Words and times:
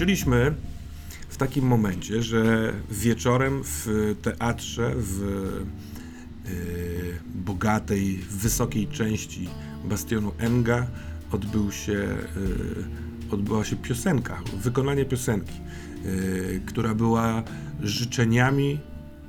skończyliśmy 0.00 0.54
w 1.28 1.36
takim 1.36 1.66
momencie, 1.66 2.22
że 2.22 2.72
wieczorem 2.90 3.60
w 3.64 4.14
teatrze 4.22 4.92
w 4.96 5.20
yy, 6.44 6.52
bogatej, 7.34 8.16
wysokiej 8.30 8.88
części 8.88 9.48
bastionu 9.84 10.32
Enga 10.38 10.86
odbył 11.32 11.72
się, 11.72 11.92
yy, 11.92 13.30
odbyła 13.30 13.64
się 13.64 13.76
piosenka, 13.76 14.42
wykonanie 14.62 15.04
piosenki, 15.04 15.60
yy, 16.04 16.62
która 16.66 16.94
była 16.94 17.42
życzeniami 17.82 18.80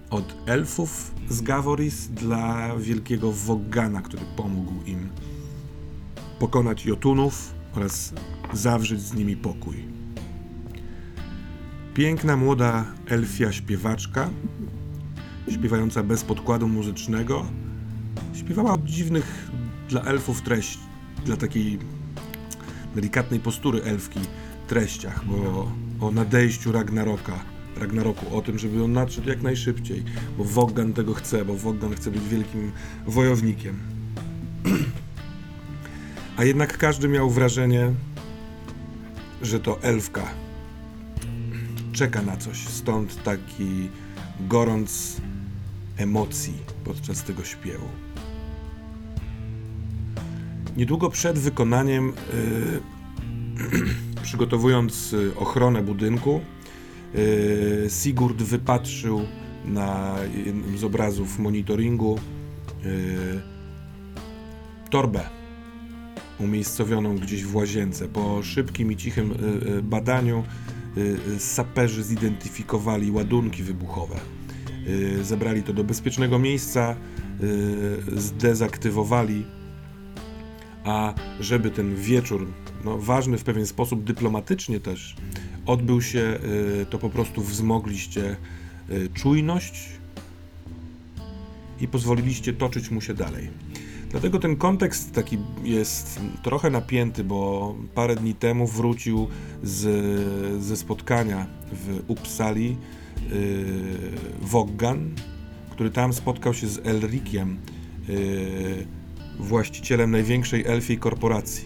od 0.10 0.36
elfów 0.46 1.12
z 1.30 1.42
Gavoris 1.42 2.08
dla 2.08 2.76
wielkiego 2.78 3.32
Woggana, 3.32 4.02
który 4.02 4.24
pomógł 4.36 4.84
im 4.86 5.10
pokonać 6.40 6.86
Jotunów 6.86 7.54
oraz 7.76 8.14
zawrzeć 8.54 9.02
z 9.02 9.14
nimi 9.14 9.36
pokój. 9.38 10.01
Piękna 11.94 12.38
młoda 12.38 12.86
elfia 13.08 13.52
śpiewaczka, 13.52 14.30
śpiewająca 15.52 16.04
bez 16.04 16.24
podkładu 16.24 16.68
muzycznego, 16.68 17.46
śpiewała 18.34 18.78
dziwnych 18.86 19.52
dla 19.90 20.02
elfów 20.02 20.42
treść, 20.42 20.80
dla 21.26 21.38
takiej 21.38 21.80
delikatnej 22.96 23.40
postury 23.40 23.84
elfki 23.84 24.20
treściach, 24.68 25.26
bo 25.26 25.72
o 26.00 26.12
nadejściu 26.12 26.72
Ragnaroka, 26.72 27.40
Ragnaroku, 27.80 28.38
o 28.38 28.42
tym, 28.42 28.60
żeby 28.60 28.84
on 28.84 28.94
nadszedł 28.94 29.30
jak 29.30 29.42
najszybciej, 29.42 30.04
bo 30.38 30.44
Woggan 30.44 30.94
tego 30.94 31.14
chce, 31.14 31.46
bo 31.46 31.56
Woggan 31.56 31.96
chce 31.96 32.12
być 32.12 32.28
wielkim 32.28 32.72
wojownikiem. 33.08 33.80
A 36.38 36.44
jednak 36.44 36.78
każdy 36.78 37.08
miał 37.08 37.30
wrażenie, 37.30 37.94
że 39.42 39.60
to 39.60 39.82
elfka 39.82 40.41
czeka 42.02 42.22
na 42.22 42.38
coś. 42.38 42.58
Stąd 42.58 43.24
taki 43.24 43.90
gorąc 44.40 45.22
emocji 45.98 46.54
podczas 46.84 47.24
tego 47.24 47.44
śpiewu. 47.44 47.88
Niedługo 50.78 51.10
przed 51.10 51.40
wykonaniem, 51.40 52.14
yy, 53.68 53.82
przygotowując 54.24 55.14
y, 55.14 55.32
ochronę 55.38 55.82
budynku, 55.82 56.42
yy, 57.14 57.88
Sigurd 57.90 58.44
wypatrzył 58.44 59.22
na 59.66 60.16
jednym 60.46 60.78
z 60.78 60.84
obrazów 60.84 61.40
monitoringu 61.40 62.20
yy, 62.84 63.42
torbę 64.90 65.30
umiejscowioną 66.40 67.18
gdzieś 67.18 67.44
w 67.44 67.56
łazience. 67.56 68.08
Po 68.08 68.44
szybkim 68.44 68.92
i 68.92 68.98
cichym 68.98 69.32
y, 69.32 69.36
y, 69.78 69.84
badaniu 69.84 70.44
saperzy 71.38 72.04
zidentyfikowali 72.04 73.12
ładunki 73.12 73.64
wybuchowe. 73.64 74.20
Zebrali 75.22 75.64
to 75.64 75.74
do 75.74 75.84
bezpiecznego 75.84 76.40
miejsca, 76.40 76.96
zdezaktywowali, 78.16 79.46
a 80.84 81.14
żeby 81.40 81.72
ten 81.72 81.96
wieczór, 81.96 82.48
no, 82.86 82.98
ważny 82.98 83.38
w 83.38 83.44
pewien 83.44 83.66
sposób 83.66 84.04
dyplomatycznie 84.04 84.80
też, 84.80 85.16
odbył 85.66 86.02
się, 86.02 86.40
to 86.90 86.98
po 86.98 87.10
prostu 87.10 87.42
wzmogliście 87.42 88.36
czujność 89.14 89.90
i 91.82 91.88
pozwoliliście 91.88 92.54
toczyć 92.54 92.92
mu 92.92 93.02
się 93.02 93.14
dalej. 93.14 93.50
Dlatego 94.12 94.40
ten 94.40 94.56
kontekst 94.56 95.14
taki 95.14 95.38
jest 95.64 96.20
trochę 96.44 96.70
napięty, 96.70 97.24
bo 97.24 97.76
parę 97.96 98.16
dni 98.16 98.34
temu 98.34 98.68
wrócił 98.68 99.28
z, 99.64 100.64
ze 100.64 100.78
spotkania 100.78 101.48
w 101.72 102.04
Uppsali 102.08 102.70
yy, 102.70 103.38
Woggan, 104.42 105.16
który 105.70 105.92
tam 105.92 106.14
spotkał 106.14 106.54
się 106.54 106.68
z 106.68 106.88
Elrikiem, 106.88 107.58
yy, 108.08 108.88
właścicielem 109.40 110.12
największej 110.12 110.66
elfiej 110.66 110.98
korporacji. 110.98 111.66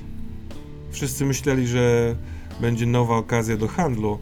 Wszyscy 0.92 1.26
myśleli, 1.26 1.68
że 1.68 2.16
będzie 2.62 2.86
nowa 2.86 3.18
okazja 3.18 3.58
do 3.58 3.68
handlu, 3.68 4.20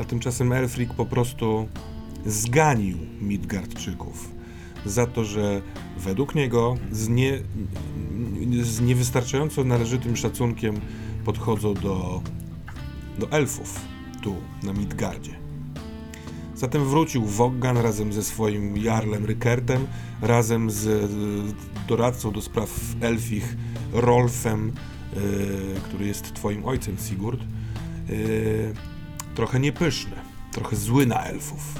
a 0.00 0.04
tymczasem 0.04 0.52
Elfrik 0.52 0.94
po 0.94 1.06
prostu 1.06 1.68
zganił 2.26 2.98
Midgardczyków 3.20 4.39
za 4.86 5.06
to, 5.06 5.24
że 5.24 5.62
według 5.98 6.34
niego 6.34 6.76
z, 6.92 7.08
nie, 7.08 7.38
z 8.62 8.80
niewystarczająco 8.80 9.64
należytym 9.64 10.16
szacunkiem 10.16 10.80
podchodzą 11.24 11.74
do, 11.74 12.22
do 13.18 13.30
elfów 13.30 13.80
tu 14.22 14.36
na 14.62 14.72
Midgardzie. 14.72 15.40
Zatem 16.54 16.84
wrócił 16.84 17.24
Woggan 17.24 17.76
razem 17.76 18.12
ze 18.12 18.22
swoim 18.22 18.76
jarlem 18.76 19.24
Rykertem, 19.24 19.86
razem 20.22 20.70
z 20.70 21.10
doradcą 21.88 22.32
do 22.32 22.42
spraw 22.42 22.70
elfich 23.00 23.56
Rolfem, 23.92 24.72
yy, 25.14 25.20
który 25.84 26.06
jest 26.06 26.34
twoim 26.34 26.64
ojcem, 26.64 26.96
Sigurd. 26.98 27.40
Yy, 28.08 28.74
trochę 29.34 29.60
niepyszny, 29.60 30.16
trochę 30.52 30.76
zły 30.76 31.06
na 31.06 31.24
elfów. 31.24 31.74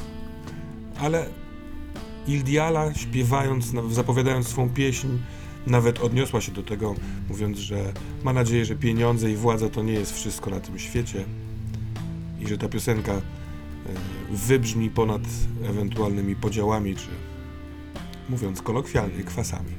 Ale 1.01 1.27
Ildiala 2.27 2.95
śpiewając, 2.95 3.73
zapowiadając 3.91 4.49
swą 4.49 4.71
pieśń, 4.71 5.09
nawet 5.67 6.01
odniosła 6.01 6.41
się 6.41 6.53
do 6.53 6.63
tego, 6.63 6.95
mówiąc, 7.29 7.59
że 7.59 7.93
ma 8.25 8.33
nadzieję, 8.33 8.65
że 8.65 8.77
pieniądze 8.77 9.31
i 9.31 9.37
władza 9.37 9.69
to 9.69 9.83
nie 9.83 9.93
jest 9.93 10.13
wszystko 10.13 10.51
na 10.51 10.61
tym 10.61 10.79
świecie 10.79 11.25
i 12.41 12.49
że 12.49 12.59
ta 12.59 12.69
piosenka 12.69 13.13
e, 13.13 13.21
wybrzmi 14.31 14.91
ponad 14.91 15.23
ewentualnymi 15.65 16.37
podziałami, 16.37 16.97
czy 16.97 17.09
mówiąc 18.29 18.63
kolokwialnie, 18.63 19.25
kwasami. 19.25 19.73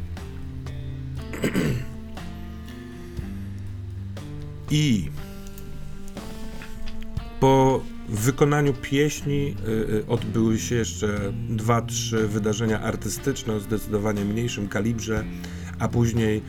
I 4.71 5.09
po 7.39 7.81
w 8.11 8.19
wykonaniu 8.19 8.73
pieśni 8.73 9.55
y, 9.67 9.71
y, 9.71 10.07
odbyły 10.07 10.59
się 10.59 10.75
jeszcze 10.75 11.33
dwa, 11.49 11.81
trzy 11.81 12.27
wydarzenia 12.27 12.81
artystyczne 12.81 13.53
o 13.53 13.59
zdecydowanie 13.59 14.25
mniejszym 14.25 14.67
kalibrze, 14.67 15.23
a 15.79 15.87
później 15.87 16.37
y, 16.37 16.41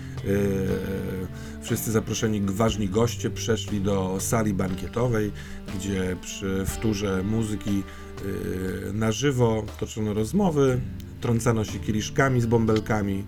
wszyscy 1.62 1.92
zaproszeni 1.92 2.40
ważni 2.40 2.88
goście 2.88 3.30
przeszli 3.30 3.80
do 3.80 4.16
sali 4.20 4.54
bankietowej, 4.54 5.32
gdzie 5.74 6.16
przy 6.20 6.64
wtórze 6.66 7.22
muzyki 7.22 7.82
na 8.92 9.12
żywo 9.12 9.64
toczono 9.80 10.14
rozmowy, 10.14 10.80
trącano 11.20 11.64
się 11.64 11.78
kieliszkami 11.78 12.40
z 12.40 12.46
bąbelkami, 12.46 13.24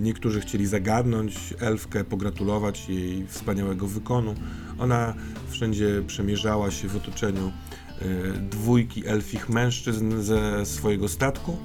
niektórzy 0.00 0.40
chcieli 0.40 0.66
zagadnąć 0.66 1.54
elfkę, 1.60 2.04
pogratulować 2.04 2.88
jej 2.88 3.26
wspaniałego 3.26 3.86
wykonu. 3.86 4.34
Ona 4.80 5.14
wszędzie 5.48 6.02
przemierzała 6.06 6.70
się 6.70 6.88
w 6.88 6.96
otoczeniu 6.96 7.52
e, 7.98 8.04
dwójki 8.50 9.06
elfich 9.06 9.48
mężczyzn 9.48 10.20
ze 10.20 10.66
swojego 10.66 11.08
statku, 11.08 11.56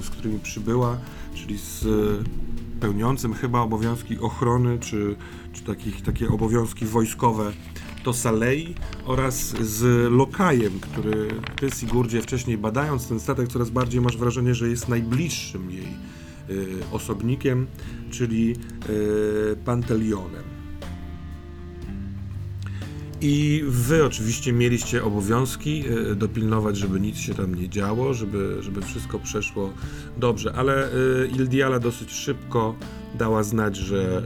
z 0.00 0.10
którymi 0.10 0.38
przybyła, 0.38 0.98
czyli 1.34 1.58
z 1.58 1.84
pełniącym 2.80 3.34
chyba 3.34 3.60
obowiązki 3.60 4.18
ochrony, 4.18 4.78
czy, 4.78 5.16
czy 5.52 5.62
takich, 5.62 6.02
takie 6.02 6.28
obowiązki 6.28 6.86
wojskowe 6.86 7.52
to 8.04 8.12
Salei 8.12 8.74
oraz 9.04 9.36
z 9.48 10.12
Lokajem, 10.12 10.80
który 10.80 11.28
ty 11.56 11.70
Sigurdzie 11.70 12.22
wcześniej 12.22 12.58
badając 12.58 13.08
ten 13.08 13.20
statek 13.20 13.48
coraz 13.48 13.70
bardziej 13.70 14.00
masz 14.00 14.16
wrażenie, 14.16 14.54
że 14.54 14.68
jest 14.68 14.88
najbliższym 14.88 15.70
jej 15.70 15.88
Y, 16.50 16.82
osobnikiem, 16.92 17.66
czyli 18.10 18.56
y, 18.88 19.56
Pantelionem. 19.64 20.55
I 23.20 23.64
wy 23.68 24.04
oczywiście 24.04 24.52
mieliście 24.52 25.04
obowiązki 25.04 25.84
y, 26.10 26.14
dopilnować, 26.16 26.76
żeby 26.76 27.00
nic 27.00 27.16
się 27.16 27.34
tam 27.34 27.54
nie 27.54 27.68
działo, 27.68 28.14
żeby, 28.14 28.56
żeby 28.60 28.82
wszystko 28.82 29.18
przeszło 29.18 29.72
dobrze, 30.16 30.52
ale 30.52 30.90
Ildiala 31.36 31.78
dosyć 31.78 32.12
szybko 32.12 32.74
dała 33.18 33.42
znać, 33.42 33.76
że, 33.76 34.22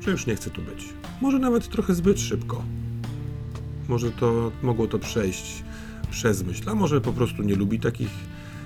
że 0.00 0.10
już 0.10 0.26
nie 0.26 0.36
chce 0.36 0.50
tu 0.50 0.62
być. 0.62 0.84
Może 1.20 1.38
nawet 1.38 1.68
trochę 1.68 1.94
zbyt 1.94 2.20
szybko. 2.20 2.64
Może 3.88 4.10
to 4.10 4.52
mogło 4.62 4.86
to 4.86 4.98
przejść 4.98 5.64
przez 6.10 6.42
myśl, 6.42 6.70
a 6.70 6.74
może 6.74 7.00
po 7.00 7.12
prostu 7.12 7.42
nie 7.42 7.54
lubi 7.54 7.80
takich, 7.80 8.10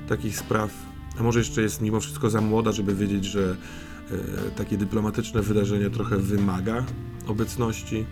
takich 0.08 0.36
spraw 0.36 0.70
a 1.19 1.22
może 1.22 1.38
jeszcze 1.38 1.62
jest 1.62 1.80
mimo 1.80 2.00
wszystko 2.00 2.30
za 2.30 2.40
młoda, 2.40 2.72
żeby 2.72 2.94
wiedzieć, 2.94 3.24
że 3.24 3.56
e, 4.10 4.50
takie 4.50 4.76
dyplomatyczne 4.76 5.42
wydarzenie 5.42 5.90
trochę 5.90 6.16
wymaga 6.16 6.84
obecności. 7.26 8.04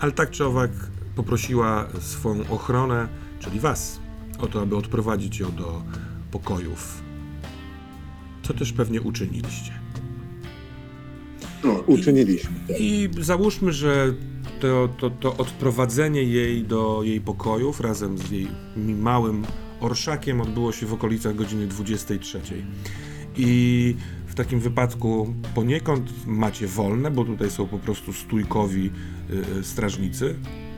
Ale 0.00 0.12
tak 0.12 0.30
czy 0.30 0.44
owak 0.44 0.70
poprosiła 1.16 1.88
swoją 2.00 2.48
ochronę, 2.50 3.08
czyli 3.40 3.60
was, 3.60 4.00
o 4.38 4.46
to, 4.46 4.62
aby 4.62 4.76
odprowadzić 4.76 5.38
ją 5.38 5.52
do 5.52 5.82
pokojów. 6.30 7.02
Co 8.42 8.54
też 8.54 8.72
pewnie 8.72 9.00
uczyniliście. 9.00 9.72
No, 11.64 11.72
uczyniliśmy. 11.72 12.50
I, 12.78 13.10
I 13.18 13.24
załóżmy, 13.24 13.72
że 13.72 14.14
to, 14.60 14.88
to, 14.98 15.10
to 15.10 15.36
odprowadzenie 15.36 16.22
jej 16.22 16.64
do 16.64 17.00
jej 17.04 17.20
pokojów 17.20 17.80
razem 17.80 18.18
z 18.18 18.30
jej 18.30 18.48
małym 18.76 19.44
orszakiem 19.80 20.40
odbyło 20.40 20.72
się 20.72 20.86
w 20.86 20.92
okolicach 20.92 21.34
godziny 21.34 21.66
23. 21.66 22.40
I 23.36 23.96
takim 24.38 24.60
wypadku 24.60 25.34
poniekąd 25.54 26.26
macie 26.26 26.66
wolne, 26.66 27.10
bo 27.10 27.24
tutaj 27.24 27.50
są 27.50 27.66
po 27.66 27.78
prostu 27.78 28.12
stójkowi 28.12 28.90
y, 29.60 29.64
strażnicy. 29.64 30.34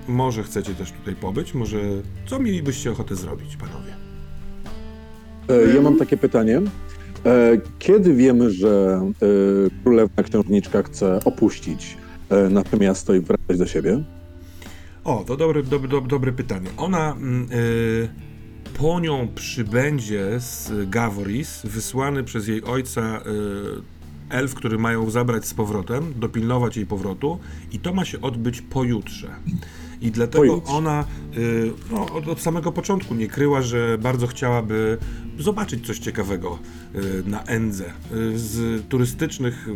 Może 0.09 0.43
chcecie 0.43 0.75
też 0.75 0.93
tutaj 0.93 1.15
pobyć, 1.17 1.55
może 1.55 1.79
co 2.27 2.39
mielibyście 2.39 2.91
ochotę 2.93 3.15
zrobić, 3.17 3.57
panowie? 3.57 3.93
E, 5.49 5.75
Ja 5.77 5.83
mam 5.83 5.97
takie 5.97 6.17
pytanie. 6.17 6.61
E, 7.27 7.61
Kiedy 7.79 8.15
wiemy, 8.15 8.51
że 8.51 9.01
e, 9.67 9.83
królewna 9.85 10.23
księżniczka 10.23 10.83
chce 10.83 11.21
opuścić 11.25 11.97
nasze 12.51 12.77
miasto 12.77 13.15
i 13.15 13.21
wracać 13.21 13.59
do 13.59 13.67
siebie? 13.67 14.03
O, 15.05 15.25
to 15.27 15.37
dobre, 15.37 15.63
dobre, 15.63 16.01
dobre, 16.09 16.33
pytanie. 16.33 16.69
Ona 16.77 17.13
mm, 17.13 17.49
y, 17.53 18.09
po 18.79 19.01
nią 19.01 19.29
przybędzie 19.35 20.41
z 20.41 20.73
Gavoris, 20.91 21.61
wysłany 21.65 22.25
przez 22.25 22.49
jej 22.49 22.65
ojca 22.65 23.21
y, 23.21 23.23
elf, 24.31 24.55
który 24.55 24.79
mają 24.79 25.11
zabrać 25.11 25.47
z 25.47 25.55
powrotem, 25.55 26.15
dopilnować 26.17 26.77
jej 26.77 26.87
powrotu 26.87 27.39
i 27.73 27.79
to 27.79 27.95
ma 27.95 28.05
się 28.05 28.21
odbyć 28.21 28.61
pojutrze. 28.63 29.29
I 30.01 30.11
dlatego 30.11 30.47
Pojutrze. 30.47 30.73
ona 30.73 31.05
y, 31.37 31.73
no, 31.91 32.07
od, 32.13 32.29
od 32.29 32.41
samego 32.41 32.73
początku 32.73 33.15
nie 33.15 33.29
kryła, 33.29 33.63
że 33.63 33.99
bardzo 33.99 34.27
chciałaby 34.27 34.99
zobaczyć 35.39 35.87
coś 35.87 35.99
ciekawego 35.99 36.59
y, 36.95 37.23
na 37.27 37.43
Endze. 37.43 37.93
Z 38.35 38.83
turystycznych 38.89 39.69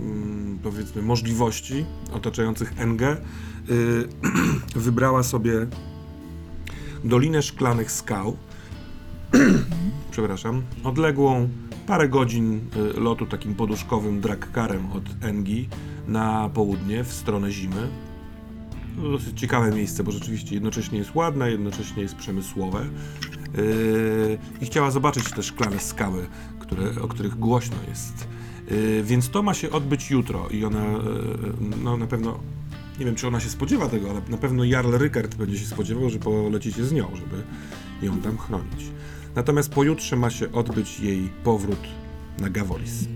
mm, 0.00 0.58
powiedzmy 0.62 1.02
możliwości 1.02 1.84
otaczających 2.12 2.72
Engę 2.78 3.16
wybrała 4.76 5.22
sobie 5.22 5.66
Dolinę 7.04 7.42
Szklanych 7.42 7.92
Skał. 7.92 8.36
Przepraszam. 10.10 10.62
Odległą 10.84 11.48
parę 11.86 12.08
godzin 12.08 12.60
y, 12.96 13.00
lotu 13.00 13.26
takim 13.26 13.54
poduszkowym 13.54 14.20
dragkarem 14.20 14.92
od 14.92 15.04
Engi 15.20 15.68
na 16.08 16.50
południe 16.54 17.04
w 17.04 17.12
stronę 17.12 17.50
zimy. 17.50 17.88
To 18.96 19.10
dosyć 19.10 19.40
ciekawe 19.40 19.70
miejsce, 19.70 20.04
bo 20.04 20.12
rzeczywiście 20.12 20.54
jednocześnie 20.54 20.98
jest 20.98 21.14
ładne, 21.14 21.50
jednocześnie 21.50 22.02
jest 22.02 22.16
przemysłowe. 22.16 22.86
Yy, 23.56 24.38
I 24.60 24.66
chciała 24.66 24.90
zobaczyć 24.90 25.30
te 25.30 25.42
szklane 25.42 25.78
skały, 25.78 26.26
które, 26.58 27.02
o 27.02 27.08
których 27.08 27.38
głośno 27.38 27.76
jest. 27.88 28.28
Yy, 28.70 29.02
więc 29.02 29.30
to 29.30 29.42
ma 29.42 29.54
się 29.54 29.70
odbyć 29.70 30.10
jutro 30.10 30.48
i 30.48 30.64
ona 30.64 30.86
yy, 30.86 31.76
no, 31.82 31.96
na 31.96 32.06
pewno 32.06 32.38
nie 33.00 33.06
wiem, 33.06 33.14
czy 33.14 33.26
ona 33.26 33.40
się 33.40 33.48
spodziewa 33.48 33.88
tego, 33.88 34.10
ale 34.10 34.20
na 34.28 34.36
pewno 34.36 34.64
Jarl 34.64 34.92
Rykard 34.96 35.34
będzie 35.34 35.58
się 35.58 35.66
spodziewał, 35.66 36.10
że 36.10 36.18
polecicie 36.18 36.84
z 36.84 36.92
nią, 36.92 37.10
żeby 37.16 37.42
ją 38.06 38.20
tam 38.20 38.38
chronić. 38.38 38.86
Natomiast 39.36 39.72
pojutrze 39.74 40.16
ma 40.16 40.30
się 40.30 40.52
odbyć 40.52 41.00
jej 41.00 41.28
powrót 41.44 41.80
na 42.38 42.50
Gavoris. 42.50 43.08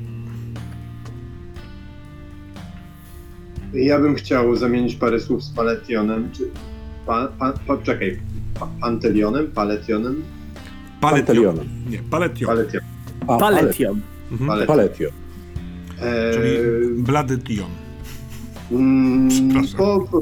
Ja 3.74 4.00
bym 4.00 4.14
chciał 4.14 4.56
zamienić 4.56 4.94
parę 4.94 5.20
słów 5.20 5.44
z 5.44 5.50
Paletionem, 5.50 6.30
czy... 6.32 6.50
Pa, 7.06 7.28
pa, 7.38 7.52
pa, 7.66 7.76
czekaj, 7.78 8.20
pa, 8.60 8.68
Pantelionem? 8.80 9.46
Paletionem? 9.52 10.22
Nie, 11.90 11.98
Paletion. 11.98 12.46
Paletion. 12.46 12.80
A, 13.28 13.36
Paletion. 13.36 14.00
Mhm. 14.32 14.48
Palet. 14.48 14.66
Paletio. 14.66 15.08
Eee, 16.02 16.34
Czyli 16.34 16.58
Blady 17.02 17.38
Tion. 17.38 17.70
mm, 17.70 17.83
Przepraszam. 19.28 19.78
po, 19.78 20.00
po, 20.10 20.20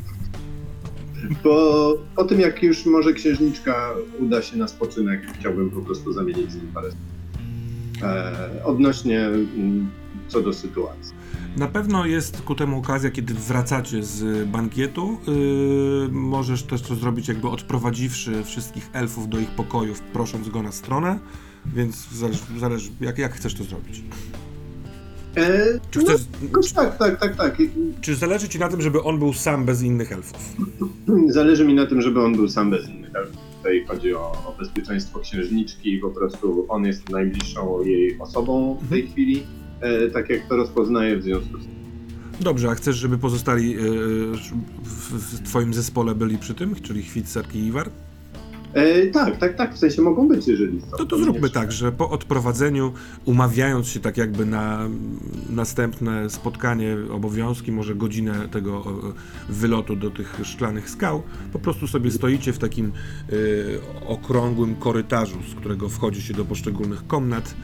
po, 1.42 1.94
po 2.16 2.24
tym, 2.24 2.40
jak 2.40 2.62
już 2.62 2.86
może 2.86 3.12
księżniczka 3.12 3.90
uda 4.20 4.42
się 4.42 4.56
na 4.56 4.68
spoczynek, 4.68 5.20
chciałbym 5.38 5.70
po 5.70 5.80
prostu 5.80 6.12
zamienić 6.12 6.52
z 6.52 6.56
nim 6.56 6.68
parę 6.74 6.90
słów. 6.90 7.02
Eee, 8.02 8.62
odnośnie 8.64 9.20
mm, 9.26 9.90
co 10.28 10.40
do 10.40 10.52
sytuacji. 10.52 11.14
Na 11.56 11.66
pewno 11.66 12.06
jest 12.06 12.42
ku 12.42 12.54
temu 12.54 12.78
okazja, 12.78 13.10
kiedy 13.10 13.34
wracacie 13.34 14.02
z 14.02 14.48
bankietu. 14.48 15.18
Yy, 15.26 16.08
możesz 16.12 16.62
też 16.62 16.82
to 16.82 16.94
zrobić, 16.94 17.28
jakby 17.28 17.48
odprowadziwszy 17.48 18.44
wszystkich 18.44 18.90
elfów 18.92 19.28
do 19.28 19.38
ich 19.38 19.50
pokojów, 19.50 20.00
prosząc 20.00 20.48
go 20.48 20.62
na 20.62 20.72
stronę. 20.72 21.18
Więc 21.66 22.08
zależy, 22.08 22.40
zależy 22.58 22.90
jak, 23.00 23.18
jak 23.18 23.34
chcesz 23.34 23.54
to 23.54 23.64
zrobić. 23.64 24.02
Eee, 25.36 25.80
Czy, 25.90 26.00
chcesz, 26.00 26.20
no, 26.52 26.60
tak, 26.82 26.98
tak, 26.98 27.16
tak, 27.20 27.36
tak. 27.36 27.56
czy 28.00 28.14
zależy 28.14 28.48
ci 28.48 28.58
na 28.58 28.68
tym, 28.68 28.82
żeby 28.82 29.02
on 29.02 29.18
był 29.18 29.32
sam 29.32 29.64
bez 29.64 29.82
innych 29.82 30.12
elfów? 30.12 30.56
Zależy 31.28 31.64
mi 31.64 31.74
na 31.74 31.86
tym, 31.86 32.02
żeby 32.02 32.22
on 32.22 32.36
był 32.36 32.48
sam 32.48 32.70
bez 32.70 32.88
innych. 32.88 33.14
elfów. 33.16 33.36
Tutaj 33.58 33.84
chodzi 33.88 34.14
o, 34.14 34.20
o 34.20 34.54
bezpieczeństwo 34.58 35.20
księżniczki 35.20 35.94
i 35.94 35.98
po 35.98 36.10
prostu 36.10 36.66
on 36.68 36.84
jest 36.84 37.08
najbliższą 37.10 37.82
jej 37.82 38.18
osobą 38.20 38.78
w 38.82 38.88
tej 38.90 39.06
chwili, 39.08 39.42
e, 39.80 40.10
tak 40.10 40.30
jak 40.30 40.48
to 40.48 40.56
rozpoznaje 40.56 41.16
w 41.16 41.22
związku 41.22 41.58
z 41.58 41.62
tym. 41.62 41.72
Dobrze, 42.40 42.70
a 42.70 42.74
chcesz, 42.74 42.96
żeby 42.96 43.18
pozostali 43.18 43.70
yy, 43.70 43.80
w, 44.82 45.12
w 45.12 45.42
twoim 45.48 45.74
zespole 45.74 46.14
byli 46.14 46.38
przy 46.38 46.54
tym, 46.54 46.74
czyli 46.74 47.02
Chwit, 47.02 47.28
Sarki 47.28 47.58
i 47.58 47.66
Iwar? 47.66 47.90
E, 48.74 49.06
tak, 49.06 49.38
tak, 49.38 49.56
tak, 49.56 49.74
w 49.74 49.78
sensie 49.78 50.02
mogą 50.02 50.28
być, 50.28 50.48
jeżeli 50.48 50.80
chcą. 50.80 50.96
To 50.96 51.06
to 51.06 51.18
zróbmy 51.18 51.50
tak, 51.50 51.72
że 51.72 51.92
po 51.92 52.10
odprowadzeniu, 52.10 52.92
umawiając 53.24 53.88
się 53.88 54.00
tak 54.00 54.16
jakby 54.16 54.46
na 54.46 54.88
następne 55.50 56.30
spotkanie, 56.30 56.96
obowiązki, 57.12 57.72
może 57.72 57.94
godzinę 57.94 58.48
tego 58.52 58.84
e, 59.48 59.52
wylotu 59.52 59.96
do 59.96 60.10
tych 60.10 60.40
szklanych 60.42 60.90
skał, 60.90 61.22
po 61.52 61.58
prostu 61.58 61.86
sobie 61.86 62.10
stoicie 62.10 62.52
w 62.52 62.58
takim 62.58 62.86
e, 62.86 63.32
okrągłym 64.06 64.74
korytarzu, 64.76 65.38
z 65.52 65.54
którego 65.54 65.88
wchodzi 65.88 66.22
się 66.22 66.34
do 66.34 66.44
poszczególnych 66.44 67.06
komnat. 67.06 67.54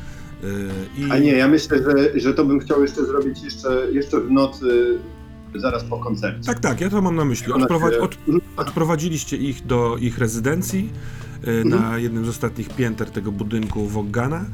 e, 0.99 1.07
i... 1.07 1.11
A 1.11 1.19
nie, 1.19 1.33
ja 1.33 1.49
myślę, 1.49 1.79
że, 1.83 2.21
że 2.21 2.35
to 2.35 2.45
bym 2.45 2.61
chciał 2.61 2.83
jeszcze 2.83 3.05
zrobić 3.05 3.43
jeszcze, 3.43 3.89
jeszcze 3.93 4.21
w 4.21 4.31
nocy, 4.31 4.99
zaraz 5.55 5.85
po 5.85 5.99
koncercie. 5.99 6.47
Tak, 6.47 6.61
tak, 6.61 6.81
ja 6.81 6.91
to 6.91 7.03
mam 7.03 7.17
na 7.17 7.25
myśli. 7.25 7.53
Odprowadzi, 7.53 7.99
od, 7.99 8.19
odprowadziliście 8.57 9.37
ich 9.37 9.67
do 9.67 9.97
ich 9.97 10.19
rezydencji 10.19 10.91
e, 11.45 11.65
na 11.65 11.99
jednym 11.99 12.25
z 12.25 12.29
ostatnich 12.29 12.69
pięter 12.69 13.11
tego 13.11 13.33
budynku 13.33 13.87
Wogana 13.87 14.45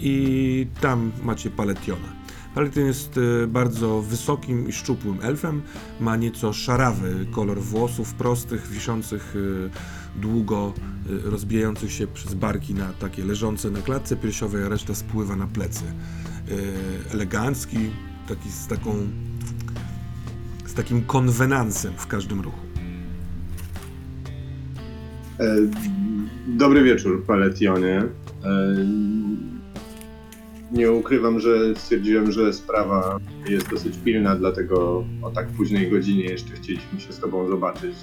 i 0.00 0.66
tam 0.80 1.12
macie 1.22 1.50
Paletiona. 1.50 2.24
Paletion 2.54 2.86
jest 2.86 3.18
e, 3.42 3.46
bardzo 3.46 4.02
wysokim 4.02 4.68
i 4.68 4.72
szczupłym 4.72 5.18
elfem, 5.22 5.62
ma 6.00 6.16
nieco 6.16 6.52
szarawy 6.52 7.26
kolor 7.30 7.60
włosów 7.60 8.14
prostych, 8.14 8.68
wiszących 8.68 9.34
e, 9.36 10.20
długo, 10.20 10.72
rozbijających 11.24 11.92
się 11.92 12.06
przez 12.06 12.34
barki 12.34 12.74
na 12.74 12.92
takie 12.92 13.24
leżące 13.24 13.70
na 13.70 13.82
klatce 13.82 14.16
piersiowej, 14.16 14.64
a 14.64 14.68
reszta 14.68 14.94
spływa 14.94 15.36
na 15.36 15.46
plecy. 15.46 15.84
Elegancki, 17.12 17.78
taki 18.28 18.50
z 18.50 18.66
taką 18.66 19.06
takim 20.74 21.02
konwenansem 21.04 21.92
w 21.96 22.06
każdym 22.06 22.40
ruchu. 22.40 22.58
E, 25.40 25.56
Dobry 26.46 26.82
wieczór, 26.82 27.24
Paletionie. 27.24 28.02
E, 28.44 28.76
Nie 30.72 30.92
ukrywam, 30.92 31.40
że 31.40 31.74
stwierdziłem, 31.76 32.32
że 32.32 32.52
sprawa 32.52 33.18
jest 33.48 33.70
dosyć 33.70 33.98
pilna, 34.04 34.36
dlatego 34.36 35.04
o 35.22 35.30
tak 35.30 35.46
późnej 35.48 35.90
godzinie 35.90 36.24
jeszcze 36.24 36.54
chcieliśmy 36.54 37.00
się 37.00 37.12
z 37.12 37.18
Tobą 37.20 37.48
zobaczyć. 37.48 37.94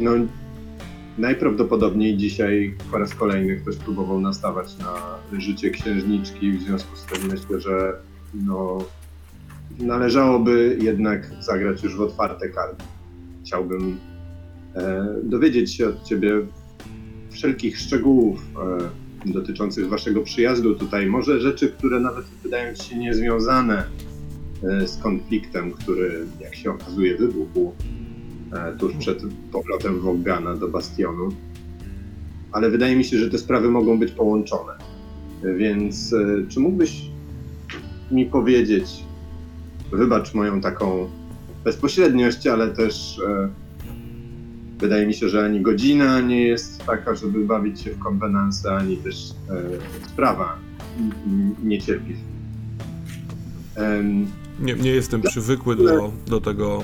No, 0.00 0.10
najprawdopodobniej 1.18 2.16
dzisiaj 2.16 2.74
po 2.90 2.98
raz 2.98 3.14
kolejny 3.14 3.56
ktoś 3.56 3.76
próbował 3.76 4.20
nastawać 4.20 4.78
na 4.78 4.94
życie 5.40 5.70
księżniczki, 5.70 6.52
w 6.52 6.62
związku 6.62 6.96
z 6.96 7.04
tym 7.04 7.30
myślę, 7.32 7.60
że 7.60 7.92
no, 8.34 8.78
należałoby 9.78 10.78
jednak 10.80 11.30
zagrać 11.40 11.82
już 11.82 11.96
w 11.96 12.00
otwarte 12.00 12.48
karty. 12.48 12.84
Chciałbym 13.44 13.98
e, 14.74 15.06
dowiedzieć 15.22 15.74
się 15.74 15.88
od 15.88 16.04
Ciebie 16.04 16.32
wszelkich 17.30 17.78
szczegółów 17.78 18.40
e, 19.26 19.32
dotyczących 19.32 19.88
Waszego 19.88 20.20
przyjazdu 20.22 20.74
tutaj. 20.74 21.06
Może 21.06 21.40
rzeczy, 21.40 21.68
które 21.68 22.00
nawet 22.00 22.24
wydają 22.42 22.74
Ci 22.74 22.88
się 22.88 22.98
niezwiązane 22.98 23.84
e, 24.62 24.88
z 24.88 24.96
konfliktem, 24.96 25.72
który, 25.72 26.26
jak 26.40 26.54
się 26.54 26.70
okazuje, 26.70 27.16
wybuchł 27.16 27.72
e, 28.52 28.76
tuż 28.76 28.94
przed 28.94 29.22
powrotem 29.52 30.00
Wogana 30.00 30.54
do 30.54 30.68
Bastionu. 30.68 31.28
Ale 32.52 32.70
wydaje 32.70 32.96
mi 32.96 33.04
się, 33.04 33.18
że 33.18 33.30
te 33.30 33.38
sprawy 33.38 33.70
mogą 33.70 33.98
być 33.98 34.12
połączone. 34.12 34.72
Więc 35.56 36.12
e, 36.12 36.46
czy 36.48 36.60
mógłbyś 36.60 37.02
mi 38.10 38.26
powiedzieć, 38.26 39.04
wybacz 39.92 40.34
moją 40.34 40.60
taką 40.60 41.10
bezpośredniość, 41.64 42.46
ale 42.46 42.68
też 42.68 43.20
e, 43.28 43.48
wydaje 44.78 45.06
mi 45.06 45.14
się, 45.14 45.28
że 45.28 45.44
ani 45.44 45.60
godzina 45.60 46.20
nie 46.20 46.42
jest 46.42 46.86
taka, 46.86 47.14
żeby 47.14 47.44
bawić 47.44 47.80
się 47.80 47.90
w 47.90 47.98
konwenanse, 47.98 48.76
ani 48.76 48.96
też 48.96 49.30
e, 49.50 49.62
sprawa 50.08 50.58
nie 51.62 51.82
cierpi 51.82 52.16
Nie, 54.60 54.74
nie 54.74 54.90
jestem 54.90 55.22
przywykły 55.22 55.76
do, 55.76 56.12
do 56.26 56.40
tego 56.40 56.82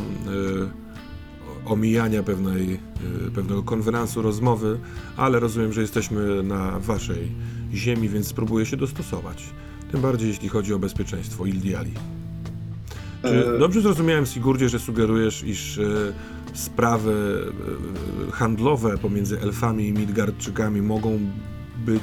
y, 1.66 1.70
omijania 1.70 2.22
pewnej, 2.22 2.74
y, 3.26 3.30
pewnego 3.30 3.62
konwenansu 3.62 4.22
rozmowy, 4.22 4.78
ale 5.16 5.40
rozumiem, 5.40 5.72
że 5.72 5.80
jesteśmy 5.80 6.42
na 6.42 6.80
waszej 6.80 7.32
ziemi, 7.74 8.08
więc 8.08 8.26
spróbuję 8.26 8.66
się 8.66 8.76
dostosować. 8.76 9.44
Tym 9.92 10.00
bardziej 10.00 10.28
jeśli 10.28 10.48
chodzi 10.48 10.74
o 10.74 10.78
bezpieczeństwo 10.78 11.46
Ildiali. 11.46 11.92
Czy 13.24 13.54
E, 13.54 13.58
dobrze 13.58 13.80
zrozumiałem, 13.80 14.26
Sigurdzie, 14.26 14.68
że 14.68 14.78
sugerujesz, 14.78 15.44
iż 15.44 15.78
y, 15.78 16.12
sprawy 16.52 17.44
y, 18.28 18.32
handlowe 18.32 18.98
pomiędzy 18.98 19.40
elfami 19.40 19.88
i 19.88 19.92
Midgardczykami 19.92 20.82
mogą 20.82 21.18
być 21.86 22.02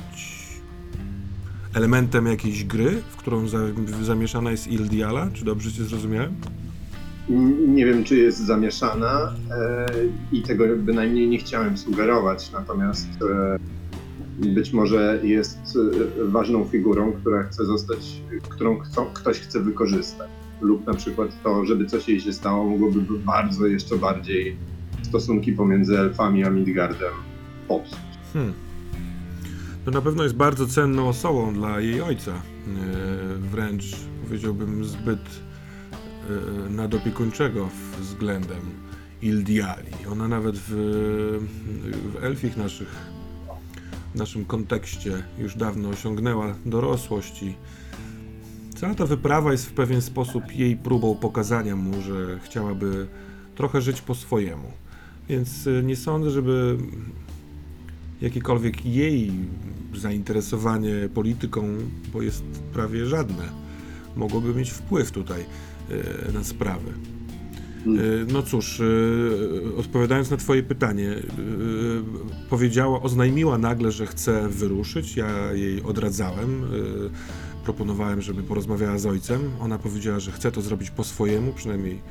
elementem 1.73 2.27
jakiejś 2.27 2.63
gry, 2.63 3.01
w 3.09 3.15
którą 3.15 3.47
za, 3.47 3.59
zamieszana 4.01 4.51
jest 4.51 4.67
Ildiala? 4.67 5.29
Czy 5.33 5.45
dobrze 5.45 5.71
cię 5.71 5.83
zrozumiałem? 5.83 6.35
nie 7.67 7.85
wiem, 7.85 8.03
czy 8.03 8.17
jest 8.17 8.39
zamieszana 8.39 9.33
e, 9.51 9.85
i 10.31 10.41
tego 10.41 10.63
bynajmniej 10.77 11.27
nie 11.27 11.37
chciałem 11.37 11.77
sugerować, 11.77 12.51
natomiast 12.51 13.07
e, 13.21 13.57
być 14.53 14.73
może 14.73 15.19
jest 15.23 15.59
e, 16.19 16.25
ważną 16.25 16.65
figurą, 16.65 17.13
która 17.13 17.43
chce 17.43 17.65
zostać, 17.65 18.21
którą 18.49 18.79
chcą, 18.79 19.05
ktoś 19.13 19.39
chce 19.39 19.59
wykorzystać. 19.59 20.29
Lub 20.61 20.87
na 20.87 20.93
przykład 20.93 21.43
to, 21.43 21.65
żeby 21.65 21.85
coś 21.85 22.07
jej 22.07 22.21
się 22.21 22.33
stało, 22.33 22.69
mogłoby 22.69 23.19
bardzo, 23.19 23.67
jeszcze 23.67 23.97
bardziej 23.97 24.55
stosunki 25.03 25.53
pomiędzy 25.53 25.99
elfami 25.99 26.43
a 26.43 26.49
Midgardem 26.49 27.13
popsuć. 27.67 27.99
Hmm. 28.33 28.53
To 29.85 29.91
na 29.91 30.01
pewno 30.01 30.23
jest 30.23 30.35
bardzo 30.35 30.67
cenną 30.67 31.07
osobą 31.07 31.53
dla 31.53 31.79
jej 31.79 32.01
ojca. 32.01 32.31
E, 32.31 32.41
wręcz 33.37 33.83
powiedziałbym 34.23 34.85
zbyt 34.85 35.19
e, 35.19 36.69
nadopiekuńczego 36.69 37.69
względem 37.99 38.61
Ildiali. 39.21 39.91
Ona 40.11 40.27
nawet 40.27 40.55
w, 40.57 40.71
w 42.13 42.23
elfich 42.23 42.57
naszych, 42.57 42.95
w 44.15 44.17
naszym 44.17 44.45
kontekście 44.45 45.23
już 45.37 45.55
dawno 45.55 45.89
osiągnęła 45.89 46.55
dorosłość 46.65 47.43
i 47.43 47.55
cała 48.81 48.95
ta 48.95 49.05
wyprawa 49.05 49.51
jest 49.51 49.65
w 49.65 49.73
pewien 49.73 50.01
sposób 50.01 50.55
jej 50.55 50.75
próbą 50.77 51.15
pokazania 51.15 51.75
mu, 51.75 52.01
że 52.01 52.39
chciałaby 52.43 53.07
trochę 53.55 53.81
żyć 53.81 54.01
po 54.01 54.15
swojemu. 54.15 54.71
Więc 55.29 55.67
e, 55.67 55.83
nie 55.83 55.95
sądzę, 55.95 56.31
żeby 56.31 56.77
jakiekolwiek 58.21 58.85
jej 58.85 59.31
zainteresowanie 59.95 61.09
polityką, 61.13 61.67
bo 62.13 62.21
jest 62.21 62.43
prawie 62.73 63.05
żadne, 63.05 63.43
mogłoby 64.15 64.55
mieć 64.55 64.71
wpływ 64.71 65.11
tutaj 65.11 65.41
e, 66.29 66.31
na 66.31 66.43
sprawy. 66.43 66.91
E, 67.85 67.89
No 68.33 68.43
cóż, 68.43 68.81
odpowiadając 69.77 70.31
na 70.31 70.37
Twoje 70.37 70.63
pytanie, 70.63 71.15
powiedziała, 72.49 73.01
oznajmiła 73.01 73.57
nagle, 73.57 73.91
że 73.91 74.07
chce 74.07 74.49
wyruszyć. 74.49 75.15
Ja 75.15 75.53
jej 75.53 75.83
odradzałem. 75.83 76.65
E, 77.61 77.63
Proponowałem, 77.63 78.21
żeby 78.21 78.43
porozmawiała 78.43 78.97
z 78.97 79.05
ojcem. 79.05 79.51
Ona 79.59 79.77
powiedziała, 79.77 80.19
że 80.19 80.31
chce 80.31 80.51
to 80.51 80.61
zrobić 80.61 80.89
po 80.89 81.03
swojemu, 81.03 81.53
przynajmniej 81.53 82.01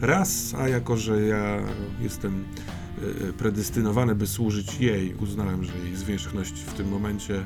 raz, 0.00 0.54
a 0.58 0.68
jako, 0.68 0.96
że 0.96 1.22
ja 1.22 1.58
jestem 2.00 2.44
e, 2.98 3.32
predestynowany, 3.32 4.14
by 4.14 4.26
służyć 4.26 4.80
jej, 4.80 5.14
uznałem, 5.14 5.64
że 5.64 5.72
jej 5.78 5.96
zwierzchność 5.96 6.52
w 6.52 6.72
tym 6.74 6.88
momencie. 6.88 7.44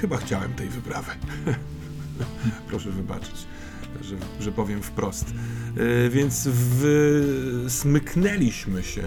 Chyba 0.00 0.16
chciałem 0.16 0.52
tej 0.54 0.68
wyprawy. 0.68 1.10
Proszę 2.68 2.90
wybaczyć, 2.90 3.46
że, 4.02 4.16
że 4.40 4.52
powiem 4.52 4.82
wprost. 4.82 5.34
E, 6.06 6.10
Więc 6.10 6.48
w, 6.52 7.64
smyknęliśmy 7.68 8.82
się 8.82 9.02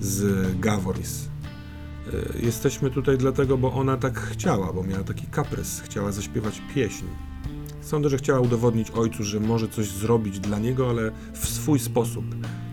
z 0.00 0.46
Gavoris. 0.60 1.28
E, 2.12 2.46
Jesteśmy 2.46 2.90
tutaj 2.90 3.18
dlatego, 3.18 3.58
bo 3.58 3.72
ona 3.72 3.96
tak 3.96 4.20
chciała, 4.20 4.72
bo 4.72 4.82
miała 4.82 5.04
taki 5.04 5.26
kaprys, 5.26 5.80
chciała 5.80 6.12
zaśpiewać 6.12 6.62
pieśń. 6.74 7.04
Sądzę, 7.80 8.08
że 8.08 8.18
chciała 8.18 8.40
udowodnić 8.40 8.90
ojcu, 8.90 9.24
że 9.24 9.40
może 9.40 9.68
coś 9.68 9.86
zrobić 9.88 10.40
dla 10.40 10.58
niego, 10.58 10.90
ale 10.90 11.10
w 11.32 11.48
swój 11.48 11.78
sposób, 11.78 12.24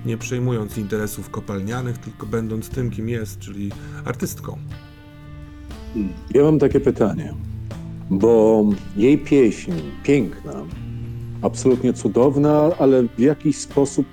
nie 0.05 0.17
przejmując 0.17 0.77
interesów 0.77 1.29
kopalnianych, 1.29 1.97
tylko 1.97 2.27
będąc 2.27 2.69
tym, 2.69 2.91
kim 2.91 3.09
jest, 3.09 3.39
czyli 3.39 3.71
artystką. 4.05 4.57
Ja 6.33 6.43
mam 6.43 6.59
takie 6.59 6.79
pytanie, 6.79 7.33
bo 8.09 8.63
jej 8.95 9.17
pieśń, 9.17 9.71
piękna, 10.03 10.53
absolutnie 11.41 11.93
cudowna, 11.93 12.69
ale 12.79 13.03
w 13.17 13.19
jakiś 13.19 13.57
sposób 13.57 14.05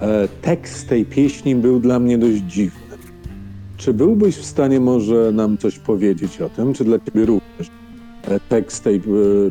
e, 0.00 0.28
tekst 0.28 0.88
tej 0.88 1.04
pieśni 1.04 1.56
był 1.56 1.80
dla 1.80 1.98
mnie 1.98 2.18
dość 2.18 2.42
dziwny. 2.42 2.85
Czy 3.76 3.94
byłbyś 3.94 4.36
w 4.36 4.44
stanie 4.44 4.80
może 4.80 5.32
nam 5.32 5.58
coś 5.58 5.78
powiedzieć 5.78 6.40
o 6.40 6.48
tym, 6.48 6.74
czy 6.74 6.84
dla 6.84 6.98
ciebie 6.98 7.26
również 7.26 7.70
e, 8.22 8.40
tekst 8.40 8.84
tej 8.84 8.96
e, 8.96 9.00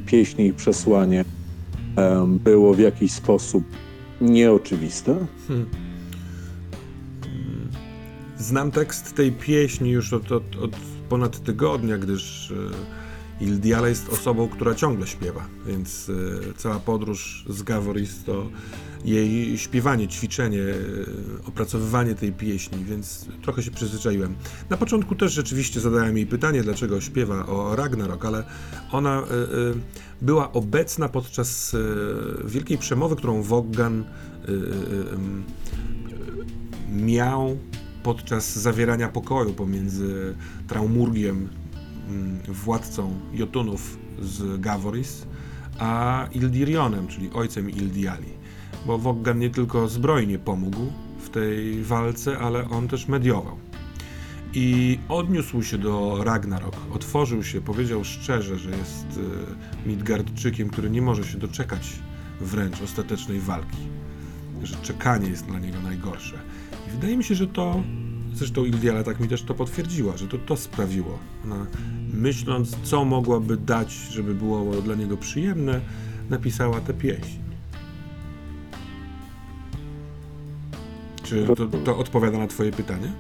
pieśni 0.06 0.48
i 0.48 0.54
przesłanie 0.54 1.26
było 2.44 2.74
w 2.74 2.80
jakiś 2.80 3.12
sposób 3.12 3.64
nieoczywiste? 4.22 5.28
Hmm. 5.48 5.66
Znam 8.38 8.72
tekst 8.72 9.16
tej 9.16 9.32
pieśni 9.32 9.90
już 9.90 10.14
od, 10.14 10.32
od, 10.32 10.56
od 10.56 10.72
ponad 11.10 11.44
tygodnia, 11.44 11.98
gdyż 11.98 12.52
e, 13.42 13.44
Ildiala 13.44 13.88
jest 13.88 14.10
osobą, 14.10 14.48
która 14.48 14.76
ciągle 14.76 15.08
śpiewa, 15.08 15.48
więc 15.68 16.12
cała 16.58 16.80
podróż 16.80 17.46
z 17.50 17.64
Gavoris 17.64 18.24
to 18.24 18.50
jej 19.06 19.58
śpiewanie, 19.58 20.08
ćwiczenie, 20.08 20.62
e, 20.62 21.48
opracowywanie 21.48 22.16
tej 22.16 22.32
pieśni, 22.32 22.86
więc 22.86 23.26
trochę 23.42 23.64
się 23.64 23.72
przyzwyczaiłem. 23.72 24.36
Na 24.70 24.78
początku 24.78 25.16
też 25.16 25.34
rzeczywiście 25.34 25.80
zadałem 25.80 26.18
jej 26.18 26.26
pytanie, 26.26 26.64
dlaczego 26.64 27.02
śpiewa 27.02 27.46
o 27.46 27.76
Ragnarok, 27.76 28.26
ale 28.26 28.44
ona 28.92 29.20
e, 29.20 29.24
e, 29.24 29.26
była 30.22 30.52
obecna 30.52 31.10
podczas 31.10 31.76
wielkiej 32.46 32.78
przemowy, 32.78 33.16
którą 33.16 33.42
Woggan 33.42 34.06
miał 36.92 37.58
podczas 38.04 38.56
zawierania 38.56 39.10
pokoju 39.10 39.54
pomiędzy 39.54 40.36
Traumurgiem, 40.68 41.50
mm, 42.08 42.40
władcą 42.48 43.20
Jotunów 43.34 43.98
z 44.22 44.62
Gavoris, 44.62 45.26
a 45.80 46.28
Ildirionem, 46.32 47.08
czyli 47.08 47.30
ojcem 47.34 47.70
Ildiali. 47.70 48.45
Bo 48.86 48.98
Woggan 48.98 49.40
nie 49.40 49.50
tylko 49.50 49.88
zbrojnie 49.88 50.40
pomógł 50.40 50.92
w 51.20 51.30
tej 51.30 51.84
walce, 51.84 52.40
ale 52.40 52.70
on 52.70 52.88
też 52.88 53.08
mediował. 53.08 53.58
I 54.54 55.00
odniósł 55.10 55.64
się 55.64 55.78
do 55.78 56.24
Ragnarok, 56.24 56.76
otworzył 56.94 57.44
się, 57.44 57.62
powiedział 57.62 58.04
szczerze, 58.04 58.58
że 58.58 58.70
jest 58.70 59.06
e, 59.86 59.88
Midgardczykiem, 59.90 60.70
który 60.70 60.90
nie 60.90 61.02
może 61.02 61.24
się 61.24 61.38
doczekać 61.38 62.00
wręcz 62.42 62.82
ostatecznej 62.82 63.40
walki. 63.40 63.78
Że 64.64 64.76
czekanie 64.76 65.30
jest 65.30 65.46
dla 65.46 65.60
niego 65.60 65.82
najgorsze. 65.82 66.36
I 66.88 66.92
wydaje 66.92 67.18
mi 67.18 67.24
się, 67.24 67.36
że 67.36 67.48
to, 67.48 67.84
zresztą 68.34 68.66
Ildiala 68.66 69.04
tak 69.04 69.20
mi 69.20 69.28
też 69.28 69.44
to 69.44 69.54
potwierdziła, 69.54 70.18
że 70.18 70.28
to 70.28 70.38
to 70.38 70.58
sprawiło. 70.58 71.20
Ona 71.46 71.66
myśląc, 72.14 72.78
co 72.84 73.06
mogłaby 73.06 73.58
dać, 73.58 73.92
żeby 73.92 74.36
było 74.36 74.82
dla 74.82 74.96
niego 74.96 75.18
przyjemne, 75.18 75.82
napisała 76.30 76.82
tę 76.82 76.94
pieśń. 76.94 77.45
Czy 81.26 81.46
to, 81.56 81.66
to 81.66 81.98
odpowiada 81.98 82.38
na 82.38 82.48
twoje 82.48 82.72
pytanie? 82.72 83.12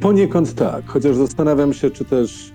Poniekąd 0.00 0.54
tak, 0.54 0.86
chociaż 0.86 1.16
zastanawiam 1.16 1.72
się, 1.72 1.90
czy 1.90 2.04
też 2.04 2.52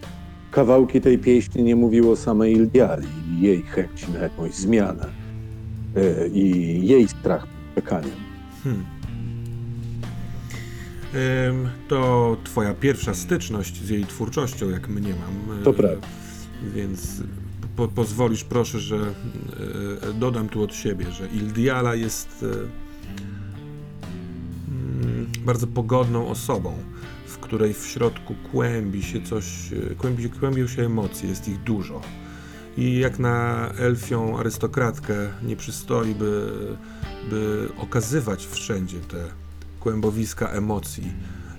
kawałki 0.51 1.01
tej 1.01 1.17
pieśni 1.19 1.63
nie 1.63 1.75
mówiło 1.75 2.15
samej 2.15 2.53
Ildiali 2.53 3.07
i 3.31 3.41
jej 3.41 3.61
chęci 3.61 4.11
na 4.11 4.19
jakąś 4.19 4.53
zmianę 4.53 5.07
e, 5.95 6.27
i 6.27 6.87
jej 6.87 7.07
strach 7.07 7.47
przed 7.47 7.75
czekaniem. 7.75 8.15
Hmm. 8.63 8.85
Ym, 11.47 11.69
To 11.87 12.37
twoja 12.43 12.73
pierwsza 12.73 13.13
styczność 13.13 13.83
z 13.83 13.89
jej 13.89 14.05
twórczością, 14.05 14.69
jak 14.69 14.89
mnie 14.89 15.09
mam. 15.13 15.63
To 15.63 15.73
prawda. 15.73 16.07
Więc 16.75 17.23
po, 17.75 17.87
pozwolisz 17.87 18.43
proszę, 18.43 18.79
że 18.79 18.95
y, 18.95 20.13
dodam 20.13 20.49
tu 20.49 20.63
od 20.63 20.75
siebie, 20.75 21.11
że 21.11 21.27
Ildiala 21.27 21.95
jest 21.95 22.45
bardzo 25.45 25.67
pogodną 25.67 26.27
osobą, 26.27 26.77
w 27.27 27.37
której 27.37 27.73
w 27.73 27.85
środku 27.85 28.35
kłębi 28.51 29.03
się 29.03 29.21
coś, 29.21 29.71
y, 29.71 29.95
kłębi, 29.97 30.29
kłębią 30.29 30.67
się 30.67 30.85
emocje, 30.85 31.29
jest 31.29 31.47
ich 31.47 31.63
dużo. 31.63 32.01
I 32.77 32.99
jak 32.99 33.19
na 33.19 33.69
elfią 33.69 34.37
arystokratkę 34.39 35.15
nie 35.43 35.55
przystoi, 35.55 36.15
by, 36.15 36.51
by 37.29 37.69
okazywać 37.77 38.47
wszędzie 38.47 38.99
te 38.99 39.17
kłębowiska 39.79 40.47
emocji. 40.47 41.03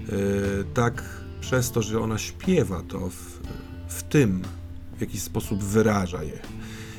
Yy, 0.00 0.64
tak 0.74 1.02
przez 1.40 1.70
to, 1.70 1.82
że 1.82 2.00
ona 2.00 2.18
śpiewa 2.18 2.82
to 2.88 3.08
w, 3.08 3.40
w 3.88 4.02
tym 4.02 4.42
w 4.96 5.00
jakiś 5.00 5.22
sposób 5.22 5.62
wyraża 5.64 6.22
je. 6.22 6.38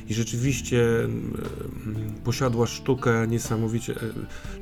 I 0.10 0.14
rzeczywiście 0.14 1.00
mm, 1.00 1.34
posiadła 2.24 2.68
sztukę 2.68 3.28
niesamowicie 3.28 3.94
e, 3.94 3.98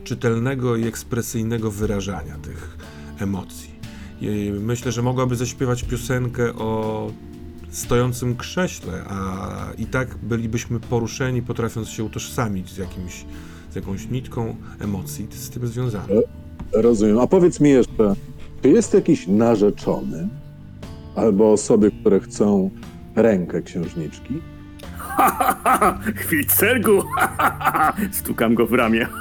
czytelnego 0.03 0.75
i 0.75 0.87
ekspresyjnego 0.87 1.71
wyrażania 1.71 2.37
tych 2.37 2.77
emocji. 3.19 3.75
I 4.21 4.51
myślę, 4.61 4.91
że 4.91 5.01
mogłaby 5.01 5.35
zaśpiewać 5.35 5.83
piosenkę 5.83 6.53
o 6.53 7.11
stojącym 7.69 8.35
krześle, 8.35 9.03
a 9.07 9.47
i 9.77 9.85
tak 9.85 10.17
bylibyśmy 10.23 10.79
poruszeni, 10.79 11.41
potrafiąc 11.41 11.89
się 11.89 12.03
utożsamić 12.03 12.69
z, 12.69 12.77
jakimś, 12.77 13.25
z 13.71 13.75
jakąś 13.75 14.09
nitką 14.09 14.55
emocji 14.79 15.27
z 15.31 15.49
tym 15.49 15.67
związaną. 15.67 16.07
Rozumiem. 16.73 17.19
A 17.19 17.27
powiedz 17.27 17.59
mi 17.59 17.69
jeszcze, 17.69 18.15
czy 18.61 18.69
jest 18.69 18.93
jakiś 18.93 19.27
narzeczony 19.27 20.29
albo 21.15 21.51
osoby, 21.51 21.91
które 21.91 22.19
chcą 22.19 22.69
rękę 23.15 23.61
księżniczki? 23.61 24.41
Chwit 26.21 26.51
sergu! 26.51 27.03
Stukam 28.11 28.55
go 28.55 28.65
w 28.65 28.73
ramię. 28.73 29.07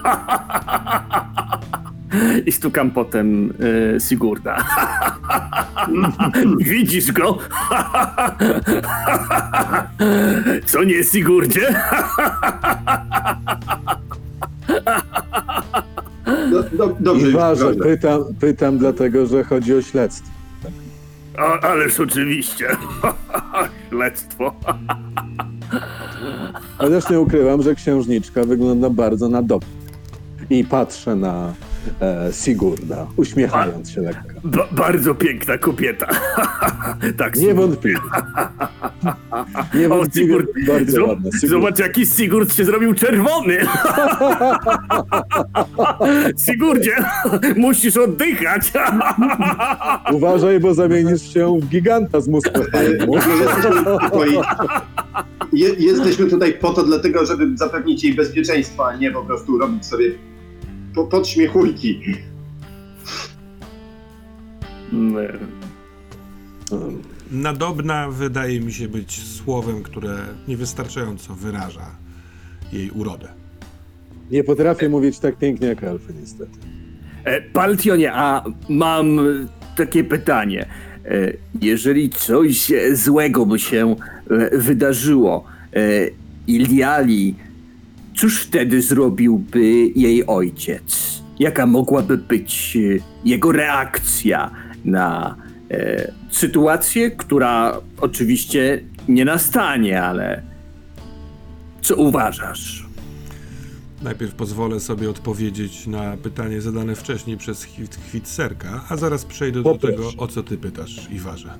I 2.46 2.52
stukam 2.52 2.90
potem 2.90 3.52
e, 3.96 4.00
Sigurda. 4.00 4.64
Widzisz 6.58 7.12
go? 7.12 7.38
Co 10.66 10.84
nie, 10.84 11.04
Sigurdzie? 11.04 11.74
Do, 16.50 16.62
do, 16.62 16.96
dobrze, 17.00 17.28
I 17.28 17.32
ważę, 17.32 17.74
pytam, 17.74 18.20
pytam 18.40 18.78
dlatego, 18.78 19.26
że 19.26 19.44
chodzi 19.44 19.74
o 19.74 19.82
śledztwo. 19.82 20.30
A, 21.38 21.60
ależ 21.60 22.00
oczywiście. 22.00 22.68
Śledztwo. 23.90 24.54
Chociaż 26.78 27.10
nie 27.10 27.20
ukrywam, 27.20 27.62
że 27.62 27.74
księżniczka 27.74 28.44
wygląda 28.44 28.90
bardzo 28.90 29.28
na 29.28 29.42
dobrze. 29.42 29.68
I 30.50 30.64
patrzę 30.64 31.16
na 31.16 31.54
e, 32.00 32.32
Sigurda, 32.32 33.06
uśmiechając 33.16 33.90
się 33.90 34.00
lekko. 34.00 34.28
Ba- 34.44 34.68
bardzo 34.72 35.14
piękna 35.14 35.58
kobieta. 35.58 36.06
tak, 37.18 37.34
Sigurd. 37.34 37.42
Niewątpliwie. 37.56 38.00
O, 39.74 39.76
Niewątpliwie 39.78 40.26
Sigurd, 40.26 40.48
bardzo 40.66 40.98
zo- 40.98 41.08
ładne. 41.08 41.30
Sigurd. 41.32 41.50
zobacz 41.50 41.78
jaki 41.78 42.06
Sigurd 42.06 42.54
się 42.54 42.64
zrobił 42.64 42.94
czerwony. 42.94 43.58
Sigurdzie, 46.46 46.96
musisz 47.56 47.96
oddychać. 47.96 48.72
Uważaj, 50.12 50.60
bo 50.60 50.74
zamienisz 50.74 51.32
się 51.34 51.60
w 51.60 51.66
giganta 51.68 52.20
z 52.20 52.28
Muspelheimu. 52.28 53.14
Jesteśmy 53.16 53.84
tutaj, 54.10 54.38
je, 55.52 55.68
jesteśmy 55.78 56.26
tutaj 56.26 56.52
po 56.52 56.70
to 56.72 56.82
dlatego, 56.84 57.26
żeby 57.26 57.56
zapewnić 57.56 58.04
jej 58.04 58.14
bezpieczeństwo, 58.14 58.86
a 58.88 58.96
nie 58.96 59.10
po 59.10 59.22
prostu 59.22 59.58
robić 59.58 59.86
sobie 59.86 60.10
po, 60.94 61.04
podśmiechujki. 61.06 62.00
Nadobna 67.30 68.08
wydaje 68.10 68.60
mi 68.60 68.72
się 68.72 68.88
być 68.88 69.22
słowem, 69.22 69.82
które 69.82 70.16
niewystarczająco 70.48 71.34
wyraża 71.34 71.86
jej 72.72 72.90
urodę. 72.90 73.28
Nie 74.30 74.44
potrafię 74.44 74.88
mówić 74.88 75.18
tak 75.18 75.38
pięknie 75.38 75.68
jak 75.68 75.84
elfy, 75.84 76.14
niestety. 76.20 76.58
E, 77.24 77.40
Paltionie, 77.42 78.12
a 78.12 78.44
mam 78.68 79.18
takie 79.76 80.04
pytanie. 80.04 80.66
E, 81.04 81.32
Jeżeli 81.60 82.10
coś 82.10 82.72
złego 82.92 83.46
by 83.46 83.58
się 83.58 83.96
e, 84.30 84.58
wydarzyło 84.58 85.44
e, 85.72 85.80
Iliali, 86.46 87.34
cóż 88.16 88.42
wtedy 88.42 88.82
zrobiłby 88.82 89.64
jej 89.96 90.26
ojciec? 90.26 91.14
Jaka 91.38 91.66
mogłaby 91.66 92.18
być 92.18 92.76
e, 92.76 92.80
jego 93.24 93.52
reakcja 93.52 94.50
na 94.84 95.36
e, 95.70 96.12
sytuację, 96.30 97.10
która 97.10 97.80
oczywiście 98.00 98.84
nie 99.08 99.24
nastanie, 99.24 100.02
ale 100.02 100.42
co 101.82 101.96
uważasz? 101.96 102.84
Najpierw 104.02 104.34
pozwolę 104.34 104.80
sobie 104.80 105.10
odpowiedzieć 105.10 105.86
na 105.86 106.16
pytanie 106.16 106.60
zadane 106.60 106.94
wcześniej 106.94 107.36
przez 107.36 107.64
Chwitserka, 108.08 108.84
a 108.88 108.96
zaraz 108.96 109.24
przejdę 109.24 109.62
do 109.62 109.72
Poproszę. 109.72 109.96
tego, 109.96 110.08
o 110.18 110.28
co 110.28 110.42
ty 110.42 110.56
pytasz, 110.58 111.08
Iwarze. 111.10 111.58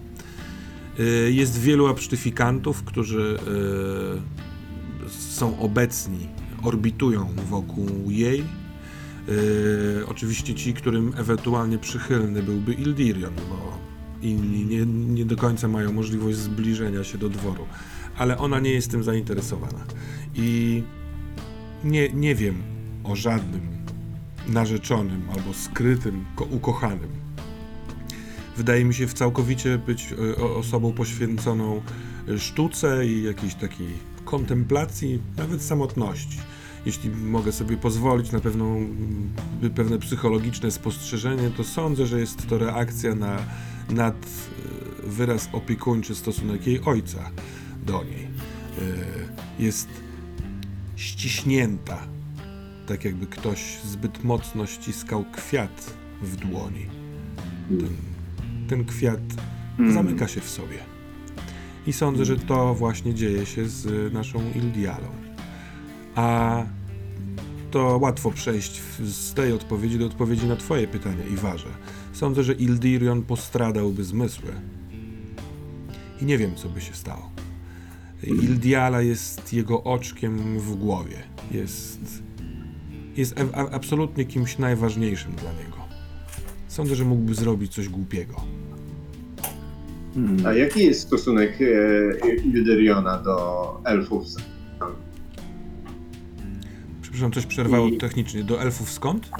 Y, 1.00 1.32
Jest 1.32 1.60
wielu 1.60 1.86
absztyfikantów, 1.86 2.82
którzy 2.84 3.38
y, 5.06 5.10
są 5.10 5.58
obecni, 5.58 6.28
orbitują 6.64 7.28
wokół 7.50 7.86
jej. 8.08 8.44
Y, 9.28 10.06
Oczywiście 10.08 10.54
ci, 10.54 10.74
którym 10.74 11.12
ewentualnie 11.16 11.78
przychylny 11.78 12.42
byłby 12.42 12.72
Ildirion, 12.74 13.34
bo 13.34 13.78
inni 14.22 14.64
nie, 14.66 14.86
nie 14.86 15.24
do 15.24 15.36
końca 15.36 15.68
mają 15.68 15.92
możliwość 15.92 16.38
zbliżenia 16.38 17.04
się 17.04 17.18
do 17.18 17.28
dworu. 17.28 17.66
Ale 18.16 18.38
ona 18.38 18.60
nie 18.60 18.70
jest 18.70 18.90
tym 18.90 19.04
zainteresowana. 19.04 19.84
I 20.34 20.82
nie, 21.84 22.08
nie 22.08 22.34
wiem 22.34 22.54
o 23.04 23.16
żadnym 23.16 23.60
narzeczonym 24.48 25.22
albo 25.36 25.54
skrytym 25.54 26.24
ko- 26.36 26.44
ukochanym. 26.44 27.10
Wydaje 28.56 28.84
mi 28.84 28.94
się 28.94 29.06
w 29.06 29.14
całkowicie 29.14 29.78
być 29.78 30.14
e, 30.38 30.42
osobą 30.42 30.92
poświęconą 30.92 31.82
sztuce 32.38 33.06
i 33.06 33.22
jakiejś 33.22 33.54
takiej 33.54 33.88
kontemplacji, 34.24 35.20
nawet 35.36 35.62
samotności. 35.62 36.38
Jeśli 36.86 37.10
mogę 37.10 37.52
sobie 37.52 37.76
pozwolić 37.76 38.32
na 38.32 38.40
pewną, 38.40 38.86
pewne 39.74 39.98
psychologiczne 39.98 40.70
spostrzeżenie, 40.70 41.50
to 41.56 41.64
sądzę, 41.64 42.06
że 42.06 42.20
jest 42.20 42.46
to 42.48 42.58
reakcja 42.58 43.14
na 43.14 43.38
nad 43.90 44.16
e, 44.16 45.08
wyraz 45.08 45.48
opiekuńczy 45.52 46.14
stosunek 46.14 46.66
jej 46.66 46.80
ojca 46.84 47.30
do 47.86 48.04
niej. 48.04 48.24
E, 48.24 49.62
Jest 49.62 49.88
ściśnięta, 50.96 51.98
tak 52.86 53.04
jakby 53.04 53.26
ktoś 53.26 53.78
zbyt 53.84 54.24
mocno 54.24 54.66
ściskał 54.66 55.24
kwiat 55.32 55.94
w 56.22 56.36
dłoni. 56.36 56.86
Ten, 57.68 57.88
ten 58.68 58.84
kwiat 58.84 59.20
zamyka 59.92 60.28
się 60.28 60.40
w 60.40 60.50
sobie. 60.50 60.78
I 61.86 61.92
sądzę, 61.92 62.24
że 62.24 62.36
to 62.36 62.74
właśnie 62.74 63.14
dzieje 63.14 63.46
się 63.46 63.68
z 63.68 64.12
naszą 64.12 64.42
Ildialą. 64.54 65.23
A 66.14 66.62
to 67.70 67.98
łatwo 68.02 68.30
przejść 68.30 68.82
z 69.00 69.34
tej 69.34 69.52
odpowiedzi 69.52 69.98
do 69.98 70.06
odpowiedzi 70.06 70.46
na 70.46 70.56
Twoje 70.56 70.88
pytanie, 70.88 71.24
Iwarze. 71.32 71.68
Sądzę, 72.12 72.42
że 72.42 72.52
Ildirion 72.52 73.22
postradałby 73.22 74.04
zmysły. 74.04 74.52
I 76.20 76.24
nie 76.24 76.38
wiem, 76.38 76.54
co 76.54 76.68
by 76.68 76.80
się 76.80 76.94
stało. 76.94 77.30
Ildiala 78.22 79.02
jest 79.02 79.52
jego 79.52 79.82
oczkiem 79.82 80.58
w 80.58 80.74
głowie. 80.74 81.16
Jest, 81.50 82.22
jest 83.16 83.34
absolutnie 83.72 84.24
kimś 84.24 84.58
najważniejszym 84.58 85.32
dla 85.32 85.52
niego. 85.52 85.76
Sądzę, 86.68 86.94
że 86.94 87.04
mógłby 87.04 87.34
zrobić 87.34 87.74
coś 87.74 87.88
głupiego. 87.88 88.34
A 90.46 90.52
jaki 90.52 90.84
jest 90.84 91.00
stosunek 91.00 91.58
e, 91.60 93.22
do 93.24 93.80
elfów? 93.84 94.24
Przepraszam, 97.14 97.32
coś 97.32 97.46
przerwało 97.46 97.88
I- 97.88 97.98
technicznie. 97.98 98.44
Do 98.44 98.60
elfów 98.62 98.90
skąd? 98.92 99.30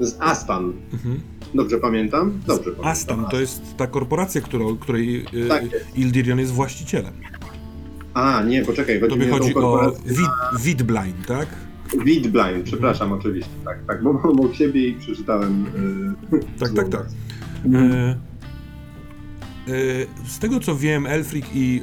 Z 0.00 0.16
Astan. 0.20 0.72
Mhm. 0.92 1.20
Dobrze 1.54 1.78
pamiętam? 1.78 2.40
Dobrze 2.46 2.64
pamiętam. 2.70 2.86
Astam 2.92 3.26
to 3.30 3.40
jest 3.40 3.62
ta 3.76 3.86
korporacja, 3.86 4.40
którą, 4.40 4.76
której 4.76 5.26
y, 5.34 5.48
Tak. 5.48 5.64
Ildirion 5.96 6.38
jest 6.38 6.52
właścicielem. 6.52 7.12
A, 8.14 8.42
nie, 8.42 8.64
poczekaj, 8.64 9.00
chodzi 9.00 9.14
Tobie 9.14 9.30
chodzi 9.30 9.54
o. 9.54 9.92
Vid, 10.06 10.28
Vidblind, 10.64 11.26
tak? 11.26 11.48
Widblind, 12.04 12.64
przepraszam 12.64 13.12
oczywiście, 13.12 13.50
tak, 13.64 13.78
tak, 13.86 14.02
bo 14.02 14.12
mam 14.12 14.26
obok 14.26 14.54
siebie 14.54 14.88
i 14.88 14.94
przeczytałem. 14.94 15.66
e, 16.32 16.58
Tak, 16.58 16.72
tak, 16.72 16.88
tak. 16.88 17.06
E, 17.74 17.78
e, 17.78 18.16
z 20.26 20.38
tego 20.38 20.60
co 20.60 20.76
wiem, 20.76 21.06
Elfric 21.06 21.46
i, 21.54 21.82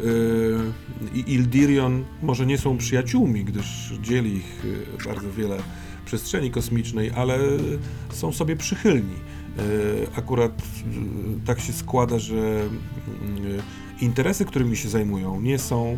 e, 1.13 1.17
i 1.17 1.33
Ildirion 1.33 2.05
może 2.21 2.45
nie 2.45 2.57
są 2.57 2.77
przyjaciółmi, 2.77 3.45
gdyż 3.45 3.93
dzieli 4.01 4.35
ich 4.35 4.65
e, 4.99 5.03
bardzo 5.05 5.31
wiele 5.31 5.57
przestrzeni 6.05 6.51
kosmicznej, 6.51 7.11
ale 7.15 7.39
są 8.09 8.31
sobie 8.31 8.55
przychylni. 8.55 9.15
Akurat 10.15 10.61
tak 11.45 11.59
się 11.59 11.73
składa, 11.73 12.19
że 12.19 12.69
interesy, 14.01 14.45
którymi 14.45 14.77
się 14.77 14.89
zajmują, 14.89 15.41
nie 15.41 15.59
są 15.59 15.97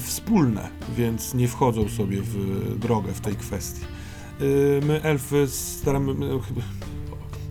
wspólne, 0.00 0.68
więc 0.96 1.34
nie 1.34 1.48
wchodzą 1.48 1.88
sobie 1.88 2.18
w 2.22 2.78
drogę 2.78 3.12
w 3.12 3.20
tej 3.20 3.36
kwestii. 3.36 3.84
My, 4.86 5.02
elfy, 5.02 5.46
staramy, 5.46 6.14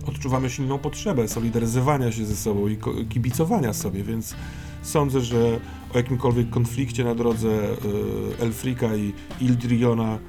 odczuwamy 0.09 0.49
silną 0.49 0.77
potrzebę 0.79 1.27
solidaryzowania 1.27 2.11
się 2.11 2.25
ze 2.25 2.35
sobą 2.35 2.67
i 2.67 2.77
kibicowania 3.09 3.73
sobie, 3.73 4.03
więc 4.03 4.35
sądzę, 4.81 5.21
że 5.21 5.59
o 5.93 5.97
jakimkolwiek 5.97 6.49
konflikcie 6.49 7.03
na 7.03 7.15
drodze 7.15 7.47
y, 7.49 8.43
Elfrika 8.43 8.95
i 8.95 9.13
Ildriona 9.41 10.19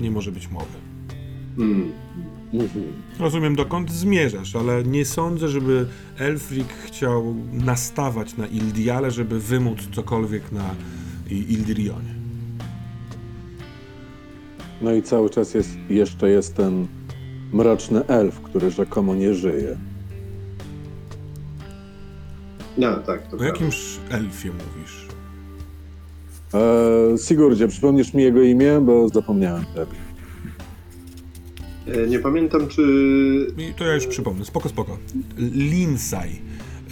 nie 0.00 0.10
może 0.10 0.32
być 0.32 0.50
mowy. 0.50 0.66
Hmm. 1.56 1.92
Mhm. 2.52 2.84
Rozumiem, 3.18 3.56
dokąd 3.56 3.90
zmierzasz, 3.92 4.56
ale 4.56 4.84
nie 4.84 5.04
sądzę, 5.04 5.48
żeby 5.48 5.86
Elfrik 6.18 6.68
chciał 6.84 7.34
nastawać 7.52 8.36
na 8.36 8.46
Ildiale, 8.46 9.10
żeby 9.10 9.40
wymóc 9.40 9.78
cokolwiek 9.94 10.52
na 10.52 10.74
I- 11.30 11.52
Ildrionie. 11.52 12.14
No 14.82 14.94
i 14.94 15.02
cały 15.02 15.30
czas 15.30 15.54
jest, 15.54 15.70
jeszcze 15.90 16.30
jest 16.30 16.54
ten 16.54 16.86
mroczny 17.56 18.06
elf, 18.06 18.40
który 18.40 18.70
rzekomo 18.70 19.14
nie 19.14 19.34
żyje. 19.34 19.76
No 22.78 22.96
tak, 22.96 23.20
to 23.20 23.26
O 23.26 23.28
prawda. 23.30 23.46
jakimż 23.46 23.98
elfie 24.10 24.48
mówisz? 24.52 25.06
E, 26.54 27.18
Sigurdzie, 27.18 27.68
przypomnisz 27.68 28.14
mi 28.14 28.22
jego 28.22 28.42
imię, 28.42 28.80
bo 28.82 29.08
zapomniałem 29.08 29.64
tego. 29.64 29.92
E, 32.04 32.06
Nie 32.06 32.18
pamiętam, 32.18 32.68
czy... 32.68 32.82
I 33.58 33.74
to 33.74 33.84
ja 33.84 33.94
już 33.94 34.06
przypomnę, 34.06 34.44
spoko, 34.44 34.68
spoko. 34.68 34.98
Linsaj. 35.52 36.30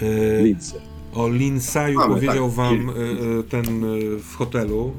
Y, 0.03 0.41
Lince. 0.43 0.81
O 1.15 1.29
Linsaju 1.29 1.99
Mamy, 1.99 2.15
powiedział 2.15 2.47
tak. 2.47 2.55
wam 2.57 2.89
y, 2.89 2.93
y, 3.41 3.43
ten 3.43 3.85
y, 3.85 4.19
w 4.19 4.35
hotelu 4.37 4.93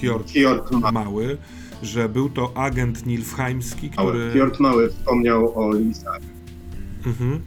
Hjord 0.00 0.30
Fjord 0.30 0.70
Ma- 0.72 0.92
Mały, 0.92 1.36
że 1.82 2.08
był 2.08 2.30
to 2.30 2.56
agent 2.56 3.06
Nilfheimski, 3.06 3.90
który... 3.90 4.30
Fjord 4.32 4.60
Mały 4.60 4.90
wspomniał 4.90 5.58
o 5.58 5.74
Lisach. 5.74 6.20
Mhm. 7.06 7.40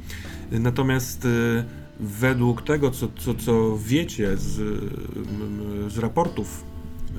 Natomiast 0.51 1.25
y, 1.25 1.63
według 1.99 2.61
tego, 2.61 2.91
co, 2.91 3.07
co, 3.17 3.33
co 3.35 3.77
wiecie 3.77 4.37
z, 4.37 4.59
y, 4.59 5.89
z 5.89 5.97
raportów 5.97 6.63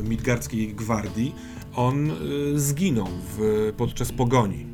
Midgardzkiej 0.09 0.75
Gwardii, 0.75 1.35
on 1.75 2.11
y, 2.11 2.15
zginął 2.61 3.09
w, 3.39 3.73
podczas 3.77 4.13
pogoni. 4.13 4.67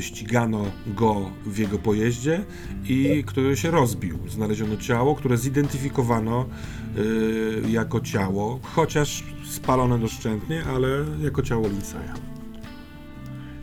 Ścigano 0.00 0.64
go 0.86 1.30
w 1.46 1.58
jego 1.58 1.78
pojeździe 1.78 2.44
i 2.84 3.24
który 3.26 3.56
się 3.56 3.70
rozbił. 3.70 4.18
Znaleziono 4.28 4.76
ciało, 4.76 5.14
które 5.14 5.36
zidentyfikowano 5.36 6.46
y, 6.98 7.62
jako 7.68 8.00
ciało, 8.00 8.60
chociaż 8.62 9.24
spalone 9.44 9.98
doszczętnie, 9.98 10.64
ale 10.64 10.88
jako 11.22 11.42
ciało 11.42 11.68
Linsaja. 11.68 12.14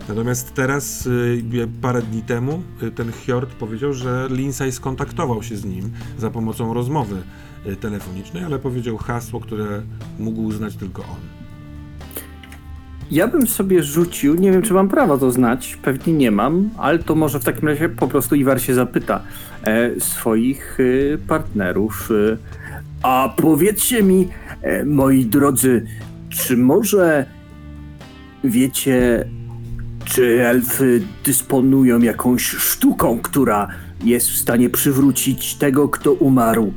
Natomiast 0.10 0.54
teraz, 0.54 1.06
y, 1.06 1.68
parę 1.82 2.02
dni 2.02 2.22
temu, 2.22 2.64
y, 2.84 2.92
ten 2.92 3.12
Hjord 3.12 3.54
powiedział, 3.54 3.94
że 3.94 4.28
Lindsay 4.32 4.72
skontaktował 4.72 5.44
się 5.44 5.58
z 5.58 5.66
nim 5.66 5.92
za 6.18 6.30
pomocą 6.30 6.74
rozmowy 6.74 7.16
telefonicznej, 7.80 8.44
ale 8.44 8.60
powiedział 8.60 8.98
hasło, 8.98 9.40
które 9.40 9.82
mógł 10.20 10.42
uznać 10.42 10.76
tylko 10.76 11.02
on. 11.02 11.38
Ja 13.12 13.28
bym 13.28 13.48
sobie 13.48 13.84
rzucił, 13.84 14.36
nie 14.36 14.52
wiem 14.52 14.62
czy 14.62 14.74
mam 14.74 14.90
prawo 14.90 15.18
to 15.18 15.32
znać, 15.32 15.78
pewnie 15.82 16.14
nie 16.14 16.32
mam, 16.32 16.70
ale 16.78 17.00
to 17.00 17.16
może 17.16 17.40
w 17.40 17.44
takim 17.44 17.68
razie 17.68 17.90
po 17.90 18.08
prostu 18.08 18.36
Iwar 18.36 18.62
się 18.62 18.74
zapyta 18.74 19.22
e, 19.64 20.00
swoich 20.00 20.78
e, 20.80 21.18
partnerów. 21.18 22.10
E, 22.12 22.38
a 23.04 23.34
powiedzcie 23.38 24.04
mi, 24.04 24.28
e, 24.62 24.86
moi 24.86 25.26
drodzy, 25.26 25.86
czy 26.30 26.58
może 26.58 27.26
wiecie, 28.44 29.30
czy 30.06 30.46
elfy 30.48 31.02
dysponują 31.26 32.00
jakąś 32.00 32.44
sztuką, 32.44 33.20
która 33.20 33.68
jest 34.04 34.30
w 34.30 34.38
stanie 34.38 34.70
przywrócić 34.70 35.56
tego, 35.56 35.90
kto 35.90 36.14
umarł 36.14 36.74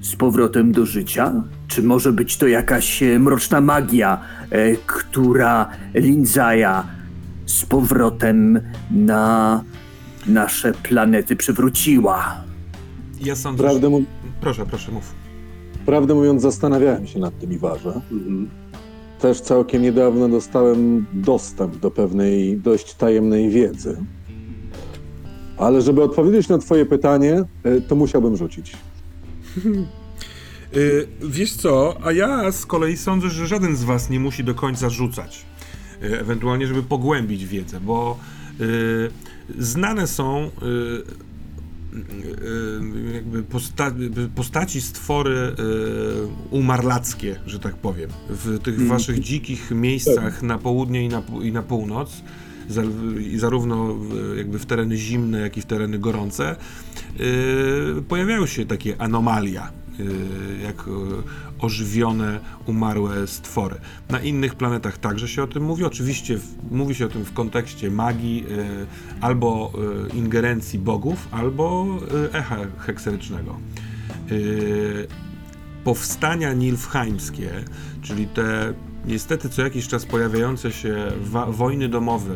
z 0.00 0.16
powrotem 0.16 0.72
do 0.72 0.86
życia? 0.86 1.32
Czy 1.68 1.82
może 1.82 2.12
być 2.12 2.36
to 2.36 2.46
jakaś 2.46 3.02
e, 3.02 3.18
mroczna 3.18 3.60
magia, 3.60 4.20
e, 4.50 4.76
która 4.76 5.70
Linzaja 5.94 6.86
z 7.46 7.64
powrotem 7.64 8.60
na 8.90 9.64
nasze 10.26 10.72
planety 10.72 11.36
przywróciła? 11.36 12.44
Ja 13.20 13.36
sądzę, 13.36 13.62
Prawdę, 13.62 14.02
Proszę, 14.40 14.66
proszę, 14.66 14.92
mów. 14.92 15.19
Prawdę 15.86 16.14
mówiąc, 16.14 16.42
zastanawiałem 16.42 17.06
się 17.06 17.18
nad 17.18 17.38
tym 17.38 17.52
Iwarze. 17.52 18.00
Mhm. 18.12 18.50
Też 19.20 19.40
całkiem 19.40 19.82
niedawno 19.82 20.28
dostałem 20.28 21.06
dostęp 21.12 21.76
do 21.76 21.90
pewnej 21.90 22.56
dość 22.56 22.94
tajemnej 22.94 23.50
wiedzy. 23.50 23.96
Ale 25.56 25.82
żeby 25.82 26.02
odpowiedzieć 26.02 26.48
na 26.48 26.58
Twoje 26.58 26.86
pytanie, 26.86 27.44
e, 27.64 27.80
to 27.80 27.96
musiałbym 27.96 28.36
rzucić. 28.36 28.76
Y, 30.76 31.06
wiesz 31.36 31.52
co, 31.52 31.96
a 32.04 32.12
ja 32.12 32.52
z 32.52 32.66
kolei 32.66 32.96
sądzę, 32.96 33.28
że 33.28 33.46
żaden 33.46 33.76
z 33.76 33.84
was 33.84 34.10
nie 34.10 34.20
musi 34.20 34.44
do 34.44 34.54
końca 34.54 34.90
rzucać. 34.90 35.46
Y, 36.02 36.20
ewentualnie, 36.20 36.66
żeby 36.66 36.82
pogłębić 36.82 37.46
wiedzę, 37.46 37.80
bo 37.80 38.18
y, 38.60 39.10
znane 39.58 40.06
są 40.06 40.50
jakby 43.14 43.42
posta 43.42 43.92
postaci, 44.34 44.80
stwory 44.80 45.36
y, 45.38 45.54
umarlackie, 46.50 47.36
że 47.46 47.58
tak 47.58 47.76
powiem, 47.76 48.10
w 48.28 48.58
tych 48.58 48.86
waszych 48.86 49.20
dzikich 49.20 49.70
miejscach 49.70 50.42
na 50.42 50.58
południe 50.58 51.04
i 51.04 51.08
na, 51.08 51.22
i 51.42 51.52
na 51.52 51.62
północ, 51.62 52.22
zarówno 53.36 53.96
jakby 54.36 54.58
w 54.58 54.66
tereny 54.66 54.96
zimne, 54.96 55.40
jak 55.40 55.56
i 55.56 55.60
w 55.60 55.66
tereny 55.66 55.98
gorące, 55.98 56.56
y, 57.20 58.02
pojawiają 58.08 58.46
się 58.46 58.66
takie 58.66 59.00
anomalia, 59.02 59.68
y, 59.68 59.79
jak 60.62 60.88
y, 60.88 60.90
ożywione, 61.58 62.40
umarłe 62.66 63.26
stwory. 63.26 63.76
Na 64.08 64.20
innych 64.20 64.54
planetach 64.54 64.98
także 64.98 65.28
się 65.28 65.42
o 65.42 65.46
tym 65.46 65.62
mówi. 65.62 65.84
Oczywiście 65.84 66.38
mówi 66.70 66.94
się 66.94 67.06
o 67.06 67.08
tym 67.08 67.24
w 67.24 67.32
kontekście 67.32 67.90
magii 67.90 68.46
y, 68.50 68.86
albo 69.20 69.72
y, 70.12 70.16
ingerencji 70.16 70.78
bogów, 70.78 71.28
albo 71.30 71.86
y, 72.32 72.32
echa 72.32 72.56
hekserycznego. 72.78 73.58
Y, 74.30 75.06
powstania 75.84 76.52
nilfheimskie, 76.52 77.50
czyli 78.02 78.26
te 78.26 78.74
niestety 79.06 79.48
co 79.48 79.62
jakiś 79.62 79.88
czas 79.88 80.06
pojawiające 80.06 80.72
się 80.72 81.12
wojny 81.48 81.88
domowe 81.88 82.34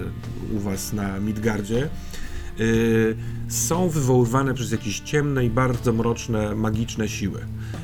u 0.53 0.59
was 0.59 0.93
na 0.93 1.21
Midgardzie, 1.21 1.85
y, 1.85 2.14
są 3.49 3.89
wywoływane 3.89 4.55
przez 4.55 4.73
jakieś 4.73 5.01
ciemne 5.01 5.45
i 5.45 5.51
bardzo 5.51 5.93
mroczne, 5.93 6.55
magiczne 6.55 7.09
siły. 7.09 7.41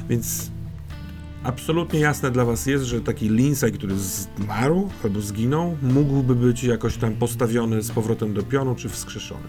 Więc 0.09 0.51
absolutnie 1.45 2.01
jasne 2.01 2.31
dla 2.31 2.45
was 2.45 2.67
jest, 2.67 2.85
że 2.85 3.01
taki 3.01 3.29
Lindsay, 3.29 3.73
który 3.73 3.95
zmarł 3.99 4.91
albo 5.05 5.21
zginął, 5.21 5.77
mógłby 5.83 6.35
być 6.35 6.65
jakoś 6.65 6.97
tam 6.97 7.15
postawiony 7.15 7.83
z 7.83 7.91
powrotem 7.91 8.35
do 8.35 8.43
pionu, 8.43 8.75
czy 8.75 8.89
wskrzeszony. 8.89 9.47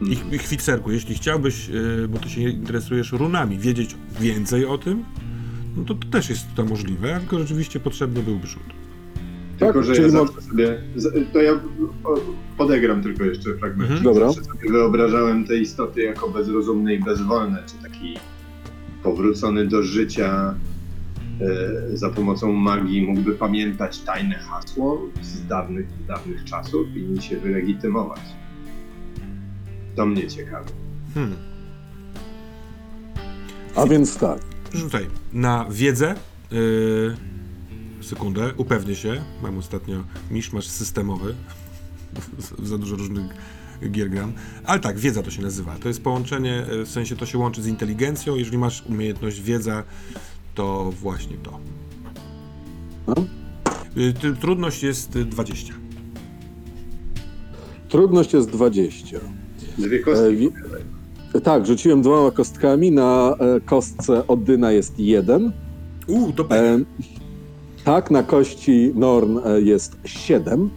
I, 0.00 0.34
I 0.34 0.38
chwicerku, 0.38 0.92
jeśli 0.92 1.14
chciałbyś, 1.14 1.68
yy, 1.68 2.08
bo 2.08 2.18
ty 2.18 2.30
się 2.30 2.40
interesujesz 2.40 3.12
runami, 3.12 3.58
wiedzieć 3.58 3.96
więcej 4.20 4.66
o 4.66 4.78
tym, 4.78 5.04
no 5.76 5.84
to, 5.84 5.94
to 5.94 6.08
też 6.08 6.30
jest 6.30 6.46
to 6.54 6.64
możliwe, 6.64 7.20
tylko 7.20 7.38
rzeczywiście 7.38 7.80
potrzebny 7.80 8.22
byłby 8.22 8.46
rzut. 8.46 8.85
Tylko, 9.58 9.74
Tak, 9.74 9.84
że 9.84 10.02
ja 10.02 10.02
mo- 10.02 10.26
zawsze 10.26 10.42
sobie... 10.42 10.78
To 11.32 11.42
ja 11.42 11.52
podegram 12.56 13.02
tylko 13.02 13.24
jeszcze 13.24 13.54
fragment. 13.54 13.90
Mhm. 13.90 14.02
Dobra. 14.02 14.26
Zawsze 14.26 14.44
sobie 14.44 14.70
wyobrażałem 14.70 15.44
te 15.44 15.56
istoty 15.56 16.02
jako 16.02 16.28
bezrozumne 16.28 16.94
i 16.94 16.98
bezwolne, 16.98 17.62
czy 17.66 17.88
taki 17.88 18.18
powrócony 19.02 19.66
do 19.66 19.82
życia 19.82 20.54
e, 21.40 21.96
za 21.96 22.10
pomocą 22.10 22.52
magii 22.52 23.02
mógłby 23.02 23.32
pamiętać 23.32 23.98
tajne 23.98 24.34
hasło 24.34 25.02
z 25.22 25.46
dawnych, 25.46 25.86
dawnych 26.06 26.44
czasów 26.44 26.86
i 26.96 27.22
się 27.22 27.36
wylegitymować. 27.36 28.20
To 29.96 30.06
mnie 30.06 30.26
ciekawi. 30.28 30.70
Hmm. 31.14 31.36
A 33.76 33.86
więc 33.86 34.18
tak. 34.18 34.38
Rzucaj 34.74 35.06
na 35.32 35.66
wiedzę. 35.70 36.14
Yy, 36.50 37.16
sekundę, 38.06 38.50
upewnię 38.56 38.94
się. 38.96 39.22
Mam 39.42 39.58
ostatnio 39.58 39.96
miszmasz 40.30 40.66
systemowy. 40.68 41.34
Za 42.62 42.78
dużo 42.78 42.96
różnych 42.96 43.26
gier 43.90 44.10
gram. 44.10 44.32
Ale 44.64 44.80
tak, 44.80 44.98
wiedza 44.98 45.22
to 45.22 45.30
się 45.30 45.42
nazywa. 45.42 45.76
To 45.82 45.88
jest 45.88 46.02
połączenie, 46.02 46.66
yy, 46.72 46.84
w 46.84 46.88
sensie 46.90 47.16
to 47.16 47.26
się 47.26 47.38
łączy 47.38 47.62
z 47.62 47.66
inteligencją. 47.66 48.36
Jeżeli 48.36 48.58
masz 48.58 48.82
umiejętność 48.86 49.40
wiedza, 49.40 49.82
to 50.54 50.92
właśnie 51.00 51.36
to. 51.36 51.58
No. 53.06 53.14
Ty- 54.20 54.36
trudność 54.36 54.82
jest 54.82 55.16
y, 55.16 55.24
20. 55.24 55.74
Trudność 57.88 58.32
jest 58.32 58.50
20. 58.50 59.18
Dwie 59.78 59.96
E, 59.96 60.00
kostki. 60.02 60.36
wi- 60.36 60.50
tak, 61.42 61.66
rzuciłem 61.66 62.02
dwoma 62.02 62.30
kostkami. 62.30 62.92
Na 62.92 63.36
e, 63.38 63.60
kostce 63.60 64.26
Oddyna 64.26 64.72
jest 64.72 64.98
jeden. 65.00 65.52
Uuu, 66.06 66.32
to 66.32 66.50
E, 66.50 66.78
tak, 67.86 68.10
na 68.10 68.22
kości 68.22 68.92
Norn 68.94 69.38
e, 69.44 69.60
jest 69.60 69.96
7. 70.04 70.70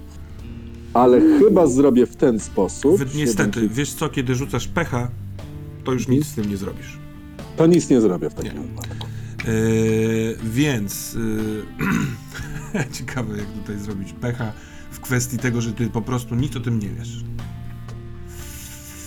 Ale 0.93 1.22
chyba 1.39 1.67
zrobię 1.67 2.06
w 2.06 2.15
ten 2.15 2.39
sposób. 2.39 2.98
Wy- 3.00 3.06
Niestety, 3.17 3.60
Siedem- 3.60 3.74
wiesz 3.74 3.93
co, 3.93 4.10
kiedy 4.10 4.36
rzucasz 4.36 4.67
pecha, 4.67 5.08
to 5.84 5.91
już 5.93 6.08
nic 6.08 6.26
z 6.28 6.36
tym 6.36 6.50
nie 6.50 6.58
zrobisz. 6.58 6.98
To 7.58 7.67
nic 7.67 7.89
nie 7.89 8.02
zrobię 8.02 8.30
w 8.30 8.34
takim 8.34 8.54
Nie. 8.54 8.60
wypadku. 8.67 9.08
Yy, 9.48 10.38
więc 10.43 11.13
yy, 12.74 12.84
ciekawe, 12.98 13.38
jak 13.38 13.48
tutaj 13.48 13.78
zrobić 13.80 14.13
pecha 14.13 14.52
w 14.91 15.00
kwestii 15.00 15.38
tego, 15.38 15.62
że 15.62 15.72
ty 15.74 15.89
po 15.89 16.02
prostu 16.02 16.36
nic 16.36 16.56
o 16.56 16.60
tym 16.60 16.80
nie 16.80 16.89
wiesz. 16.89 17.24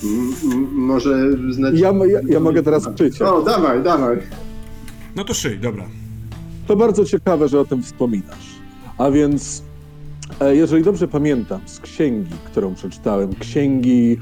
M- 0.04 0.34
m- 0.52 0.68
może 0.74 1.32
znać... 1.52 1.74
Ja, 1.80 1.92
ja, 2.06 2.20
ja 2.28 2.40
mogę 2.40 2.62
teraz 2.62 2.86
krzyczeć. 2.94 3.22
O, 3.22 3.42
dawaj, 3.42 3.82
dawaj. 3.82 4.16
No 5.16 5.24
to 5.24 5.34
szyj, 5.34 5.58
dobra. 5.58 5.88
To 6.72 6.76
bardzo 6.76 7.04
ciekawe, 7.04 7.48
że 7.48 7.60
o 7.60 7.64
tym 7.64 7.82
wspominasz. 7.82 8.54
A 8.98 9.10
więc, 9.10 9.62
e, 10.40 10.56
jeżeli 10.56 10.84
dobrze 10.84 11.08
pamiętam 11.08 11.60
z 11.66 11.80
księgi, 11.80 12.34
którą 12.44 12.74
przeczytałem, 12.74 13.34
księgi 13.34 14.16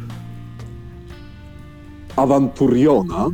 Awanturiona, 2.17 3.29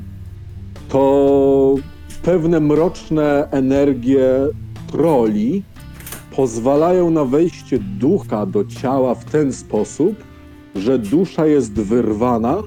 to 0.88 1.74
pewne 2.22 2.60
mroczne 2.60 3.48
energie 3.50 4.28
troli 4.86 5.62
pozwalają 6.36 7.10
na 7.10 7.24
wejście 7.24 7.78
ducha 7.78 8.46
do 8.46 8.64
ciała 8.64 9.14
w 9.14 9.24
ten 9.24 9.52
sposób, 9.52 10.14
że 10.74 10.98
dusza 10.98 11.46
jest 11.46 11.72
wyrwana, 11.72 12.62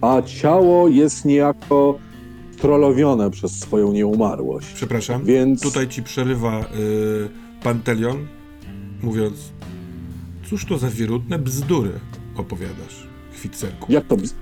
a 0.00 0.22
ciało 0.22 0.88
jest 0.88 1.24
niejako 1.24 1.98
trollowione 2.62 3.30
przez 3.30 3.60
swoją 3.60 3.92
nieumarłość. 3.92 4.72
Przepraszam. 4.74 5.24
Więc 5.24 5.62
Tutaj 5.62 5.88
ci 5.88 6.02
przerywa 6.02 6.58
yy, 6.58 7.28
Pantelion, 7.62 8.26
mówiąc, 9.02 9.52
cóż 10.50 10.64
to 10.64 10.78
za 10.78 10.90
wierutne 10.90 11.38
bzdury 11.38 11.90
opowiadasz, 12.36 13.08
Chwitcerku. 13.32 13.92
jak 13.92 14.06
to, 14.06 14.16
bz... 14.16 14.34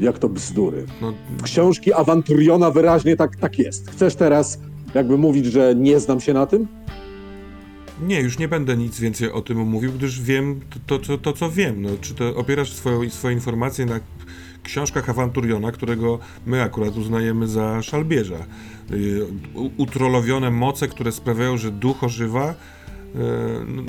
jak 0.00 0.18
to 0.18 0.28
bzdury? 0.28 0.86
No, 1.00 1.12
Książki 1.42 1.92
Awanturiona 1.92 2.70
wyraźnie 2.70 3.16
tak, 3.16 3.36
tak 3.36 3.58
jest. 3.58 3.90
Chcesz 3.90 4.14
teraz 4.14 4.58
jakby 4.94 5.18
mówić, 5.18 5.46
że 5.46 5.74
nie 5.74 6.00
znam 6.00 6.20
się 6.20 6.34
na 6.34 6.46
tym? 6.46 6.66
nie, 8.02 8.20
już 8.20 8.38
nie 8.38 8.48
będę 8.48 8.76
nic 8.76 9.00
więcej 9.00 9.32
o 9.32 9.40
tym 9.40 9.58
mówił, 9.58 9.92
gdyż 9.92 10.22
wiem 10.22 10.60
to, 10.70 10.98
to, 10.98 11.06
to, 11.06 11.18
to 11.18 11.32
co 11.32 11.50
wiem. 11.50 11.82
No, 11.82 11.90
czy 12.00 12.14
to 12.14 12.36
opierasz 12.36 12.72
swoją, 12.72 13.10
swoje 13.10 13.34
informacje 13.34 13.86
na 13.86 14.00
książkach 14.68 15.10
Awanturiona, 15.10 15.72
którego 15.72 16.18
my 16.46 16.62
akurat 16.62 16.96
uznajemy 16.96 17.46
za 17.46 17.82
szalbierza. 17.82 18.46
U- 19.54 19.70
utrolowione 19.76 20.50
moce, 20.50 20.88
które 20.88 21.12
sprawiają, 21.12 21.56
że 21.56 21.70
duch 21.70 22.04
ożywa. 22.04 22.54
Yy, 23.14 23.20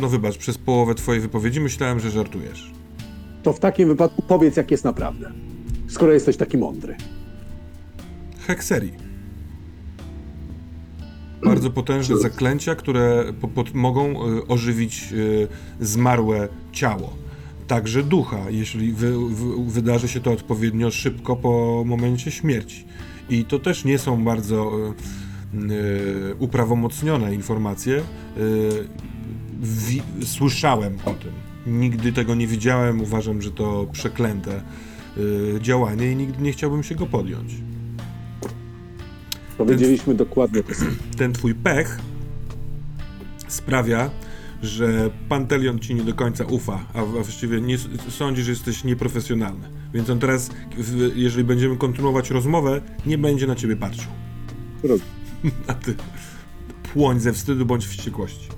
no, 0.02 0.10
wybacz, 0.10 0.38
przez 0.38 0.58
połowę 0.58 0.96
twojej 0.96 1.22
wypowiedzi 1.22 1.60
myślałem, 1.62 2.00
że 2.00 2.12
żartujesz. 2.12 2.74
To 3.44 3.54
w 3.54 3.60
takim 3.60 3.88
wypadku 3.88 4.22
powiedz, 4.22 4.58
jak 4.58 4.72
jest 4.72 4.84
naprawdę. 4.84 5.32
Skoro 5.88 6.14
jesteś 6.14 6.38
taki 6.38 6.58
mądry. 6.58 6.96
Hekserii. 8.48 8.94
Bardzo 11.44 11.70
potężne 11.70 12.18
zaklęcia, 12.18 12.76
które 12.76 13.34
po, 13.42 13.48
po, 13.48 13.64
mogą 13.74 14.30
y, 14.38 14.48
ożywić 14.48 15.14
y, 15.14 15.48
zmarłe 15.80 16.48
ciało. 16.72 17.14
Także 17.70 18.04
ducha, 18.04 18.50
jeśli 18.50 18.92
wy, 18.94 19.12
wy, 19.30 19.46
wydarzy 19.72 20.08
się 20.08 20.20
to 20.20 20.32
odpowiednio 20.32 20.92
szybko 20.92 21.36
po 21.36 21.84
momencie 21.86 22.32
śmierci. 22.32 22.86
I 23.30 23.46
to 23.46 23.60
też 23.60 23.86
nie 23.86 24.00
są 24.00 24.24
bardzo 24.24 24.72
y, 25.54 26.36
uprawomocnione 26.40 27.34
informacje. 27.36 27.96
Y, 27.98 28.02
wi- 29.62 30.02
słyszałem 30.26 30.98
o 31.06 31.12
tym. 31.14 31.32
Nigdy 31.68 32.14
tego 32.14 32.36
nie 32.36 32.48
widziałem. 32.48 33.02
Uważam, 33.02 33.42
że 33.42 33.52
to 33.52 33.88
przeklęte 33.92 34.62
y, 35.18 35.58
działanie 35.62 36.12
i 36.12 36.16
nigdy 36.16 36.44
nie 36.44 36.52
chciałbym 36.52 36.84
się 36.84 36.96
go 36.96 37.06
podjąć. 37.06 37.54
Powiedzieliśmy 39.58 40.14
dokładnie 40.16 40.64
to 40.64 40.74
samo. 40.74 40.92
ten 41.18 41.34
twój 41.34 41.56
pech 41.56 42.00
sprawia, 43.48 44.10
że 44.62 45.10
Pantelion 45.30 45.80
ci 45.80 45.96
nie 45.96 46.04
do 46.04 46.14
końca 46.14 46.46
ufa, 46.46 46.86
a, 46.94 47.06
właściwie 47.06 47.62
nie, 47.62 47.78
sądzi, 48.10 48.44
że 48.44 48.52
jesteś 48.52 48.84
nieprofesjonalny. 48.84 49.70
Więc 49.94 50.10
on 50.10 50.20
teraz, 50.20 50.50
jeżeli 51.16 51.44
będziemy 51.44 51.78
kontynuować 51.78 52.30
rozmowę, 52.30 52.82
nie 53.06 53.18
będzie 53.18 53.48
na 53.48 53.56
ciebie 53.56 53.76
patrzył. 53.76 54.12
A 55.68 55.74
ty 55.74 55.96
płoń 56.94 57.20
ze 57.20 57.34
wstydu 57.34 57.66
bądź 57.66 57.86
wściekłości. 57.88 58.50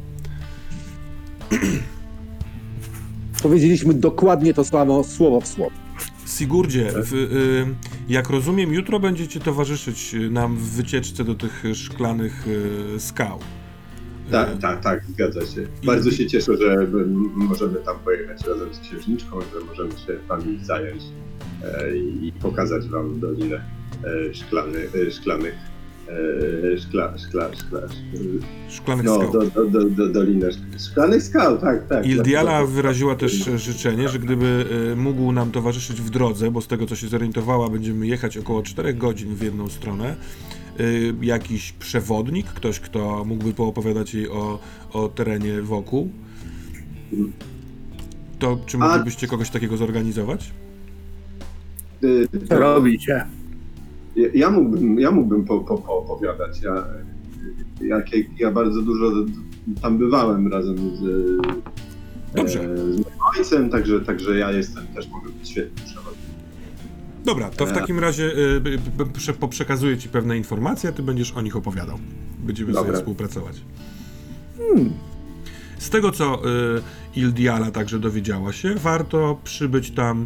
Powiedzieliśmy 3.44 3.94
dokładnie 3.94 4.54
to 4.54 4.64
samo, 4.64 5.04
słowo 5.04 5.42
w 5.42 5.48
słowo. 5.48 5.72
Sigurdzie, 6.38 6.92
w, 6.96 7.14
y, 7.14 7.66
jak 8.10 8.30
rozumiem, 8.30 8.74
jutro 8.74 9.00
będziecie 9.00 9.40
towarzyszyć 9.40 10.16
nam 10.32 10.58
w 10.58 10.62
wycieczce 10.62 11.24
do 11.24 11.36
tych 11.36 11.64
szklanych 11.74 12.48
y, 12.96 13.00
skał. 13.00 13.40
Tak, 14.32 14.58
tak, 14.62 14.82
tak, 14.82 15.04
zgadza 15.06 15.42
się. 15.42 15.68
Bardzo 15.86 16.12
się 16.12 16.28
cieszę, 16.28 16.58
że 16.58 16.88
możemy 17.36 17.80
tam 17.80 18.00
pojechać 18.00 18.48
razem 18.48 18.74
z 18.74 18.80
księżniczką, 18.80 19.42
że 19.42 19.66
możemy 19.66 19.92
się 19.92 20.18
wami 20.28 20.60
zająć 20.64 21.04
e, 21.64 21.98
i 21.98 22.34
pokazać 22.42 22.88
wam 22.88 23.20
dolinę 23.20 23.56
e, 24.04 24.34
szklany, 24.34 24.80
e, 25.08 25.12
szklanych 25.12 25.56
szkla, 26.80 27.14
szkla, 27.18 27.50
szkla, 27.56 27.80
Szklanych 28.70 29.06
no, 29.06 29.16
skał. 29.16 29.32
do, 29.32 29.46
do, 29.46 29.66
do, 29.66 29.90
do 29.90 30.10
dolinę 30.10 30.48
szk- 30.48 30.90
szklanych 30.90 31.24
skał, 31.24 31.58
tak, 31.58 31.88
tak. 31.88 32.08
Ildiala 32.08 32.52
tak, 32.52 32.68
wyraziła 32.68 33.16
też 33.16 33.32
życzenie, 33.56 34.10
że 34.10 34.20
gdyby 34.20 34.66
mógł 34.96 35.32
nam 35.32 35.52
towarzyszyć 35.52 36.02
w 36.02 36.10
drodze, 36.10 36.52
bo 36.52 36.62
z 36.62 36.68
tego 36.68 36.86
co 36.86 36.96
się 36.96 37.08
zorientowała, 37.08 37.70
będziemy 37.70 38.08
jechać 38.08 38.38
około 38.38 38.64
4 38.64 38.94
godzin 38.94 39.36
w 39.36 39.44
jedną 39.44 39.68
stronę. 39.68 40.16
E, 40.82 41.26
Jakiś 41.26 41.72
przewodnik, 41.72 42.48
ktoś, 42.48 42.80
kto 42.80 43.26
mógłby 43.26 43.54
poopowiadać 43.54 44.14
jej 44.14 44.30
o, 44.30 44.60
o 44.94 45.08
terenie 45.10 45.62
wokół. 45.62 46.10
To 48.40 48.60
czy 48.66 48.78
A- 48.78 48.80
moglibyście 48.80 49.28
kogoś 49.28 49.50
takiego 49.50 49.78
zorganizować? 49.78 50.52
Y, 52.04 52.28
Co 52.50 52.60
robicie? 52.60 53.26
Ja, 54.16 54.28
ja 54.34 54.50
mógłbym, 54.50 55.00
ja 55.00 55.12
mógłbym 55.12 55.46
po, 55.46 55.60
po, 55.60 55.78
poopowiadać. 55.78 56.62
Ja, 56.62 56.86
ja, 57.82 58.02
ja 58.40 58.52
bardzo 58.52 58.82
dużo 58.82 59.12
tam 59.82 59.98
bywałem 59.98 60.48
razem 60.48 60.78
z, 60.78 61.02
Dobrze. 62.36 62.64
e, 62.64 62.78
z 62.78 62.96
moim 62.98 63.06
ojcem, 63.38 63.70
także, 63.70 64.02
także 64.02 64.38
ja 64.38 64.52
jestem 64.52 64.88
też 64.88 65.10
mogę 65.10 65.30
być 65.30 65.50
świetnym 65.50 65.76
przewodnikiem. 65.86 66.01
Dobra, 67.26 67.50
to 67.50 67.66
w 67.66 67.70
E. 67.70 67.74
takim 67.74 68.00
razie 68.00 68.24
y, 68.26 68.62
prze- 69.14 69.34
poprzekazuję 69.34 69.98
ci 69.98 70.10
pewne 70.10 70.38
informacje, 70.38 70.90
a 70.90 70.94
ty 70.94 71.04
będziesz 71.04 71.32
o 71.32 71.42
nich 71.42 71.56
opowiadał. 71.56 72.00
Będziemy 72.40 72.74
sobie 72.74 72.86
Dobra. 72.86 73.00
współpracować. 73.00 73.62
Z 75.78 75.90
tego, 75.90 76.12
co 76.12 76.42
y, 76.46 76.82
Ildiala 77.16 77.72
także 77.72 78.00
dowiedziała 78.00 78.54
się, 78.54 78.76
warto 78.76 79.40
przybyć 79.44 79.92
tam 79.92 80.22
y, 80.22 80.26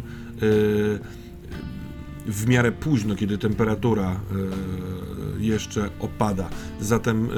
w 2.26 2.46
miarę 2.48 2.72
późno, 2.72 3.14
kiedy 3.16 3.38
temperatura 3.38 4.20
y, 5.40 5.42
jeszcze 5.42 5.90
opada. 6.00 6.48
Zatem 6.80 7.28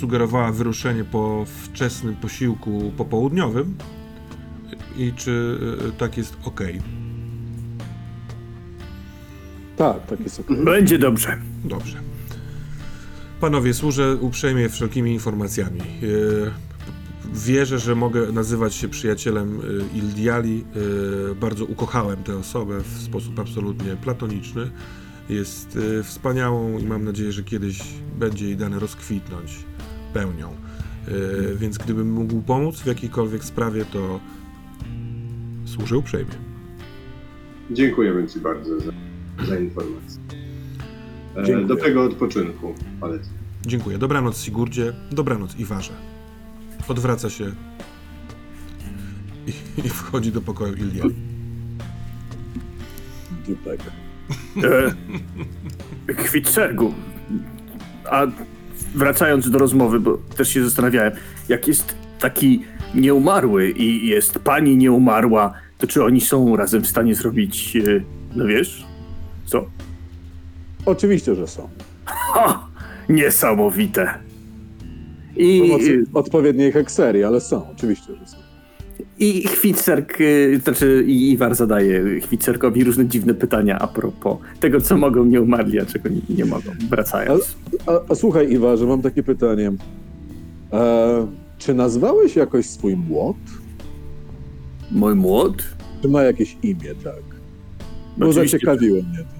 sugerowała 0.00 0.52
wyruszenie 0.52 1.04
po 1.04 1.44
wczesnym 1.62 2.16
posiłku 2.16 2.92
popołudniowym. 2.96 3.74
I 4.96 5.12
czy 5.16 5.58
tak 5.98 6.16
jest 6.16 6.36
ok? 6.44 6.60
Tak, 9.76 10.06
tak 10.06 10.20
jest 10.20 10.40
okej. 10.40 10.64
Będzie 10.64 10.98
dobrze. 10.98 11.38
Dobrze. 11.64 11.98
Panowie, 13.40 13.74
służę 13.74 14.16
uprzejmie 14.16 14.68
wszelkimi 14.68 15.12
informacjami. 15.12 15.80
E, 15.80 16.64
Wierzę, 17.34 17.78
że 17.78 17.94
mogę 17.94 18.32
nazywać 18.32 18.74
się 18.74 18.88
przyjacielem 18.88 19.60
e, 19.60 19.96
Ildiali. 19.98 20.64
E, 21.30 21.34
Bardzo 21.34 21.64
ukochałem 21.64 22.22
tę 22.22 22.36
osobę 22.36 22.80
w 22.80 23.02
sposób 23.02 23.38
absolutnie 23.38 23.96
platoniczny. 23.96 24.70
Jest 25.28 25.78
wspaniałą 26.02 26.78
i 26.78 26.84
mam 26.86 27.04
nadzieję, 27.04 27.32
że 27.32 27.42
kiedyś 27.42 27.80
będzie 28.18 28.46
jej 28.46 28.56
dane 28.56 28.78
rozkwitnąć 28.78 29.52
pełnią. 30.14 30.52
Więc 31.56 31.78
gdybym 31.78 32.12
mógł 32.12 32.42
pomóc 32.42 32.80
w 32.80 32.86
jakiejkolwiek 32.86 33.44
sprawie, 33.44 33.84
to 33.84 34.20
służę 35.64 35.96
uprzejmie. 35.98 36.30
Dziękujemy 37.70 38.26
Ci 38.28 38.40
bardzo 38.40 38.80
za, 38.80 38.92
za 39.48 39.58
informację. 39.58 40.20
E, 41.36 41.44
Dziękuję. 41.44 41.66
dobrego 41.66 42.02
odpoczynku, 42.02 42.74
polecam. 43.00 43.32
Dziękuję. 43.66 43.98
Dobranoc 43.98 44.40
Sigurdzie, 44.42 44.92
dobranoc 45.12 45.58
Iwarze. 45.58 45.92
Odwraca 46.88 47.30
się 47.30 47.44
i, 49.46 49.52
i 49.86 49.88
wchodzi 49.88 50.32
do 50.32 50.40
pokoju 50.40 50.74
Iliad. 50.74 51.06
Dupek. 53.46 53.80
E, 56.08 56.14
Kwitsergu. 56.14 56.94
A 58.10 58.26
wracając 58.94 59.50
do 59.50 59.58
rozmowy, 59.58 60.00
bo 60.00 60.18
też 60.36 60.48
się 60.48 60.64
zastanawiałem, 60.64 61.12
jak 61.48 61.68
jest 61.68 61.94
taki 62.18 62.62
nieumarły 62.94 63.70
i 63.70 64.08
jest 64.08 64.38
pani 64.38 64.76
nieumarła, 64.76 65.52
to 65.78 65.86
czy 65.86 66.04
oni 66.04 66.20
są 66.20 66.56
razem 66.56 66.82
w 66.82 66.86
stanie 66.88 67.14
zrobić 67.14 67.76
e, 67.76 67.80
No 68.36 68.46
wiesz? 68.46 68.84
Co? 69.46 69.66
Oczywiście, 70.86 71.34
że 71.34 71.46
są. 71.46 71.68
Ha! 72.06 72.66
Niesamowite. 73.08 74.14
I, 75.36 75.60
Pomocy 75.60 76.04
odpowiedniej 76.14 76.72
hekserii, 76.72 77.24
ale 77.24 77.40
są, 77.40 77.70
oczywiście, 77.70 78.16
że 78.20 78.26
są. 78.26 78.36
I 79.18 79.48
Chwitserk, 79.48 80.20
y, 80.20 80.60
znaczy 80.64 81.04
Iwar 81.06 81.54
zadaje 81.54 82.20
Chwitserkowi 82.20 82.84
różne 82.84 83.06
dziwne 83.06 83.34
pytania 83.34 83.78
a 83.78 83.86
propos 83.86 84.38
tego, 84.60 84.80
co 84.80 84.96
mogą 84.96 85.24
nie 85.24 85.42
umarli, 85.42 85.80
a 85.80 85.86
czego 85.86 86.08
nie, 86.08 86.20
nie 86.28 86.44
mogą, 86.44 86.70
wracając. 86.90 87.56
A, 87.86 88.12
a 88.12 88.14
słuchaj, 88.14 88.52
Iwarze, 88.52 88.86
mam 88.86 89.02
takie 89.02 89.22
pytanie. 89.22 89.72
E, 90.72 91.26
czy 91.58 91.74
nazwałeś 91.74 92.36
jakoś 92.36 92.66
swój 92.66 92.96
młot? 92.96 93.36
Mój 94.90 95.14
młot? 95.14 95.62
Czy 96.02 96.08
ma 96.08 96.22
jakieś 96.22 96.56
imię, 96.62 96.94
tak? 97.04 97.22
Bo 98.16 98.28
Oczywiście, 98.28 98.58
zaciekawiło 98.58 98.96
mnie 99.02 99.18
to. 99.18 99.33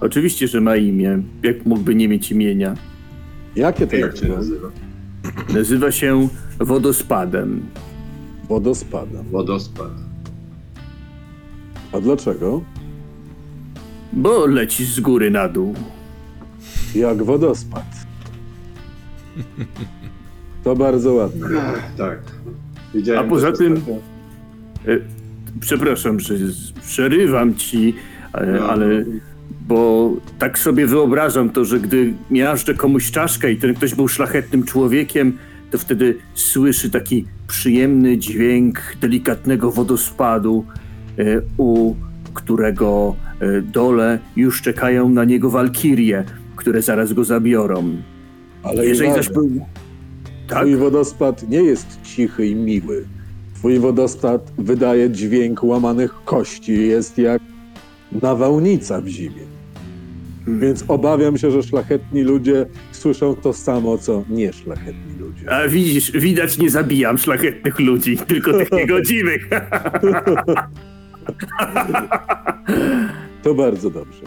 Oczywiście, 0.00 0.48
że 0.48 0.60
ma 0.60 0.76
imię. 0.76 1.22
Jak 1.42 1.66
mógłby 1.66 1.94
nie 1.94 2.08
mieć 2.08 2.30
imienia? 2.32 2.74
Jakie 3.56 3.86
to 3.86 3.96
Jak 3.96 4.16
się 4.16 4.28
nazywa? 4.28 4.68
Nazywa 5.54 5.90
się 5.92 6.28
Wodospadem. 6.58 7.62
Wodospadem. 8.48 9.24
Wodospad. 9.30 9.90
A 11.92 12.00
dlaczego? 12.00 12.62
Bo 14.12 14.46
lecisz 14.46 14.88
z 14.88 15.00
góry 15.00 15.30
na 15.30 15.48
dół. 15.48 15.74
Jak 16.94 17.22
wodospad. 17.22 17.84
To 20.64 20.76
bardzo 20.76 21.12
ładne. 21.14 21.46
Ach, 21.60 21.94
tak. 21.96 22.18
Widziałem 22.94 23.26
A 23.26 23.28
poza 23.28 23.50
też 23.50 23.58
tym- 23.58 23.72
ostatnio. 23.72 23.94
E, 24.86 24.98
Przepraszam, 25.60 26.20
że 26.20 26.36
z- 26.38 26.72
przerywam 26.72 27.54
ci, 27.54 27.94
ale, 28.32 28.52
No. 28.60 28.68
ale 28.68 29.04
bo 29.68 30.10
tak 30.38 30.58
sobie 30.58 30.86
wyobrażam 30.86 31.50
to, 31.50 31.64
że 31.64 31.80
gdy 31.80 32.14
miażdżę 32.30 32.74
komuś 32.74 33.10
czaszkę 33.10 33.52
i 33.52 33.56
ten 33.56 33.74
ktoś 33.74 33.94
był 33.94 34.08
szlachetnym 34.08 34.64
człowiekiem, 34.64 35.38
to 35.70 35.78
wtedy 35.78 36.18
słyszy 36.34 36.90
taki 36.90 37.24
przyjemny 37.48 38.18
dźwięk 38.18 38.96
delikatnego 39.00 39.70
wodospadu, 39.70 40.64
e, 41.18 41.24
u 41.56 41.94
którego 42.34 43.16
e, 43.40 43.62
dole 43.62 44.18
już 44.36 44.62
czekają 44.62 45.08
na 45.08 45.24
niego 45.24 45.50
walkirie, 45.50 46.24
które 46.56 46.82
zaraz 46.82 47.12
go 47.12 47.24
zabiorą. 47.24 47.96
Ale 48.62 48.86
Jeżeli 48.86 49.12
zaś 49.12 49.28
był... 49.28 49.50
Tak? 50.48 50.58
twój 50.58 50.76
wodospad 50.76 51.48
nie 51.48 51.62
jest 51.62 52.02
cichy 52.02 52.46
i 52.46 52.54
miły. 52.54 53.04
Twój 53.54 53.78
wodospad 53.78 54.52
wydaje 54.58 55.10
dźwięk 55.10 55.64
łamanych 55.64 56.14
kości. 56.24 56.88
Jest 56.88 57.18
jak 57.18 57.42
nawałnica 58.22 59.00
w 59.00 59.06
zimie. 59.08 59.49
Hmm. 60.50 60.60
Więc 60.60 60.84
obawiam 60.88 61.38
się, 61.38 61.50
że 61.50 61.62
szlachetni 61.62 62.22
ludzie 62.22 62.66
słyszą 62.92 63.34
to 63.36 63.52
samo, 63.52 63.98
co 63.98 64.24
nieszlachetni 64.30 65.18
ludzie. 65.18 65.52
A 65.52 65.68
widzisz, 65.68 66.12
widać 66.12 66.58
nie 66.58 66.70
zabijam 66.70 67.18
szlachetnych 67.18 67.78
ludzi, 67.80 68.16
tylko 68.16 68.52
tych 68.52 68.72
niegodziwych. 68.72 69.48
To 73.42 73.54
bardzo 73.54 73.90
dobrze. 73.90 74.22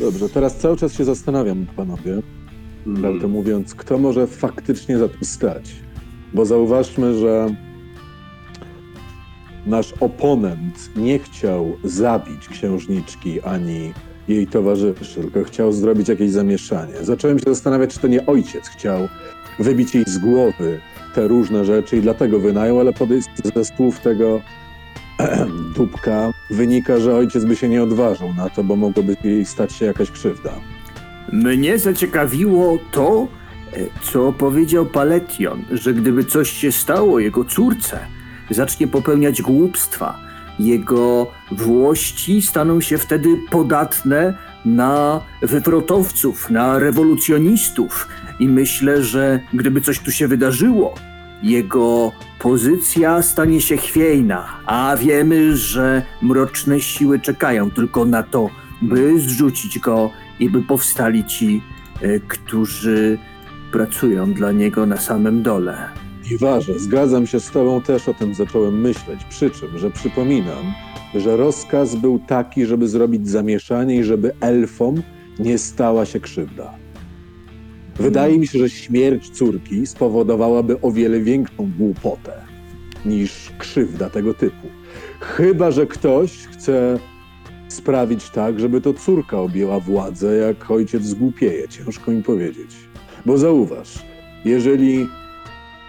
Dobrze, 0.00 0.28
teraz 0.28 0.58
cały 0.58 0.76
czas 0.76 0.94
się 0.94 1.04
zastanawiam, 1.04 1.66
panowie, 1.76 2.22
prawdę 2.84 3.18
Mm. 3.18 3.30
mówiąc, 3.30 3.74
kto 3.74 3.98
może 3.98 4.26
faktycznie 4.26 4.98
za 4.98 5.08
tym 5.08 5.24
stać. 5.24 5.72
Bo 6.34 6.44
zauważmy, 6.44 7.14
że 7.18 7.54
nasz 9.66 9.94
oponent 10.00 10.90
nie 10.96 11.18
chciał 11.18 11.76
zabić 11.84 12.48
księżniczki 12.48 13.40
ani 13.40 13.92
jej 14.28 14.46
towarzyszy, 14.46 15.20
tylko 15.20 15.44
chciał 15.44 15.72
zrobić 15.72 16.08
jakieś 16.08 16.30
zamieszanie. 16.30 16.94
Zacząłem 17.02 17.38
się 17.38 17.44
zastanawiać, 17.46 17.94
czy 17.94 18.00
to 18.00 18.08
nie 18.08 18.26
ojciec 18.26 18.68
chciał 18.68 19.08
wybić 19.58 19.94
jej 19.94 20.04
z 20.06 20.18
głowy 20.18 20.80
te 21.14 21.28
różne 21.28 21.64
rzeczy 21.64 21.96
i 21.96 22.00
dlatego 22.00 22.38
wynajął, 22.38 22.80
ale 22.80 22.92
podejść 22.92 23.28
ze 23.54 23.64
słów 23.64 24.00
tego 24.00 24.40
dupka 25.76 26.32
wynika, 26.50 27.00
że 27.00 27.16
ojciec 27.16 27.44
by 27.44 27.56
się 27.56 27.68
nie 27.68 27.82
odważył 27.82 28.34
na 28.34 28.50
to, 28.50 28.64
bo 28.64 28.76
mogłoby 28.76 29.16
jej 29.24 29.44
stać 29.46 29.72
się 29.72 29.84
jakaś 29.86 30.10
krzywda. 30.10 30.52
Mnie 31.32 31.78
zaciekawiło 31.78 32.78
to, 32.92 33.28
e, 33.72 33.76
co 34.02 34.32
powiedział 34.32 34.86
Paletion, 34.86 35.64
że 35.70 35.94
gdyby 35.94 36.24
coś 36.24 36.50
się 36.50 36.72
stało 36.72 37.18
jego 37.18 37.44
córce, 37.44 37.98
zacznie 38.54 38.88
popełniać 38.88 39.42
głupstwa. 39.42 40.18
Jego 40.58 41.26
włości 41.52 42.42
staną 42.42 42.80
się 42.80 42.98
wtedy 42.98 43.28
podatne 43.50 44.34
na 44.64 45.20
wywrotowców, 45.42 46.50
na 46.50 46.78
rewolucjonistów. 46.78 48.08
I 48.40 48.48
myślę, 48.48 49.02
że 49.02 49.40
gdyby 49.52 49.80
coś 49.80 49.98
tu 49.98 50.10
się 50.10 50.28
wydarzyło, 50.28 50.94
jego 51.42 52.12
pozycja 52.38 53.22
stanie 53.22 53.60
się 53.60 53.76
chwiejna, 53.76 54.46
a 54.66 54.96
wiemy, 54.96 55.56
że 55.56 56.02
mroczne 56.22 56.80
siły 56.80 57.20
czekają 57.20 57.70
tylko 57.70 58.04
na 58.04 58.22
to, 58.22 58.50
by 58.82 59.20
zrzucić 59.20 59.78
go 59.78 60.10
i 60.40 60.50
by 60.50 60.62
powstali 60.62 61.24
ci, 61.24 61.62
e, 62.02 62.20
którzy 62.20 63.18
pracują 63.72 64.32
dla 64.32 64.52
niego 64.52 64.86
na 64.86 64.96
samym 64.96 65.42
dole. 65.42 66.01
Iwarze, 66.32 66.78
zgadzam 66.78 67.26
się 67.26 67.40
z 67.40 67.50
tobą, 67.50 67.80
też 67.80 68.08
o 68.08 68.14
tym 68.14 68.34
zacząłem 68.34 68.80
myśleć. 68.80 69.24
Przy 69.24 69.50
czym, 69.50 69.78
że 69.78 69.90
przypominam, 69.90 70.74
że 71.14 71.36
rozkaz 71.36 71.96
był 71.96 72.18
taki, 72.18 72.66
żeby 72.66 72.88
zrobić 72.88 73.28
zamieszanie 73.28 73.96
i 73.96 74.04
żeby 74.04 74.32
elfom 74.40 75.02
nie 75.38 75.58
stała 75.58 76.06
się 76.06 76.20
krzywda. 76.20 76.74
Wydaje 77.96 78.38
mi 78.38 78.46
się, 78.46 78.58
że 78.58 78.70
śmierć 78.70 79.30
córki 79.30 79.86
spowodowałaby 79.86 80.80
o 80.80 80.92
wiele 80.92 81.20
większą 81.20 81.70
głupotę 81.78 82.32
niż 83.06 83.52
krzywda 83.58 84.10
tego 84.10 84.34
typu. 84.34 84.66
Chyba, 85.20 85.70
że 85.70 85.86
ktoś 85.86 86.32
chce 86.32 86.98
sprawić 87.68 88.30
tak, 88.30 88.60
żeby 88.60 88.80
to 88.80 88.94
córka 88.94 89.40
objęła 89.40 89.80
władzę, 89.80 90.36
jak 90.36 90.70
ojciec 90.70 91.02
zgłupieje. 91.02 91.68
Ciężko 91.68 92.10
mi 92.10 92.22
powiedzieć. 92.22 92.76
Bo 93.26 93.38
zauważ, 93.38 94.04
jeżeli 94.44 95.06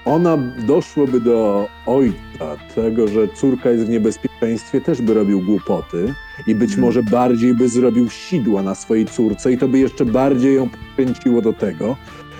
ona 0.05 0.37
doszłoby 0.67 1.19
do 1.19 1.67
ojca 1.85 2.57
tego, 2.75 3.07
że 3.07 3.27
córka 3.27 3.69
jest 3.69 3.85
w 3.85 3.89
niebezpieczeństwie, 3.89 4.81
też 4.81 5.01
by 5.01 5.13
robił 5.13 5.41
głupoty 5.41 6.13
i 6.47 6.55
być 6.55 6.69
Mhm. 6.69 6.81
może 6.81 7.03
bardziej 7.03 7.53
by 7.55 7.69
zrobił 7.69 8.09
sidła 8.09 8.63
na 8.63 8.75
swojej 8.75 9.05
córce 9.05 9.51
i 9.51 9.57
to 9.57 9.67
by 9.67 9.79
jeszcze 9.79 10.05
bardziej 10.05 10.55
ją 10.55 10.69
pokręciło 10.69 11.41
do 11.41 11.53
tego, 11.53 11.97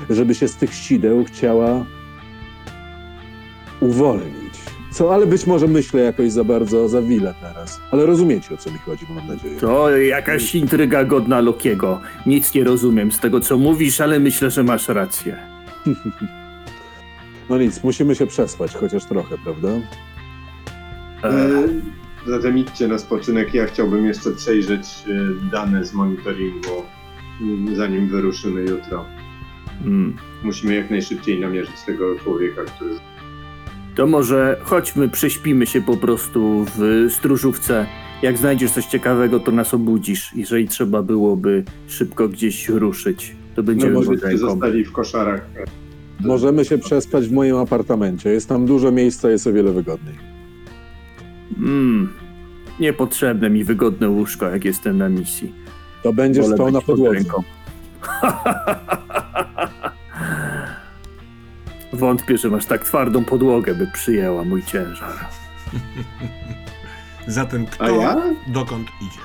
żeby 0.10 0.36
się 0.36 0.48
z 0.48 0.56
tych 0.56 0.74
sideł 0.74 1.24
chciała 1.24 1.86
uwolnić. 3.80 4.54
Co, 4.92 5.14
ale 5.14 5.26
być 5.28 5.48
może 5.48 5.68
myślę 5.68 6.02
jakoś 6.02 6.32
za 6.32 6.44
bardzo 6.44 6.90
za 6.90 7.02
wiele 7.02 7.34
teraz. 7.42 7.80
Ale 7.92 8.06
rozumiecie, 8.06 8.54
o 8.54 8.58
co 8.58 8.72
mi 8.72 8.78
chodzi, 8.78 9.06
mam 9.10 9.28
nadzieję. 9.28 9.60
To 9.60 9.98
jakaś 9.98 10.56
intryga 10.56 11.04
godna 11.04 11.40
Lokiego. 11.42 12.02
Nic 12.26 12.54
nie 12.54 12.64
rozumiem 12.64 13.12
z 13.12 13.20
tego, 13.20 13.40
co 13.40 13.58
mówisz, 13.58 14.02
ale 14.02 14.20
myślę, 14.20 14.52
że 14.52 14.64
masz 14.64 14.88
rację. 14.90 15.38
No 17.54 17.60
nic, 17.60 17.84
musimy 17.84 18.16
się 18.16 18.28
przespać 18.28 18.76
chociaż 18.76 19.06
trochę, 19.06 19.36
prawda? 19.44 19.68
E, 21.24 21.30
E, 21.30 21.68
Zatem 22.28 22.58
idźcie 22.58 22.88
na 22.88 22.98
spoczynek. 22.98 23.54
Ja 23.54 23.66
chciałbym 23.66 24.06
jeszcze 24.06 24.32
przejrzeć 24.32 24.86
e, 25.08 25.50
dane 25.52 25.86
z 25.86 25.94
monitoringu, 25.94 26.84
mm, 27.42 27.76
zanim 27.76 28.08
wyruszymy 28.10 28.62
jutro. 28.62 29.06
mm. 29.86 30.16
Musimy 30.44 30.76
jak 30.76 30.90
najszybciej 30.92 31.40
namierzyć 31.40 31.82
tego 31.86 32.20
człowieka, 32.20 32.62
który 32.64 32.92
To 33.96 34.08
może 34.08 34.58
chodźmy, 34.64 35.10
prześpimy 35.10 35.68
się 35.68 35.82
po 35.82 35.98
prostu 35.98 36.66
w 36.78 37.08
stróżówce. 37.10 37.86
Jak 38.22 38.38
znajdziesz 38.38 38.72
coś 38.72 38.86
ciekawego, 38.86 39.40
to 39.40 39.52
nas 39.52 39.74
obudzisz. 39.74 40.32
Jeżeli 40.36 40.68
trzeba 40.68 41.02
byłoby 41.04 41.64
szybko 41.88 42.28
gdzieś 42.30 42.70
ruszyć, 42.70 43.36
to 43.56 43.62
no, 43.62 43.64
będziemy 43.64 43.94
może 43.94 44.10
cię 44.18 44.28
ręką. 44.28 44.38
zostali 44.38 44.86
w 44.86 44.92
koszarach. 44.92 45.46
Możemy 46.24 46.66
się 46.66 46.78
przespać 46.78 47.28
w 47.28 47.32
moim 47.32 47.56
apartamencie. 47.58 48.30
Jest 48.30 48.50
tam 48.50 48.66
dużo 48.66 48.92
miejsca, 48.92 49.30
jest 49.30 49.48
o 49.48 49.54
wiele 49.54 49.72
wygodniej. 49.72 50.16
Mm. 51.58 52.14
Niepotrzebne 52.80 53.50
mi 53.50 53.64
wygodne 53.64 54.10
łóżko, 54.10 54.50
jak 54.50 54.66
jestem 54.66 54.98
na 54.98 55.10
misji. 55.10 55.54
To 56.04 56.14
będziesz 56.14 56.44
Wolę 56.46 56.56
spał 56.56 56.68
na 56.72 56.80
pod 56.82 56.86
podłodze. 56.86 57.14
ręką. 57.16 57.44
Wątpię, 61.94 62.38
że 62.38 62.50
masz 62.50 62.66
tak 62.66 62.84
twardą 62.86 63.24
podłogę, 63.26 63.76
by 63.76 63.88
przyjęła 63.94 64.44
mój 64.44 64.64
ciężar. 64.64 65.14
Zatem 67.28 67.66
kto 67.66 67.84
A 67.84 67.90
ja? 67.90 68.16
dokąd 68.48 68.88
idzie? 69.02 69.20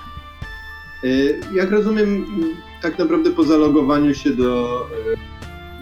Y, 1.04 1.40
Jak 1.54 1.70
rozumiem, 1.70 2.26
tak 2.82 2.98
naprawdę 2.98 3.30
po 3.30 3.44
zalogowaniu 3.44 4.14
się 4.14 4.30
do 4.30 4.82
y, 5.14 5.16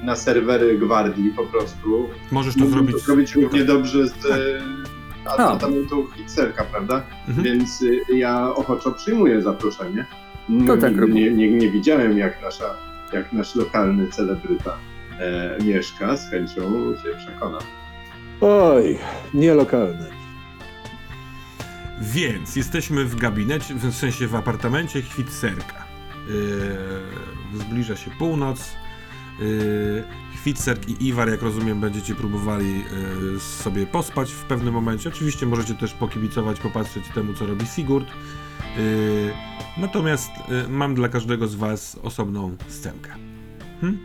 na 0.07 0.17
serwery 0.17 0.79
gwardii 0.79 1.31
po 1.31 1.47
prostu 1.47 2.09
Możesz 2.31 2.55
to 2.55 2.61
mógłbym 2.61 2.85
zrobić. 2.85 2.97
to 2.97 3.07
zrobić 3.07 3.35
równie 3.35 3.65
dobrze 3.65 4.09
z, 4.09 4.25
y, 4.25 4.61
a, 5.25 5.37
A. 5.37 5.53
a 5.53 5.57
tam 5.57 5.73
to 5.91 5.99
oficerka, 5.99 6.65
prawda? 6.65 7.03
Mhm. 7.29 7.45
Więc 7.45 7.83
y, 7.83 8.01
ja 8.15 8.55
ochoczo 8.55 8.93
przyjmuję 8.93 9.43
zaproszenie. 9.43 10.07
To 10.67 10.77
tak 10.77 11.09
nie, 11.09 11.31
nie, 11.31 11.51
nie 11.51 11.71
widziałem, 11.71 12.19
jak, 12.19 12.43
nasza, 12.43 12.75
jak 13.13 13.33
nasz 13.33 13.55
lokalny 13.55 14.09
celebryta 14.09 14.77
e, 15.19 15.59
mieszka. 15.65 16.17
Z 16.17 16.31
chęcią 16.31 16.63
się 17.03 17.09
przekonam. 17.27 17.63
Oj, 18.41 18.99
nielokalny. 19.35 20.07
Więc 22.01 22.57
jesteśmy 22.57 23.05
w 23.05 23.17
gabinecie, 23.17 23.75
w 23.75 23.95
sensie 23.95 24.27
w 24.27 24.35
apartamencie 24.35 25.03
Chwitserka. 25.03 25.85
Yy, 26.29 27.59
zbliża 27.59 27.97
się 27.97 28.11
północ. 28.19 28.77
Yy, 29.41 30.05
Chwitserk 30.35 30.89
i 30.89 31.07
Iwar, 31.07 31.31
jak 31.31 31.43
rozumiem, 31.43 31.81
będziecie 31.81 32.15
próbowali 32.15 32.75
yy, 33.33 33.41
sobie 33.41 33.87
pospać 33.87 34.33
w 34.33 34.45
pewnym 34.45 34.75
momencie. 34.75 35.09
Oczywiście 35.09 35.47
możecie 35.47 35.75
też 35.75 35.93
pokibicować, 35.93 36.61
popatrzeć 36.61 37.05
temu, 37.15 37.35
co 37.35 37.47
robi 37.47 37.67
Sigurd. 37.67 38.07
Yy, 38.77 39.33
natomiast 39.79 40.31
mam 40.69 40.95
dla 40.95 41.09
każdego 41.09 41.49
z 41.49 41.55
Was 41.55 41.99
osobną 42.03 42.57
scenkę. 42.69 43.11
Hm? 43.81 43.99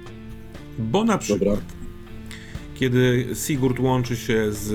Bo 0.80 1.04
na 1.04 1.18
przykład 1.18 1.40
Dobra. 1.40 1.66
kiedy 2.76 3.28
Sigurd 3.46 3.80
łączy 3.80 4.18
się 4.18 4.54
z, 4.54 4.70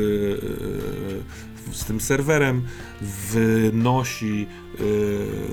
z 1.72 1.84
tym 1.84 2.00
serwerem, 2.00 2.62
wynosi 3.32 4.46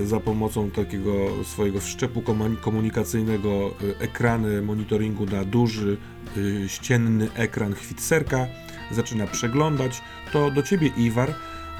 e, 0.01 0.05
za 0.05 0.20
pomocą 0.20 0.72
takiego 0.72 1.11
swojego 1.43 1.80
wszczepu 1.80 2.22
komu- 2.22 2.57
komunikacyjnego 2.61 3.49
e, 3.49 4.03
ekrany 4.03 4.61
monitoringu 4.61 5.26
na 5.26 5.43
duży 5.43 5.97
e, 6.38 6.70
ścienny 6.70 7.28
ekran 7.36 7.74
Chwitserka, 7.74 8.47
zaczyna 8.91 9.28
przeglądać, 9.28 10.01
to 10.34 10.51
do 10.51 10.64
ciebie 10.64 10.88
Iwar 10.97 11.34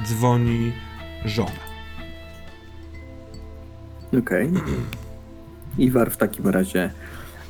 dzwoni 0.06 0.72
żona. 1.26 1.74
Okej. 4.20 4.52
Iwar 5.78 6.12
w 6.12 6.18
takim 6.18 6.48
razie 6.48 6.92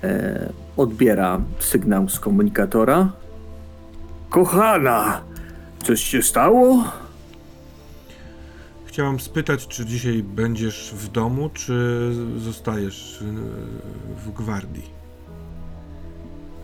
e, 0.04 0.50
odbiera 0.78 1.42
sygnał 1.60 2.10
z 2.10 2.20
komunikatora. 2.20 3.12
Kochana, 4.30 5.22
coś 5.84 6.04
się 6.04 6.22
stało? 6.22 6.84
Chciałam 8.86 9.20
spytać, 9.20 9.68
czy 9.68 9.86
dzisiaj 9.86 10.24
będziesz 10.24 10.94
w 10.94 11.12
domu, 11.12 11.50
czy 11.54 12.10
zostajesz 12.38 13.24
w 14.26 14.32
gwardii? 14.32 14.90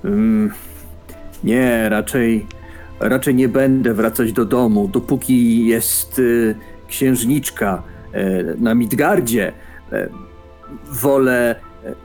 Mm, 0.04 0.52
nie, 1.44 1.90
raczej, 1.90 2.46
raczej 3.00 3.36
nie 3.36 3.50
będę 3.50 3.94
wracać 3.94 4.34
do 4.34 4.46
domu, 4.46 4.88
dopóki 4.88 5.66
jest 5.66 6.20
y, 6.20 6.56
księżniczka 6.88 7.84
e, 8.12 8.44
na 8.44 8.76
Midgardzie. 8.76 9.54
E, 9.92 10.10
wolę, 10.92 11.56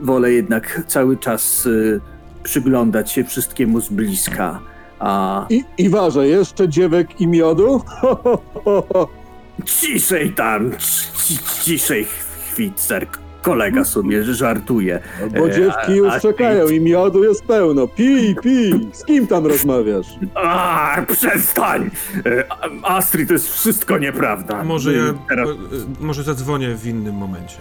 wolę 0.01 0.33
jednak 0.33 0.83
cały 0.87 1.17
czas 1.17 1.67
y, 1.67 2.01
przyglądać 2.43 3.13
się 3.13 3.25
wszystkiemu 3.25 3.81
z 3.81 3.89
bliska. 3.89 4.61
A 4.99 5.47
I, 5.51 5.65
Iwarze, 5.79 6.27
jeszcze 6.29 6.69
dziewek 6.69 7.21
i 7.21 7.27
miodu? 7.27 7.83
Ciszej 9.65 10.33
tam, 10.33 10.71
ci- 10.79 11.39
ciszej, 11.65 12.07
Chwitzer. 12.53 13.07
Kolega 13.43 13.85
sobie 13.85 14.25
żartuje. 14.25 15.01
Bo 15.39 15.47
E, 15.47 15.51
dziewki 15.53 15.93
a- 15.93 15.95
już 15.95 16.13
a- 16.15 16.21
czekają 16.21 16.69
i 16.69 16.81
miodu 16.81 17.25
jest 17.25 17.45
pełno. 17.45 17.89
Pij, 17.89 18.35
pij. 18.43 18.89
Z 18.93 19.05
kim 19.05 19.27
tam 19.27 19.47
rozmawiasz? 19.47 20.07
A, 20.35 20.97
przestań! 21.13 21.91
E, 22.27 22.45
A- 22.83 22.97
Astrid, 22.97 23.29
to 23.29 23.33
jest 23.35 23.53
wszystko 23.55 23.99
nieprawda. 23.99 24.65
Może 24.65 24.93
ja 24.95 25.05
Teraz... 25.29 25.49
e, 25.49 25.53
e, 25.53 25.57
może 26.01 26.23
zadzwonię 26.23 26.75
w 26.75 26.87
innym 26.87 27.15
momencie. 27.15 27.57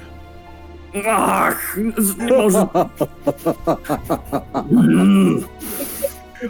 Ach, 1.09 1.77
może... 2.29 2.67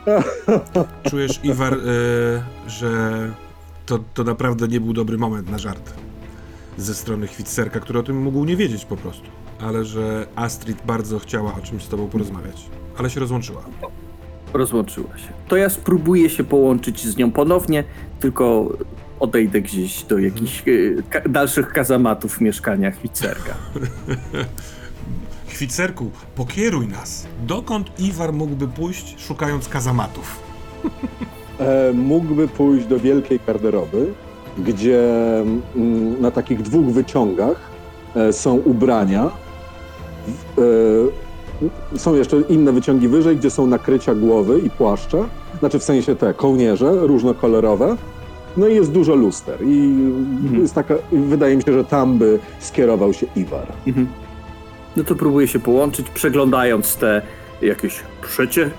Czujesz, 1.10 1.40
Iwar, 1.44 1.74
e, 1.74 1.78
że 2.70 3.12
to, 3.86 4.00
to 4.14 4.24
naprawdę 4.24 4.68
nie 4.68 4.80
był 4.82 4.94
dobry 4.94 5.18
moment 5.18 5.52
na 5.52 5.58
żart 5.58 5.94
ze 6.78 6.96
strony 6.96 7.28
Chwitserka, 7.28 7.80
który 7.80 8.00
o 8.00 8.04
tym 8.04 8.22
mógł 8.22 8.46
nie 8.46 8.56
wiedzieć 8.58 8.86
po 8.86 8.98
prostu. 8.98 9.26
Ale 9.62 9.86
że 9.86 10.28
Astrid 10.36 10.86
bardzo 10.86 11.20
chciała 11.20 11.56
o 11.56 11.62
czymś 11.62 11.84
z 11.84 11.88
tobą 11.88 12.08
porozmawiać. 12.08 12.66
Ale 12.98 13.10
się 13.10 13.20
rozłączyła. 13.20 13.64
Rozłączyła 14.54 15.18
się. 15.18 15.28
To 15.48 15.56
ja 15.58 15.70
spróbuję 15.70 16.30
się 16.30 16.44
połączyć 16.44 17.06
z 17.08 17.18
nią 17.18 17.32
ponownie, 17.32 17.84
tylko 18.20 18.70
odejdę 19.20 19.62
gdzieś 19.62 20.04
do 20.04 20.18
jakichś 20.18 20.64
e, 20.68 21.04
ka- 21.10 21.30
dalszych 21.30 21.68
kazamatów 21.70 22.38
w 22.38 22.42
mieszkaniach 22.42 22.96
Chwitcerka. 22.98 23.54
Chwitserku, 25.54 26.12
pokieruj 26.36 26.88
nas. 26.88 27.28
Dokąd 27.48 28.00
Iwar 28.00 28.34
mógłby 28.34 28.68
pójść, 28.68 29.16
szukając 29.22 29.70
kazamatów? 29.70 30.40
E, 31.60 31.94
mógłby 31.94 32.48
pójść 32.48 32.88
do 32.88 33.00
wielkiej 33.00 33.40
garderoby, 33.48 34.14
gdzie 34.58 35.02
mm, 35.76 36.22
na 36.22 36.32
takich 36.32 36.62
dwóch 36.62 36.86
wyciągach 36.86 37.58
e, 38.16 38.34
są 38.34 38.56
ubrania. 38.56 39.32
E, 41.94 41.98
są 41.98 42.16
jeszcze 42.16 42.42
inne 42.42 42.72
wyciągi 42.72 43.08
wyżej, 43.08 43.38
gdzie 43.38 43.50
są 43.50 43.68
nakrycia 43.68 44.16
głowy 44.16 44.60
i 44.60 44.70
płaszcze. 44.70 45.24
Znaczy 45.60 45.80
w 45.80 45.84
sensie 45.84 46.16
te 46.16 46.34
kołnierze 46.34 47.08
różnokolorowe. 47.08 47.98
No 48.58 48.68
i 48.68 48.76
jest 48.76 48.92
dużo 48.92 49.16
luster. 49.16 49.58
I 49.68 49.96
jest 50.62 50.76
taka, 50.76 50.96
wydaje 51.12 51.58
mi 51.58 51.64
się, 51.64 51.74
że 51.74 51.84
tam 51.86 52.18
by 52.18 52.40
skierował 52.60 53.14
się 53.14 53.28
Iwar. 53.36 53.68
Mhm. 53.88 54.08
No 54.98 55.04
to 55.04 55.16
próbuję 55.16 55.48
się 55.48 55.60
połączyć, 55.60 56.10
przeglądając 56.10 56.96
te 56.96 57.22
jakieś... 57.62 58.00
Przecie 58.22 58.72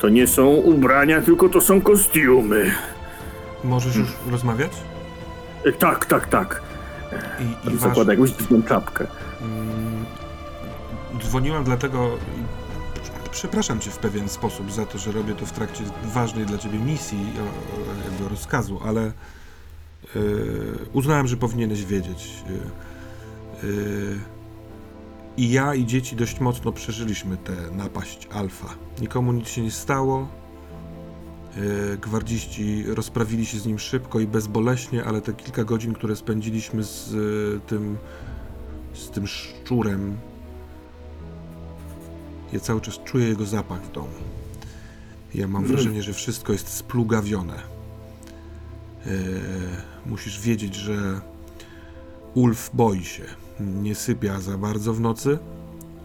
to 0.00 0.08
nie 0.08 0.26
są 0.26 0.46
ubrania, 0.48 1.22
tylko 1.22 1.48
to 1.48 1.60
są 1.60 1.80
kostiumy. 1.80 2.70
Możesz 3.64 3.96
już 3.96 4.08
rozmawiać? 4.30 4.70
E, 5.64 5.72
Tak, 5.72 6.06
tak, 6.06 6.26
tak. 6.28 6.62
I, 7.66 7.74
i 7.74 7.78
Zakłada 7.78 8.12
jakąś 8.12 8.30
dziwną 8.30 8.62
czapkę. 8.62 9.06
Mm, 9.42 10.04
Dzwoniłam 11.22 11.64
dlatego. 11.64 12.10
Przepraszam 13.30 13.80
cię 13.80 13.90
w 13.90 13.98
pewien 13.98 14.28
sposób 14.28 14.72
za 14.72 14.86
to, 14.86 14.98
że 14.98 15.12
robię 15.12 15.34
to 15.34 15.46
w 15.46 15.52
trakcie 15.52 15.84
ważnej 16.04 16.46
dla 16.46 16.58
ciebie 16.58 16.78
misji, 16.78 17.18
o- 17.38 17.40
o- 17.80 18.04
jakby 18.10 18.28
rozkazu, 18.28 18.80
ale 18.86 19.12
yy, 20.14 20.22
uznałem, 20.92 21.26
że 21.26 21.36
powinieneś 21.36 21.84
wiedzieć. 21.84 22.28
Yy, 23.62 23.70
yy, 23.70 24.18
I 25.36 25.50
ja, 25.50 25.74
i 25.74 25.86
dzieci 25.86 26.16
dość 26.16 26.40
mocno 26.40 26.72
przeżyliśmy 26.72 27.36
tę 27.36 27.52
napaść 27.72 28.28
alfa. 28.32 28.74
Nikomu 29.00 29.32
nic 29.32 29.48
się 29.48 29.62
nie 29.62 29.70
stało. 29.70 30.28
Yy, 31.56 31.98
Gwardziści 31.98 32.84
rozprawili 32.86 33.46
się 33.46 33.58
z 33.58 33.66
nim 33.66 33.78
szybko 33.78 34.20
i 34.20 34.26
bezboleśnie, 34.26 35.04
ale 35.04 35.20
te 35.20 35.32
kilka 35.32 35.64
godzin, 35.64 35.94
które 35.94 36.16
spędziliśmy 36.16 36.82
z 36.82 37.12
yy, 37.12 37.60
tym 37.66 37.96
z 38.94 39.10
tym 39.10 39.26
szczurem. 39.26 40.16
Ja 42.52 42.60
cały 42.60 42.80
czas 42.80 43.00
czuję 43.04 43.28
jego 43.28 43.44
zapach 43.44 43.82
w 43.82 43.92
domu. 43.92 44.08
Ja 45.34 45.48
mam 45.48 45.64
wrażenie, 45.64 46.02
że 46.02 46.12
wszystko 46.12 46.52
jest 46.52 46.68
splugawione. 46.68 47.54
Eee, 49.06 49.12
musisz 50.06 50.40
wiedzieć, 50.40 50.74
że 50.74 51.20
Ulf 52.34 52.70
boi 52.74 53.04
się. 53.04 53.24
Nie 53.60 53.94
sypia 53.94 54.40
za 54.40 54.58
bardzo 54.58 54.94
w 54.94 55.00
nocy 55.00 55.38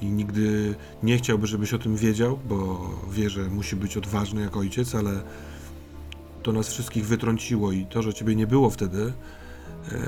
i 0.02 0.06
nigdy 0.06 0.76
nie 1.04 1.18
chciałby, 1.18 1.48
żebyś 1.48 1.74
o 1.74 1.80
tym 1.80 1.96
wiedział, 1.96 2.40
bo 2.50 2.90
wie, 3.12 3.30
że 3.30 3.50
musi 3.50 3.76
być 3.76 3.98
odważny 3.98 4.42
jak 4.42 4.58
ojciec, 4.58 4.96
ale 4.96 5.22
to 6.44 6.52
nas 6.52 6.68
wszystkich 6.68 7.06
wytrąciło 7.06 7.72
i 7.72 7.86
to, 7.86 8.02
że 8.02 8.14
ciebie 8.14 8.36
nie 8.36 8.48
było 8.48 8.70
wtedy, 8.70 9.14
eee, 9.92 10.02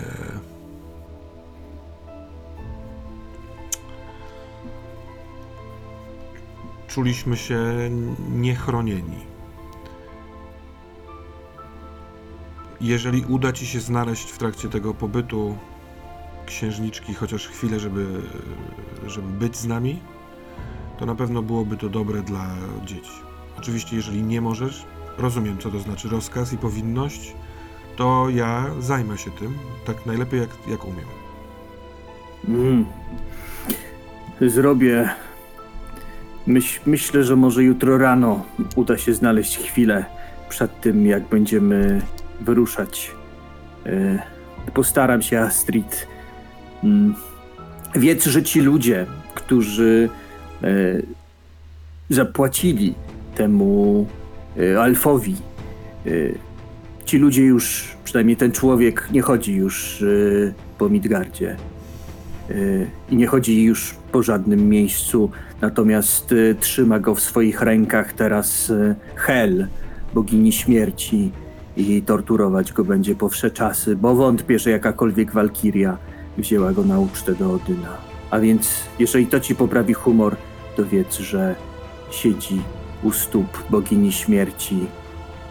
czuliśmy 6.87 7.37
się 7.37 7.61
niechronieni. 8.31 9.33
Jeżeli 12.81 13.25
uda 13.25 13.51
ci 13.51 13.67
się 13.67 13.79
znaleźć 13.79 14.31
w 14.31 14.37
trakcie 14.37 14.69
tego 14.69 14.93
pobytu 14.93 15.57
księżniczki 16.53 17.13
chociaż 17.13 17.47
chwilę, 17.47 17.79
żeby, 17.79 18.05
żeby 19.07 19.27
być 19.27 19.57
z 19.57 19.67
nami, 19.67 19.99
to 20.99 21.05
na 21.05 21.15
pewno 21.15 21.41
byłoby 21.41 21.77
to 21.77 21.89
dobre 21.89 22.21
dla 22.21 22.47
dzieci. 22.85 23.11
Oczywiście, 23.57 23.95
jeżeli 23.95 24.23
nie 24.23 24.41
możesz, 24.41 24.85
rozumiem, 25.17 25.57
co 25.57 25.71
to 25.71 25.79
znaczy 25.79 26.09
rozkaz 26.09 26.53
i 26.53 26.57
powinność, 26.57 27.35
to 27.95 28.27
ja 28.29 28.65
zajmę 28.79 29.17
się 29.17 29.31
tym 29.31 29.53
tak 29.85 30.05
najlepiej, 30.05 30.39
jak, 30.39 30.49
jak 30.67 30.85
umiem. 30.85 31.05
Mm. 32.47 32.85
Zrobię. 34.41 35.09
Myśl, 36.47 36.81
myślę, 36.85 37.23
że 37.23 37.35
może 37.35 37.63
jutro 37.63 37.97
rano 37.97 38.45
uda 38.75 38.97
się 38.97 39.13
znaleźć 39.13 39.57
chwilę 39.57 40.05
przed 40.49 40.81
tym, 40.81 41.05
jak 41.05 41.23
będziemy 41.23 42.01
wyruszać 42.41 43.11
E, 43.85 44.19
Postaram 44.73 45.21
się, 45.21 45.39
Astrid. 45.39 46.07
Mm, 46.83 47.15
Wiedz, 47.95 48.25
że 48.25 48.43
ci 48.43 48.61
ludzie, 48.61 49.05
którzy 49.35 50.09
e, 50.63 50.67
zapłacili 52.09 52.93
temu 53.35 54.05
e, 54.57 54.81
Alfowi, 54.81 55.35
e, 56.05 56.09
ci 57.05 57.17
ludzie 57.17 57.43
już, 57.43 57.95
przynajmniej 58.03 58.37
ten 58.37 58.51
człowiek, 58.51 59.07
nie 59.11 59.21
chodzi 59.21 59.55
już 59.55 60.03
po 60.77 60.89
Midgardzie 60.89 61.55
i 63.09 63.15
nie 63.15 63.27
chodzi 63.27 63.63
już 63.63 63.95
po 64.11 64.23
żadnym 64.23 64.69
miejscu, 64.69 65.31
natomiast 65.61 66.35
trzyma 66.59 66.99
go 66.99 67.15
w 67.15 67.21
swoich 67.21 67.61
rękach 67.61 68.13
teraz 68.13 68.73
Hel, 69.15 69.67
bogini 70.13 70.51
śmierci 70.51 71.31
i 71.77 72.01
torturować 72.01 72.73
go 72.73 72.83
będzie 72.83 73.15
po 73.15 73.29
wsze 73.29 73.51
czasy, 73.51 73.95
bo 73.95 74.15
wątpię, 74.15 74.59
że 74.59 74.69
jakakolwiek 74.69 75.31
walkiria 75.31 75.97
wzięła 76.37 76.73
go 76.73 76.83
na 76.83 76.99
ucztę 76.99 77.35
do 77.35 77.53
Odyna. 77.53 77.97
A 78.31 78.39
więc, 78.39 78.69
jeżeli 78.99 79.27
to 79.27 79.39
ci 79.39 79.55
poprawi 79.55 79.93
humor, 79.93 80.35
to 80.75 80.85
wiedz, 80.85 81.19
że 81.19 81.55
siedzi 82.11 82.61
u 83.03 83.11
stóp 83.11 83.63
bogini 83.69 84.11
śmierci 84.11 84.87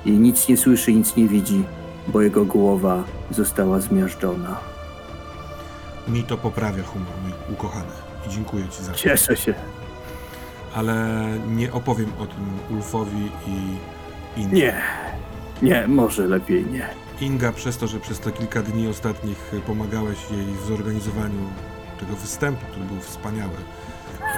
i 0.05 0.11
nic 0.11 0.49
nie 0.49 0.57
słyszy, 0.57 0.93
nic 0.93 1.17
nie 1.17 1.29
widzi, 1.29 1.65
bo 2.09 2.23
jego 2.23 2.45
głowa 2.45 3.05
została 3.31 3.81
zmiażdżona. 3.81 4.57
Mi 6.09 6.23
to 6.23 6.37
poprawia 6.37 6.83
humor, 6.83 7.13
mój 7.23 7.33
ukochany. 7.53 7.93
I 8.27 8.31
dziękuję 8.31 8.69
ci 8.69 8.85
za 8.85 8.93
to. 8.93 8.99
Cieszę 8.99 9.37
się. 9.37 9.55
Ale 10.75 11.25
nie 11.49 11.73
opowiem 11.73 12.13
o 12.19 12.27
tym 12.27 12.77
Ulfowi 12.77 13.31
i 13.47 13.77
Inga. 14.41 14.57
Nie, 14.57 14.83
nie, 15.63 15.89
może 15.89 16.27
lepiej 16.27 16.67
nie. 16.67 16.89
Inga 17.23 17.53
przez 17.53 17.79
to, 17.79 17.87
że 17.87 18.01
przez 18.01 18.21
te 18.21 18.33
kilka 18.33 18.63
dni 18.63 18.89
ostatnich 18.89 19.53
pomagałeś 19.67 20.19
jej 20.31 20.47
w 20.47 20.67
zorganizowaniu 20.69 21.39
tego 22.01 22.17
występu, 22.17 22.67
który 22.71 22.85
był 22.85 23.01
wspaniały. 23.01 23.53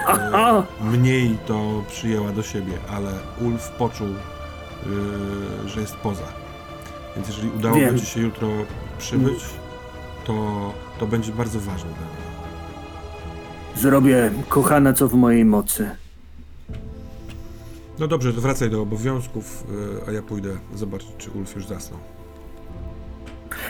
E, 0.08 0.62
Mniej 0.80 1.38
to 1.46 1.84
przyjęła 1.88 2.32
do 2.32 2.42
siebie, 2.42 2.72
ale 2.90 3.12
Ulf 3.40 3.68
poczuł, 3.68 4.08
e, 4.08 5.68
że 5.68 5.80
jest 5.80 5.96
poza. 5.96 6.26
Więc 7.16 7.28
jeżeli 7.28 7.50
udałoby 7.50 7.80
Wiem. 7.80 7.98
ci 7.98 8.06
się 8.06 8.20
jutro 8.20 8.48
przybyć, 8.98 9.44
to, 10.24 10.34
to 10.98 11.06
będzie 11.06 11.32
bardzo 11.32 11.60
ważne 11.60 11.90
dla 11.90 12.06
mnie. 12.06 12.24
Zrobię, 13.82 14.30
kochana, 14.48 14.92
co 14.92 15.08
w 15.08 15.14
mojej 15.14 15.44
mocy. 15.44 15.90
No 17.98 18.08
dobrze, 18.08 18.32
to 18.32 18.40
wracaj 18.40 18.70
do 18.70 18.82
obowiązków, 18.82 19.64
e, 20.04 20.08
a 20.08 20.12
ja 20.12 20.22
pójdę 20.22 20.56
zobaczyć, 20.74 21.08
czy 21.18 21.30
Ulf 21.30 21.56
już 21.56 21.66
zasnął. 21.66 22.00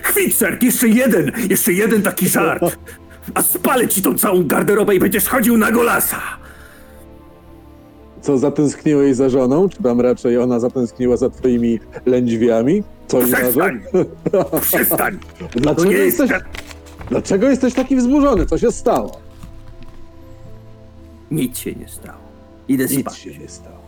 Chwitserk, 0.03 0.63
jeszcze 0.63 0.89
jeden, 0.89 1.33
jeszcze 1.51 1.73
jeden 1.73 2.03
taki 2.03 2.29
żart. 2.29 2.79
A 3.35 3.43
spalę 3.43 3.89
ci 3.89 4.03
tą 4.03 4.19
całą 4.19 4.47
garderobę 4.47 4.95
i 4.95 4.99
będziesz 4.99 5.29
chodził 5.29 5.57
na 5.57 5.73
golasa. 5.73 6.21
Co, 8.23 8.39
zatęskniłeś 8.39 9.17
za 9.17 9.29
żoną? 9.29 9.69
Czy 9.69 9.83
tam 9.83 10.01
raczej 10.01 10.39
ona 10.39 10.61
zatęskniła 10.61 11.17
za 11.17 11.31
twoimi 11.31 11.81
lędźwiami? 12.07 12.83
Co 13.07 13.21
Przestań! 13.21 13.81
Przestań! 14.61 15.19
Dlaczego 15.57 15.91
nie 15.91 15.97
jesteś, 15.97 16.31
jest... 16.31 16.45
dlaczego 17.09 17.51
jesteś 17.51 17.75
taki 17.75 17.97
wzburzony? 17.97 18.47
Co 18.47 18.59
się 18.59 18.73
stało? 18.73 19.21
Nic 21.31 21.59
się 21.59 21.73
nie 21.73 21.89
stało. 21.89 22.19
Idę 22.69 22.85
Nic 22.85 23.01
spać. 23.01 23.19
się 23.19 23.39
nie 23.39 23.49
stało. 23.49 23.85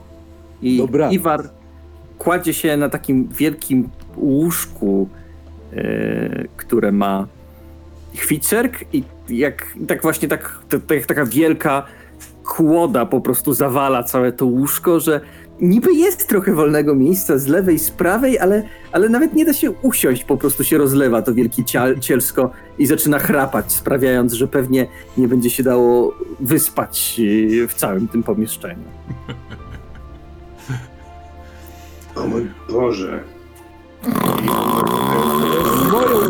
I. 0.62 0.82
Iwar 1.10 1.50
kładzie 2.18 2.54
się 2.54 2.76
na 2.76 2.88
takim 2.88 3.28
wielkim 3.28 3.88
łóżku, 4.16 5.08
które 6.56 6.92
ma 6.92 7.26
chwicerk 8.14 8.84
i 8.92 9.04
jak 9.28 9.66
tak 9.88 10.02
właśnie 10.02 10.28
tak, 10.28 10.58
taka 11.06 11.26
wielka 11.26 11.86
kłoda 12.44 13.06
po 13.06 13.20
prostu 13.20 13.54
zawala 13.54 14.02
całe 14.02 14.32
to 14.32 14.46
łóżko, 14.46 15.00
że 15.00 15.20
niby 15.60 15.94
jest 15.94 16.28
trochę 16.28 16.52
wolnego 16.52 16.94
miejsca 16.94 17.38
z 17.38 17.46
lewej, 17.46 17.78
z 17.78 17.90
prawej, 17.90 18.38
ale, 18.38 18.62
ale 18.92 19.08
nawet 19.08 19.34
nie 19.34 19.44
da 19.44 19.52
się 19.52 19.70
usiąść, 19.70 20.24
po 20.24 20.36
prostu 20.36 20.64
się 20.64 20.78
rozlewa 20.78 21.22
to 21.22 21.34
wielkie 21.34 21.64
cielsko 22.00 22.50
i 22.78 22.86
zaczyna 22.86 23.18
chrapać, 23.18 23.72
sprawiając, 23.72 24.32
że 24.32 24.48
pewnie 24.48 24.86
nie 25.16 25.28
będzie 25.28 25.50
się 25.50 25.62
dało 25.62 26.14
wyspać 26.40 27.20
e, 27.64 27.68
w 27.68 27.74
całym 27.74 28.08
tym 28.08 28.22
pomieszczeniu. 28.22 28.84
O 32.16 32.26
mój 32.26 32.50
Boże. 32.70 33.35
Moją 35.92 36.28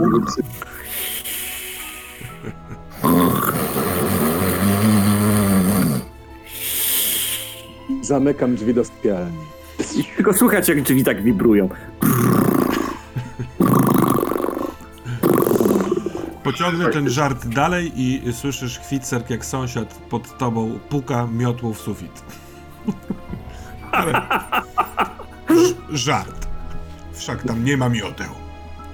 Zamykam 8.03 8.55
drzwi 8.55 8.75
do 8.75 8.85
sypialni. 8.85 9.39
I 9.97 10.05
tylko 10.05 10.33
słychać, 10.33 10.69
jak 10.69 10.83
drzwi 10.83 11.05
tak 11.05 11.23
wibrują. 11.23 11.69
Pociągnę 16.43 16.91
ten 16.91 17.11
żart 17.11 17.47
dalej 17.47 17.93
i 17.97 18.33
słyszysz 18.33 18.79
chwitcerk, 18.79 19.31
jak 19.31 19.45
sąsiad 19.45 19.95
pod 19.95 20.39
tobą 20.39 20.79
puka 20.89 21.29
miotłą 21.33 21.73
w 21.73 21.81
sufit. 21.81 22.23
Ale... 23.93 24.23
Żart. 25.91 26.46
Wszak 27.17 27.43
tam 27.43 27.65
nie 27.65 27.77
ma 27.77 27.89
mioteł. 27.89 28.31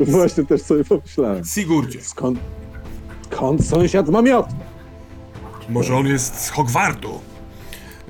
Właśnie 0.00 0.44
też 0.44 0.62
sobie 0.62 0.84
pomyślałem. 0.84 1.44
Sigurdzie, 1.44 2.00
Skąd, 2.04 2.38
skąd 3.32 3.66
sąsiad 3.66 4.08
ma 4.08 4.22
miot? 4.22 4.46
może 5.68 5.96
on 5.96 6.06
jest 6.06 6.40
z 6.40 6.48
Hogwartu? 6.50 7.20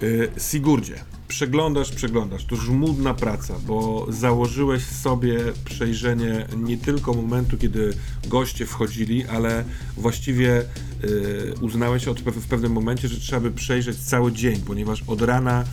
Y, 0.02 0.30
Sigurdzie, 0.50 0.94
przeglądasz, 1.28 1.92
przeglądasz. 1.92 2.44
To 2.44 2.56
żmudna 2.56 3.14
praca, 3.14 3.54
bo 3.66 4.06
założyłeś 4.08 4.84
sobie 4.84 5.38
przejrzenie 5.64 6.46
nie 6.56 6.76
tylko 6.78 7.12
momentu, 7.14 7.58
kiedy 7.58 7.94
goście 8.28 8.66
wchodzili, 8.66 9.24
ale 9.26 9.64
właściwie 9.96 10.62
y, 11.04 11.54
uznałeś 11.60 12.08
od, 12.08 12.20
w 12.20 12.46
pewnym 12.48 12.72
momencie, 12.72 13.08
że 13.08 13.20
trzeba 13.20 13.40
by 13.40 13.50
przejrzeć 13.50 13.98
cały 13.98 14.32
dzień, 14.32 14.60
ponieważ 14.66 15.02
od 15.06 15.22
rana 15.22 15.64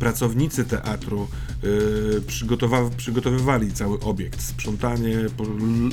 pracownicy 0.00 0.64
teatru 0.64 1.28
y, 1.64 2.20
przygotowa- 2.26 2.90
przygotowywali 2.96 3.72
cały 3.72 4.00
obiekt. 4.00 4.42
Sprzątanie 4.42 5.18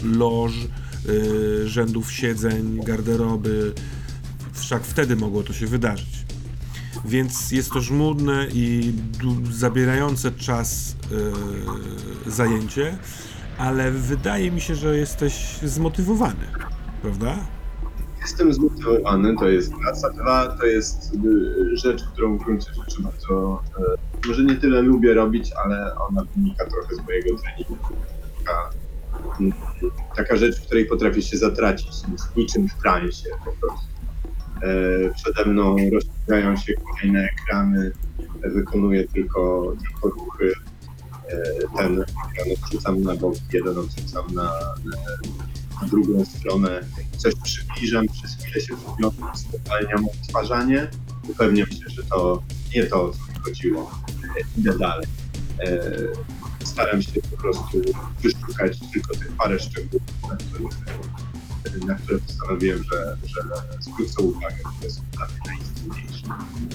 loż, 0.03 0.53
y, 1.09 1.67
rzędów 1.67 2.11
siedzeń, 2.11 2.79
garderoby. 2.83 3.73
Wszak 4.53 4.83
wtedy 4.83 5.15
mogło 5.15 5.43
to 5.43 5.53
się 5.53 5.67
wydarzyć. 5.67 6.25
Więc 7.05 7.51
jest 7.51 7.71
to 7.71 7.81
żmudne 7.81 8.47
i 8.53 8.93
zabierające 9.51 10.31
czas 10.31 10.95
y, 12.27 12.31
zajęcie, 12.31 12.97
ale 13.57 13.91
wydaje 13.91 14.51
mi 14.51 14.61
się, 14.61 14.75
że 14.75 14.97
jesteś 14.97 15.33
zmotywowany, 15.63 16.45
prawda? 17.01 17.56
Jestem 18.21 18.53
zmotywowany, 18.53 19.35
to 19.39 19.49
jest 19.49 19.73
praca. 19.73 20.09
Dwa, 20.09 20.47
to 20.47 20.65
jest 20.65 21.13
y, 21.25 21.77
rzecz, 21.77 22.03
którą 22.13 22.37
w 22.37 22.43
gruncie 22.43 22.73
rzeczy 22.73 23.01
bardzo, 23.01 23.63
y, 24.23 24.27
może 24.27 24.43
nie 24.43 24.55
tyle 24.55 24.81
lubię 24.81 25.13
robić, 25.13 25.51
ale 25.65 25.95
ona 25.95 26.23
wynika 26.35 26.65
trochę 26.65 26.95
z 26.95 27.05
mojego 27.05 27.29
treningu. 27.37 27.77
Taka, 28.45 28.69
mm, 29.39 29.53
taka 30.15 30.35
rzecz, 30.35 30.59
w 30.61 30.65
której 30.65 30.85
potrafię 30.85 31.21
się 31.21 31.37
zatracić, 31.37 31.87
niczym 32.37 32.67
w 32.69 32.73
transie 32.73 33.29
po 33.45 33.51
prostu. 33.51 33.87
E, 34.61 35.13
Przede 35.13 35.45
mną 35.45 35.75
rozciągają 35.93 36.57
się 36.57 36.73
kolejne 36.73 37.29
ekrany, 37.29 37.91
wykonuję 38.43 39.07
tylko, 39.07 39.73
tylko 39.81 40.09
ruchy. 40.09 40.53
E, 41.29 41.37
Ten 41.77 42.01
ekran 42.01 42.47
odrzucam 42.63 43.01
na 43.01 43.15
bok, 43.15 43.35
jeden 43.53 43.77
odrzucam 43.77 44.25
na, 44.33 44.43
na 44.85 44.97
drugą 45.85 46.25
stronę 46.25 46.81
coś 47.17 47.33
przybliżam, 47.43 48.05
przez 48.07 48.35
chwilę 48.35 48.61
się 48.61 48.75
wyglądam, 48.75 49.37
spowalniam 49.37 50.05
odtwarzanie, 50.05 50.87
upewniam 51.29 51.67
się, 51.67 51.89
że 51.89 52.03
to 52.03 52.43
nie 52.75 52.83
to, 52.85 53.03
o 53.03 53.11
co 53.11 53.17
mi 53.33 53.39
chodziło. 53.45 53.91
Idę 54.57 54.77
dalej. 54.77 55.07
E, 55.59 55.91
Staram 56.63 57.01
się 57.01 57.21
po 57.31 57.37
prostu 57.37 57.81
wyszukać 58.23 58.77
tylko 58.93 59.13
tych 59.13 59.31
parę 59.31 59.59
szczegółów, 59.59 60.01
na 60.29 60.35
które, 60.37 60.63
na 61.85 61.95
które 61.95 62.19
postanowiłem, 62.19 62.83
że, 62.83 63.17
że 63.25 63.41
zwrócę 63.79 64.21
uwagę, 64.21 64.55
które 64.77 64.91
są 64.91 65.01
dla 65.15 65.25
mnie 65.25 65.37
najistotniejsze. 65.45 66.27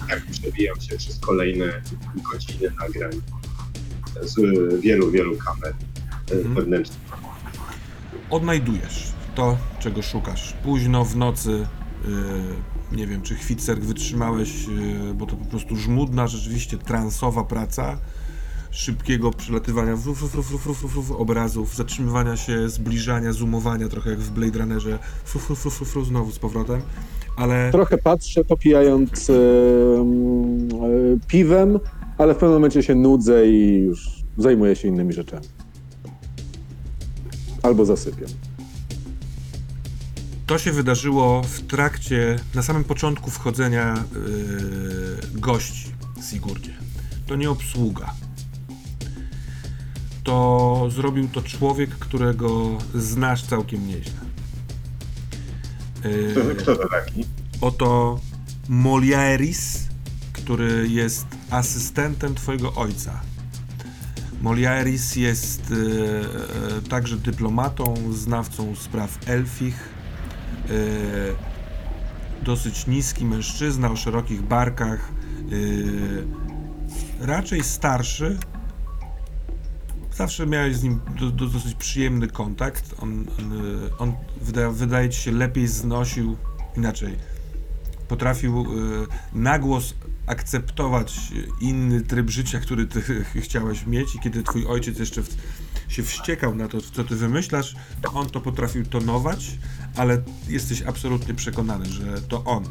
Tak 0.08 0.26
przebijam 0.26 0.80
się 0.80 0.96
przez 0.96 1.18
kolejne 1.18 1.82
godziny 2.32 2.70
nagrań 2.80 3.12
z 4.22 4.34
wielu, 4.80 5.10
wielu 5.10 5.36
kamer 5.36 5.74
Mhm. 6.32 6.54
wewnętrznych 6.54 6.98
odnajdujesz 8.32 9.12
to, 9.34 9.56
czego 9.78 10.02
szukasz. 10.02 10.52
Późno 10.64 11.04
w 11.04 11.16
nocy, 11.16 11.50
yy, 11.50 12.96
nie 12.96 13.06
wiem 13.06 13.22
czy 13.22 13.34
chwicerk 13.34 13.80
wytrzymałeś, 13.80 14.66
yy, 14.66 15.14
bo 15.14 15.26
to 15.26 15.36
po 15.36 15.44
prostu 15.44 15.76
żmudna, 15.76 16.26
rzeczywiście 16.26 16.78
transowa 16.78 17.44
praca 17.44 17.98
szybkiego 18.70 19.30
przelatywania 19.30 19.96
fruf, 19.96 20.18
fruf, 20.18 20.46
fruf, 20.46 20.62
fruf, 20.62 20.92
fruf, 20.92 21.10
obrazów, 21.10 21.76
zatrzymywania 21.76 22.36
się, 22.36 22.68
zbliżania, 22.68 23.32
zoomowania, 23.32 23.88
trochę 23.88 24.10
jak 24.10 24.18
w 24.18 24.30
Blade 24.30 24.58
Runnerze, 24.58 24.98
fruf, 25.24 25.44
fruf, 25.44 25.58
fruf, 25.58 25.90
fruf, 25.90 26.06
znowu 26.06 26.30
z 26.30 26.38
powrotem, 26.38 26.80
ale... 27.36 27.72
Trochę 27.72 27.98
patrzę, 27.98 28.44
popijając 28.44 29.28
yy, 29.28 29.36
yy, 30.82 31.18
piwem, 31.28 31.78
ale 32.18 32.34
w 32.34 32.36
pewnym 32.36 32.52
momencie 32.52 32.82
się 32.82 32.94
nudzę 32.94 33.46
i 33.46 33.78
już 33.78 34.08
zajmuję 34.38 34.76
się 34.76 34.88
innymi 34.88 35.12
rzeczami. 35.12 35.46
Albo 37.62 37.84
zasypiam. 37.84 38.28
to 40.46 40.58
się 40.58 40.72
wydarzyło 40.72 41.42
w 41.42 41.60
trakcie, 41.60 42.38
na 42.54 42.62
samym 42.62 42.84
początku 42.84 43.30
wchodzenia 43.30 44.04
yy, 44.14 45.40
gości 45.40 45.92
Sigurdzie. 46.30 46.74
To 47.26 47.36
nie 47.36 47.50
obsługa. 47.50 48.14
To 50.24 50.86
zrobił 50.90 51.28
to 51.28 51.42
człowiek, 51.42 51.90
którego 51.90 52.78
znasz 52.94 53.42
całkiem 53.42 53.86
nieźle. 53.86 54.20
Yy, 56.04 56.34
Kto, 56.56 56.62
kto 56.62 56.76
to 56.76 56.88
taki? 56.88 57.24
Oto 57.60 58.20
Moliaeris, 58.68 59.88
który 60.32 60.88
jest 60.88 61.26
asystentem 61.50 62.34
twojego 62.34 62.74
ojca. 62.74 63.20
Moliaeris 64.42 65.16
jest 65.16 65.62
e, 65.70 65.74
e, 66.76 66.82
także 66.82 67.16
dyplomatą, 67.16 67.94
znawcą 68.12 68.76
spraw 68.76 69.18
elfich. 69.26 69.88
E, 70.70 70.72
dosyć 72.44 72.86
niski 72.86 73.24
mężczyzna 73.24 73.90
o 73.90 73.96
szerokich 73.96 74.42
barkach. 74.42 75.12
Raczej 77.20 77.64
starszy. 77.64 78.38
Zawsze 80.14 80.46
miałeś 80.46 80.76
z 80.76 80.82
nim 80.82 81.00
do, 81.20 81.30
do, 81.30 81.46
dosyć 81.46 81.74
przyjemny 81.74 82.28
kontakt. 82.28 82.94
On, 83.00 83.24
on, 83.38 83.52
on 83.98 84.12
wyda, 84.40 84.70
wydaje 84.70 85.08
ci 85.10 85.20
się 85.20 85.32
lepiej 85.32 85.66
znosił 85.66 86.36
inaczej 86.76 87.16
potrafił 88.12 88.60
y, 88.60 89.06
na 89.32 89.58
głos 89.58 89.94
akceptować 90.26 91.32
inny 91.60 92.00
tryb 92.00 92.30
życia, 92.30 92.60
który 92.60 92.86
ty 92.86 93.24
chciałeś 93.34 93.86
mieć 93.86 94.14
i 94.14 94.20
kiedy 94.20 94.42
twój 94.42 94.66
ojciec 94.66 94.98
jeszcze 94.98 95.22
w, 95.22 95.36
się 95.88 96.02
wściekał 96.02 96.54
na 96.54 96.68
to, 96.68 96.80
co 96.80 97.04
ty 97.04 97.16
wymyślasz, 97.16 97.74
to 98.02 98.12
on 98.12 98.30
to 98.30 98.40
potrafił 98.40 98.86
tonować, 98.86 99.58
ale 99.96 100.22
jesteś 100.48 100.82
absolutnie 100.82 101.34
przekonany, 101.34 101.86
że 101.86 102.22
to 102.22 102.44
on 102.44 102.64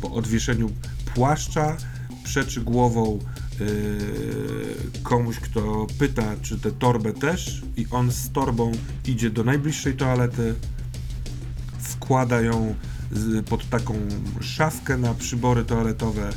po 0.00 0.12
odwieszeniu 0.12 0.70
płaszcza 1.14 1.76
przeczy 2.24 2.60
głową 2.60 3.18
y, 3.60 5.00
komuś, 5.02 5.36
kto 5.36 5.86
pyta, 5.98 6.36
czy 6.42 6.60
tę 6.60 6.72
torbę 6.72 7.12
też 7.12 7.62
i 7.76 7.86
on 7.90 8.12
z 8.12 8.30
torbą 8.30 8.72
idzie 9.06 9.30
do 9.30 9.44
najbliższej 9.44 9.94
toalety, 9.94 10.54
wkłada 11.78 12.40
ją 12.40 12.74
pod 13.48 13.68
taką 13.68 13.94
szafkę 14.40 14.96
na 14.96 15.14
przybory 15.14 15.64
toaletowe. 15.64 16.32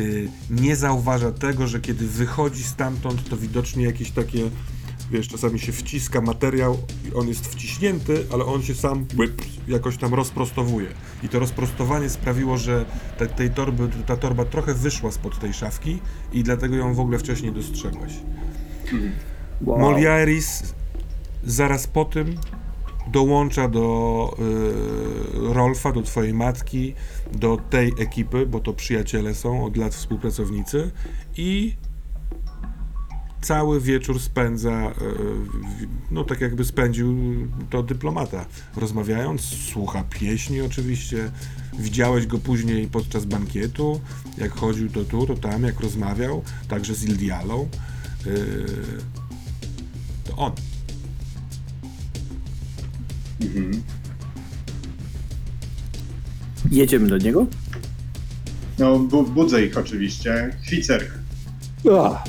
Y, 0.00 0.28
Nie 0.50 0.76
zauważa 0.76 1.32
tego, 1.32 1.66
że 1.66 1.80
kiedy 1.80 2.06
wychodzi 2.06 2.62
stamtąd, 2.62 3.28
to 3.28 3.36
widocznie 3.36 3.84
jakieś 3.84 4.10
takie, 4.10 4.50
wiesz, 5.10 5.28
czasami 5.28 5.58
się 5.58 5.72
wciska 5.72 6.20
materiał 6.20 6.78
i 7.08 7.14
on 7.14 7.28
jest 7.28 7.46
wciśnięty, 7.46 8.26
ale 8.32 8.44
on 8.44 8.62
się 8.62 8.74
sam 8.74 9.06
łyp, 9.18 9.42
jakoś 9.68 9.96
tam 9.96 10.14
rozprostowuje. 10.14 10.88
I 11.22 11.28
to 11.28 11.38
rozprostowanie 11.38 12.08
sprawiło, 12.08 12.58
że 12.58 12.84
ta, 13.18 13.26
tej 13.26 13.50
torby, 13.50 13.88
ta 14.06 14.16
torba 14.16 14.44
trochę 14.44 14.74
wyszła 14.74 15.10
spod 15.10 15.38
tej 15.38 15.52
szafki 15.52 16.00
i 16.32 16.42
dlatego 16.42 16.76
ją 16.76 16.94
w 16.94 17.00
ogóle 17.00 17.18
wcześniej 17.18 17.52
dostrzegłeś. 17.52 18.12
Moliaris 19.60 20.62
zaraz 21.44 21.86
po 21.86 22.04
tym 22.04 22.34
dołącza 23.12 23.68
do 23.68 24.36
y, 24.38 25.54
Rolfa, 25.54 25.92
do 25.92 26.02
twojej 26.02 26.34
matki, 26.34 26.94
do 27.32 27.56
tej 27.70 27.92
ekipy, 27.98 28.46
bo 28.46 28.60
to 28.60 28.72
przyjaciele 28.72 29.34
są, 29.34 29.64
od 29.64 29.76
lat 29.76 29.94
współpracownicy 29.94 30.90
i 31.36 31.76
cały 33.40 33.80
wieczór 33.80 34.20
spędza, 34.20 34.90
y, 34.90 34.92
no 36.10 36.24
tak 36.24 36.40
jakby 36.40 36.64
spędził 36.64 37.16
to 37.70 37.82
dyplomata, 37.82 38.46
rozmawiając, 38.76 39.40
słucha 39.40 40.04
pieśni 40.10 40.60
oczywiście, 40.60 41.30
widziałeś 41.78 42.26
go 42.26 42.38
później 42.38 42.88
podczas 42.88 43.24
bankietu, 43.24 44.00
jak 44.38 44.52
chodził 44.52 44.90
to 44.90 45.04
tu, 45.04 45.26
to 45.26 45.34
tam, 45.34 45.62
jak 45.62 45.80
rozmawiał, 45.80 46.42
także 46.68 46.94
z 46.94 47.04
Ildialą, 47.04 47.68
y, 48.26 48.66
to 50.24 50.36
on. 50.36 50.52
Mhm. 53.42 53.82
Jedziemy 56.70 57.08
do 57.08 57.18
niego? 57.18 57.46
No, 58.78 58.98
bu 58.98 59.22
budzę 59.22 59.64
ich 59.64 59.78
oczywiście. 59.78 60.56
Chwicerk. 60.66 61.10
A, 62.00 62.24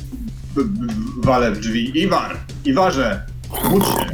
B- 0.55 0.63
b- 0.65 0.93
Walę 1.17 1.51
w 1.51 1.59
drzwi. 1.59 1.99
Iwar! 2.03 2.37
Iwarze! 2.65 3.25
Budź 3.71 3.83
się! 3.85 4.11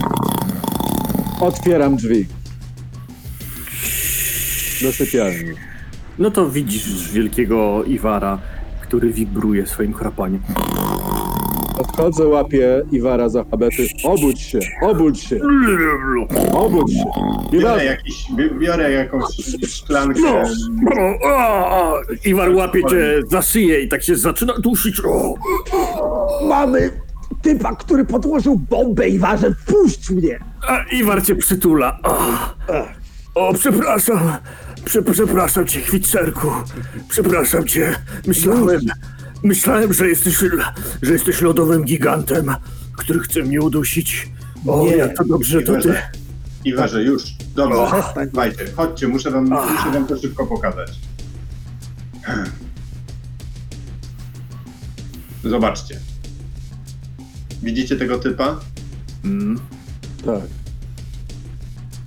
otwieram 1.40 1.96
drzwi. 1.96 2.26
Do 4.82 4.92
sypialni. 4.92 5.52
No 6.20 6.32
to 6.32 6.50
widzisz 6.50 7.12
wielkiego 7.12 7.84
Iwara, 7.84 8.40
który 8.82 9.14
wibruje 9.14 9.68
swoim 9.68 9.94
chrapaniem. 9.94 10.42
Odchodzę, 11.98 12.28
łapię 12.28 12.84
Iwara 12.92 13.30
za 13.30 13.44
habety. 13.52 13.88
Obudź 14.04 14.42
się, 14.42 14.60
obudź 14.82 15.20
się, 15.24 15.40
obudź 16.54 16.94
się. 16.94 17.04
Biorę, 17.52 17.86
jakiś, 17.86 18.26
bi- 18.32 18.60
biorę 18.60 18.92
jakąś 18.92 19.24
szklankę. 19.68 20.20
No, 20.22 20.42
o, 21.24 21.30
o, 21.30 21.94
o, 21.94 22.00
Iwar 22.26 22.52
łapie 22.52 22.84
cię 22.90 23.22
za 23.28 23.42
szyję 23.42 23.82
i 23.82 23.88
tak 23.88 24.04
się 24.04 24.16
zaczyna 24.16 24.54
dusić. 24.60 25.02
O, 25.06 25.34
Mamy 26.48 26.90
typa, 27.42 27.76
który 27.76 28.06
podłożył 28.06 28.56
bombę 28.70 29.10
i 29.10 29.20
waży, 29.20 29.56
puść 29.66 30.10
mnie! 30.10 30.40
a 30.68 30.84
Iwar 30.96 31.24
cię 31.24 31.36
przytula. 31.36 32.00
O, 32.04 32.18
o 33.36 33.54
przepraszam. 33.54 34.20
Prze, 34.86 35.02
przepraszam 35.04 35.66
cię, 35.68 35.80
Chwicerku. 35.82 36.48
Przepraszam 37.10 37.66
cię. 37.68 37.96
Myślałem, 38.28 38.80
myślałem, 39.44 39.94
że 39.94 40.08
jesteś, 40.08 40.38
że 41.02 41.14
jesteś 41.14 41.42
lodowym 41.42 41.84
gigantem, 41.86 42.56
który 42.94 43.20
chce 43.20 43.44
mnie 43.44 43.62
udusić. 43.62 44.30
O, 44.68 44.86
Nie. 44.86 44.96
jak 44.96 45.18
to 45.18 45.24
dobrze, 45.24 45.62
to 45.62 45.82
ty. 45.82 45.96
Iwarze, 46.66 47.04
już. 47.04 47.24
Dobrze. 47.56 48.04
Słuchajcie, 48.30 48.66
chodźcie, 48.76 49.08
muszę 49.08 49.32
wam, 49.32 49.44
muszę 49.44 49.92
wam 49.94 50.08
to 50.08 50.18
szybko 50.18 50.46
pokazać. 50.48 50.92
Zobaczcie. 55.44 56.00
Widzicie 57.64 57.96
tego 57.96 58.18
typa? 58.18 58.60
Mm. 59.26 59.60
tak. 60.26 60.67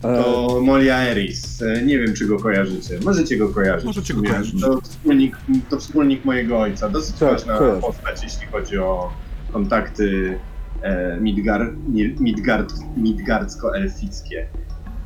E, 0.04 0.22
To 0.22 0.60
Molia 0.62 0.98
Eris. 0.98 1.62
E, 1.62 1.82
Nie 1.82 1.98
wiem, 1.98 2.14
czy 2.14 2.26
go 2.26 2.38
kojarzycie. 2.38 2.98
Możecie 3.04 3.36
go 3.36 3.48
kojarzyć. 3.48 3.84
Możecie 3.86 4.14
go 4.14 4.22
kojarzyć. 4.22 4.60
To 4.60 4.80
wspólnik, 4.80 5.36
to 5.70 5.78
wspólnik 5.78 6.24
mojego 6.24 6.60
ojca. 6.60 6.88
Dosyć 6.88 7.16
Tak, 7.16 7.30
ważna 7.32 7.58
kojarzę. 7.58 7.80
postać, 7.80 8.22
jeśli 8.22 8.46
chodzi 8.46 8.78
o 8.78 9.12
kontakty 9.52 10.38
e, 10.82 11.16
Midgar, 11.20 11.72
Midgard, 12.20 12.72
midgardzko-elfickie. 12.96 14.46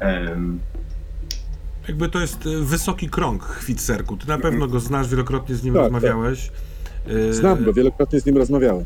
Em, 0.00 0.60
Jakby 1.88 2.08
to 2.08 2.20
jest 2.20 2.46
y, 2.46 2.60
wysoki 2.64 3.08
krąg 3.10 3.44
Chwitserku. 3.44 4.16
Ty 4.16 4.28
na 4.28 4.38
pewno 4.38 4.66
go 4.66 4.80
znasz, 4.80 5.08
wielokrotnie 5.08 5.54
z 5.54 5.62
nim 5.64 5.74
Tak, 5.74 5.82
rozmawiałeś. 5.82 6.50
Y, 7.10 7.34
znam 7.34 7.64
go, 7.64 7.72
wielokrotnie 7.72 8.20
z 8.20 8.26
nim 8.26 8.36
rozmawiałem. 8.36 8.84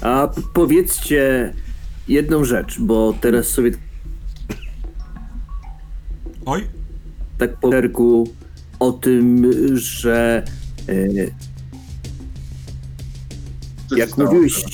A 0.00 0.28
powiedzcie 0.54 1.52
jedną 2.08 2.44
rzecz, 2.44 2.80
bo 2.80 3.14
teraz 3.20 3.46
sobie 3.46 3.70
Oj, 6.46 6.66
tak 7.38 7.56
po 7.56 7.70
perku 7.70 8.28
o 8.78 8.92
tym, 8.92 9.50
że 9.74 10.44
się 13.88 13.96
jak 13.96 14.18
mówiłeś 14.18 14.64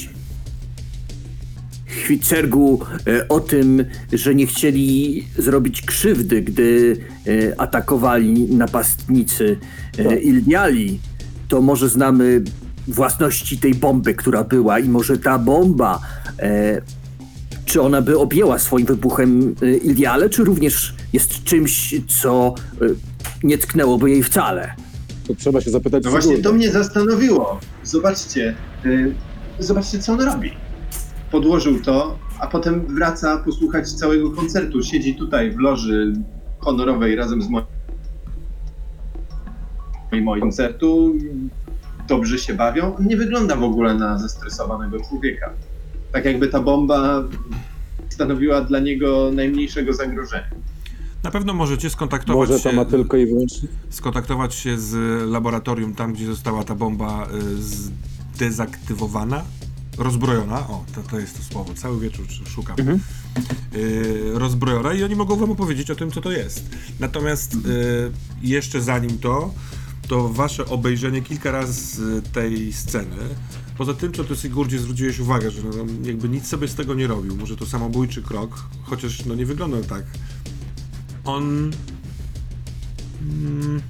Chwicergu 1.87 2.81
e, 3.07 3.29
o 3.29 3.41
tym, 3.41 3.85
że 4.13 4.35
nie 4.35 4.47
chcieli 4.47 5.25
zrobić 5.39 5.83
krzywdy, 5.83 6.43
gdy 6.43 6.97
e, 7.27 7.61
atakowali 7.61 8.55
napastnicy 8.55 9.59
e, 9.99 10.17
Ildiali, 10.17 11.01
to 11.49 11.63
może 11.63 11.89
znamy 11.89 12.43
własności 12.89 13.59
tej 13.59 13.75
bomby, 13.75 14.15
która 14.15 14.45
była 14.45 14.79
i 14.79 14.89
może 14.89 15.19
ta 15.19 15.39
bomba, 15.39 16.01
czy 17.65 17.83
ona 17.83 18.03
by 18.03 18.19
objęła 18.19 18.59
swoim 18.59 18.87
wybuchem 18.87 19.55
Ildiale, 19.83 20.31
czy 20.31 20.45
również 20.45 20.95
jest 21.13 21.45
czymś, 21.45 21.95
co 22.09 22.55
e, 22.83 22.87
nie 23.43 23.59
tknęłoby 23.59 24.11
jej 24.11 24.23
wcale? 24.23 24.75
To 25.27 25.35
trzeba 25.35 25.61
się 25.61 25.71
zapytać 25.71 26.05
No 26.05 26.11
właśnie 26.11 26.39
to 26.39 26.53
mnie 26.53 26.71
zastanowiło. 26.71 27.61
Zobaczcie, 27.85 28.55
y, 28.87 29.15
zobaczcie, 29.59 29.99
co 29.99 30.13
on 30.13 30.21
robi. 30.21 30.51
Podłożył 31.31 31.83
to, 31.83 32.19
a 32.41 32.47
potem 32.47 32.95
wraca 32.95 33.37
posłuchać 33.37 33.93
całego 33.93 34.31
koncertu. 34.31 34.83
Siedzi 34.83 35.15
tutaj 35.15 35.51
w 35.51 35.59
loży 35.59 36.13
honorowej 36.59 37.17
razem 37.17 37.43
z 37.43 37.49
moim 37.49 37.67
moim 40.13 40.41
koncertu. 40.41 41.15
Dobrze 42.09 42.39
się 42.39 42.55
bawią. 42.55 42.97
On 42.97 43.07
nie 43.07 43.17
wygląda 43.17 43.57
w 43.57 43.63
ogóle 43.63 43.95
na 43.95 44.19
zestresowanego 44.19 45.01
człowieka. 45.01 45.51
Tak 46.13 46.25
jakby 46.25 46.49
ta 46.49 46.61
bomba 46.61 47.25
stanowiła 48.09 48.61
dla 48.61 48.79
niego 48.79 49.31
najmniejszego 49.35 49.93
zagrożenia. 49.93 50.51
Na 51.23 51.31
pewno 51.31 51.55
możecie 51.55 51.91
skontaktować 51.91 52.49
Może 52.49 52.61
się... 52.63 52.71
to 52.71 52.77
ma 52.77 52.85
tylko 52.85 53.17
i 53.17 53.27
wyłącznie... 53.27 53.69
skontaktować 53.91 54.55
się 54.55 54.79
z 54.79 54.95
laboratorium 55.31 55.95
tam, 55.95 56.13
gdzie 56.13 56.27
została 56.27 56.65
ta 56.65 56.75
bomba 56.75 57.29
y, 57.29 57.63
zdezaktywowana, 58.35 59.43
rozbrojona, 59.99 60.59
o, 60.59 60.85
to, 60.95 61.03
to 61.11 61.19
jest 61.19 61.37
to 61.37 61.43
słowo, 61.53 61.75
cały 61.75 62.01
wieczór 62.01 62.27
sz- 62.29 62.49
szukam, 62.49 62.77
y, 63.75 64.31
rozbrojona 64.35 64.93
i 64.95 65.03
oni 65.05 65.15
mogą 65.17 65.37
wam 65.37 65.51
opowiedzieć 65.51 65.91
o 65.91 65.95
tym, 65.95 66.11
co 66.11 66.21
to 66.21 66.33
jest. 66.33 66.65
Natomiast 67.01 67.55
y, 67.55 67.59
jeszcze 68.43 68.81
zanim 68.83 69.19
to, 69.19 69.55
to 70.09 70.29
wasze 70.29 70.67
obejrzenie 70.67 71.23
kilka 71.23 71.51
razy 71.51 72.23
tej 72.33 72.73
sceny, 72.73 73.17
poza 73.79 73.95
tym, 73.95 74.13
co 74.13 74.25
ty 74.25 74.37
Sigurdzie 74.37 74.79
zwróciłeś 74.79 75.19
uwagę, 75.19 75.51
że 75.51 75.63
no, 75.63 75.85
jakby 76.05 76.29
nic 76.29 76.47
sobie 76.47 76.69
z 76.69 76.75
tego 76.75 76.95
nie 76.95 77.07
robił, 77.07 77.37
może 77.37 77.57
to 77.57 77.67
samobójczy 77.67 78.23
krok, 78.23 78.65
chociaż 78.83 79.25
no 79.25 79.35
nie 79.35 79.47
wyglądał 79.47 79.83
tak. 79.85 80.03
On 81.31 81.71
mm, 83.23 83.81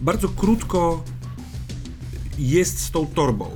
bardzo 0.00 0.28
krótko 0.28 1.04
jest 2.38 2.78
z 2.78 2.90
tą 2.90 3.06
torbą. 3.06 3.50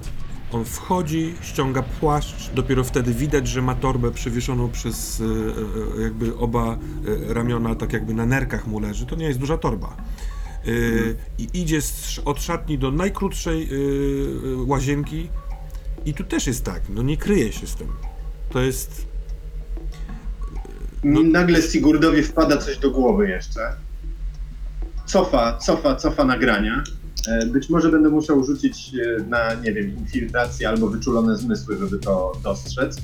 On 0.53 0.65
wchodzi, 0.65 1.35
ściąga 1.41 1.83
płaszcz, 1.83 2.51
dopiero 2.55 2.85
wtedy 2.85 3.15
widać, 3.15 3.49
że 3.49 3.63
ma 3.63 3.75
torbę 3.75 4.11
przewieszoną 4.11 4.71
przez 4.71 5.21
e, 5.21 5.25
e, 5.99 6.03
jakby 6.03 6.37
oba 6.37 6.79
e, 7.31 7.35
ramiona, 7.35 7.75
tak 7.75 7.93
jakby 7.93 8.15
na 8.15 8.27
nerkach 8.27 8.67
mu 8.67 8.81
leży. 8.81 9.07
To 9.07 9.17
nie 9.17 9.27
jest 9.27 9.39
duża 9.39 9.59
torba. 9.59 9.97
E, 9.97 10.71
I 11.39 11.61
idzie 11.63 11.83
z, 11.83 12.21
od 12.25 12.43
szatni 12.43 12.79
do 12.79 12.91
najkrótszej 12.91 13.63
e, 13.63 13.67
e, 13.67 14.57
łazienki 14.57 15.29
i 16.07 16.15
tu 16.15 16.25
też 16.25 16.47
jest 16.47 16.65
tak, 16.65 16.83
no 16.89 17.03
nie 17.03 17.17
kryje 17.17 17.53
się 17.53 17.67
z 17.67 17.75
tym. 17.75 17.89
To 18.51 18.61
jest... 18.61 19.16
No- 21.05 21.23
Nagle 21.23 21.63
Sigurdowi 21.63 22.23
wpada 22.23 22.57
coś 22.57 22.79
do 22.79 22.91
głowy 22.91 23.29
jeszcze. 23.29 23.61
Cofa, 25.07 25.59
cofa, 25.59 25.97
cofa 25.97 26.25
nagrania. 26.25 26.83
E, 27.29 27.47
Być 27.47 27.69
może 27.71 27.91
będę 27.91 28.09
musiał 28.09 28.45
rzucić 28.45 28.93
e, 28.95 29.23
na, 29.29 29.55
nie 29.55 29.73
wiem, 29.73 29.97
infiltrację 29.99 30.69
albo 30.69 30.89
wyczulone 30.89 31.37
zmysły, 31.37 31.77
żeby 31.79 31.99
to 31.99 32.33
dostrzec. 32.45 32.97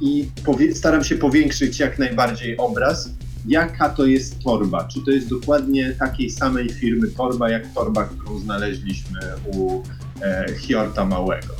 I 0.00 0.28
staram 0.74 1.04
się 1.04 1.16
powiększyć 1.16 1.78
jak 1.80 1.98
najbardziej 1.98 2.56
obraz, 2.56 3.10
jaka 3.46 3.88
to 3.88 4.06
jest 4.06 4.38
torba. 4.44 4.88
Czy 4.88 5.00
to 5.04 5.10
jest 5.10 5.28
dokładnie 5.28 5.92
takiej 5.98 6.30
samej 6.30 6.68
firmy 6.68 7.08
torba, 7.08 7.50
jak 7.50 7.72
torba, 7.74 8.04
którą 8.04 8.38
znaleźliśmy 8.38 9.18
u 9.46 9.82
e, 10.22 10.46
Hjorta 10.52 11.04
Małego. 11.04 11.54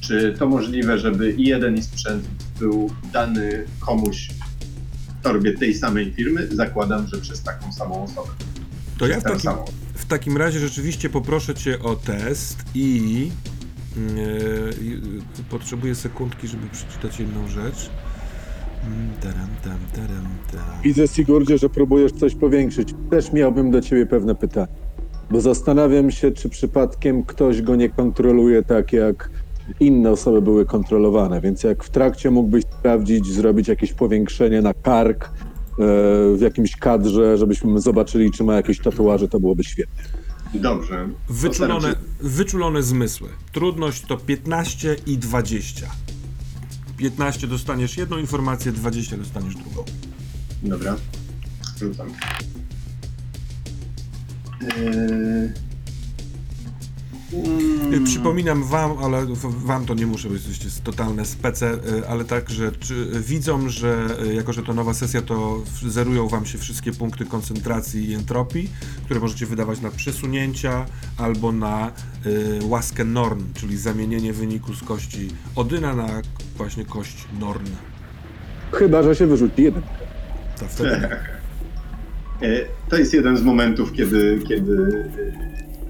Czy 0.00 0.34
to 0.38 0.46
możliwe, 0.46 0.98
żeby 0.98 1.32
i 1.32 1.42
jeden 1.48 1.76
i 1.76 1.82
sprzęt 1.82 2.24
był 2.60 2.90
dany 3.12 3.64
komuś 3.80 4.28
torbie 5.22 5.52
tej 5.58 5.74
samej 5.74 6.12
firmy? 6.12 6.48
Zakładam, 6.52 7.06
że 7.06 7.20
przez 7.20 7.42
taką 7.42 7.72
samą 7.72 8.04
osobę. 8.04 8.28
To 8.98 9.06
ja 9.06 9.20
w 9.20 9.22
takim, 9.22 9.40
samą. 9.40 9.64
w 9.94 10.06
takim 10.06 10.36
razie 10.36 10.58
rzeczywiście 10.58 11.10
poproszę 11.10 11.54
cię 11.54 11.78
o 11.82 11.96
test 11.96 12.58
i 12.74 13.30
yy, 13.96 15.42
potrzebuję 15.50 15.94
sekundki, 15.94 16.48
żeby 16.48 16.66
przeczytać 16.68 17.20
jedną 17.20 17.48
rzecz. 17.48 17.90
Mm, 18.86 19.10
Taram, 19.20 19.48
tam, 19.64 19.78
taram, 19.94 20.28
tam. 20.52 20.82
Widzę, 20.82 21.08
Sigurdzie, 21.08 21.58
że 21.58 21.68
próbujesz 21.68 22.12
coś 22.12 22.34
powiększyć. 22.34 22.94
Też 23.10 23.32
miałbym 23.32 23.70
do 23.70 23.80
ciebie 23.80 24.06
pewne 24.06 24.34
pytanie. 24.34 24.66
Bo 25.30 25.40
zastanawiam 25.40 26.10
się, 26.10 26.30
czy 26.30 26.48
przypadkiem 26.48 27.22
ktoś 27.24 27.62
go 27.62 27.76
nie 27.76 27.88
kontroluje 27.88 28.62
tak, 28.62 28.92
jak 28.92 29.30
inne 29.80 30.10
osoby 30.10 30.42
były 30.42 30.66
kontrolowane. 30.66 31.40
Więc 31.40 31.62
jak 31.62 31.84
w 31.84 31.90
trakcie 31.90 32.30
mógłbyś 32.30 32.64
sprawdzić, 32.78 33.26
zrobić 33.26 33.68
jakieś 33.68 33.92
powiększenie 33.92 34.62
na 34.62 34.74
kark 34.74 35.24
e, 35.24 35.30
w 36.36 36.40
jakimś 36.40 36.76
kadrze, 36.76 37.38
żebyśmy 37.38 37.80
zobaczyli, 37.80 38.30
czy 38.30 38.44
ma 38.44 38.54
jakieś 38.54 38.80
tatuaże, 38.80 39.28
to 39.28 39.40
byłoby 39.40 39.64
świetnie. 39.64 40.02
Dobrze. 40.54 41.08
Wyczulone, 41.28 41.94
wyczulone 42.20 42.82
zmysły. 42.82 43.28
Trudność 43.52 44.06
to 44.06 44.16
15 44.16 44.96
i 45.06 45.18
20. 45.18 45.86
15 46.96 47.46
dostaniesz 47.46 47.96
jedną 47.96 48.18
informację, 48.18 48.72
20 48.72 49.16
dostaniesz 49.16 49.54
drugą. 49.54 49.84
Dobra. 50.62 50.96
Rzucam. 51.78 52.08
Eee... 54.62 55.69
Mm, 57.32 58.04
Przypominam 58.04 58.64
wam, 58.64 58.98
ale 59.02 59.26
wam 59.44 59.86
to 59.86 59.94
nie 59.94 60.06
muszę 60.06 60.28
być, 60.28 60.46
jesteście 60.46 60.80
totalne 60.84 61.24
spece, 61.24 61.74
y, 61.74 62.08
ale 62.08 62.24
tak, 62.24 62.50
że 62.50 62.72
czy, 62.72 63.06
widzą, 63.26 63.68
że 63.68 64.06
y, 64.26 64.34
jako, 64.34 64.52
że 64.52 64.62
to 64.62 64.74
nowa 64.74 64.94
sesja, 64.94 65.22
to 65.22 65.62
zerują 65.88 66.28
wam 66.28 66.46
się 66.46 66.58
wszystkie 66.58 66.92
punkty 66.92 67.24
koncentracji 67.24 68.10
i 68.10 68.14
entropii, 68.14 68.70
które 69.04 69.20
możecie 69.20 69.46
wydawać 69.46 69.80
na 69.80 69.90
przesunięcia 69.90 70.86
albo 71.16 71.52
na 71.52 71.92
y, 72.26 72.58
łaskę 72.62 73.04
Norn, 73.04 73.40
czyli 73.54 73.76
zamienienie 73.76 74.32
wyniku 74.32 74.74
z 74.74 74.82
kości 74.82 75.28
Odyna 75.56 75.94
na 75.94 76.08
właśnie 76.56 76.84
kość 76.84 77.16
Norn. 77.40 77.66
Chyba, 78.72 79.02
że 79.02 79.16
się 79.16 79.26
wyrzuci 79.26 79.62
jeden. 79.62 79.82
To 80.58 80.64
wtedy 80.68 80.90
nie. 80.90 81.10
E, 82.48 82.64
To 82.88 82.96
jest 82.96 83.14
jeden 83.14 83.36
z 83.36 83.42
momentów, 83.42 83.92
kiedy, 83.92 84.40
kiedy 84.48 85.04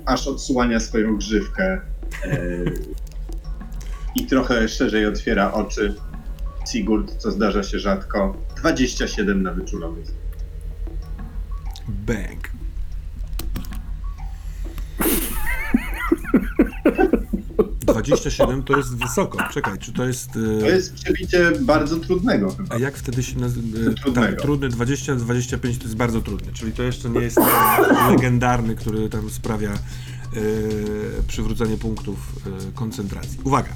aż 0.07 0.26
odsłania 0.26 0.80
swoją 0.80 1.16
grzywkę 1.16 1.80
e, 2.24 2.38
i 4.16 4.26
trochę 4.26 4.68
szerzej 4.68 5.07
otwiera 5.07 5.53
oczy. 5.53 5.94
Sigurd, 6.72 7.16
co 7.16 7.30
zdarza 7.30 7.62
się 7.62 7.78
rzadko. 7.78 8.36
27 8.57 9.42
na 9.42 9.53
wyczulony. 9.53 10.03
Bang. 11.88 12.51
Dwadzieścia 17.93 18.30
siedem 18.30 18.62
to 18.62 18.76
jest 18.76 18.97
wysoko. 18.97 19.38
Czekaj, 19.53 19.78
czy 19.78 19.93
to 19.93 20.05
jest. 20.05 20.36
y, 20.36 20.59
To 20.61 20.66
jest 20.66 20.95
przebicie 20.95 21.53
bardzo 21.61 21.97
trudnego 21.97 22.55
chyba. 22.55 22.74
A 22.74 22.78
jak 22.78 22.97
wtedy 22.97 23.22
się 23.22 23.38
nazywa? 23.38 23.95
Trudnego. 24.03 24.26
Tak, 24.32 24.41
trudny 24.43 24.68
20, 24.68 25.16
25 25.16 25.78
to 25.78 25.84
jest 25.84 25.97
bardzo 25.97 26.20
trudny, 26.20 26.53
czyli 26.53 26.72
to 26.72 26.82
jeszcze 26.82 27.11
nie 27.11 27.20
jest 27.20 27.36
legendarny, 28.11 28.74
który 28.74 29.09
tam 29.09 29.30
sprawia 29.30 29.70
e, 29.70 29.78
przywrócenie 31.28 31.76
punktów 31.76 32.32
e, 32.68 32.72
koncentracji. 32.72 33.38
Uwaga! 33.45 33.72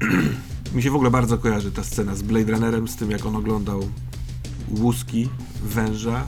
Mi 0.74 0.82
się 0.82 0.90
w 0.90 0.94
ogóle 0.94 1.10
bardzo 1.10 1.38
kojarzy 1.38 1.72
ta 1.72 1.84
scena 1.84 2.14
z 2.16 2.22
Blade 2.22 2.52
Runnerem, 2.52 2.88
z 2.88 2.96
tym 2.96 3.10
jak 3.10 3.26
on 3.26 3.36
oglądał 3.36 3.88
łuski 4.70 5.28
węża, 5.64 6.26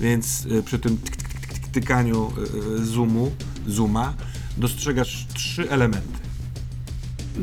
więc 0.00 0.46
e, 0.58 0.62
przy 0.62 0.78
tym 0.78 0.96
tyk, 0.98 1.16
tyk, 1.16 1.28
tyk, 1.28 1.48
tyk, 1.48 1.68
tykaniu 1.68 2.32
e, 2.80 2.84
zoomu, 2.84 3.32
zooma 3.66 4.14
dostrzegasz 4.56 5.26
trzy 5.34 5.70
elementy. 5.70 6.18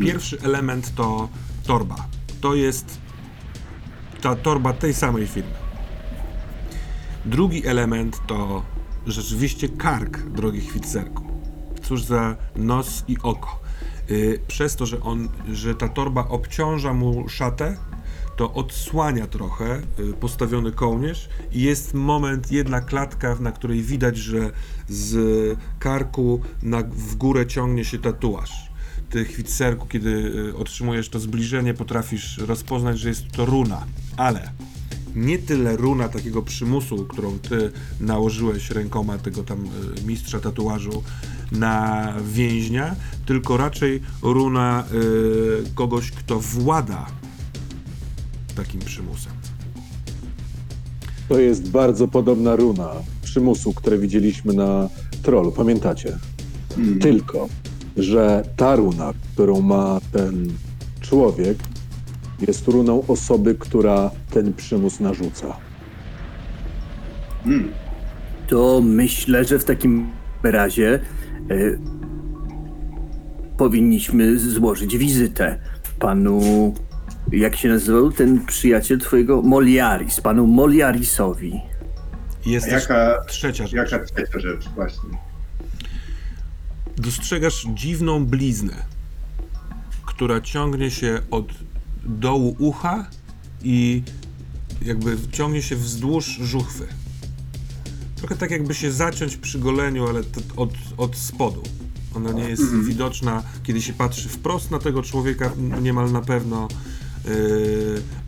Pierwszy 0.01 0.37
element 0.41 0.95
to 0.95 1.29
torba. 1.63 2.07
To 2.41 2.55
jest 2.55 2.97
ta 4.21 4.35
torba 4.35 4.73
tej 4.73 4.93
samej 4.93 5.27
firmy. 5.27 5.53
Drugi 7.25 7.67
element 7.67 8.27
to 8.27 8.63
rzeczywiście 9.07 9.69
kark, 9.69 10.17
drogi 10.17 10.61
Chwitcerku. 10.61 11.23
Cóż 11.83 12.03
za 12.03 12.35
nos 12.55 13.03
i 13.07 13.17
oko. 13.23 13.59
Yy, 14.09 14.39
przez 14.47 14.75
to, 14.75 14.85
że, 14.85 15.01
on, 15.01 15.29
że 15.53 15.75
ta 15.75 15.89
torba 15.89 16.27
obciąża 16.27 16.93
mu 16.93 17.29
szatę, 17.29 17.77
to 18.41 18.53
odsłania 18.53 19.27
trochę 19.27 19.81
y, 19.99 20.13
postawiony 20.13 20.71
kołnierz 20.71 21.29
i 21.51 21.61
jest 21.61 21.93
moment, 21.93 22.51
jedna 22.51 22.81
klatka, 22.81 23.35
na 23.39 23.51
której 23.51 23.81
widać, 23.81 24.17
że 24.17 24.51
z 24.89 25.13
karku 25.79 26.41
na, 26.63 26.83
w 26.83 27.15
górę 27.15 27.47
ciągnie 27.47 27.85
się 27.85 27.99
tatuaż. 27.99 28.71
Ty, 29.09 29.25
Chwitcerku, 29.25 29.87
kiedy 29.87 30.09
y, 30.09 30.57
otrzymujesz 30.57 31.09
to 31.09 31.19
zbliżenie, 31.19 31.73
potrafisz 31.73 32.37
rozpoznać, 32.37 32.99
że 32.99 33.09
jest 33.09 33.31
to 33.31 33.45
runa, 33.45 33.85
ale 34.17 34.51
nie 35.15 35.39
tyle 35.39 35.77
runa 35.77 36.09
takiego 36.09 36.41
przymusu, 36.41 37.05
którą 37.05 37.39
ty 37.39 37.71
nałożyłeś 37.99 38.71
rękoma 38.71 39.17
tego 39.17 39.43
tam 39.43 39.65
y, 39.65 40.05
mistrza 40.05 40.39
tatuażu 40.39 41.03
na 41.51 42.13
więźnia, 42.33 42.95
tylko 43.25 43.57
raczej 43.57 44.01
runa 44.21 44.83
kogoś, 45.75 46.11
kto 46.11 46.39
włada 46.39 47.20
takim 48.51 48.79
przymusem. 48.79 49.33
To 51.29 51.39
jest 51.39 51.69
bardzo 51.69 52.07
podobna 52.07 52.55
runa 52.55 52.89
przymusu, 53.21 53.73
które 53.73 53.97
widzieliśmy 53.97 54.53
na 54.53 54.89
trollu. 55.23 55.51
Pamiętacie? 55.51 56.17
Hmm. 56.75 56.99
Tylko 56.99 57.47
że 57.97 58.43
ta 58.55 58.75
runa, 58.75 59.13
którą 59.33 59.61
ma 59.61 59.99
ten 60.11 60.53
człowiek, 61.01 61.57
jest 62.47 62.67
runą 62.67 63.03
osoby, 63.07 63.55
która 63.55 64.11
ten 64.29 64.53
przymus 64.53 64.99
narzuca. 64.99 65.57
Hmm. 67.43 67.71
To 68.47 68.81
myślę, 68.83 69.45
że 69.45 69.59
w 69.59 69.65
takim 69.65 70.09
razie 70.43 70.99
e, 71.49 71.55
powinniśmy 73.57 74.39
złożyć 74.39 74.97
wizytę 74.97 75.59
panu. 75.99 76.73
Jak 77.31 77.55
się 77.55 77.69
nazywał 77.69 78.11
ten 78.11 78.45
przyjaciel 78.45 78.99
twojego? 78.99 79.41
Moliaris, 79.41 80.21
panu 80.21 80.47
Moliarisowi. 80.47 81.61
Jest 82.45 82.67
jaka, 82.67 83.17
trzecia 83.27 83.67
rzecz. 83.67 83.91
jaka 83.91 84.05
trzecia 84.05 84.39
rzecz 84.39 84.69
właśnie? 84.75 85.09
Dostrzegasz 86.97 87.67
dziwną 87.73 88.25
bliznę, 88.25 88.73
która 90.05 90.41
ciągnie 90.41 90.91
się 90.91 91.19
od 91.31 91.45
dołu 92.03 92.55
ucha 92.59 93.05
i 93.63 94.03
jakby 94.81 95.17
ciągnie 95.31 95.61
się 95.61 95.75
wzdłuż 95.75 96.25
żuchwy. 96.25 96.87
Trochę 98.15 98.35
tak 98.35 98.51
jakby 98.51 98.73
się 98.73 98.91
zaciąć 98.91 99.37
przy 99.37 99.59
goleniu, 99.59 100.07
ale 100.07 100.21
od, 100.55 100.73
od 100.97 101.17
spodu. 101.17 101.63
Ona 102.15 102.31
nie 102.31 102.49
jest 102.49 102.75
widoczna, 102.75 103.43
kiedy 103.63 103.81
się 103.81 103.93
patrzy 103.93 104.29
wprost 104.29 104.71
na 104.71 104.79
tego 104.79 105.03
człowieka, 105.03 105.51
niemal 105.81 106.11
na 106.11 106.21
pewno, 106.21 106.67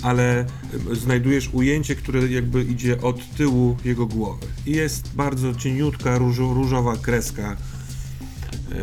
ale 0.03 0.45
yy, 0.89 0.95
znajdujesz 0.95 1.49
ujęcie, 1.53 1.95
które 1.95 2.27
jakby 2.27 2.63
idzie 2.63 3.01
od 3.01 3.35
tyłu 3.35 3.77
jego 3.85 4.05
głowy. 4.05 4.45
I 4.65 4.71
jest 4.71 5.15
bardzo 5.15 5.55
cieniutka, 5.55 6.17
różo, 6.17 6.53
różowa 6.53 6.97
kreska. 6.97 7.57
Yy, 8.69 8.75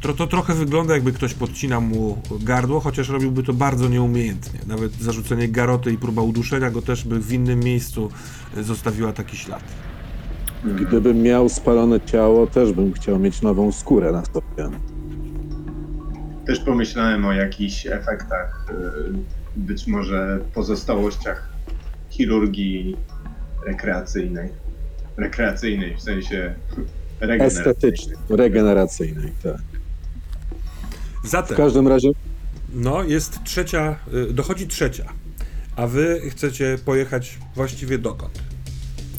to, 0.00 0.14
to 0.14 0.26
trochę 0.26 0.54
wygląda, 0.54 0.94
jakby 0.94 1.12
ktoś 1.12 1.34
podcinał 1.34 1.82
mu 1.82 2.22
gardło, 2.40 2.80
chociaż 2.80 3.08
robiłby 3.08 3.42
to 3.42 3.52
bardzo 3.52 3.88
nieumiejętnie. 3.88 4.60
Nawet 4.66 4.92
zarzucenie 4.92 5.48
garoty 5.48 5.92
i 5.92 5.98
próba 5.98 6.22
uduszenia 6.22 6.70
go 6.70 6.82
też 6.82 7.04
by 7.04 7.20
w 7.20 7.32
innym 7.32 7.60
miejscu 7.60 8.10
zostawiła 8.56 9.12
taki 9.12 9.36
ślad. 9.36 9.64
Gdybym 10.64 11.22
miał 11.22 11.48
spalone 11.48 12.00
ciało, 12.00 12.46
też 12.46 12.72
bym 12.72 12.92
chciał 12.92 13.18
mieć 13.18 13.42
nową 13.42 13.72
skórę 13.72 14.12
na 14.12 14.24
sobie. 14.24 14.78
Też 16.48 16.60
pomyślałem 16.60 17.24
o 17.24 17.32
jakichś 17.32 17.86
efektach, 17.86 18.66
y, 18.70 19.12
być 19.56 19.86
może 19.86 20.38
pozostałościach 20.54 21.48
chirurgii 22.10 22.96
rekreacyjnej. 23.66 24.48
Rekreacyjnej, 25.16 25.96
w 25.96 26.02
sensie 26.02 26.54
regeneracyjnej. 27.20 27.72
Estetycznej, 27.72 28.16
regeneracyjnej, 28.28 29.32
tak. 29.42 29.56
W 31.24 31.28
Zatem, 31.28 31.56
każdym 31.56 31.88
razie 31.88 32.10
no 32.74 33.02
jest 33.02 33.44
trzecia, 33.44 33.96
y, 34.30 34.32
dochodzi 34.32 34.66
trzecia, 34.66 35.04
a 35.76 35.86
wy 35.86 36.20
chcecie 36.30 36.78
pojechać 36.84 37.38
właściwie 37.54 37.98
dokąd? 37.98 38.47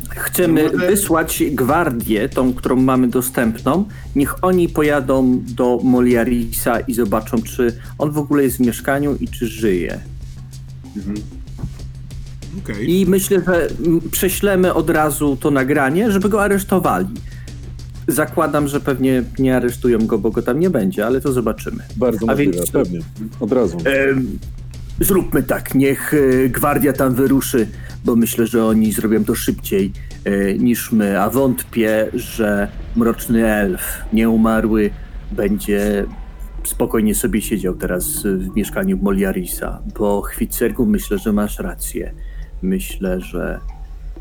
Chcemy 0.09 0.63
Może- 0.63 0.87
wysłać 0.87 1.43
gwardię, 1.51 2.29
tą, 2.29 2.53
którą 2.53 2.75
mamy 2.75 3.07
dostępną. 3.07 3.85
Niech 4.15 4.43
oni 4.43 4.69
pojadą 4.69 5.41
do 5.47 5.79
Moliarisa 5.83 6.79
i 6.79 6.93
zobaczą, 6.93 7.41
czy 7.41 7.77
on 7.97 8.11
w 8.11 8.17
ogóle 8.17 8.43
jest 8.43 8.57
w 8.57 8.59
mieszkaniu 8.59 9.15
i 9.19 9.27
czy 9.27 9.47
żyje. 9.47 9.99
Mhm. 10.97 11.17
Okej. 12.63 12.91
I 12.99 13.05
myślę, 13.05 13.41
że 13.47 13.67
prześlemy 14.11 14.73
od 14.73 14.89
razu 14.89 15.37
to 15.39 15.51
nagranie, 15.51 16.11
żeby 16.11 16.29
go 16.29 16.43
aresztowali. 16.43 17.07
Zakładam, 18.07 18.67
że 18.67 18.79
pewnie 18.79 19.23
nie 19.39 19.55
aresztują 19.55 19.99
go, 20.07 20.17
bo 20.17 20.31
go 20.31 20.41
tam 20.41 20.59
nie 20.59 20.69
będzie, 20.69 21.05
ale 21.05 21.21
to 21.21 21.31
zobaczymy. 21.33 21.83
bardzo 21.97 22.23
A 22.23 22.31
możliwe, 22.31 22.51
więc- 22.53 22.71
pewnie. 22.71 22.99
Od 23.39 23.51
razu. 23.51 23.77
Em, 23.85 24.39
zróbmy 24.99 25.43
tak, 25.43 25.75
niech 25.75 26.13
e, 26.13 26.49
gwardia 26.49 26.93
tam 26.93 27.13
wyruszy, 27.15 27.67
bo 28.05 28.15
myślę, 28.15 28.47
że 28.47 28.65
oni 28.65 28.91
zrobią 28.91 29.25
to 29.25 29.35
szybciej 29.35 29.91
e, 30.25 30.53
niż 30.53 30.91
my, 30.91 31.21
a 31.21 31.29
wątpię, 31.29 32.07
że 32.13 32.67
mroczny 32.95 33.53
elf, 33.53 33.81
nieumarły, 34.13 34.89
będzie 35.31 36.05
spokojnie 36.63 37.15
sobie 37.15 37.41
siedział 37.41 37.75
teraz 37.75 38.23
w 38.23 38.55
mieszkaniu 38.55 38.97
Moliarisa, 38.97 39.81
bo 39.99 40.21
Chwicergu 40.21 40.85
myślę, 40.85 41.17
że 41.17 41.33
masz 41.33 41.59
rację. 41.59 42.13
Myślę, 42.61 43.21
że 43.21 43.59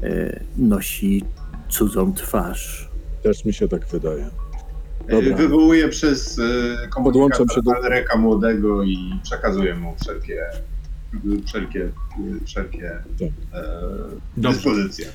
e, 0.02 0.40
nosi 0.56 1.24
cudzą 1.68 2.12
twarz. 2.14 2.88
Też 3.22 3.44
mi 3.44 3.52
się 3.52 3.68
tak 3.68 3.86
wydaje. 3.86 4.26
Y, 4.26 5.10
Dobra. 5.10 5.36
Wywołuję 5.36 5.88
przez 5.88 6.38
y, 6.38 6.42
Podłączam 7.04 7.46
komunikator 7.46 7.54
się 7.54 7.62
do- 7.62 7.76
Alreka 7.76 8.16
młodego 8.18 8.82
i 8.82 8.96
przekazuję 9.22 9.74
mu 9.74 9.94
wszelkie, 10.02 10.40
wszelkie, 11.46 11.90
wszelkie 12.44 12.90
e, 12.90 13.02
dyspozycje. 14.36 15.06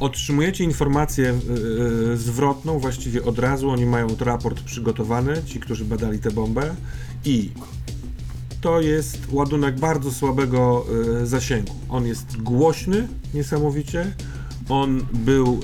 Otrzymujecie 0.00 0.64
informację 0.64 1.30
y, 1.30 2.12
y, 2.12 2.16
zwrotną 2.16 2.78
właściwie 2.78 3.24
od 3.24 3.38
razu. 3.38 3.70
Oni 3.70 3.86
mają 3.86 4.06
raport 4.20 4.60
przygotowany, 4.60 5.42
ci, 5.46 5.60
którzy 5.60 5.84
badali 5.84 6.18
tę 6.18 6.30
bombę. 6.30 6.74
I 7.24 7.50
to 8.60 8.80
jest 8.80 9.18
ładunek 9.30 9.80
bardzo 9.80 10.12
słabego 10.12 10.86
zasięgu. 11.24 11.74
On 11.88 12.06
jest 12.06 12.36
głośny 12.36 13.08
niesamowicie. 13.34 14.14
On 14.68 15.06
był. 15.12 15.60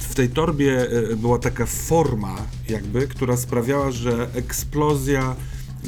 W 0.00 0.14
tej 0.14 0.28
torbie 0.28 0.86
była 1.16 1.38
taka 1.38 1.66
forma, 1.66 2.36
jakby, 2.68 3.08
która 3.08 3.36
sprawiała, 3.36 3.90
że 3.90 4.28
eksplozja 4.34 5.36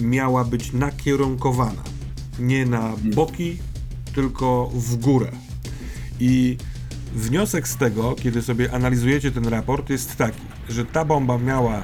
miała 0.01 0.45
być 0.45 0.73
nakierunkowana. 0.73 1.83
Nie 2.39 2.67
na 2.67 2.93
boki, 3.15 3.59
tylko 4.15 4.71
w 4.75 4.97
górę. 4.97 5.31
I 6.21 6.57
wniosek 7.15 7.69
z 7.69 7.77
tego, 7.77 8.15
kiedy 8.15 8.43
sobie 8.43 8.73
analizujecie 8.73 9.31
ten 9.31 9.49
raport, 9.49 9.91
jest 9.91 10.17
taki, 10.17 10.41
że 10.69 10.85
ta 10.85 11.05
bomba 11.05 11.39
miała 11.39 11.83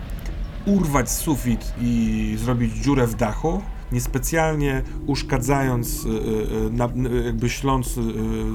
urwać 0.66 1.10
sufit 1.10 1.72
i 1.80 2.36
zrobić 2.38 2.74
dziurę 2.74 3.06
w 3.06 3.14
dachu, 3.14 3.62
niespecjalnie 3.92 4.82
uszkadzając, 5.06 6.04
y, 6.04 6.08
y, 6.08 7.20
y, 7.20 7.24
jakby 7.24 7.48
śląc 7.48 7.94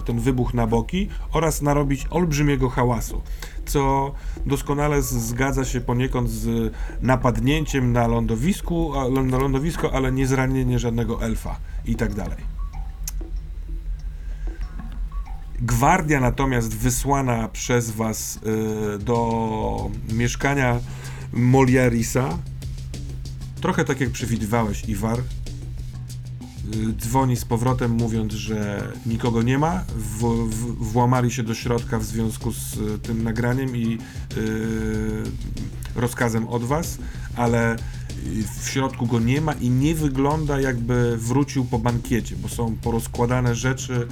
ten 0.05 0.19
wybuch 0.19 0.53
na 0.53 0.67
boki 0.67 1.09
oraz 1.31 1.61
narobić 1.61 2.05
olbrzymiego 2.09 2.69
hałasu, 2.69 3.21
co 3.65 4.13
doskonale 4.45 5.01
zgadza 5.01 5.65
się 5.65 5.81
poniekąd 5.81 6.29
z 6.29 6.73
napadnięciem 7.01 7.93
na 7.93 8.07
lądowisku, 8.07 8.93
na 9.23 9.37
lądowisko, 9.37 9.93
ale 9.93 10.11
nie 10.11 10.27
zranienie 10.27 10.79
żadnego 10.79 11.21
elfa 11.21 11.59
i 11.85 11.95
tak 11.95 12.13
dalej. 12.13 12.55
Gwardia 15.61 16.19
natomiast 16.19 16.75
wysłana 16.75 17.47
przez 17.47 17.91
was 17.91 18.39
y, 18.95 18.99
do 18.99 19.89
mieszkania 20.13 20.79
Moliarisa, 21.33 22.37
trochę 23.61 23.85
tak 23.85 24.01
jak 24.01 24.09
przewidywałeś, 24.09 24.89
Iwar, 24.89 25.19
dzwoni 26.97 27.35
z 27.35 27.45
powrotem 27.45 27.91
mówiąc, 27.91 28.33
że 28.33 28.87
nikogo 29.05 29.41
nie 29.41 29.57
ma, 29.57 29.83
w, 29.95 30.23
w, 30.49 30.91
włamali 30.91 31.31
się 31.31 31.43
do 31.43 31.53
środka 31.53 31.99
w 31.99 32.03
związku 32.03 32.51
z 32.51 32.77
y, 32.77 32.99
tym 32.99 33.23
nagraniem 33.23 33.77
i 33.77 33.97
y, 34.37 35.23
rozkazem 35.95 36.47
od 36.47 36.63
was, 36.63 36.97
ale 37.35 37.75
y, 37.75 37.77
w 38.61 38.69
środku 38.69 39.05
go 39.05 39.19
nie 39.19 39.41
ma 39.41 39.53
i 39.53 39.69
nie 39.69 39.95
wygląda 39.95 40.61
jakby 40.61 41.17
wrócił 41.17 41.65
po 41.65 41.79
bankiecie, 41.79 42.35
bo 42.35 42.49
są 42.49 42.75
porozkładane 42.75 43.55
rzeczy, 43.55 44.07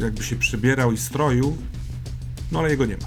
jakby 0.00 0.22
się 0.22 0.36
przybierał 0.36 0.92
i 0.92 0.96
stroił, 0.96 1.56
no 2.52 2.58
ale 2.58 2.70
jego 2.70 2.86
nie 2.86 2.96
ma. 2.96 3.06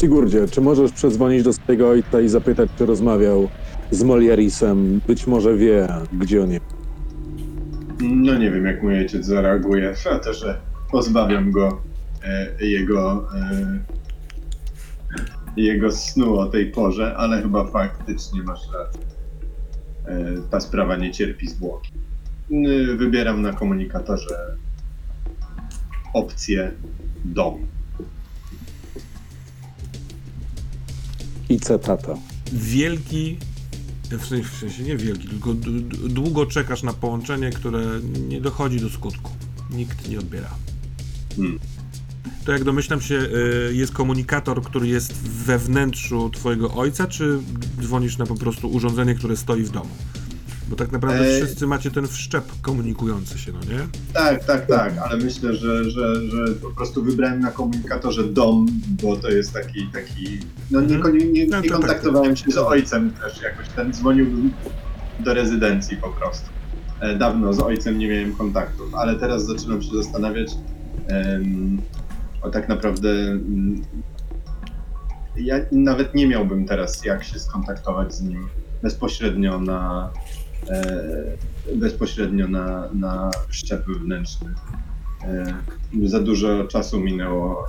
Sigurdzie, 0.00 0.48
czy 0.48 0.60
możesz 0.60 0.92
przedzwonić 0.92 1.42
do 1.42 1.52
swojego 1.52 1.88
ojca 1.88 2.20
i 2.20 2.28
zapytać, 2.28 2.70
czy 2.78 2.86
rozmawiał 2.86 3.48
z 3.90 4.02
Moliarisem? 4.02 5.00
Być 5.06 5.26
może 5.26 5.56
wie, 5.56 5.88
gdzie 6.12 6.42
on 6.42 6.50
jest. 6.50 6.64
No 8.00 8.38
nie 8.38 8.50
wiem, 8.50 8.66
jak 8.66 8.82
mój 8.82 8.98
ojciec 8.98 9.26
zareaguje 9.26 9.94
na 10.12 10.18
to, 10.18 10.34
że 10.34 10.60
pozbawiam 10.90 11.50
go 11.50 11.80
e, 12.24 12.66
jego, 12.66 13.28
e, 13.34 13.78
jego 15.56 15.92
snu 15.92 16.38
o 16.38 16.46
tej 16.46 16.70
porze, 16.70 17.16
ale 17.16 17.42
chyba 17.42 17.64
faktycznie 17.64 18.42
masz 18.42 18.60
rację. 18.72 19.00
E, 20.06 20.48
ta 20.50 20.60
sprawa 20.60 20.96
nie 20.96 21.12
cierpi 21.12 21.48
zwłoki. 21.48 21.92
Y, 22.50 22.96
Wybieram 22.96 23.42
na 23.42 23.52
komunikatorze 23.52 24.56
opcję 26.14 26.72
dom. 27.24 27.66
I 31.48 31.60
tata. 31.60 32.14
Wielki, 32.52 33.38
w 34.10 34.26
sensie, 34.26 34.48
w 34.48 34.58
sensie 34.58 34.82
nie 34.82 34.96
wielki, 34.96 35.28
tylko 35.28 35.54
długo 36.08 36.46
czekasz 36.46 36.82
na 36.82 36.92
połączenie, 36.92 37.50
które 37.50 38.00
nie 38.28 38.40
dochodzi 38.40 38.80
do 38.80 38.90
skutku. 38.90 39.30
Nikt 39.70 40.08
nie 40.08 40.18
odbiera. 40.18 40.50
Hmm. 41.36 41.58
to 42.44 42.52
jak 42.52 42.64
domyślam 42.64 43.00
się, 43.00 43.14
y, 43.14 43.74
jest 43.74 43.92
komunikator, 43.92 44.62
który 44.62 44.88
jest 44.88 45.12
we 45.22 45.58
wnętrzu 45.58 46.30
twojego 46.30 46.74
ojca, 46.74 47.06
czy 47.06 47.38
dzwonisz 47.82 48.18
na 48.18 48.26
po 48.26 48.34
prostu 48.34 48.68
urządzenie, 48.68 49.14
które 49.14 49.36
stoi 49.36 49.62
w 49.62 49.70
domu? 49.70 49.90
Bo 50.68 50.76
tak 50.76 50.92
naprawdę 50.92 51.20
E, 51.20 51.36
wszyscy 51.44 51.66
macie 51.66 51.90
ten 51.90 52.06
wszczep 52.08 52.44
komunikujący 52.62 53.38
się, 53.38 53.52
no 53.52 53.58
nie? 53.60 53.86
Tak, 54.12 54.44
tak, 54.44 54.66
tak, 54.66 54.92
ale 54.98 55.16
myślę, 55.16 55.54
że, 55.54 55.90
że, 55.90 56.14
że 56.30 56.46
po 56.62 56.70
prostu 56.70 57.02
wybrałem 57.04 57.40
na 57.40 57.50
komunikatorze 57.50 58.24
dom, 58.24 58.66
bo 59.02 59.16
to 59.16 59.30
jest 59.30 59.52
taki, 59.52 59.86
taki 59.92 60.38
no 60.70 60.80
nie, 60.80 60.96
Mhm. 60.96 61.18
nie, 61.18 61.26
nie, 61.26 61.46
No 61.46 61.60
nie 61.60 61.68
to 61.68 61.74
tak, 61.74 61.80
kontaktowałem 61.80 62.36
się 62.36 62.50
z 62.50 62.56
ojcem 62.56 63.10
też 63.10 63.42
jakoś, 63.42 63.68
ten 63.68 63.92
dzwoniłbym 63.92 64.50
do 65.20 65.34
rezydencji 65.34 65.96
po 65.96 66.08
prostu. 66.08 66.48
E, 67.00 67.16
Dawno 67.18 67.52
z 67.52 67.60
ojcem 67.60 67.98
nie 67.98 68.08
miałem 68.08 68.36
kontaktów, 68.36 68.94
ale 68.94 69.16
teraz 69.16 69.46
zaczynam 69.46 69.82
się 69.82 69.96
zastanawiać 69.96 70.50
em, 71.08 71.78
o 72.42 72.50
tak 72.50 72.68
naprawdę 72.68 73.10
mm, 73.10 73.82
ja 75.36 75.56
nawet 75.72 76.14
nie 76.14 76.26
miałbym 76.26 76.66
teraz 76.66 77.04
jak 77.04 77.24
się 77.24 77.38
skontaktować 77.38 78.14
z 78.14 78.20
nim 78.22 78.48
bezpośrednio 78.82 79.60
na 79.60 80.10
bezpośrednio 81.74 82.48
na, 82.48 82.88
na 82.94 83.30
szczep 83.50 83.86
wewnętrzny. 83.86 84.54
E, 85.22 85.54
za 86.04 86.20
dużo 86.20 86.64
czasu 86.64 87.00
minęło 87.00 87.66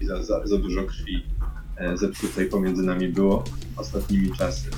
i 0.00 0.06
za, 0.06 0.22
za, 0.22 0.46
za 0.46 0.58
dużo 0.58 0.82
krwi 0.82 1.22
e, 1.76 1.96
zepsutej 1.96 2.46
pomiędzy 2.46 2.82
nami 2.82 3.08
było 3.08 3.44
ostatnimi 3.76 4.32
czasy. 4.32 4.70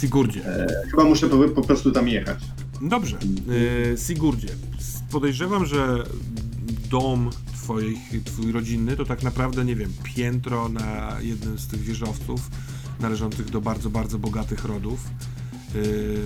Sigurdzie. 0.00 0.42
Chyba 0.90 1.04
muszę 1.04 1.28
po, 1.28 1.48
po 1.48 1.62
prostu 1.62 1.92
tam 1.92 2.08
jechać. 2.08 2.38
Dobrze. 2.82 3.18
Sigurdzie, 3.96 4.48
podejrzewam, 5.10 5.66
że 5.66 6.04
dom 6.90 7.30
twoich, 7.70 8.24
twój 8.24 8.52
rodzinny 8.52 8.96
to 8.96 9.04
tak 9.04 9.22
naprawdę, 9.22 9.64
nie 9.64 9.76
wiem, 9.76 9.92
piętro 10.02 10.68
na 10.68 11.16
jednym 11.20 11.58
z 11.58 11.66
tych 11.66 11.80
wieżowców 11.80 12.50
należących 13.00 13.50
do 13.50 13.60
bardzo, 13.60 13.90
bardzo 13.90 14.18
bogatych 14.18 14.64
rodów. 14.64 15.08
Y, 15.74 16.18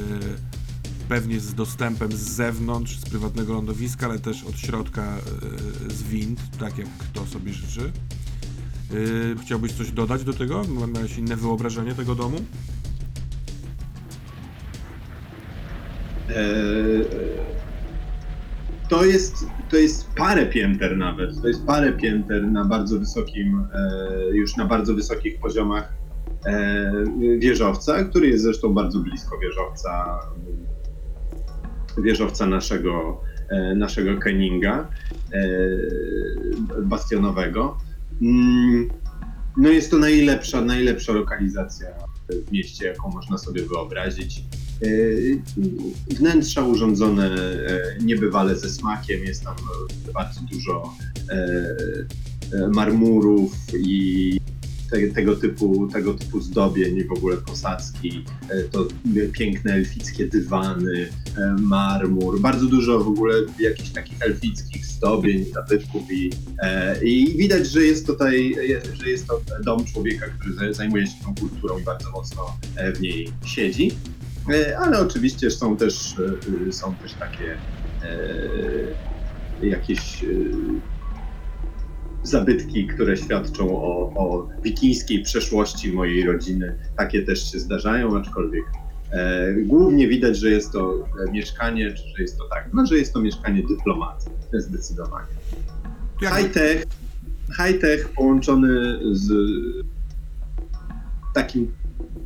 Pewnie 1.09 1.41
z 1.41 1.55
dostępem 1.55 2.13
z 2.13 2.21
zewnątrz, 2.21 2.99
z 2.99 3.05
prywatnego 3.05 3.53
lądowiska, 3.53 4.07
ale 4.07 4.19
też 4.19 4.45
od 4.45 4.59
środka 4.59 5.17
y, 5.89 5.95
z 5.95 6.03
wind, 6.03 6.41
tak 6.59 6.79
jak 6.79 6.89
kto 6.99 7.27
sobie 7.27 7.53
życzy. 7.53 7.93
Y, 8.93 9.37
Chciałbyś 9.43 9.73
coś 9.73 9.91
dodać 9.91 10.25
do 10.25 10.33
tego? 10.33 10.63
Miałeś 10.95 11.19
inne 11.19 11.37
wyobrażenie 11.37 11.95
tego 11.95 12.15
domu? 12.15 12.37
E, 16.31 16.45
to 18.89 19.05
jest, 19.05 19.47
to 19.71 19.77
jest 19.77 20.11
parę 20.17 20.47
pięter 20.47 20.97
nawet. 20.97 21.43
To 21.43 21.49
jest 21.49 21.67
parę 21.67 21.93
pięter 21.93 22.47
na 22.47 22.65
bardzo 22.65 22.99
wysokim, 22.99 23.67
e, 23.75 24.37
już 24.37 24.57
na 24.57 24.67
bardzo 24.67 24.95
wysokich 24.95 25.41
poziomach 25.41 25.93
e, 26.47 26.93
wieżowca, 27.39 28.05
który 28.05 28.29
jest 28.29 28.45
zresztą 28.45 28.75
bardzo 28.75 28.99
blisko 28.99 29.39
wieżowca, 29.39 30.19
wieżowca 31.99 32.47
naszego, 32.47 33.21
e, 33.49 33.75
naszego 33.75 34.19
Kenninga 34.21 34.89
e, 35.33 35.41
bastionowego. 36.83 37.79
Mm, 38.23 38.91
No 39.57 39.69
jest 39.69 39.91
to 39.91 39.99
najlepsza, 39.99 40.61
najlepsza 40.61 41.13
lokalizacja 41.13 41.89
w 42.49 42.53
mieście, 42.53 42.87
jaką 42.87 43.11
można 43.11 43.39
sobie 43.39 43.63
wyobrazić. 43.63 44.43
E, 44.83 44.87
Wnętrza 46.15 46.63
urządzone 46.63 47.31
niebywale 48.01 48.57
ze 48.57 48.71
smakiem, 48.71 49.25
jest 49.25 49.45
tam 49.45 49.55
bardzo 50.15 50.41
dużo 50.53 50.95
marmurów 52.75 53.53
i 53.79 54.41
te, 54.95 55.09
tego, 55.09 55.37
typu, 55.37 55.89
tego 55.93 56.15
typu 56.15 56.41
zdobień 56.41 57.05
w 57.05 57.13
ogóle 57.13 57.37
posadzki, 57.37 58.25
e, 58.51 58.63
to 58.63 58.87
piękne 59.33 59.73
elfickie 59.75 60.27
dywany, 60.27 61.09
e, 61.39 61.57
marmur, 61.61 62.41
bardzo 62.41 62.67
dużo 62.67 63.01
w 63.05 63.09
ogóle 63.09 63.35
jakichś 63.61 63.91
takich 63.91 64.23
elfickich 64.23 64.87
zdobień, 64.87 65.45
zabytków 65.45 66.03
i, 66.13 66.31
e, 66.63 67.05
i 67.05 67.37
widać, 67.37 67.67
że 67.67 67.85
jest 67.85 68.07
tutaj, 68.07 68.55
że 69.03 69.11
jest 69.11 69.27
to 69.27 69.41
dom 69.65 69.85
człowieka, 69.85 70.27
który 70.39 70.55
za- 70.55 70.73
zajmuje 70.73 71.07
się 71.07 71.25
tą 71.25 71.35
kulturą 71.35 71.79
i 71.79 71.83
bardzo 71.83 72.11
mocno 72.11 72.57
w 72.97 73.01
niej 73.01 73.29
siedzi. 73.45 73.91
Ale 74.79 75.01
oczywiście 75.01 75.51
są 75.51 75.77
też, 75.77 76.15
są 76.71 76.95
też 76.95 77.13
takie 77.15 77.59
jakieś 79.63 80.25
zabytki, 82.25 82.87
które 82.87 83.17
świadczą 83.17 83.83
o, 83.83 84.13
o 84.17 84.49
wikińskiej 84.63 85.23
przeszłości 85.23 85.93
mojej 85.93 86.25
rodziny. 86.27 86.79
Takie 86.97 87.23
też 87.23 87.53
się 87.53 87.59
zdarzają, 87.59 88.19
aczkolwiek 88.19 88.65
e, 89.11 89.55
głównie 89.55 90.09
widać, 90.09 90.39
że 90.39 90.51
jest 90.51 90.73
to 90.73 91.09
e, 91.29 91.33
mieszkanie, 91.33 91.93
czy 91.93 92.03
że 92.17 92.23
jest 92.23 92.39
to 92.39 92.45
tak, 92.49 92.71
no, 92.73 92.87
że 92.87 92.99
jest 92.99 93.13
to 93.13 93.21
mieszkanie 93.21 93.63
dyplomaty, 93.69 94.31
zdecydowanie. 94.53 95.27
High-tech, 96.21 96.85
high-tech 97.57 98.09
połączony 98.09 98.99
z 99.13 99.33
takim, 101.35 101.73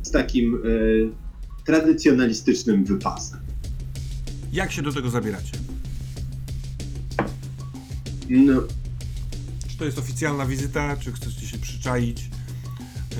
z 0.03 0.11
takim 0.11 0.55
e, 0.55 1.65
tradycjonalistycznym 1.65 2.85
wypasem. 2.85 3.39
Jak 4.53 4.71
się 4.71 4.81
do 4.81 4.91
tego 4.91 5.09
zabieracie? 5.09 5.57
No, 8.29 8.61
to 9.79 9.85
jest 9.85 9.99
oficjalna 9.99 10.45
wizyta, 10.45 10.97
czy 10.97 11.11
chcecie 11.11 11.47
się 11.47 11.57
przyczaić? 11.57 12.29
Yy, 13.11 13.17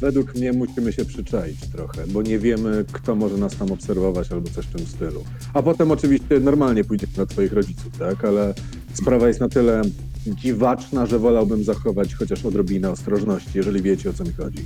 Według 0.00 0.34
mnie 0.34 0.52
musimy 0.52 0.92
się 0.92 1.04
przyczaić 1.04 1.60
trochę, 1.60 2.06
bo 2.06 2.22
nie 2.22 2.38
wiemy, 2.38 2.84
kto 2.92 3.14
może 3.14 3.36
nas 3.36 3.56
tam 3.56 3.72
obserwować 3.72 4.32
albo 4.32 4.50
coś 4.50 4.66
w 4.66 4.72
tym 4.76 4.86
stylu. 4.86 5.24
A 5.54 5.62
potem 5.62 5.90
oczywiście 5.90 6.40
normalnie 6.40 6.84
pójdziemy 6.84 7.12
na 7.16 7.26
twoich 7.26 7.52
rodziców, 7.52 7.98
tak? 7.98 8.24
Ale 8.24 8.54
sprawa 8.94 9.28
jest 9.28 9.40
na 9.40 9.48
tyle 9.48 9.82
dziwaczna, 10.26 11.06
że 11.06 11.18
wolałbym 11.18 11.64
zachować 11.64 12.14
chociaż 12.14 12.44
odrobinę 12.44 12.90
ostrożności, 12.90 13.50
jeżeli 13.54 13.82
wiecie 13.82 14.10
o 14.10 14.12
co 14.12 14.24
mi 14.24 14.32
chodzi. 14.32 14.64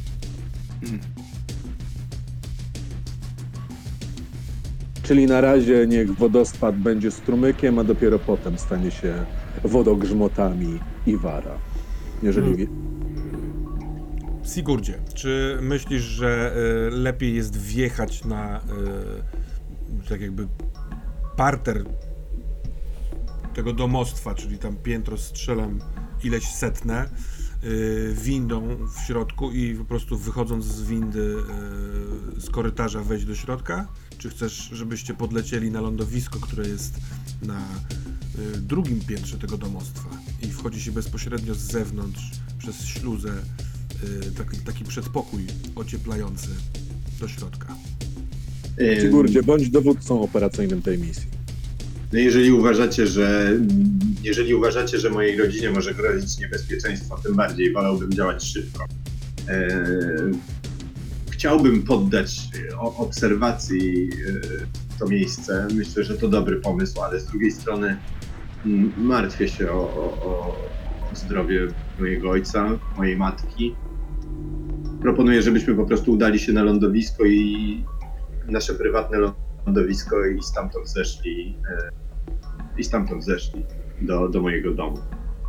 Czyli 5.02 5.26
na 5.26 5.40
razie 5.40 5.86
niech 5.86 6.14
wodospad 6.14 6.76
będzie 6.76 7.10
strumykiem, 7.10 7.78
a 7.78 7.84
dopiero 7.84 8.18
potem 8.18 8.58
stanie 8.58 8.90
się 8.90 9.26
wodogrzmotami 9.64 10.78
i 11.06 11.16
wara. 11.16 11.58
Jeżeli 12.22 12.56
Hmm. 12.56 12.78
Sigurdzie, 14.54 14.98
czy 15.14 15.58
myślisz, 15.62 16.02
że 16.02 16.56
y, 16.86 16.90
lepiej 16.90 17.34
jest 17.34 17.56
wjechać 17.56 18.24
na 18.24 18.58
y, 18.58 20.08
tak 20.08 20.20
jakby 20.20 20.48
parter 21.36 21.84
tego 23.54 23.72
domostwa, 23.72 24.34
czyli 24.34 24.58
tam 24.58 24.76
piętro 24.76 25.18
strzelam 25.18 25.78
ileś 26.24 26.48
setne, 26.48 27.08
y, 27.64 28.14
windą 28.22 28.76
w 28.86 29.06
środku 29.06 29.52
i 29.52 29.74
po 29.74 29.84
prostu 29.84 30.18
wychodząc 30.18 30.64
z 30.64 30.82
windy 30.82 31.36
z 32.38 32.50
korytarza 32.50 33.00
wejść 33.00 33.24
do 33.24 33.34
środka? 33.34 33.86
Czy 34.18 34.30
chcesz, 34.30 34.70
żebyście 34.72 35.14
podlecieli 35.14 35.70
na 35.70 35.80
lądowisko, 35.80 36.40
które 36.40 36.68
jest 36.68 36.94
na 37.42 37.60
y, 38.54 38.58
drugim 38.60 39.00
piętrze 39.00 39.38
tego 39.38 39.58
domostwa 39.58 40.08
i 40.42 40.46
wchodzi 40.46 40.80
się 40.80 40.92
bezpośrednio 40.92 41.54
z 41.54 41.58
zewnątrz 41.58 42.30
przez 42.58 42.86
śluzę 42.86 43.32
y, 44.26 44.32
taki, 44.32 44.56
taki 44.56 44.84
przedpokój 44.84 45.46
ocieplający 45.74 46.48
do 47.20 47.28
środka. 47.28 47.74
Sigurdzie, 49.00 49.42
bądź 49.42 49.70
dowódcą 49.70 50.22
operacyjnym 50.22 50.82
tej 50.82 50.98
misji. 50.98 51.26
No 52.12 52.18
jeżeli 52.18 52.52
uważacie, 52.52 53.06
że 53.06 53.58
jeżeli 54.22 54.54
uważacie, 54.54 54.98
że 54.98 55.10
mojej 55.10 55.36
rodzinie 55.36 55.70
może 55.70 55.94
grozić 55.94 56.38
niebezpieczeństwo, 56.38 57.20
tym 57.22 57.34
bardziej 57.34 57.72
wolałbym 57.72 58.12
działać 58.12 58.44
szybko. 58.44 58.84
E, 59.48 59.84
chciałbym 61.38 61.82
poddać 61.82 62.48
o- 62.78 62.96
obserwacji 62.96 64.10
e, 64.10 64.98
to 64.98 65.08
miejsce. 65.08 65.68
Myślę, 65.74 66.04
że 66.04 66.14
to 66.14 66.28
dobry 66.28 66.56
pomysł, 66.56 67.02
ale 67.02 67.20
z 67.20 67.26
drugiej 67.26 67.50
strony 67.50 67.96
mm, 68.66 68.92
martwię 68.96 69.48
się 69.48 69.70
o, 69.70 69.80
o, 69.80 70.04
o 70.24 70.56
zdrowie 71.14 71.66
mojego 71.98 72.30
ojca, 72.30 72.78
mojej 72.96 73.16
matki. 73.16 73.74
Proponuję, 75.02 75.42
żebyśmy 75.42 75.74
po 75.74 75.86
prostu 75.86 76.12
udali 76.12 76.38
się 76.38 76.52
na 76.52 76.62
lądowisko 76.62 77.24
i 77.24 77.84
nasze 78.48 78.74
prywatne 78.74 79.18
lądowisko 79.66 80.26
i 80.26 80.42
stamtąd 80.42 80.88
zeszli 80.88 81.58
e, 81.70 81.90
i 82.78 82.84
stamtąd 82.84 83.24
zeszli 83.24 83.64
do, 84.00 84.28
do 84.28 84.42
mojego 84.42 84.74
domu. 84.74 84.98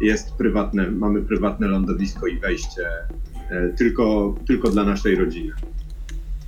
Jest 0.01 0.33
prywatne, 0.33 0.91
mamy 0.91 1.21
prywatne 1.21 1.67
lądowisko 1.67 2.27
i 2.27 2.39
wejście 2.39 2.87
e, 3.49 3.69
tylko, 3.69 4.35
tylko 4.47 4.69
dla 4.69 4.83
naszej 4.83 5.15
rodziny. 5.15 5.51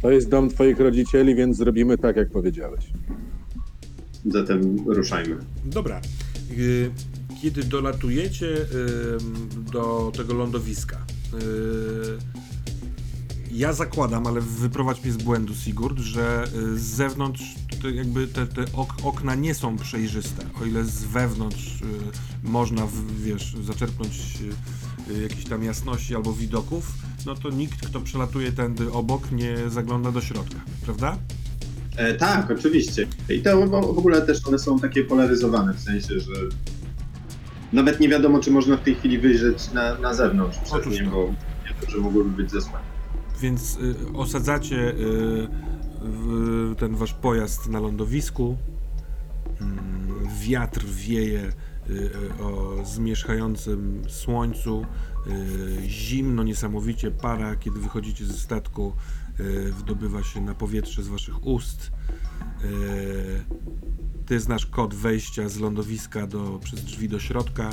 To 0.01 0.11
jest 0.11 0.29
dom 0.29 0.49
twoich 0.49 0.79
rodzicieli, 0.79 1.35
więc 1.35 1.57
zrobimy 1.57 1.97
tak, 1.97 2.15
jak 2.15 2.29
powiedziałeś. 2.29 2.85
Zatem 4.25 4.75
ruszajmy. 4.85 5.37
Dobra. 5.65 6.01
Y, 6.57 6.91
kiedy 7.41 7.63
dolatujecie 7.63 8.55
do 9.71 10.11
tego 10.15 10.33
lądowiska, 10.33 11.05
yy, 11.33 12.17
ja 13.51 13.73
zakładam, 13.73 14.27
ale 14.27 14.41
wyprowadź 14.41 15.03
mnie 15.03 15.13
z 15.13 15.17
błędu, 15.17 15.53
Sigurd, 15.53 15.99
że 15.99 16.43
y, 16.55 16.79
z 16.79 16.81
zewnątrz 16.81 17.55
to 17.81 17.89
jakby 17.89 18.27
te, 18.27 18.47
te 18.47 18.65
ok 18.73 18.93
okna 19.03 19.35
nie 19.35 19.53
są 19.53 19.77
przejrzyste. 19.77 20.45
O 20.61 20.65
ile 20.65 20.83
z 20.83 21.03
wewnątrz 21.03 21.81
y, 21.81 21.85
można, 22.43 22.85
w, 22.85 23.21
wiesz, 23.21 23.55
zaczerpnąć 23.61 24.39
y, 24.41 24.45
y, 24.45 24.53
jakiejś 25.21 25.45
tam 25.45 25.63
jasności 25.63 26.15
albo 26.15 26.33
widoków, 26.33 26.91
no 27.25 27.35
to 27.35 27.49
nikt, 27.49 27.87
kto 27.87 28.01
przelatuje 28.01 28.51
tędy 28.51 28.91
obok, 28.91 29.31
nie 29.31 29.69
zagląda 29.69 30.11
do 30.11 30.21
środka, 30.21 30.59
prawda? 30.85 31.17
E, 31.97 32.13
tak, 32.13 32.51
oczywiście. 32.51 33.07
I 33.29 33.41
to 33.41 33.67
w, 33.67 33.73
ogóle 33.73 34.21
też 34.21 34.47
one 34.47 34.59
są 34.59 34.79
takie 34.79 35.03
polaryzowane, 35.03 35.73
w 35.73 35.79
sensie, 35.79 36.19
że 36.19 36.33
nawet 37.73 37.99
nie 37.99 38.09
wiadomo, 38.09 38.39
czy 38.39 38.51
można 38.51 38.77
w 38.77 38.83
tej 38.83 38.95
chwili 38.95 39.19
wyjrzeć 39.19 39.71
na, 39.73 39.99
na 39.99 40.13
zewnątrz 40.13 40.57
Otóż 40.71 40.93
nie, 40.93 41.05
to. 41.05 41.11
bo 41.11 41.27
nie 41.27 41.75
to, 41.81 41.91
że 41.91 41.97
mogłyby 41.97 42.29
być 42.29 42.51
zesłane. 42.51 42.85
Więc 43.41 43.77
y, 43.77 43.95
osadzacie 44.13 44.75
y, 44.75 45.47
w, 46.01 46.75
ten 46.77 46.95
wasz 46.95 47.13
pojazd 47.13 47.69
na 47.69 47.79
lądowisku. 47.79 48.57
Mm, 49.61 49.81
wiatr 50.41 50.85
wieje 50.85 51.39
y, 51.39 51.47
y, 51.47 51.53
o 52.39 52.77
zmierzchającym 52.85 54.01
słońcu. 54.09 54.85
Y, 55.27 55.89
zimno 55.89 56.43
niesamowicie 56.43 57.11
para, 57.11 57.55
kiedy 57.55 57.79
wychodzicie 57.79 58.25
ze 58.25 58.33
statku, 58.33 58.93
y, 59.39 59.71
wdobywa 59.71 60.23
się 60.23 60.41
na 60.41 60.55
powietrze 60.55 61.03
z 61.03 61.07
waszych 61.07 61.45
ust. 61.45 61.91
Y, 62.63 63.43
ty 64.25 64.39
znasz 64.39 64.65
kod 64.65 64.93
wejścia 64.93 65.49
z 65.49 65.59
lądowiska 65.59 66.27
do, 66.27 66.59
przez 66.63 66.83
drzwi 66.83 67.09
do 67.09 67.19
środka. 67.19 67.69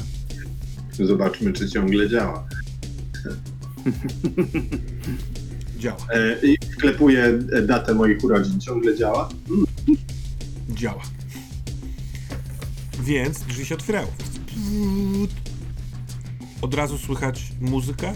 Zobaczmy, 0.92 1.52
czy 1.52 1.68
ciągle 1.70 2.08
działa. 2.08 2.48
Działa. 5.78 6.06
E, 6.14 6.46
I 6.46 6.56
wklepuję 6.72 7.38
datę 7.66 7.94
moich 7.94 8.24
urodzin. 8.24 8.60
Ciągle 8.60 8.96
działa? 8.96 9.28
działa. 10.68 11.02
Więc 13.08 13.40
drzwi 13.40 13.66
się 13.66 13.74
otwierają. 13.74 14.06
Od 16.62 16.74
razu 16.74 16.98
słychać 16.98 17.52
muzykę 17.60 18.12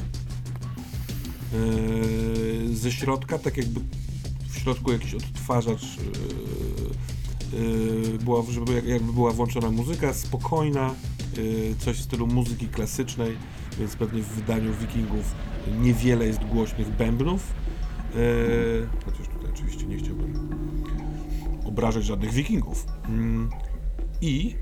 yy, 2.69 2.77
ze 2.77 2.93
środka, 2.93 3.39
tak 3.39 3.57
jakby 3.57 3.81
w 4.49 4.59
środku 4.59 4.93
jakiś 4.93 5.15
odtwarzacz 5.15 5.83
yy, 7.53 7.61
yy, 7.61 8.19
była, 8.19 8.43
żeby 8.51 8.73
jak- 8.75 8.87
jakby 8.87 9.13
była 9.13 9.33
włączona 9.33 9.71
muzyka 9.71 10.15
spokojna, 10.15 10.95
yy, 11.37 11.75
coś 11.79 11.97
w 11.97 12.03
stylu 12.03 12.27
muzyki 12.27 12.69
klasycznej, 12.69 13.37
więc 13.79 13.97
pewnie 13.97 14.23
w 14.23 14.29
wydaniu 14.29 14.75
Wikingów 14.75 15.35
niewiele 15.81 16.27
jest 16.27 16.45
głośnych 16.45 16.89
bębnów. 16.89 17.53
Yy, 18.15 18.89
chociaż 19.05 19.29
tutaj 19.29 19.51
oczywiście 19.55 19.87
nie 19.87 19.97
chciałbym 19.97 20.51
obrażać 21.65 22.05
żadnych 22.05 22.33
wikingów. 22.33 22.87
Mm. 23.09 23.51
I 24.21 24.57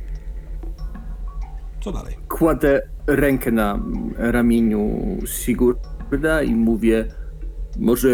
co 1.81 1.93
dalej? 1.93 2.17
Kładę 2.29 2.83
rękę 3.07 3.53
na 3.53 3.83
ramieniu 4.17 5.01
Sigurda 5.27 6.43
i 6.43 6.55
mówię, 6.55 7.09
może 7.79 8.09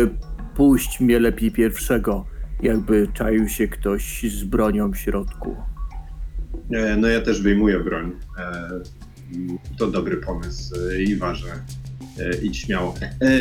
pójść 0.54 1.00
mnie 1.00 1.20
lepiej 1.20 1.50
pierwszego, 1.50 2.24
jakby 2.62 3.08
czaił 3.14 3.48
się 3.48 3.68
ktoś 3.68 4.22
z 4.22 4.44
bronią 4.44 4.92
w 4.92 4.96
środku. 4.96 5.56
E, 6.72 6.96
no 6.96 7.08
ja 7.08 7.20
też 7.20 7.42
wyjmuję 7.42 7.80
broń. 7.80 8.12
E, 8.38 8.70
to 9.78 9.86
dobry 9.86 10.16
pomysł 10.16 10.74
e, 10.90 11.02
i 11.02 11.16
ważę. 11.16 11.48
E, 12.18 12.36
idź 12.42 12.56
śmiało. 12.58 12.94
E, 13.02 13.38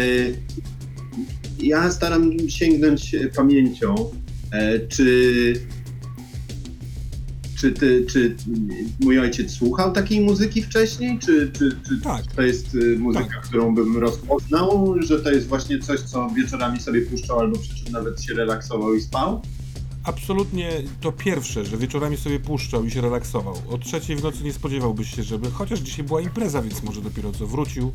ja 1.60 1.92
staram 1.92 2.50
sięgnąć 2.50 3.16
pamięcią, 3.36 3.96
e, 4.52 4.80
czy 4.80 5.54
czy, 7.58 7.72
ty, 7.72 8.06
czy 8.10 8.36
mój 9.02 9.20
ojciec 9.20 9.52
słuchał 9.52 9.92
takiej 9.94 10.22
muzyki 10.22 10.62
wcześniej? 10.62 11.20
Czy, 11.20 11.52
czy, 11.52 11.70
czy 11.88 12.02
Tak. 12.02 12.22
to 12.36 12.42
jest 12.42 12.76
y, 12.76 12.98
muzyka, 13.00 13.26
Tak. 13.26 13.42
którą 13.42 13.76
bym 13.76 13.98
rozpoznał? 13.98 14.96
Że 15.02 15.20
to 15.20 15.32
jest 15.32 15.48
właśnie 15.48 15.80
coś, 15.80 16.00
co 16.00 16.30
wieczorami 16.30 16.80
sobie 16.80 17.02
puszczał 17.02 17.40
albo 17.40 17.58
przy 17.60 17.76
czym 17.84 17.94
nawet 17.94 18.22
się 18.22 18.34
relaksował 18.34 18.94
i 18.96 19.02
spał? 19.02 19.42
Absolutnie 20.04 20.70
to 21.02 21.12
pierwsze, 21.12 21.66
że 21.66 21.78
wieczorami 21.78 22.18
sobie 22.18 22.40
puszczał 22.40 22.86
i 22.86 22.92
się 22.92 23.02
relaksował. 23.02 23.54
O 23.70 23.78
trzeciej 23.78 24.16
w 24.16 24.24
nocy 24.24 24.44
nie 24.44 24.54
spodziewałbyś 24.54 25.16
się, 25.16 25.24
żeby, 25.24 25.52
chociaż 25.52 25.80
dzisiaj 25.80 26.06
była 26.06 26.22
impreza, 26.22 26.62
więc 26.62 26.84
może 26.84 27.02
dopiero 27.02 27.32
co 27.32 27.48
wrócił 27.48 27.92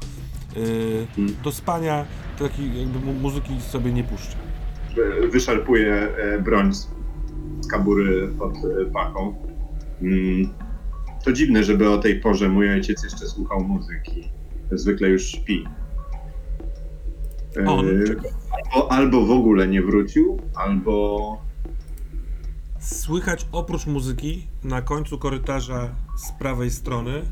yy, 0.56 1.26
do 1.44 1.52
spania, 1.52 2.04
takiej 2.38 2.78
jakby 2.80 2.98
mu- 2.98 3.12
muzyki 3.20 3.60
sobie 3.72 3.92
nie 3.92 4.04
puszcza. 4.04 4.36
wyszarpuje 5.32 5.94
e, 5.94 6.38
broń 6.42 6.74
z 6.74 6.88
z 7.60 7.66
kabury 7.66 8.28
pod 8.38 8.52
e, 8.56 8.90
pachą. 8.92 9.34
Mm, 10.02 10.48
To 11.24 11.32
dziwne, 11.32 11.64
żeby 11.64 11.90
o 11.90 11.98
tej 11.98 12.20
porze 12.20 12.48
mój 12.48 12.70
ojciec 12.70 13.02
jeszcze 13.04 13.26
słuchał 13.26 13.60
muzyki. 13.64 14.28
Zwykle 14.72 15.08
już 15.08 15.22
śpi. 15.26 15.64
E, 17.56 17.66
On? 17.66 17.86
Albo, 18.74 18.92
albo 18.92 19.26
w 19.26 19.30
ogóle 19.30 19.68
nie 19.68 19.82
wrócił, 19.82 20.40
albo 20.54 21.36
Słychać 22.80 23.46
oprócz 23.52 23.86
muzyki 23.86 24.46
na 24.64 24.82
końcu 24.82 25.18
korytarza 25.18 25.94
z 26.16 26.32
prawej 26.32 26.70
strony 26.70 27.22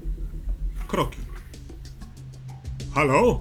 kroki. 0.89 1.19
Halo? 2.95 3.41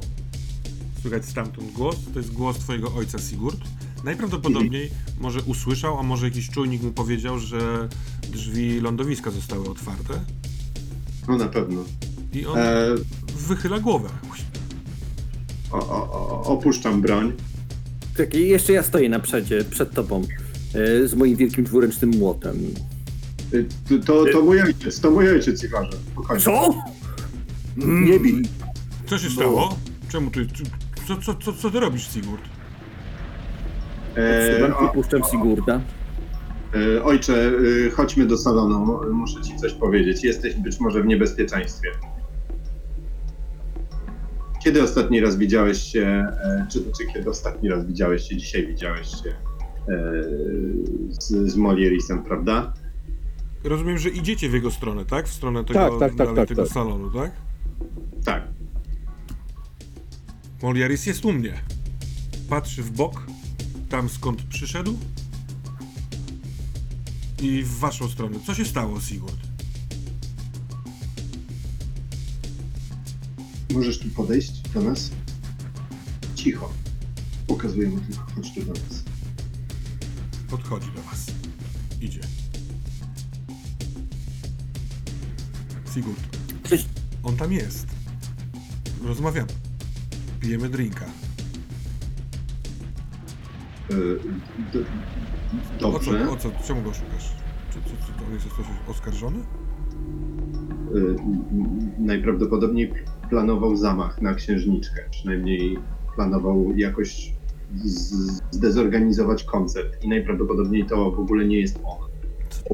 Słychać 1.01 1.25
stamtąd 1.25 1.71
głos. 1.71 1.95
To 2.13 2.19
jest 2.19 2.33
głos 2.33 2.57
twojego 2.59 2.93
ojca 2.95 3.17
Sigurd. 3.19 3.59
Najprawdopodobniej 4.03 4.89
może 5.19 5.41
usłyszał, 5.41 5.99
a 5.99 6.03
może 6.03 6.25
jakiś 6.25 6.49
czujnik 6.49 6.83
mu 6.83 6.91
powiedział, 6.91 7.39
że 7.39 7.89
drzwi 8.31 8.79
lądowiska 8.81 9.31
zostały 9.31 9.69
otwarte. 9.69 10.13
no 11.27 11.37
na 11.37 11.47
pewno. 11.47 11.83
I 12.33 12.45
on 12.45 12.57
E, 12.57 12.85
wychyla 13.47 13.79
głowę. 13.79 14.09
o, 15.71 15.77
o, 15.77 16.11
o, 16.11 16.43
opuszczam 16.43 17.01
broń. 17.01 17.33
Tak, 18.17 18.33
i 18.35 18.47
jeszcze 18.47 18.73
ja 18.73 18.83
stoję 18.83 19.09
na 19.09 19.19
przedzie, 19.19 19.63
przed 19.63 19.91
tobą, 19.91 20.21
e, 20.73 21.07
z 21.07 21.13
moim 21.13 21.35
wielkim 21.35 21.63
dwuręcznym 21.63 22.09
młotem. 22.09 22.57
E, 23.53 23.63
To, 23.99 24.05
to, 24.05 24.25
to 24.33 24.41
mój 24.41 24.61
ojciec, 24.61 24.99
to 24.99 25.11
mój 25.11 25.29
ojciec 25.29 25.63
i 25.63 25.67
ważę. 25.67 25.91
Spokojnie. 26.11 26.43
Co? 26.43 26.83
Nie 27.77 28.19
bij. 28.19 28.41
Co 29.05 29.17
się 29.17 29.29
stało? 29.29 29.77
Czemu 30.09 30.31
ty... 30.31 30.47
Co, 31.07 31.17
co, 31.17 31.35
co, 31.35 31.53
co 31.53 31.71
ty 31.71 31.79
robisz, 31.79 32.07
Sigurd? 32.11 32.41
E, 34.17 34.49
Odsuwam 34.65 34.85
o, 34.85 34.89
i 34.89 34.93
puszczam 34.93 35.21
Sigurda. 35.31 35.81
E, 36.97 37.03
Ojcze, 37.03 37.51
e, 37.87 37.89
chodźmy 37.89 38.25
do 38.25 38.37
salonu. 38.37 38.99
Muszę 39.13 39.41
ci 39.41 39.55
coś 39.57 39.73
powiedzieć. 39.73 40.23
Jesteś 40.23 40.55
być 40.55 40.79
może 40.79 41.01
w 41.03 41.05
niebezpieczeństwie. 41.05 41.89
Kiedy 44.63 44.83
ostatni 44.83 45.19
raz 45.19 45.37
widziałeś 45.37 45.77
się, 45.83 46.05
e, 46.43 46.67
czy, 46.71 46.79
czy 46.79 47.13
kiedy 47.13 47.29
ostatni 47.29 47.69
raz 47.69 47.85
widziałeś 47.85 48.29
się, 48.29 48.37
dzisiaj 48.37 48.67
widziałeś 48.67 49.07
się 49.07 49.29
e, 49.29 50.23
z, 51.09 51.51
z 51.51 51.55
Molierisem, 51.55 52.23
prawda? 52.23 52.73
Rozumiem, 53.63 53.97
że 53.97 54.09
idziecie 54.09 54.49
w 54.49 54.53
jego 54.53 54.71
stronę, 54.71 55.05
tak? 55.05 55.27
W 55.27 55.33
stronę 55.33 55.63
tego, 55.63 55.79
Tak, 55.79 55.99
tak, 55.99 56.15
tak, 56.27 56.35
tak, 56.35 56.47
tego 56.47 56.63
tak. 56.63 56.71
salonu, 56.71 57.11
tak? 57.11 57.31
Tak. 58.25 58.43
Moliaris 60.63 61.05
jest 61.05 61.25
u 61.25 61.33
mnie. 61.33 61.53
Patrzy 62.49 62.83
w 62.83 62.91
bok, 62.91 63.21
tam 63.89 64.09
skąd 64.09 64.43
przyszedł. 64.43 64.97
I 67.41 67.63
w 67.63 67.77
waszą 67.79 68.09
stronę. 68.09 68.39
Co 68.45 68.55
się 68.55 68.65
stało, 68.65 69.01
Sigurd? 69.01 69.37
Możesz 73.73 73.99
tu 73.99 74.09
podejść 74.09 74.61
do 74.73 74.81
nas? 74.81 75.11
Cicho. 76.35 76.73
Pokazuję 77.47 77.89
mu 77.89 77.99
tylko, 77.99 78.31
chodź 78.35 78.53
tu 78.53 78.61
do 78.61 78.73
nas. 78.73 79.03
Podchodzi 80.49 80.87
do 80.95 81.01
was. 81.01 81.25
Idzie. 82.01 82.21
Sigurd, 85.93 86.37
Coś, 86.69 86.85
on 87.23 87.37
tam 87.37 87.53
jest. 87.53 87.87
Rozmawiamy. 89.03 89.47
Pijemy 90.39 90.69
drinka. 90.69 91.05
E, 93.91 93.93
d- 94.73 94.79
O 95.87 95.91
dobrze. 95.91 96.25
co, 96.25 96.31
o 96.33 96.37
co, 96.37 96.49
czemu 96.67 96.81
go 96.81 96.93
szukasz? 96.93 97.31
Czy, 97.73 97.79
czy, 97.81 97.89
czy 97.89 98.25
on 98.27 98.33
jest 98.33 98.45
o 98.45 98.49
coś 98.49 98.65
oskarżony? 98.95 99.39
Y, 100.95 101.15
najprawdopodobniej 101.99 102.93
planował 103.29 103.75
zamach 103.75 104.21
na 104.21 104.33
księżniczkę. 104.33 105.01
Przynajmniej 105.11 105.79
planował 106.15 106.71
jakoś 106.77 107.33
zdezorganizować 108.51 109.43
koncert. 109.43 110.03
I 110.03 110.07
najprawdopodobniej 110.09 110.85
to 110.85 111.11
w 111.11 111.19
ogóle 111.19 111.45
nie 111.45 111.59
jest 111.59 111.79
on. 111.83 112.07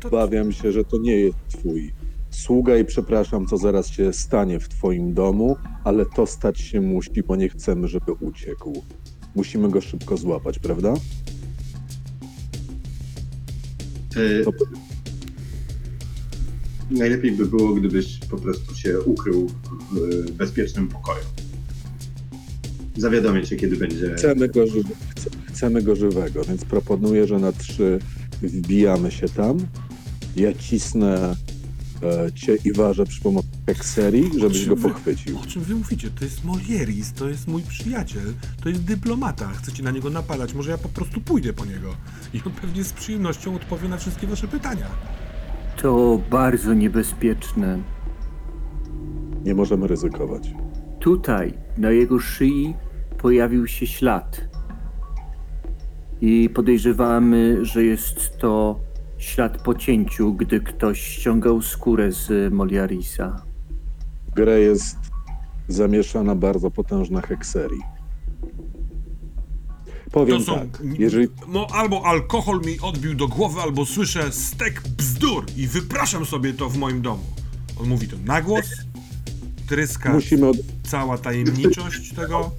Obawiam 0.06 0.52
się, 0.52 0.72
że 0.72 0.84
to 0.84 0.98
nie 0.98 1.15
jest 1.15 1.38
twój 1.48 1.94
sługa 2.30 2.77
i 2.77 2.85
przepraszam, 2.85 3.45
co 3.45 3.57
zaraz 3.57 3.88
się 3.90 4.14
stanie 4.14 4.60
w 4.60 4.69
twoim 4.69 5.14
domu, 5.14 5.56
ale 5.84 6.06
to 6.06 6.26
stać 6.26 6.60
się 6.60 6.81
musi, 6.81 7.23
bo 7.27 7.35
nie 7.35 7.49
chcemy, 7.49 7.88
żeby 7.88 8.11
uciekł. 8.11 8.73
Musimy 9.35 9.69
go 9.69 9.81
szybko 9.81 10.18
złapać, 10.18 10.60
prawda? 10.60 10.93
To, 14.43 14.51
najlepiej 16.91 17.31
by 17.31 17.45
było, 17.45 17.73
gdybyś 17.73 18.19
po 18.30 18.38
prostu 18.38 18.76
się 18.76 19.01
ukrył 19.01 19.49
w 19.91 20.31
bezpiecznym 20.31 20.88
pokoju. 20.88 21.23
Zawiadomię 22.97 23.43
cię, 23.43 23.55
kiedy 23.55 23.76
będzie. 23.77 24.14
chcemy, 24.18 24.47
go 24.49 24.68
ży- 24.68 24.84
chce- 25.15 25.30
chcemy 25.47 25.81
go 25.81 25.95
żywego, 25.95 26.43
więc 26.43 26.65
proponuję, 26.65 27.27
że 27.27 27.39
na 27.39 27.51
trzy 27.51 27.99
wbijamy 28.41 29.11
się 29.11 29.30
tam. 29.30 29.57
Ja 30.35 30.53
cisnę 30.53 31.35
e, 32.03 32.31
cię 32.31 32.55
i 32.65 32.73
ważę 32.73 33.05
przy 33.05 33.21
pomocy 33.21 33.47
hekserii, 33.67 34.31
żebyś 34.39 34.65
go 34.65 34.75
wy- 34.75 34.89
pochwycił. 34.89 35.39
O 35.39 35.45
czym 35.45 35.61
wy 35.61 35.75
mówicie? 35.75 36.09
To 36.11 36.23
jest 36.25 36.43
Molieris, 36.45 37.13
to 37.13 37.30
jest 37.30 37.47
mój 37.47 37.61
przyjaciel, 37.61 38.34
to 38.63 38.69
jest 38.69 38.84
dyplomata. 38.84 39.47
Chcecie 39.47 39.84
na 39.84 39.91
niego 39.91 40.09
napadać, 40.09 40.53
może 40.53 40.71
ja 40.71 40.77
po 40.77 40.89
prostu 40.89 41.21
pójdę 41.21 41.53
po 41.53 41.65
niego. 41.65 41.95
I 42.34 42.41
on 42.45 42.51
pewnie 42.61 42.84
z 42.84 42.93
przyjemnością 42.93 43.55
odpowie 43.55 43.89
na 43.89 43.97
wszystkie 43.97 44.27
wasze 44.27 44.47
pytania. 44.47 44.85
To 45.81 46.19
bardzo 46.31 46.73
niebezpieczne. 46.73 47.80
Nie 49.43 49.55
możemy 49.55 49.88
ryzykować. 49.88 50.53
Tutaj, 50.99 51.53
na 51.77 51.91
jego 51.91 52.19
szyi, 52.19 52.73
pojawił 53.17 53.67
się 53.67 53.88
ślad. 53.88 54.41
I 56.21 56.49
podejrzewamy, 56.53 57.65
że 57.65 57.84
jest 57.84 58.38
to 58.38 58.80
ślad 59.23 59.61
po 59.61 59.75
cięciu, 59.75 60.33
gdy 60.33 60.59
ktoś 60.59 61.01
ściągał 61.01 61.61
skórę 61.61 62.11
z 62.11 62.53
Moliarisa. 62.53 63.43
W 64.27 64.33
grę 64.33 64.59
jest 64.59 64.97
zamieszana 65.67 66.35
bardzo 66.35 66.71
potężna 66.71 67.21
hekserii. 67.21 67.81
Powiem 70.11 70.45
tak, 70.45 70.81
jeżeli 70.99 71.27
No 71.47 71.67
albo 71.73 72.05
alkohol 72.05 72.61
mi 72.65 72.79
odbił 72.79 73.15
do 73.15 73.27
głowy, 73.27 73.61
albo 73.61 73.85
słyszę 73.85 74.31
stek 74.31 74.81
bzdur 74.97 75.45
i 75.57 75.67
wypraszam 75.67 76.25
sobie 76.25 76.53
to 76.53 76.69
w 76.69 76.77
moim 76.77 77.01
domu. 77.01 77.23
On 77.81 77.87
mówi 77.87 78.07
to 78.07 78.15
na 78.25 78.41
głos, 78.41 78.65
tryska 79.69 80.13
musimy 80.13 80.47
od... 80.47 80.57
cała 80.83 81.17
tajemniczość 81.17 82.13
tego. 82.13 82.51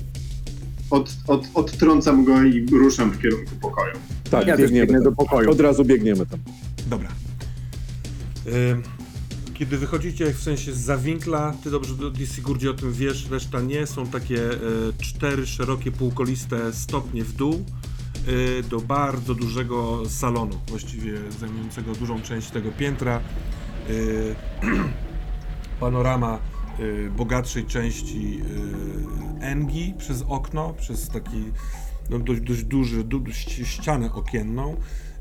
Od, 0.91 1.17
od, 1.27 1.49
odtrącam 1.55 2.25
go 2.25 2.43
i 2.43 2.67
ruszam 2.67 3.11
w 3.11 3.23
kierunku 3.23 3.57
pokoju. 3.61 3.95
Tak, 4.39 4.47
Ja 4.47 4.57
biegniemy 4.57 4.93
tam. 4.93 5.03
do 5.03 5.13
pokoju. 5.13 5.51
Od 5.51 5.61
razu 5.61 5.85
biegniemy 5.85 6.27
tam. 6.27 6.41
Dobra. 6.87 7.09
Kiedy 9.55 9.79
wychodzicie 9.79 10.33
w 10.35 10.43
sensie 10.43 10.73
z 10.73 10.79
zawinkla, 10.79 11.55
ty 11.65 11.71
dobrze 11.71 11.95
do 11.95 12.13
Sigurdzie 12.27 12.71
o 12.71 12.75
tym 12.75 12.93
wiesz, 12.93 13.31
reszta 13.31 13.61
nie, 13.61 13.87
są 13.87 14.07
takie 14.07 14.53
e, 14.53 14.57
cztery 15.03 15.47
szerokie 15.47 15.93
półkoliste 15.93 16.73
stopnie 16.73 17.25
w 17.25 17.33
dół 17.33 17.55
e, 17.55 18.63
do 18.63 18.81
bardzo 18.81 19.35
dużego 19.35 20.03
salonu, 20.09 20.61
właściwie 20.69 21.13
zajmującego 21.41 21.93
dużą 21.93 22.23
część 22.23 22.51
tego 22.51 22.73
piętra. 22.73 23.21
E, 23.21 23.21
panorama 25.81 26.39
e, 26.79 27.11
bogatszej 27.11 27.65
części 27.65 28.41
e, 29.41 29.45
Engi 29.47 29.95
przez 29.99 30.25
okno, 30.29 30.75
przez 30.79 31.09
taki 31.09 31.45
dość, 32.11 32.41
dość 32.41 32.65
duży, 32.65 33.05
du, 33.05 33.21
ści- 33.21 33.65
ścianę 33.65 34.13
okienną, 34.13 34.77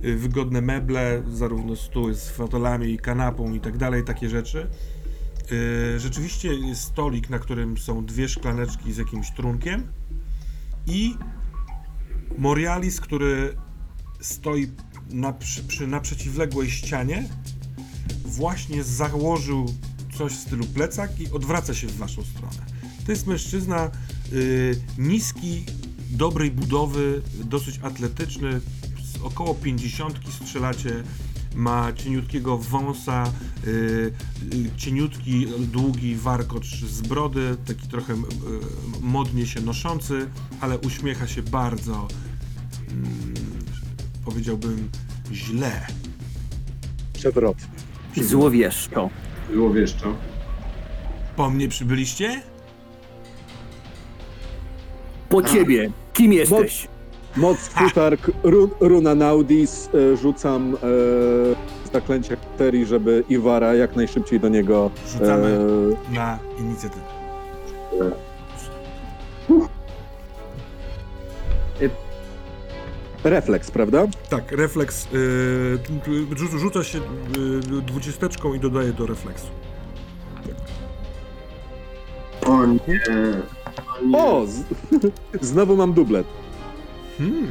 y, 0.06 0.18
wygodne 0.18 0.62
meble, 0.62 1.24
zarówno 1.34 1.76
stół 1.76 2.14
z 2.14 2.30
fotelami 2.30 2.92
i 2.92 2.98
kanapą 2.98 3.54
i 3.54 3.60
tak 3.60 3.78
dalej, 3.78 4.04
takie 4.04 4.30
rzeczy. 4.30 4.68
Y, 5.52 6.00
Rzeczywiście 6.00 6.54
jest 6.54 6.82
stolik, 6.82 7.30
na 7.30 7.40
którym 7.40 7.78
są 7.78 8.06
dwie 8.06 8.30
szklaneczki 8.30 8.94
z 8.94 8.98
jakimś 8.98 9.32
trunkiem 9.32 9.88
i 10.88 11.16
Morialis, 12.38 13.02
który 13.02 13.56
stoi 14.22 14.68
na, 15.10 15.34
przy, 15.34 15.64
przy, 15.64 15.88
na 15.88 16.00
przeciwległej 16.00 16.70
ścianie, 16.72 17.30
właśnie 18.26 18.84
założył 18.84 19.66
coś 20.18 20.34
w 20.34 20.40
stylu 20.40 20.66
plecak 20.66 21.20
i 21.20 21.32
odwraca 21.32 21.74
się 21.74 21.88
w 21.88 21.96
waszą 21.98 22.24
stronę. 22.24 22.66
To 23.06 23.12
jest 23.12 23.28
mężczyzna 23.28 23.92
y, 24.34 24.76
niski, 24.98 25.66
dobrej 26.14 26.52
budowy, 26.52 27.22
dosyć 27.44 27.80
atletyczny, 27.84 28.62
z 29.04 29.22
około 29.22 29.56
50 29.56 30.20
strzelacie, 30.30 31.04
ma 31.56 31.94
cieniutkiego 31.94 32.58
wąsa, 32.58 33.24
y, 33.68 33.70
y, 34.54 34.78
cieniutki, 34.78 35.48
długi 35.60 36.16
warkocz 36.16 36.68
z 36.86 37.02
brody, 37.02 37.58
taki 37.66 37.88
trochę 37.88 38.14
y, 38.14 38.18
modnie 39.02 39.46
się 39.46 39.62
noszący, 39.62 40.30
ale 40.62 40.80
uśmiecha 40.80 41.28
się 41.28 41.42
bardzo, 41.42 42.08
mm, 42.90 43.34
powiedziałbym, 44.26 44.90
źle. 45.32 45.88
Przewrotnie. 47.14 47.68
Złowieszczo. 48.24 49.10
Złowieszczo. 49.54 50.16
Po 51.36 51.50
mnie 51.50 51.68
przybyliście? 51.68 52.53
Po 55.34 55.44
ciebie! 55.44 55.92
Kim 56.14 56.34
jesteś? 56.34 56.88
Moc 57.36 57.58
futark 57.58 58.32
run, 58.44 58.70
runa 58.80 59.16
naudis. 59.16 59.90
E, 60.14 60.18
rzucam 60.18 60.76
e, 60.76 61.90
zaklęcie 61.94 62.38
hekserii, 62.38 62.86
żeby 62.86 63.24
Iwara 63.30 63.74
jak 63.74 63.96
najszybciej 63.96 64.40
do 64.40 64.50
niego... 64.50 64.92
Rzucamy 65.08 65.48
E, 66.12 66.14
na 66.16 66.40
inicjatywę. 66.60 67.02
refleks, 73.24 73.72
prawda? 73.72 74.08
Tak, 74.30 74.52
refleks. 74.52 75.08
Yy, 75.12 75.80
t- 76.52 76.60
rzuca 76.60 76.84
się 76.84 76.98
yy, 77.72 77.82
dwudziesteczką 77.82 78.54
i 78.54 78.60
dodaje 78.60 78.94
do 78.94 79.06
refleksu. 79.06 79.48
O 82.46 82.66
nie. 82.66 82.80
O! 84.14 84.46
Z, 84.48 84.64
znowu 85.52 85.76
mam 85.76 85.94
dublet. 85.94 86.28
Hmm, 87.18 87.48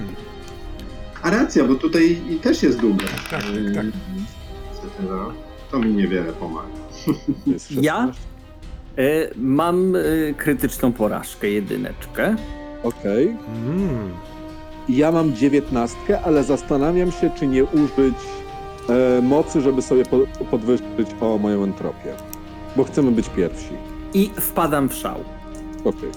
A 1.22 1.30
racja, 1.30 1.64
bo 1.64 1.74
tutaj 1.74 2.18
i 2.30 2.36
też 2.36 2.62
jest 2.62 2.80
dubel. 2.80 3.06
tak, 3.30 3.42
tak, 3.42 3.42
tak. 3.74 3.86
Niestety, 4.70 5.02
no. 5.08 5.32
To 5.70 5.78
mi 5.78 5.94
niewiele 5.94 6.32
pomaga. 6.32 6.68
To 7.44 7.50
jest 7.50 7.70
Ja? 7.72 7.94
16. 7.96 8.22
E, 8.98 9.02
mam 9.36 9.96
e, 9.96 10.00
krytyczną 10.36 10.92
porażkę, 10.92 11.50
jedyneczkę. 11.50 12.36
Okej. 12.82 13.36
Mm. 13.66 14.10
Ja 14.88 15.12
mam 15.12 15.34
dziewiętnastkę, 15.34 16.20
ale 16.20 16.44
zastanawiam 16.44 17.12
się, 17.12 17.30
czy 17.38 17.46
nie 17.46 17.64
użyć 17.64 18.14
e, 18.88 19.22
mocy, 19.22 19.60
żeby 19.60 19.82
sobie 19.82 20.04
po, 20.04 20.18
podwyższyć 20.50 21.08
o 21.20 21.38
moją 21.38 21.64
entropię. 21.64 22.14
Bo 22.76 22.84
chcemy 22.84 23.10
być 23.10 23.28
pierwsi. 23.28 23.70
I 24.14 24.30
wpadam 24.40 24.88
w 24.88 24.94
szał. 24.94 25.24
Okej. 25.84 26.10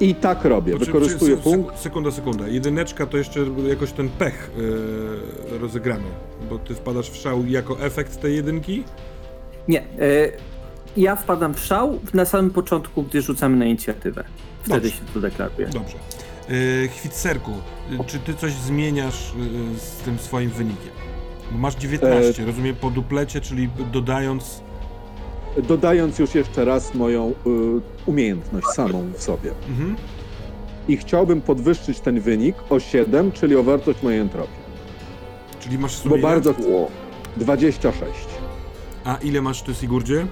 I 0.00 0.14
tak 0.14 0.44
robię. 0.44 0.72
Znaczy, 0.76 0.86
Wykorzystuję 0.86 1.36
se- 1.36 1.42
punkt. 1.42 1.76
se- 1.76 1.82
Sekunda, 1.82 2.10
sekunda. 2.10 2.48
Jedyneczka 2.48 3.06
to 3.06 3.16
jeszcze 3.18 3.40
jakoś 3.68 3.92
ten 3.92 4.08
pech 4.08 4.50
yy, 5.50 5.58
rozegrany, 5.58 6.04
bo 6.50 6.58
ty 6.58 6.74
wpadasz 6.74 7.10
w 7.10 7.16
szał 7.16 7.46
jako 7.46 7.80
efekt 7.80 8.20
tej 8.20 8.36
jedynki? 8.36 8.84
Nie. 9.68 9.80
E, 9.80 9.84
ja 10.96 11.16
wpadam 11.16 11.54
w 11.54 11.60
szał 11.60 11.98
na 12.14 12.24
samym 12.24 12.50
początku, 12.50 13.02
gdy 13.02 13.22
rzucamy 13.22 13.56
na 13.56 13.64
inicjatywę. 13.64 14.24
Wtedy 14.62 14.80
Dobrze. 14.80 14.96
się 14.96 15.12
to 15.14 15.20
deklaruje. 15.20 15.66
Dobrze. 15.66 15.94
Yy, 16.48 16.88
Chwitserku, 16.88 17.50
yy, 17.90 17.98
czy 18.06 18.18
ty 18.18 18.34
coś 18.34 18.52
zmieniasz 18.52 19.32
yy, 19.72 19.78
z 19.78 19.96
tym 19.96 20.18
swoim 20.18 20.50
wynikiem? 20.50 20.92
Bo 21.52 21.58
masz 21.58 21.74
19, 21.74 22.44
rozumiem, 22.46 22.76
po 22.76 22.90
duplecie, 22.90 23.40
czyli 23.40 23.68
dodając... 23.92 24.62
Dodając 25.58 26.18
już 26.18 26.34
jeszcze 26.34 26.64
raz 26.64 26.94
moją 26.94 27.30
y, 27.30 27.80
umiejętność 28.06 28.66
samą 28.66 29.12
w 29.16 29.22
sobie. 29.22 29.50
Mhm. 29.68 29.96
I 30.88 30.96
chciałbym 30.96 31.40
podwyższyć 31.40 32.00
ten 32.00 32.20
wynik 32.20 32.56
o 32.70 32.80
7, 32.80 33.32
czyli 33.32 33.56
o 33.56 33.62
wartość 33.62 34.02
mojej 34.02 34.20
entropii. 34.20 34.62
Czyli 35.60 35.78
masz 35.78 36.08
Bo 36.08 36.18
bardzo. 36.18 36.54
26. 37.36 38.12
A 39.04 39.16
ile 39.16 39.42
masz 39.42 39.62
ty, 39.62 39.74
Sigurdzie? 39.74 40.26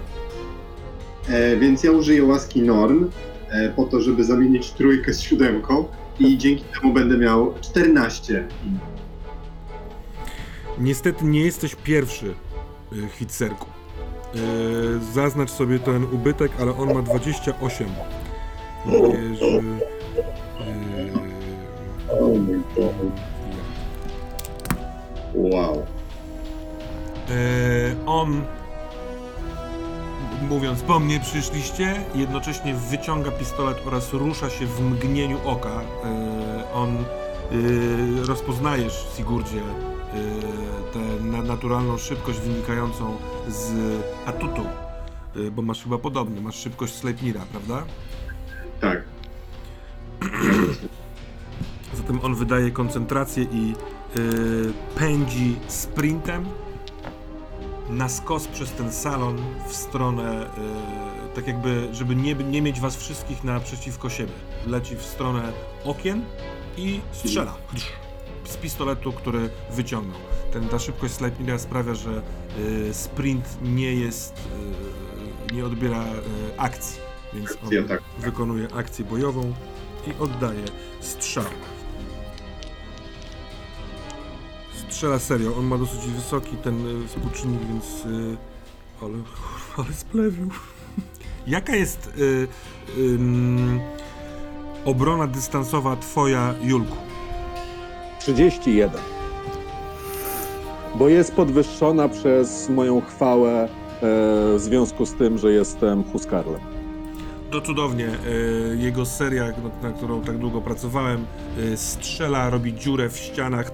E, 1.29 1.57
więc 1.57 1.85
ja 1.85 1.91
użyję 1.91 2.25
łaski 2.25 2.63
Norn 2.63 3.05
e, 3.51 3.71
po 3.71 3.85
to, 3.85 4.01
żeby 4.01 4.25
zamienić 4.25 4.71
trójkę 4.71 5.15
z 5.15 5.21
siódemką 5.21 5.85
i 6.19 6.39
dzięki 6.39 6.65
temu 6.65 6.93
będę 6.93 7.19
miał 7.19 7.55
14. 7.61 8.49
Niestety 10.79 11.25
nie 11.25 11.41
jesteś 11.41 11.75
pierwszy, 11.75 12.35
y, 12.93 13.09
Chwitserku. 13.09 13.67
Y, 14.36 15.01
zaznacz 15.15 15.51
sobie 15.51 15.78
ten 15.78 16.05
ubytek, 16.05 16.52
ale 16.61 16.77
on 16.77 16.94
ma 16.94 17.02
28. 17.02 17.86
Jerzy... 18.86 19.44
y, 19.44 19.61
Wow. 25.35 25.86
E, 27.31 28.07
on 28.07 28.43
mówiąc 30.48 30.82
po 30.82 31.01
mnie 31.01 31.20
przyszliście, 31.20 31.94
jednocześnie 32.15 32.74
wyciąga 32.74 33.31
pistolet 33.31 33.86
oraz 33.86 34.12
rusza 34.12 34.51
się 34.51 34.66
w 34.66 34.81
mgnieniu 34.81 35.39
oka. 35.44 35.69
Yy, 35.81 36.73
on 36.74 36.97
yy, 37.51 38.27
rozpoznajesz, 38.27 39.07
Sigurdzie, 39.16 39.57
yy, 39.57 39.62
na- 40.94 41.10
naturalną 41.43 41.99
szybkość 41.99 42.39
wynikającą 42.39 43.17
z 43.49 43.73
atutu, 44.27 44.62
yy, 45.37 45.51
bo 45.51 45.62
masz 45.62 45.83
chyba 45.83 45.99
podobny, 45.99 46.41
masz 46.41 46.57
szybkość 46.57 46.95
Sleipnira, 46.95 47.41
prawda? 47.51 47.85
Tak. 48.81 49.03
Zatem 51.95 52.21
on 52.23 52.35
wydaje 52.35 52.71
koncentrację 52.71 53.45
i 53.53 53.69
yy, 53.69 54.73
pędzi 54.97 55.57
sprintem 55.69 56.45
na 57.91 58.09
skos 58.09 58.47
przez 58.47 58.73
ten 58.73 58.93
salon 58.93 59.39
w 59.69 59.77
stronę, 59.77 60.51
yy, 60.57 61.35
tak 61.35 61.47
jakby, 61.47 61.89
żeby 61.93 62.17
nie, 62.17 62.35
nie 62.35 62.62
mieć 62.62 62.81
was 62.81 62.97
wszystkich 62.97 63.45
naprzeciwko 63.45 64.11
siebie. 64.11 64.33
Leci 64.67 64.97
w 64.97 65.03
stronę 65.03 65.53
okien 65.85 66.25
i 66.77 67.01
strzela. 67.12 67.57
Z 68.45 68.57
pistoletu, 68.57 69.12
który 69.12 69.51
wyciągnął. 69.71 70.21
Ten, 70.52 70.68
ta 70.68 70.78
szybkość 70.78 71.14
Sleipnira 71.14 71.59
sprawia, 71.59 71.94
że 71.94 72.22
yy, 72.59 72.94
sprint 72.94 73.59
nie 73.62 73.94
jest, 73.94 74.35
yy, 75.48 75.55
nie 75.55 75.64
odbiera 75.64 76.05
yy, 76.05 76.20
akcji, 76.56 77.01
więc 77.35 77.51
on 77.51 77.56
Akcja, 77.64 77.82
tak. 77.89 78.01
wykonuje 78.18 78.68
akcję 78.74 79.05
bojową 79.05 79.52
i 80.06 80.22
oddaje 80.22 80.64
strzał. 81.01 81.44
Strzela 84.89 85.18
serio, 85.18 85.56
on 85.59 85.64
ma 85.64 85.78
dosyć 85.78 86.01
wysoki 86.01 86.56
ten 86.56 87.05
y, 87.05 87.09
współczynnik, 87.09 87.60
więc... 87.68 88.05
Y, 88.05 88.36
ale, 89.02 89.14
ale 89.77 89.94
splewił. 89.94 90.51
Jaka 91.47 91.77
jest 91.77 92.10
y, 92.18 92.48
ym, 92.98 93.81
obrona 94.85 95.27
dystansowa 95.27 95.97
twoja, 95.97 96.55
Julku? 96.62 96.97
31. 98.20 99.20
Bo 100.95 101.09
jest 101.09 101.35
podwyższona 101.35 102.09
przez 102.09 102.69
moją 102.69 103.01
chwałę 103.01 103.65
e, 103.65 103.69
w 104.03 104.59
związku 104.59 105.07
z 105.07 105.15
tym, 105.15 105.39
że 105.39 105.53
jestem 105.53 106.05
Huskarlem. 106.05 106.61
To 107.51 107.61
cudownie. 107.61 108.07
y, 108.07 108.77
Jego 108.81 109.07
seria, 109.07 109.45
na, 109.83 109.91
którą 109.93 110.23
tak 110.23 110.39
długo 110.39 110.61
pracowałem, 110.61 111.25
y, 111.59 111.77
strzela, 111.77 112.51
robi 112.51 112.75
dziurę 112.75 113.09
w 113.11 113.17
ścianach. 113.17 113.73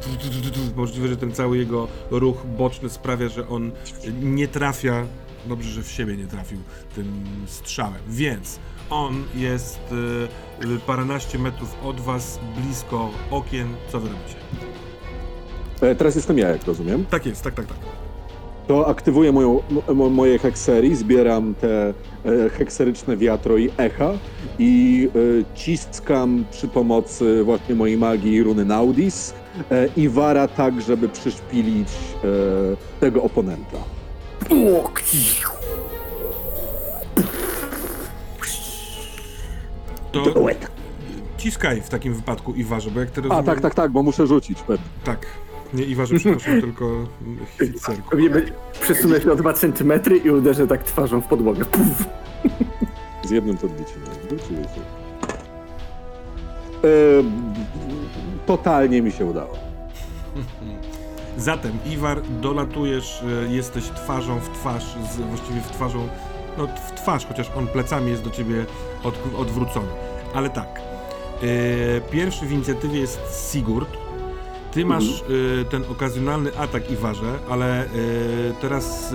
Możliwe, 0.77 1.09
że 1.09 1.17
ten 1.17 1.33
cały 1.33 1.59
jego 1.59 1.89
ruch 2.11 2.47
boczny 2.59 2.89
sprawia, 2.89 3.29
że 3.29 3.49
on 3.49 3.71
nie 4.23 4.49
trafia. 4.49 5.07
Dobrze, 5.47 5.71
że 5.71 5.83
w 5.83 5.91
siebie 5.91 6.17
nie 6.17 6.27
trafił 6.27 6.59
tym 6.95 7.25
strzałem. 7.47 8.01
Więc 8.09 8.59
on 8.91 9.25
jest 9.35 9.81
paręnaście 10.87 11.39
metrów 11.39 11.77
od 11.85 12.01
was, 12.01 12.41
blisko 12.57 13.11
okien. 13.31 13.69
Co 13.93 14.01
wy 14.01 14.09
robicie? 14.09 14.37
E, 15.81 15.95
teraz 15.95 16.15
jestem 16.15 16.39
ja, 16.39 16.49
jak 16.49 16.65
rozumiem. 16.65 17.05
Tak 17.11 17.27
jest, 17.27 17.43
tak, 17.43 17.55
tak, 17.55 17.67
tak. 17.67 17.77
To 18.67 18.89
aktywuję 18.89 19.33
moją, 19.33 19.63
mo, 19.95 20.11
moje 20.11 20.39
hekserii, 20.39 20.97
zbieram 20.97 21.55
te 21.55 21.89
e, 21.89 22.51
hekseryczne 22.51 23.17
wiatro 23.17 23.57
i 23.59 23.71
echa 23.77 24.13
i 24.59 25.09
e, 25.15 25.55
ciskam 25.55 26.45
przy 26.51 26.69
pomocy 26.69 27.45
właśnie 27.45 27.75
mojej 27.75 27.97
magii 27.97 28.43
runy 28.43 28.65
Naudis 28.65 29.35
e, 29.71 29.89
i 29.97 30.09
wara 30.09 30.49
tak, 30.49 30.83
żeby 30.83 31.09
przyszpilić 31.09 31.89
e, 31.89 33.01
tego 33.01 33.23
oponenta. 33.23 33.79
To 40.13 40.23
ciskaj 41.39 41.81
w 41.81 41.89
takim 41.89 42.15
wypadku 42.15 42.55
Iwarze, 42.55 42.91
bo 42.91 43.01
jak 43.01 43.11
ty 43.11 43.23
A 43.31 43.43
tak, 43.43 43.61
tak, 43.61 43.75
tak, 43.75 43.91
bo 43.91 44.03
muszę 44.03 44.27
rzucić 44.27 44.63
pewnie. 44.63 44.87
Tak. 45.05 45.27
Nie 45.75 45.85
Iwarze, 45.85 46.17
przepraszam, 46.17 46.61
tylko 46.67 47.07
Hwitcerku. 47.57 48.11
Pewnie 48.11 48.31
przesunę 48.81 49.21
się 49.21 49.33
o 49.33 49.37
2 49.37 49.53
cm 49.53 49.93
i 50.25 50.31
uderzę 50.31 50.67
tak 50.67 50.85
twarzą 50.85 51.21
w 51.21 51.27
podłogę. 51.27 51.65
Puf. 51.65 52.05
Z 53.25 53.31
jednym 53.31 53.57
wiecie? 53.57 54.81
E, 56.85 56.89
totalnie 58.47 59.03
mi 59.03 59.13
się 59.13 59.25
udało. 59.27 59.57
Zatem, 61.39 61.73
Iwar, 61.87 62.23
dolatujesz, 62.41 63.23
e, 63.23 63.55
jesteś 63.55 63.85
twarzą 63.85 64.41
w 64.41 64.49
twarz, 64.49 64.85
z, 64.85 65.17
właściwie 65.17 65.61
w 65.61 65.71
twarzą, 65.71 66.09
no 66.59 66.67
w 66.67 66.93
twarz, 67.01 67.27
chociaż 67.27 67.51
on 67.57 67.67
plecami 67.67 68.11
jest 68.11 68.23
do 68.23 68.31
ciebie 68.31 68.67
od, 69.03 69.15
odwrócony. 69.37 69.89
Ale 70.35 70.51
tak, 70.51 70.81
e, 71.43 72.01
pierwszy 72.01 72.47
w 72.47 72.53
inicjatywie 72.53 73.01
jest 73.01 73.21
Sigurd. 73.53 74.06
Ty 74.77 74.85
masz 74.85 75.05
e, 75.05 75.65
ten 75.65 75.83
okazjonalny 75.91 76.59
atak, 76.59 76.91
Iwarze, 76.91 77.39
ale 77.51 77.85
e, 77.85 77.89
teraz 78.61 79.13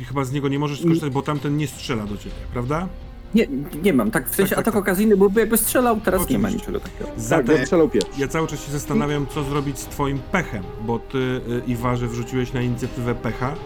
e, 0.00 0.04
chyba 0.04 0.24
z 0.24 0.32
niego 0.32 0.48
nie 0.48 0.58
możesz 0.58 0.80
skorzystać, 0.80 1.12
bo 1.12 1.22
tamten 1.22 1.56
nie 1.56 1.66
strzela 1.66 2.06
do 2.06 2.16
ciebie, 2.16 2.34
prawda? 2.52 2.88
Nie, 3.34 3.46
nie 3.82 3.92
mam, 3.92 4.10
tak 4.10 4.30
w 4.30 4.34
sensie 4.34 4.50
tak, 4.50 4.58
atak 4.58 4.74
tak. 4.74 4.82
okazyjny 4.82 5.16
byłby 5.16 5.40
jakby 5.40 5.56
strzelał, 5.56 6.00
teraz 6.00 6.30
nie 6.30 6.38
ma 6.38 6.48
Oczywiście. 6.48 6.70
niczego 6.70 6.88
takiego. 6.90 7.10
Tak, 7.10 7.20
Zatem, 7.20 7.56
ja 7.56 7.62
strzelał 7.62 7.88
pierwszy. 7.88 8.20
Ja 8.20 8.28
cały 8.28 8.46
czas 8.48 8.66
się 8.66 8.72
zastanawiam, 8.72 9.26
co 9.34 9.42
zrobić 9.44 9.78
z 9.78 9.86
twoim 9.86 10.18
pechem, 10.18 10.62
bo 10.86 10.98
ty, 10.98 11.18
y, 11.18 11.62
Iwarze, 11.66 12.08
wrzuciłeś 12.08 12.52
na 12.52 12.62
inicjatywę 12.62 13.14
pecha 13.14 13.52
y, 13.52 13.56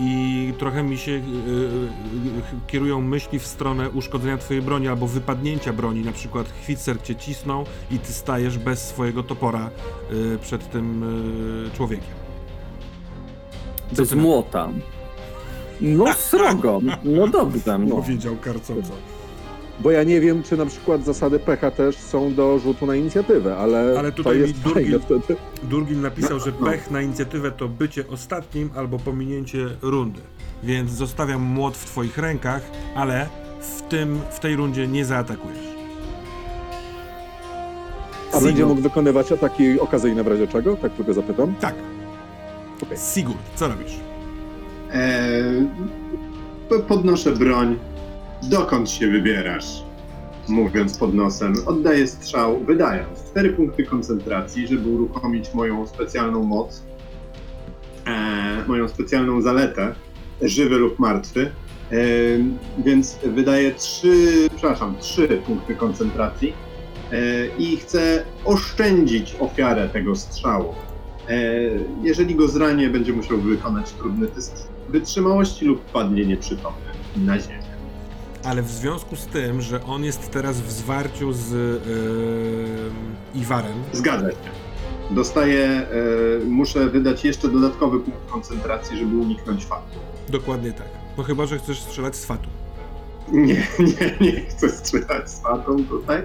i 0.00 0.52
trochę 0.58 0.82
mi 0.82 0.98
się 0.98 1.12
y, 1.12 1.14
y, 1.14 1.20
y, 1.20 2.66
kierują 2.66 3.00
myśli 3.00 3.38
w 3.38 3.46
stronę 3.46 3.90
uszkodzenia 3.90 4.38
twojej 4.38 4.62
broni 4.62 4.88
albo 4.88 5.06
wypadnięcia 5.06 5.72
broni, 5.72 6.00
na 6.00 6.12
przykład 6.12 6.52
Chwitzer 6.62 7.02
cię 7.02 7.16
cisnął 7.16 7.64
i 7.90 7.98
ty 7.98 8.12
stajesz 8.12 8.58
bez 8.58 8.88
swojego 8.88 9.22
topora 9.22 9.70
y, 10.12 10.38
przed 10.38 10.70
tym 10.70 11.02
y, 11.66 11.76
człowiekiem. 11.76 12.14
Bez 13.92 14.14
młota. 14.14 14.68
No 15.80 16.12
srogo, 16.12 16.80
no 17.04 17.28
dobrze. 17.28 17.78
No. 17.78 17.96
Powiedział 17.96 18.36
karcąco. 18.36 18.92
Bo 19.80 19.90
ja 19.90 20.02
nie 20.02 20.20
wiem, 20.20 20.42
czy 20.42 20.56
na 20.56 20.66
przykład 20.66 21.04
zasady 21.04 21.38
pecha 21.38 21.70
też 21.70 21.96
są 21.98 22.34
do 22.34 22.58
rzutu 22.58 22.86
na 22.86 22.96
inicjatywę, 22.96 23.56
ale, 23.56 23.94
Ale 23.98 24.10
to 24.12 24.16
tutaj 24.16 24.38
jest 24.38 24.54
mi 24.54 24.60
drugi- 24.60 24.74
fajne 24.74 24.98
wtedy. 25.00 25.36
Durgin 25.62 26.00
napisał, 26.02 26.40
że 26.40 26.52
No. 26.60 26.66
pech 26.66 26.90
na 26.90 27.02
inicjatywę 27.02 27.50
to 27.52 27.68
bycie 27.68 28.04
ostatnim 28.08 28.70
albo 28.76 28.98
pominięcie 28.98 29.66
rundy. 29.82 30.20
Więc 30.62 30.90
zostawiam 30.90 31.42
młot 31.42 31.76
w 31.76 31.84
twoich 31.84 32.18
rękach, 32.18 32.62
ale 32.96 33.28
w, 33.60 33.82
tym, 33.82 34.20
w 34.30 34.40
tej 34.40 34.56
rundzie 34.56 34.88
nie 34.88 35.04
zaatakujesz. 35.04 35.74
A 38.32 38.40
będzie 38.40 38.66
mógł 38.66 38.80
wykonywać 38.80 39.32
ataki 39.32 39.80
okazyjne 39.80 40.24
w 40.24 40.26
razie 40.26 40.46
czego? 40.48 40.76
Tak 40.76 40.92
tylko 40.92 41.14
zapytam. 41.14 41.54
Tak. 41.60 41.74
Okej. 42.82 42.98
Sigurd, 43.14 43.38
co 43.54 43.68
robisz? 43.68 43.92
Eee, 44.92 45.66
po- 46.68 46.78
podnoszę 46.78 47.32
broń. 47.32 47.78
Dokąd 48.50 48.90
się 48.90 49.10
wybierasz? 49.10 49.82
Mówiąc 50.48 50.98
pod 50.98 51.14
nosem, 51.14 51.54
oddaję 51.66 52.06
strzał, 52.06 52.60
wydając 52.64 53.24
cztery 53.30 53.50
punkty 53.50 53.84
koncentracji, 53.84 54.68
żeby 54.68 54.88
uruchomić 54.88 55.54
moją 55.54 55.86
specjalną 55.86 56.42
moc, 56.42 56.82
eee, 58.06 58.68
moją 58.68 58.88
specjalną 58.88 59.42
zaletę, 59.42 59.94
żywy 60.42 60.76
lub 60.76 60.98
martwy. 60.98 61.50
Eee, 61.92 62.44
więc 62.78 63.18
wydaję 63.24 63.72
trzy, 63.74 64.48
przepraszam, 64.56 64.96
trzy 65.00 65.28
punkty 65.46 65.74
koncentracji 65.74 66.52
eee, 67.12 67.50
i 67.58 67.76
chcę 67.76 68.24
oszczędzić 68.44 69.36
ofiarę 69.40 69.88
tego 69.88 70.16
strzału. 70.16 70.74
E, 71.28 71.34
jeżeli 72.02 72.34
go 72.34 72.48
zranię, 72.48 72.90
będzie 72.90 73.12
musiał 73.12 73.38
wykonać 73.38 73.92
trudny 73.92 74.26
test 74.26 74.68
wytrzymałości 74.88 75.64
lub 75.64 75.84
padnie 75.84 76.26
nieprzytomny 76.26 76.90
na 77.16 77.38
ziemię. 77.38 77.63
Ale 78.44 78.62
w 78.62 78.70
związku 78.70 79.16
z 79.16 79.26
tym, 79.26 79.62
że 79.62 79.84
on 79.84 80.04
jest 80.04 80.30
teraz 80.30 80.60
w 80.60 80.70
zwarciu 80.72 81.32
z 81.32 81.50
yy, 81.52 83.40
Iwarem, 83.40 83.82
Zgadza 83.92 84.30
się. 84.30 84.36
Dostaję, 85.10 85.66
e, 85.66 85.86
muszę 86.44 86.86
wydać 86.86 87.24
jeszcze 87.24 87.48
dodatkowy 87.48 88.00
punkt 88.00 88.30
koncentracji, 88.30 88.96
żeby 88.98 89.16
uniknąć 89.16 89.64
faktu. 89.64 89.98
dokładnie 90.28 90.72
tak. 90.72 90.86
No 91.18 91.24
chyba, 91.24 91.46
że 91.46 91.58
chcesz 91.58 91.80
strzelać 91.80 92.16
z 92.16 92.24
fatu. 92.24 92.48
Nie, 93.32 93.54
nie, 93.78 94.32
nie 94.32 94.40
chcę 94.40 94.68
strzelać 94.68 95.30
z 95.30 95.40
fatą 95.40 95.84
tutaj. 95.84 96.22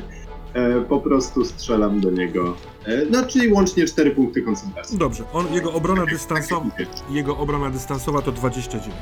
E, 0.54 0.82
po 0.82 1.00
prostu 1.00 1.46
strzelam 1.46 2.00
do 2.02 2.12
niego. 2.12 2.56
E, 2.86 3.06
no, 3.10 3.26
czyli 3.26 3.54
łącznie 3.54 3.86
4 3.88 4.12
punkty 4.12 4.42
koncentracji. 4.42 4.98
Dobrze, 4.98 5.24
on, 5.34 5.54
jego 5.54 5.74
obrona 5.74 6.06
dystansowa, 6.06 6.66
jego 7.10 7.38
obrona 7.38 7.70
dystansowa 7.70 8.22
to 8.22 8.32
29. 8.32 8.96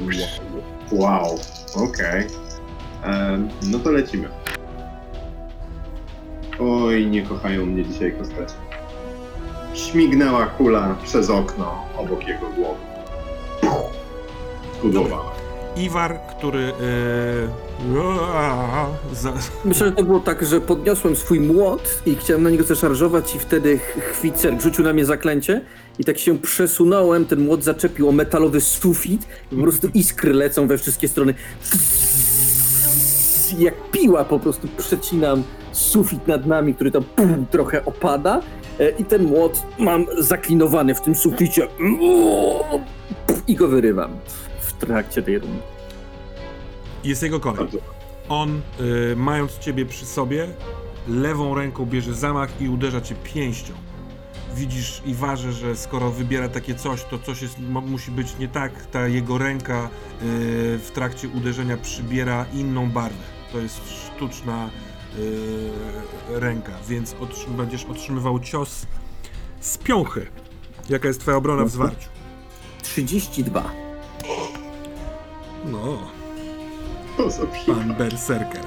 Wow, 0.00 0.10
okej. 1.74 2.26
E, 3.04 3.38
No 3.62 3.78
to 3.78 3.90
lecimy. 3.90 4.28
Oj, 6.60 7.06
nie 7.06 7.22
kochają 7.22 7.66
mnie 7.66 7.84
dzisiaj 7.84 8.12
kosteczki. 8.18 8.58
Śmignęła 9.74 10.46
kula 10.46 10.96
przez 11.04 11.30
okno 11.30 11.84
obok 11.96 12.28
jego 12.28 12.46
głowy. 12.50 12.80
spudłowała. 14.78 15.34
Iwar, 15.76 16.18
który... 16.38 16.58
Yy, 16.60 17.48
za, 19.12 19.32
Myślę, 19.64 19.86
że 19.86 19.92
to 19.92 20.02
było 20.04 20.20
tak, 20.20 20.44
że 20.46 20.60
podniosłem 20.60 21.16
swój 21.16 21.40
młot 21.40 22.02
i 22.06 22.14
chciałem 22.16 22.42
na 22.42 22.50
niego 22.50 22.64
zaszarżować 22.64 23.34
i 23.34 23.38
wtedy 23.38 23.78
ch- 23.78 24.00
chwicer 24.12 24.60
rzucił 24.62 24.84
na 24.84 24.92
mnie 24.92 25.04
zaklęcie 25.04 25.60
i 25.98 26.04
tak 26.04 26.18
się 26.18 26.38
przesunąłem, 26.38 27.26
ten 27.26 27.40
młot 27.40 27.64
zaczepił 27.64 28.08
o 28.08 28.12
metalowy 28.12 28.60
sufit 28.60 29.26
i 29.52 29.56
po 29.56 29.62
prostu 29.62 29.88
iskry 29.94 30.32
lecą 30.32 30.66
we 30.66 30.78
wszystkie 30.78 31.08
strony. 31.08 31.34
Jak 33.58 33.90
piła 33.90 34.24
po 34.24 34.38
prostu 34.38 34.68
przecinam 34.76 35.42
sufit 35.72 36.26
nad 36.26 36.46
nami, 36.46 36.74
który 36.74 36.90
tam 36.90 37.04
pum, 37.04 37.46
trochę 37.50 37.84
opada 37.84 38.40
e, 38.78 38.90
i 38.90 39.04
ten 39.04 39.24
młot 39.24 39.62
mam 39.78 40.06
zaklinowany 40.18 40.94
w 40.94 41.00
tym 41.00 41.14
suficie 41.14 41.68
i 43.48 43.54
go 43.54 43.68
wyrywam 43.68 44.10
w 44.60 44.72
trakcie 44.72 45.22
tej 45.22 45.38
rundy. 45.38 45.62
jest 47.04 47.22
jego 47.22 47.40
kolej. 47.40 47.68
On, 48.28 48.60
y, 48.80 49.16
mając 49.16 49.58
ciebie 49.58 49.86
przy 49.86 50.06
sobie, 50.06 50.46
lewą 51.08 51.54
ręką 51.54 51.86
bierze 51.86 52.14
zamach 52.14 52.60
i 52.60 52.68
uderza 52.68 53.00
cię 53.00 53.14
pięścią. 53.14 53.72
Widzisz 54.54 55.02
i 55.06 55.14
waży, 55.14 55.52
że 55.52 55.76
skoro 55.76 56.10
wybiera 56.10 56.48
takie 56.48 56.74
coś, 56.74 57.04
to 57.04 57.18
coś 57.18 57.42
jest, 57.42 57.58
musi 57.60 58.10
być 58.10 58.38
nie 58.38 58.48
tak. 58.48 58.86
Ta 58.86 59.08
jego 59.08 59.38
ręka 59.38 59.84
y, 59.84 59.88
w 60.78 60.90
trakcie 60.94 61.28
uderzenia 61.28 61.76
przybiera 61.76 62.46
inną 62.52 62.90
barwę. 62.90 63.24
To 63.52 63.58
jest 63.58 63.80
sztuczna 64.06 64.70
y, 65.18 65.70
ręka, 66.40 66.72
więc 66.88 67.14
otrzym, 67.20 67.56
będziesz 67.56 67.84
otrzymywał 67.84 68.40
cios 68.40 68.86
z 69.60 69.78
piąchy. 69.78 70.26
Jaka 70.88 71.08
jest 71.08 71.20
twoja 71.20 71.36
obrona 71.36 71.64
w 71.64 71.70
zwarciu? 71.70 72.08
32. 72.82 73.70
No, 75.64 75.98
To 77.16 77.30
za 77.30 77.46
piwa. 77.46 77.74
pan 77.78 77.94
berserker. 77.94 78.64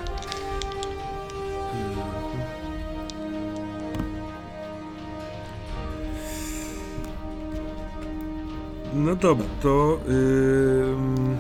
No 8.94 9.16
dobra, 9.16 9.46
to 9.62 10.00
ym, 10.10 11.38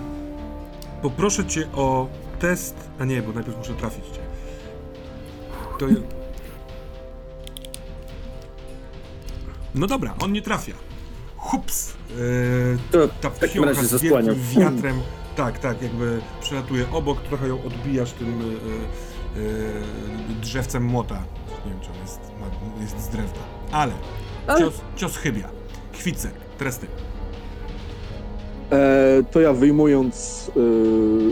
poproszę 1.01 1.45
cię 1.45 1.67
o 1.75 2.07
test. 2.39 2.75
A 2.99 3.05
nie, 3.05 3.21
bo 3.21 3.33
najpierw 3.33 3.57
muszę 3.57 3.73
trafić 3.73 4.05
cię. 4.05 4.19
To. 5.79 5.85
No 9.75 9.87
dobra, 9.87 10.15
on 10.23 10.31
nie 10.31 10.41
trafia. 10.41 10.73
Hups! 11.37 11.93
Yy, 12.09 12.77
To 12.91 13.07
ta 13.21 13.29
w 13.29 13.39
takim 13.39 13.63
razie 13.63 13.83
z 13.85 13.89
zasłaniam. 13.89 14.35
wielkim 14.35 14.61
wiatrem, 14.61 15.01
tak, 15.35 15.59
tak, 15.59 15.81
jakby 15.81 16.21
przelatuje 16.41 16.85
obok, 16.91 17.21
trochę 17.21 17.47
ją 17.47 17.63
odbijasz 17.63 18.11
tym 18.11 18.41
y, 18.41 18.43
y, 19.39 19.39
y, 19.41 20.35
drzewcem 20.41 20.83
młota. 20.83 21.23
Nie 21.65 21.71
wiem, 21.71 21.81
czy 21.81 21.89
on 21.91 21.97
jest, 22.01 22.19
jest 22.81 22.99
z 23.05 23.09
drewna. 23.09 23.39
Ale 23.71 23.93
Ale- 24.47 24.59
cios, 24.59 24.81
cios 24.95 25.17
chybia. 25.17 25.49
Kwicek, 25.93 26.33
teraz 26.57 26.79
ty. 26.79 26.87
E, 28.71 29.23
to 29.31 29.39
ja 29.41 29.53
wyjmując 29.53 30.47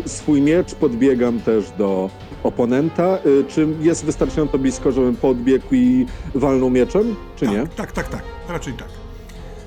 e, 0.06 0.10
swój 0.10 0.42
miecz, 0.42 0.76
podbiegam 0.76 1.40
też 1.40 1.72
do 1.78 2.10
oponenta. 2.44 3.04
E, 3.04 3.20
czy 3.48 3.68
jest 3.82 4.06
wystarczająco 4.06 4.58
blisko, 4.58 4.92
żebym 4.92 5.16
podbiegł 5.16 5.66
i 5.72 6.06
walnął 6.36 6.70
mieczem, 6.70 7.16
czy 7.36 7.48
nie? 7.48 7.58
Tak, 7.58 7.74
tak, 7.74 7.92
tak, 7.92 8.08
tak. 8.08 8.24
Raczej 8.50 8.74
tak. 8.74 8.88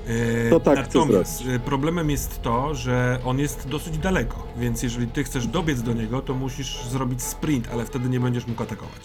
E, 0.07 0.49
To 0.49 0.59
tak 0.59 0.77
Natomiast 0.77 1.43
e, 1.55 1.59
problemem 1.59 2.09
jest 2.09 2.41
to, 2.41 2.75
że 2.75 3.19
on 3.25 3.39
jest 3.39 3.67
dosyć 3.67 3.97
daleko, 3.97 4.43
więc 4.57 4.83
jeżeli 4.83 5.07
ty 5.07 5.23
chcesz 5.23 5.47
dobiec 5.47 5.81
do 5.81 5.93
niego, 5.93 6.21
to 6.21 6.33
musisz 6.33 6.83
zrobić 6.83 7.23
sprint, 7.23 7.69
ale 7.73 7.85
wtedy 7.85 8.09
nie 8.09 8.19
będziesz 8.19 8.47
mógł 8.47 8.63
atakować. 8.63 9.01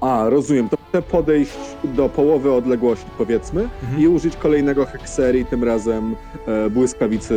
A, 0.00 0.28
rozumiem. 0.28 0.68
To 0.68 0.76
chcę 0.88 1.02
podejść 1.02 1.52
do 1.84 2.08
połowy 2.08 2.52
odległości, 2.52 3.06
powiedzmy, 3.18 3.68
Mhm. 3.82 4.02
i 4.02 4.08
użyć 4.08 4.36
kolejnego 4.36 4.86
hekserii, 4.86 5.44
tym 5.46 5.64
razem 5.64 6.16
e, 6.46 6.70
błyskawicy 6.70 7.34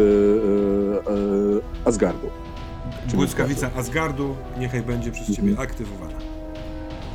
e, 1.07 1.11
e, 1.11 1.87
Asgardu. 1.87 2.27
Czy 3.09 3.15
Błyskawica 3.15 3.69
Asgardu 3.77 4.35
niechaj 4.59 4.81
będzie 4.81 5.11
przez 5.11 5.27
ciebie 5.35 5.49
Mhm. 5.49 5.67
aktywowana. 5.69 6.13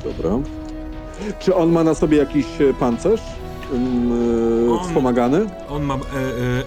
Dobra. 0.05 0.31
Czy 1.39 1.55
on 1.55 1.73
ma 1.73 1.85
na 1.85 1.95
sobie 1.95 2.19
jakiś 2.19 2.47
e, 2.61 2.75
pancerz? 2.75 3.21
Mm, 3.73 4.13
e, 4.69 4.73
On- 4.73 4.85
Wspomagany? 4.89 5.47
On 5.69 5.83
ma 5.83 5.95
e, 5.95 5.99
e, 5.99 6.01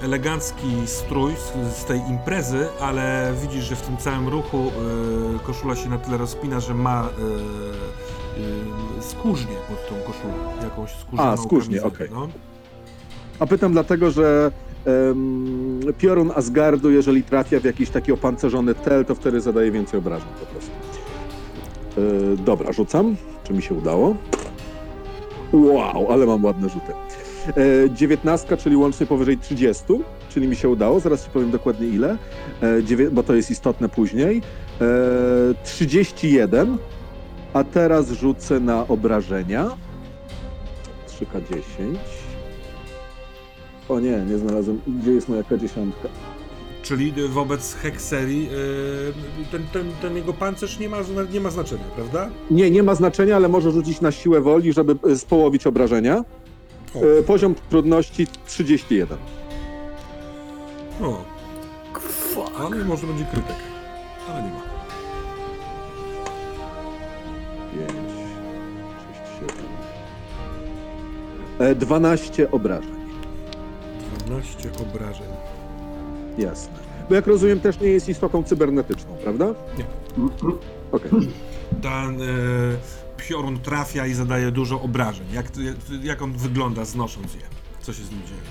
elegancki 0.04 0.68
strój 0.86 1.32
z, 1.36 1.78
z 1.78 1.86
tej 1.86 2.00
imprezy, 2.10 2.68
ale 2.82 3.34
widzisz, 3.42 3.64
że 3.66 3.76
w 3.76 3.82
tym 3.82 3.98
całym 3.98 4.28
ruchu 4.28 4.58
e, 4.58 5.40
koszula 5.40 5.76
się 5.76 5.90
na 5.90 5.98
tyle 5.98 6.18
rozpina, 6.18 6.60
że 6.60 6.74
ma 6.74 7.02
e, 7.04 7.08
skórznię 9.00 9.56
pod 9.70 9.90
tą 9.90 9.96
koszulą. 9.96 10.34
Jakąś 10.64 10.92
skórzaną 10.92 11.30
A, 11.30 11.38
skórznię, 11.38 11.84
okej. 11.84 12.10
No. 12.12 12.28
A 13.40 13.46
pytam 13.46 13.72
dlatego, 13.72 14.12
że 14.12 14.52
em, 14.86 15.80
piorun 15.98 16.32
Asgardu, 16.36 16.92
jeżeli 16.92 17.24
trafia 17.24 17.60
w 17.60 17.64
jakiś 17.64 17.90
taki 17.90 18.12
opancerzony 18.12 18.76
tel, 18.76 19.06
to 19.06 19.16
wtedy 19.16 19.42
zadaje 19.42 19.72
więcej 19.72 20.00
obrażeń 20.00 20.30
po 20.40 20.46
prostu. 20.46 20.72
E, 21.98 22.38
dobra, 22.38 22.72
rzucam. 22.72 23.16
Czy 23.44 23.54
mi 23.54 23.62
się 23.62 23.76
udało? 23.76 24.16
Wow, 25.54 26.12
ale 26.12 26.26
mam 26.26 26.46
ładne 26.46 26.70
rzuty. 26.70 26.94
E, 27.48 27.90
19, 27.90 28.58
czyli 28.58 28.76
łącznie 28.76 29.06
powyżej 29.06 29.38
30, 29.38 29.84
czyli 30.30 30.48
mi 30.48 30.56
się 30.56 30.70
udało. 30.70 31.00
Zaraz 31.00 31.26
ci 31.26 31.30
powiem 31.30 31.52
dokładnie 31.52 31.88
ile, 31.88 32.18
e, 32.62 33.12
bo 33.12 33.24
to 33.24 33.36
jest 33.36 33.52
istotne 33.52 33.90
później. 33.90 34.42
E, 34.82 34.86
31, 35.64 36.78
a 37.58 37.64
teraz 37.64 38.12
rzucę 38.12 38.60
na 38.60 38.88
obrażenia. 38.88 39.70
3K10. 41.08 41.96
O 43.90 44.00
nie, 44.00 44.18
nie 44.30 44.38
znalazłem. 44.38 44.82
Gdzie 44.88 45.12
jest 45.12 45.30
moja 45.30 45.42
K10? 45.42 45.92
Czyli 46.84 47.14
wobec 47.30 47.74
Hekserii 47.76 48.50
e, 49.48 49.52
ten, 49.52 49.68
ten, 49.74 49.92
ten 50.02 50.16
jego 50.16 50.34
pancerz 50.34 50.80
nie 50.80 50.90
ma, 50.90 50.98
nie 51.34 51.42
ma 51.42 51.50
znaczenia, 51.50 51.84
prawda? 51.96 52.30
Nie, 52.52 52.72
nie 52.72 52.84
ma 52.84 52.96
znaczenia, 52.96 53.36
ale 53.36 53.48
może 53.50 53.72
rzucić 53.72 54.02
na 54.02 54.12
siłę 54.12 54.42
woli, 54.42 54.74
żeby 54.74 54.96
e, 55.12 55.16
społowić 55.18 55.68
obrażenia. 55.68 56.24
O, 56.96 57.00
E, 57.20 57.24
Poziom 57.24 57.56
trudności 57.70 58.28
31. 58.48 59.18
o. 61.02 61.24
Ale 62.60 62.86
może 62.86 63.08
będzie 63.08 63.26
krytyk. 63.26 63.56
Ale 64.30 64.44
nie 64.44 64.50
ma. 64.50 64.57
E, 71.60 71.76
12 71.76 72.52
obrażeń. 72.52 72.96
12 74.26 74.70
obrażeń. 74.82 75.28
Jasne. 76.38 76.74
Bo 77.10 77.16
jak 77.16 77.28
rozumiem, 77.28 77.60
też 77.60 77.80
nie 77.80 77.88
jest 77.88 78.10
istotą 78.10 78.44
cybernetyczną, 78.44 79.16
prawda? 79.24 79.46
Nie. 79.78 79.86
Okej. 80.92 81.12
Ten 81.82 82.22
e, 82.22 82.26
piorun 83.18 83.60
trafia 83.60 84.06
i 84.06 84.14
zadaje 84.14 84.52
dużo 84.52 84.82
obrażeń. 84.82 85.26
Jak, 85.34 85.46
jak 86.04 86.22
on 86.22 86.32
wygląda 86.34 86.86
znosząc 86.86 87.34
je? 87.34 87.42
Co 87.82 87.94
się 87.94 88.04
z 88.04 88.12
nim 88.12 88.20
dzieje? 88.28 88.42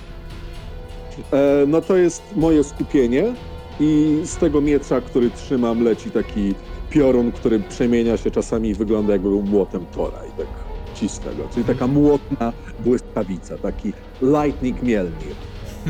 E, 1.63 1.65
No 1.67 1.81
to 1.81 1.97
jest 1.97 2.21
moje 2.35 2.63
skupienie 2.63 3.33
i 3.79 4.21
z 4.25 4.35
tego 4.35 4.61
miecza, 4.61 5.01
który 5.01 5.29
trzymam, 5.31 5.83
leci 5.83 6.11
taki 6.11 6.55
piorun, 6.89 7.31
który 7.31 7.59
przemienia 7.59 8.17
się 8.17 8.31
czasami 8.31 8.69
i 8.69 8.73
wygląda 8.73 9.13
jakby 9.13 9.29
był 9.29 9.43
młotem 9.43 9.85
Tora 9.85 10.19
i 10.25 10.31
tak 10.37 10.66
ciska 10.99 11.33
go. 11.33 11.49
Czyli 11.53 11.65
taka 11.65 11.87
młotna 11.87 12.53
błyskawica, 12.79 13.57
taki 13.57 13.93
lightning 14.21 14.83
Mjolnir. 14.83 15.35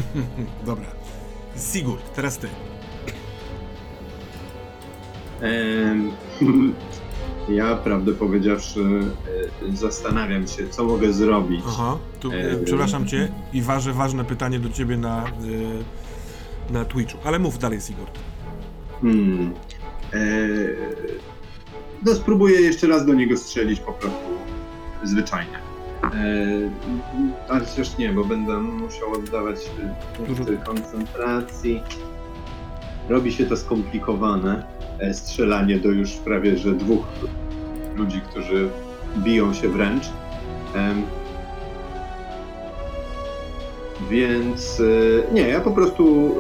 Dobra. 0.66 0.86
Sigurd, 1.58 2.14
teraz 2.16 2.38
ty. 2.38 2.48
Ja, 7.50 7.76
prawdę 7.76 8.14
powiedziawszy, 8.14 8.80
e, 9.72 9.76
zastanawiam 9.76 10.48
się, 10.48 10.70
co 10.70 10.84
mogę 10.84 11.14
zrobić. 11.14 11.62
Aha, 11.68 11.98
tu, 12.20 12.32
e, 12.32 12.58
przepraszam 12.66 13.08
cię 13.08 13.32
i 13.54 13.62
ważę 13.62 13.94
ważne 13.94 14.26
pytanie 14.26 14.60
do 14.60 14.70
ciebie 14.70 14.98
na, 14.98 15.24
e, 16.70 16.74
na 16.74 16.86
Twitchu. 16.86 17.18
Ale 17.24 17.40
mów 17.40 17.60
dalej, 17.60 17.82
Sigurd. 17.82 18.20
Hmm. 19.02 19.54
E, 20.14 20.18
no, 22.06 22.16
spróbuję 22.16 22.62
jeszcze 22.62 22.88
raz 22.88 23.06
do 23.06 23.14
niego 23.14 23.38
strzelić 23.38 23.80
po 23.80 23.94
prostu 23.94 24.20
zwyczajnie. 25.03 25.60
E, 26.03 26.10
ale 27.49 27.65
chociaż 27.65 27.98
nie, 27.98 28.10
bo 28.10 28.26
będę 28.26 28.57
musiał 28.60 29.14
oddawać 29.14 29.57
e, 29.65 29.95
punkty 30.18 30.57
koncentracji. 30.57 31.82
Robi 33.10 33.32
się 33.32 33.45
to 33.45 33.57
skomplikowane. 33.57 34.64
E, 34.99 35.14
strzelanie 35.14 35.80
do 35.80 35.90
już 35.90 36.11
prawie 36.11 36.57
że 36.57 36.72
dwóch 36.72 37.06
ludzi, 37.95 38.22
którzy 38.22 38.69
biją 39.18 39.53
się 39.53 39.69
wręcz. 39.69 40.03
Em, 40.76 41.03
Więc 44.10 44.82
nie, 45.34 45.41
ja 45.41 45.60
po 45.60 45.72
prostu 45.72 46.36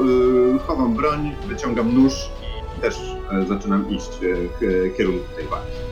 y, 0.55 0.59
chowam 0.59 0.95
broń, 0.95 1.35
wyciągam 1.47 1.93
nóż 1.93 2.29
i 2.77 2.81
też 2.81 2.95
y, 3.43 3.47
zaczynam 3.47 3.89
iść 3.89 4.09
w 4.21 4.97
kierunku 4.97 5.25
tej 5.35 5.47
walki. 5.47 5.86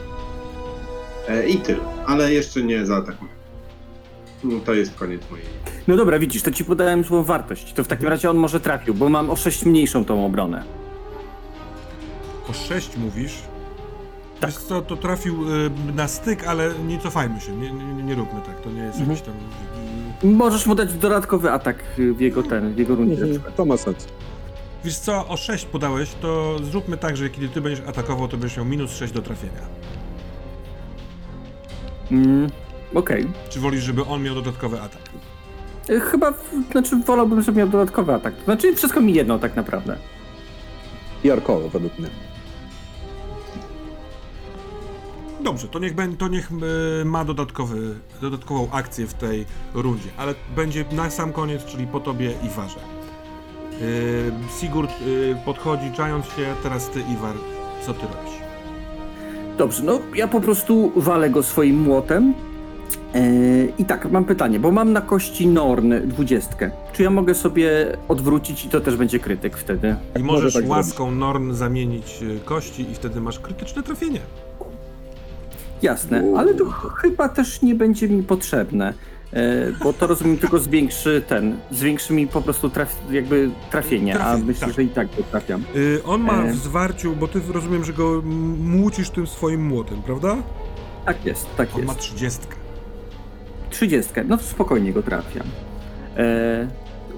E, 1.30 1.48
I 1.50 1.58
tyle, 1.58 1.80
ale 2.08 2.34
jeszcze 2.34 2.64
nie 2.64 2.86
zaatakuję. 2.86 3.32
No, 4.44 4.60
to 4.66 4.74
jest 4.74 4.96
koniec 4.96 5.22
mojej. 5.32 5.46
No 5.88 5.96
dobra, 5.98 6.20
widzisz, 6.20 6.42
to 6.42 6.52
ci 6.52 6.66
podałem 6.66 7.04
złą 7.04 7.24
wartość. 7.24 7.74
To 7.74 7.84
w 7.84 7.88
takim 7.88 8.08
razie 8.08 8.30
on 8.30 8.38
może 8.38 8.60
trafił, 8.60 8.94
bo 8.94 9.10
mam 9.10 9.30
o 9.30 9.36
6 9.36 9.66
mniejszą 9.66 10.06
tą 10.06 10.26
obronę. 10.26 10.64
O 12.50 12.54
6 12.54 12.98
mówisz? 12.98 13.34
Tak. 14.40 14.50
Wiesz 14.50 14.60
co, 14.60 14.82
to 14.82 14.96
trafił 14.98 15.54
y, 15.54 15.70
na 15.96 16.08
styk, 16.08 16.48
ale 16.48 16.72
nie 16.88 17.00
cofajmy 17.00 17.42
się, 17.42 17.52
nie, 17.52 17.72
nie, 17.72 18.04
nie 18.04 18.16
róbmy 18.16 18.42
tak, 18.46 18.62
to 18.62 18.70
nie 18.72 18.82
jest 18.82 19.00
Mhm. 19.00 19.10
jakiś 19.10 19.26
tam... 19.26 19.36
Możesz 20.34 20.66
mu 20.66 20.76
dać 20.76 20.94
dodatkowy 20.94 21.52
atak 21.52 21.84
w 21.98 22.22
jego 22.22 22.44
ten, 22.44 22.74
w 22.74 22.78
jego 22.78 22.96
rundzie 22.96 23.26
przykład. 23.28 23.56
To 23.56 23.66
ma 23.66 23.78
sens. 23.78 24.08
Wiesz 24.84 24.98
co, 24.98 25.28
o 25.28 25.38
6 25.38 25.66
podałeś, 25.66 26.10
to 26.22 26.60
zróbmy 26.64 26.98
tak, 26.98 27.18
że 27.18 27.30
kiedy 27.30 27.50
ty 27.50 27.62
będziesz 27.62 27.88
atakował, 27.88 28.28
to 28.28 28.38
będziesz 28.38 28.58
miał 28.58 28.66
minus 28.66 28.92
6 28.96 29.14
do 29.14 29.22
trafienia. 29.22 29.62
Mm, 32.12 32.50
Okej. 32.94 33.28
Czy 33.50 33.60
wolisz, 33.60 33.84
żeby 33.84 34.06
on 34.06 34.24
miał 34.24 34.36
dodatkowy 34.36 34.82
atak? 34.82 35.02
Y, 35.90 36.00
Chyba, 36.00 36.32
w- 36.32 36.72
znaczy 36.72 36.96
wolałbym, 36.96 37.42
żeby 37.42 37.58
miał 37.60 37.68
dodatkowy 37.70 38.14
atak. 38.14 38.34
Znaczy 38.46 38.76
wszystko 38.76 39.02
mi 39.02 39.14
jedno 39.14 39.40
tak 39.40 39.56
naprawdę. 39.56 39.98
Jarkowo 41.24 41.70
według 41.70 42.00
mnie. 42.00 42.10
Dobrze, 45.44 45.68
to 45.68 45.80
niech, 45.80 45.94
to 46.18 46.28
niech 46.28 46.50
y, 47.02 47.06
ma 47.06 47.26
dodatkowy, 47.26 47.96
dodatkową 48.22 48.72
akcję 48.72 49.08
w 49.08 49.14
tej 49.14 49.46
rundzie, 49.74 50.10
ale 50.18 50.36
będzie 50.56 50.86
na 50.92 51.10
sam 51.10 51.34
koniec, 51.34 51.66
czyli 51.66 51.88
po 51.88 52.00
tobie 52.00 52.32
i 52.44 52.50
Warze. 52.50 52.80
Y, 53.82 54.32
Sigurd 54.60 54.92
y, 55.02 55.36
podchodzi, 55.46 55.92
czając 55.92 56.26
się, 56.26 56.56
teraz 56.64 56.90
ty, 56.90 57.00
Iwar, 57.00 57.36
co 57.86 57.94
ty 57.94 58.02
robisz? 58.02 58.45
Dobrze, 59.58 59.84
no 59.84 60.00
ja 60.16 60.28
po 60.28 60.42
prostu 60.42 60.92
walę 60.96 61.30
go 61.30 61.44
swoim 61.44 61.82
młotem. 61.82 62.34
Eee, 63.14 63.74
I 63.78 63.86
tak, 63.86 64.12
mam 64.12 64.26
pytanie, 64.26 64.60
bo 64.60 64.72
mam 64.72 64.94
na 64.94 65.02
kości 65.02 65.48
Norn 65.48 65.94
dwudziestkę. 66.06 66.72
Czy 66.94 67.04
ja 67.04 67.10
mogę 67.10 67.36
sobie 67.36 67.98
odwrócić 68.08 68.66
i 68.66 68.70
to 68.70 68.82
też 68.82 68.96
będzie 68.96 69.20
krytyk 69.20 69.58
wtedy? 69.58 69.96
I 70.20 70.24
możesz 70.24 70.54
tak 70.54 70.70
łaską 70.70 71.12
Norn 71.12 71.54
zamienić 71.54 72.22
y, 72.22 72.40
kości 72.46 72.92
i 72.92 72.96
wtedy 72.96 73.22
masz 73.22 73.40
krytyczne 73.40 73.84
trafienie. 73.84 74.20
Jasne, 75.82 76.24
ale 76.38 76.54
to 76.54 76.66
chyba 76.72 77.30
też 77.30 77.62
nie 77.62 77.76
będzie 77.76 78.10
mi 78.10 78.24
potrzebne. 78.24 78.94
E, 79.36 79.72
Bo 79.84 79.94
to 79.94 80.08
rozumiem 80.08 80.38
tylko 80.38 80.60
zwiększy 80.60 81.24
ten, 81.28 81.58
zwiększy 81.72 82.14
mi 82.14 82.28
po 82.28 82.42
prostu 82.42 82.70
traf, 82.70 82.96
jakby 83.12 83.50
trafienie, 83.72 84.16
a 84.16 84.18
Trafienie, 84.18 84.46
myślę, 84.46 84.68
tak. 84.68 84.76
że 84.76 84.84
i 84.84 84.90
tak 84.90 85.08
go 85.18 85.24
trafiam. 85.32 85.64
Y, 85.76 86.02
on 86.06 86.22
ma 86.22 86.44
E. 86.44 86.52
w 86.52 86.56
zwarciu, 86.56 87.16
bo 87.16 87.28
ty 87.28 87.42
rozumiem, 87.54 87.86
że 87.86 87.94
go 87.94 88.22
młócisz 88.60 89.10
tym 89.10 89.28
swoim 89.28 89.66
młotem, 89.68 90.02
prawda? 90.02 90.36
Tak 91.06 91.26
jest, 91.26 91.48
tak 91.58 91.70
On 91.76 91.86
ma 91.86 91.94
jest. 91.94 92.00
trzydziestkę. 92.06 92.56
Trzydziestkę, 93.70 94.24
no 94.24 94.38
spokojnie 94.38 94.94
go 94.94 95.04
trafiam. 95.04 95.48
E, 96.18 96.68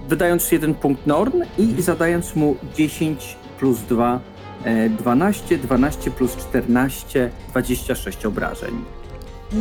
wydając 0.10 0.52
jeden 0.52 0.74
punkt 0.76 1.08
Norn 1.08 1.42
i 1.58 1.82
zadając 1.82 2.36
mu 2.36 2.56
10 2.76 3.36
plus 3.60 3.80
2, 3.80 4.20
e, 4.64 4.90
12, 4.90 5.58
12 5.58 6.12
plus 6.12 6.36
14, 6.36 7.30
26 7.50 8.26
obrażeń. 8.26 8.84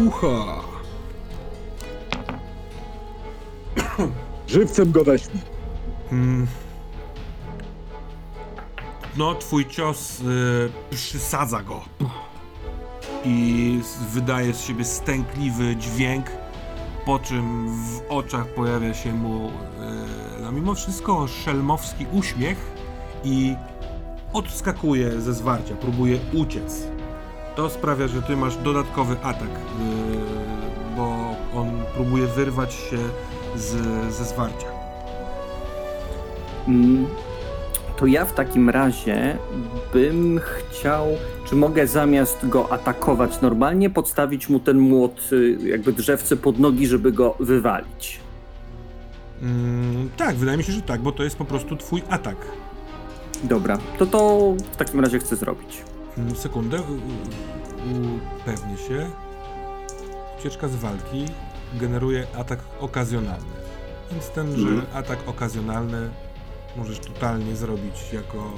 Ucha! 0.07 0.76
Żywcem 4.47 4.93
go 4.93 5.05
weźmy. 5.05 5.41
Mm. 6.13 6.47
No, 9.17 9.35
twój 9.35 9.67
cios 9.67 10.21
y, 10.21 10.25
przysadza 10.91 11.63
go. 11.63 11.81
I 13.25 13.81
wydaje 14.13 14.55
z 14.55 14.61
siebie 14.61 14.85
stękliwy 14.85 15.77
dźwięk, 15.77 16.27
po 17.05 17.19
czym 17.19 17.69
w 17.69 18.03
oczach 18.09 18.47
pojawia 18.47 18.95
się 18.95 19.13
mu, 19.13 19.49
y, 19.49 19.51
no 20.43 20.53
mimo 20.53 20.75
wszystko, 20.75 21.27
szelmowski 21.29 22.07
uśmiech 22.13 22.59
i 23.25 23.55
odskakuje 24.33 25.21
ze 25.21 25.35
zwarcia, 25.35 25.75
próbuje 25.75 26.19
uciec. 26.35 26.87
To 27.57 27.71
sprawia, 27.71 28.09
że 28.09 28.23
ty 28.23 28.37
masz 28.37 28.57
dodatkowy 28.57 29.17
atak, 29.23 29.51
y, 29.51 30.97
bo 30.97 31.35
on 31.55 31.71
próbuje 31.95 32.27
wyrwać 32.27 32.75
się 32.75 32.99
z, 33.57 33.73
ze 34.15 34.25
zwarcia. 34.25 34.67
Mm, 36.69 37.07
To 37.97 38.07
ja 38.07 38.25
w 38.25 38.33
takim 38.35 38.71
razie 38.71 39.37
bym 39.93 40.41
chciał, 40.45 41.07
czy 41.47 41.57
mogę 41.57 41.87
zamiast 41.87 42.49
go 42.49 42.73
atakować 42.73 43.41
normalnie, 43.41 43.91
podstawić 43.91 44.49
mu 44.49 44.61
ten 44.61 44.79
młot, 44.79 45.21
y, 45.33 45.59
jakby 45.69 45.93
drzewce 45.93 46.37
pod 46.37 46.59
nogi, 46.59 46.87
żeby 46.87 47.13
go 47.13 47.35
wywalić. 47.41 48.21
Mm, 49.43 50.11
tak, 50.17 50.37
wydaje 50.37 50.59
mi 50.59 50.65
się, 50.65 50.73
że 50.73 50.83
tak, 50.83 51.01
bo 51.01 51.13
to 51.13 51.25
jest 51.25 51.37
po 51.37 51.45
prostu 51.45 51.77
twój 51.77 52.03
atak. 52.11 52.37
Dobra, 53.45 53.79
to 53.99 54.07
to 54.07 54.53
w 54.73 54.77
takim 54.77 55.01
razie 55.01 55.19
chcę 55.19 55.37
zrobić. 55.37 55.83
Mm, 56.19 56.37
Sekundę, 56.37 56.81
upewnię 58.43 58.77
się. 58.77 59.07
Ucieczka 60.39 60.69
z 60.69 60.77
walki 60.77 61.25
generuje 61.81 62.27
atak 62.39 62.59
okazjonalny. 62.81 63.47
Więc 64.13 64.29
ten, 64.31 64.57
że 64.57 64.69
Mhm. 64.69 64.83
atak 64.95 65.19
okazjonalny 65.27 66.11
możesz 66.77 66.99
totalnie 66.99 67.57
zrobić 67.57 68.13
jako 68.13 68.53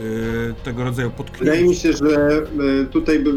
y, 0.00 0.54
tego 0.64 0.84
rodzaju 0.84 1.10
Wydaje 1.38 1.64
mi 1.68 1.74
się, 1.74 1.92
że 1.92 2.42
y, 2.82 2.86
tutaj 2.86 3.18
by, 3.18 3.32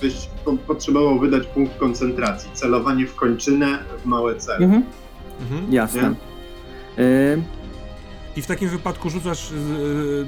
byś 0.00 0.28
po, 0.44 0.52
potrzebował 0.56 1.18
wydać 1.18 1.46
punkt 1.46 1.78
koncentracji. 1.78 2.50
Celowanie 2.54 3.06
w 3.06 3.14
kończynę 3.14 3.78
w 4.02 4.06
małe 4.06 4.36
cele. 4.36 4.58
Mhm, 4.58 4.82
Mhm. 5.40 5.72
jasne. 5.72 6.14
Y, 6.98 7.42
I 8.36 8.42
w 8.42 8.46
takim 8.46 8.68
wypadku 8.68 9.10
rzucasz 9.10 9.50
y, 9.52 9.54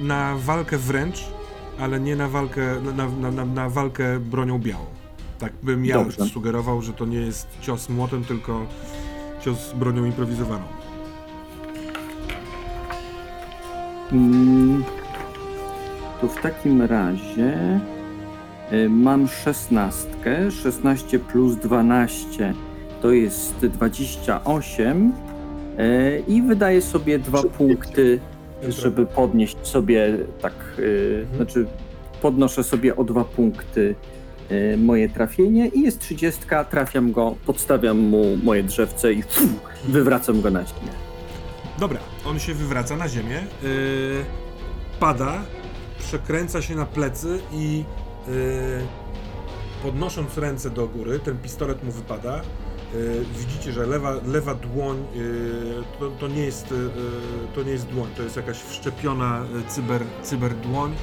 na 0.01 0.37
walkę 0.39 0.79
wręcz, 0.79 1.25
ale 1.81 2.01
nie 2.01 2.17
na 2.17 2.29
walkę, 2.29 2.63
na, 2.97 3.09
na, 3.09 3.31
na, 3.31 3.45
na 3.45 3.69
walkę 3.69 4.21
bronią 4.21 4.59
białą. 4.59 4.85
Tak 5.39 5.53
bym 5.63 5.85
ja 5.85 5.95
Dobrze. 5.95 6.25
sugerował, 6.27 6.83
że 6.83 6.93
to 6.93 7.07
nie 7.07 7.19
jest 7.19 7.47
cios 7.61 7.89
młotem, 7.89 8.25
tylko 8.25 8.67
cios 9.41 9.73
bronią 9.73 10.05
improwizowaną. 10.05 10.65
Mm, 14.13 14.85
To 16.21 16.29
w 16.29 16.41
takim 16.43 16.83
razie 16.83 17.81
y, 18.73 18.89
mam 18.89 19.29
szesnastkę. 19.29 20.51
16 20.51 21.19
plus 21.19 21.57
12 21.57 22.55
to 23.03 23.11
jest 23.11 23.67
28 23.67 25.13
y, 25.79 26.23
i 26.29 26.43
wydaję 26.43 26.83
sobie 26.83 27.19
dwa 27.19 27.43
punkty, 27.43 28.21
żeby 28.69 29.07
podnieść 29.07 29.57
sobie 29.63 30.19
tak, 30.41 30.53
y, 30.79 31.21
Mhm. 31.23 31.37
znaczy 31.37 31.67
podnoszę 32.23 32.65
sobie 32.65 32.97
o 32.97 33.05
dwa 33.05 33.25
punkty 33.25 33.95
moje 34.79 35.09
trafienie 35.09 35.69
i 35.69 35.83
jest 35.83 36.01
30, 36.01 36.41
trafiam 36.71 37.13
go, 37.13 37.37
podstawiam 37.47 37.99
mu 37.99 38.37
moje 38.37 38.63
drzewce 38.63 39.13
i 39.13 39.23
fu, 39.23 39.49
wywracam 39.89 40.41
go 40.41 40.51
na 40.51 40.65
ziemię. 40.65 41.07
Dobra, 41.79 42.01
on 42.27 42.39
się 42.39 42.55
wywraca 42.55 42.97
na 42.97 43.09
ziemię, 43.09 43.47
yy, 43.63 43.69
pada, 45.01 45.43
przekręca 45.99 46.63
się 46.63 46.75
na 46.75 46.87
plecy 46.87 47.41
i 47.53 47.85
yy, 48.29 48.35
podnosząc 49.83 50.39
ręce 50.39 50.71
do 50.71 50.89
góry, 50.89 51.19
ten 51.19 51.39
pistolet 51.39 51.85
mu 51.85 51.93
wypada. 51.93 52.41
Yy, 52.95 53.25
widzicie, 53.39 53.73
że 53.73 53.87
lewa, 53.87 54.15
lewa 54.27 54.55
dłoń 54.55 55.05
yy, 55.15 55.85
to, 56.01 56.11
to, 56.11 56.29
nie 56.29 56.45
jest, 56.45 56.75
to 57.55 57.63
nie 57.63 57.71
jest 57.71 57.87
dłoń, 57.87 58.09
to 58.17 58.23
jest 58.23 58.37
jakaś 58.37 58.59
wszczepiona 58.59 59.45
cyber, 59.69 60.03
cyber 60.23 60.55
dłoń. 60.55 60.95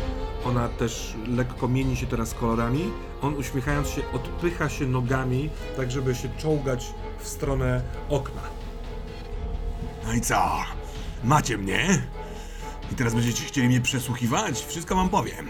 Ona 0.45 0.70
też 0.70 1.14
lekko 1.28 1.68
mieni 1.68 1.95
się 1.95 2.06
teraz 2.06 2.34
kolorami. 2.34 2.91
On 3.23 3.35
uśmiechając 3.37 3.89
się 3.89 4.01
odpycha 4.13 4.69
się 4.69 4.85
nogami, 4.85 5.49
tak 5.77 5.91
żeby 5.91 6.15
się 6.15 6.29
czołgać 6.37 6.93
w 7.19 7.27
stronę 7.27 7.81
okna. 8.09 8.41
No 10.07 10.13
i 10.13 10.21
co? 10.21 10.63
Macie 11.23 11.57
mnie? 11.57 11.87
I 12.91 12.95
teraz 12.95 13.13
będziecie 13.13 13.43
chcieli 13.43 13.67
mnie 13.67 13.81
przesłuchiwać? 13.81 14.65
Wszystko 14.65 14.95
wam 14.95 15.09
powiem. 15.09 15.47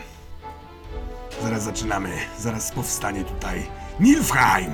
Zaraz 1.41 1.63
zaczynamy. 1.63 2.09
Zaraz 2.39 2.71
powstanie 2.71 3.23
tutaj 3.23 3.65
Nilfheim. 3.99 4.73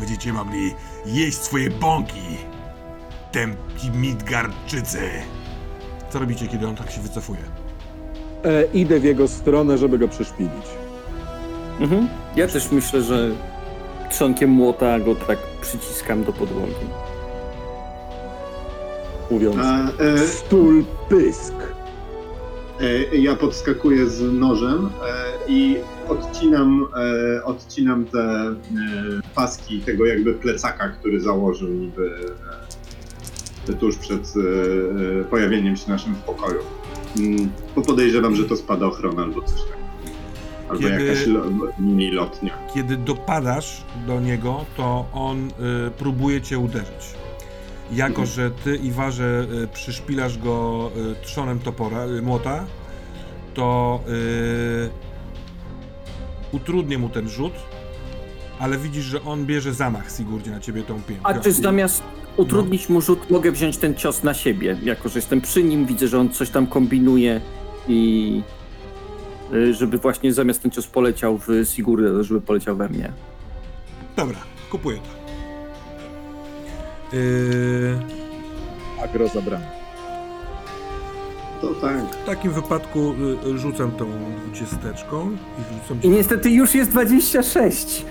Będziecie 0.00 0.32
mogli 0.32 0.74
jeść 1.06 1.38
swoje 1.38 1.70
bąki. 1.70 2.36
Tępi 3.32 3.90
Midgardczycy. 3.94 5.10
Co 6.10 6.18
robicie, 6.18 6.48
kiedy 6.48 6.66
on 6.68 6.76
tak 6.76 6.90
się 6.90 7.00
wycofuje? 7.00 7.40
E, 8.44 8.64
idę 8.64 9.00
w 9.00 9.04
jego 9.04 9.28
stronę, 9.28 9.78
żeby 9.78 9.98
go 9.98 10.08
przyszpilić. 10.08 10.77
Mhm. 11.80 12.08
Ja 12.36 12.48
też 12.48 12.70
myślę, 12.70 13.02
że 13.02 13.30
trzonkiem 14.10 14.50
młota 14.50 15.00
go 15.00 15.14
tak 15.14 15.38
przyciskam 15.60 16.24
do 16.24 16.32
podłogi. 16.32 16.74
mówiąc 19.30 19.56
A, 19.60 19.88
e, 20.02 20.18
stul 20.18 20.84
pysk. 21.08 21.54
E, 22.80 23.16
Ja 23.16 23.36
podskakuję 23.36 24.06
z 24.10 24.32
nożem 24.32 24.86
e, 25.06 25.24
i 25.48 25.76
odcinam, 26.08 26.86
e, 27.38 27.44
odcinam 27.44 28.04
te 28.04 28.18
e, 28.20 28.54
paski 29.34 29.80
tego 29.80 30.06
jakby 30.06 30.34
plecaka, 30.34 30.88
który 30.88 31.20
założył 31.20 31.68
niby 31.68 32.10
e, 33.68 33.72
tuż 33.72 33.96
przed 33.96 34.20
e, 34.36 35.20
e, 35.20 35.24
pojawieniem 35.24 35.76
się 35.76 35.90
naszym 35.90 36.14
w 36.14 36.18
pokoju. 36.18 36.58
Mm, 37.18 37.50
Bo 37.76 37.82
podejrzewam, 37.82 38.34
że 38.36 38.44
to 38.44 38.56
spadochron 38.56 39.18
albo 39.18 39.42
coś 39.42 39.60
takiego. 39.60 39.77
Albo 40.68 40.82
Kiedy- 40.82 41.04
jakaś 41.04 41.26
lo, 41.26 41.44
mini 41.78 42.10
lotnia. 42.10 42.58
Kiedy 42.74 42.96
dopadasz 42.96 43.84
do 44.06 44.20
niego, 44.20 44.64
to 44.76 45.06
on 45.12 45.48
y, 45.48 45.50
próbuje 45.98 46.40
cię 46.40 46.58
uderzyć. 46.58 47.14
Jako, 47.92 48.26
że 48.26 48.50
ty, 48.50 48.76
Iwarze, 48.76 49.46
y, 49.64 49.68
przyszpilasz 49.68 50.38
go 50.38 50.90
y, 51.20 51.24
trzonem 51.26 51.58
topora, 51.58 52.06
y, 52.06 52.22
młota, 52.22 52.64
to 53.54 54.00
y, 54.08 54.90
utrudnię 56.52 56.98
mu 56.98 57.08
ten 57.08 57.28
rzut, 57.28 57.52
ale 58.58 58.78
widzisz, 58.78 59.04
że 59.04 59.22
on 59.22 59.46
bierze 59.46 59.74
zamach 59.74 60.12
Sigurdzie 60.16 60.50
na 60.50 60.60
ciebie 60.60 60.82
tą 60.82 60.94
piętkę. 61.02 61.26
A 61.26 61.40
czy 61.40 61.52
zamiast 61.52 62.02
utrudnić 62.36 62.88
mu 62.88 63.00
rzut, 63.00 63.30
mogę 63.30 63.52
wziąć 63.52 63.76
ten 63.76 63.94
cios 63.94 64.22
na 64.22 64.34
siebie? 64.34 64.76
Jako, 64.82 65.08
że 65.08 65.18
jestem 65.18 65.40
przy 65.40 65.62
nim, 65.62 65.86
widzę, 65.86 66.08
że 66.08 66.18
on 66.18 66.28
coś 66.30 66.50
tam 66.50 66.66
kombinuje 66.66 67.40
i 67.88 68.42
żeby 69.72 69.98
właśnie 69.98 70.32
zamiast 70.32 70.62
ten 70.62 70.70
cios 70.70 70.86
poleciał 70.86 71.38
w 71.38 71.48
Sigurdę, 71.64 72.24
żeby 72.24 72.40
poleciał 72.40 72.76
we 72.76 72.88
mnie. 72.88 73.12
Dobra, 74.16 74.36
kupuję 74.70 74.98
to. 74.98 75.18
Yy, 77.16 77.98
Agro 79.04 79.28
zabrane. 79.28 79.78
To 81.60 81.74
tak. 81.74 81.98
w 82.22 82.26
takim 82.26 82.52
wypadku 82.52 83.14
y, 83.46 83.48
y, 83.48 83.58
rzucam 83.58 83.90
tą 83.90 84.06
dwudziesteczką 84.44 85.30
i 85.30 85.74
wrzucam 85.84 86.02
I 86.02 86.08
niestety 86.08 86.50
już 86.50 86.74
jest 86.74 86.90
26. 86.90 88.04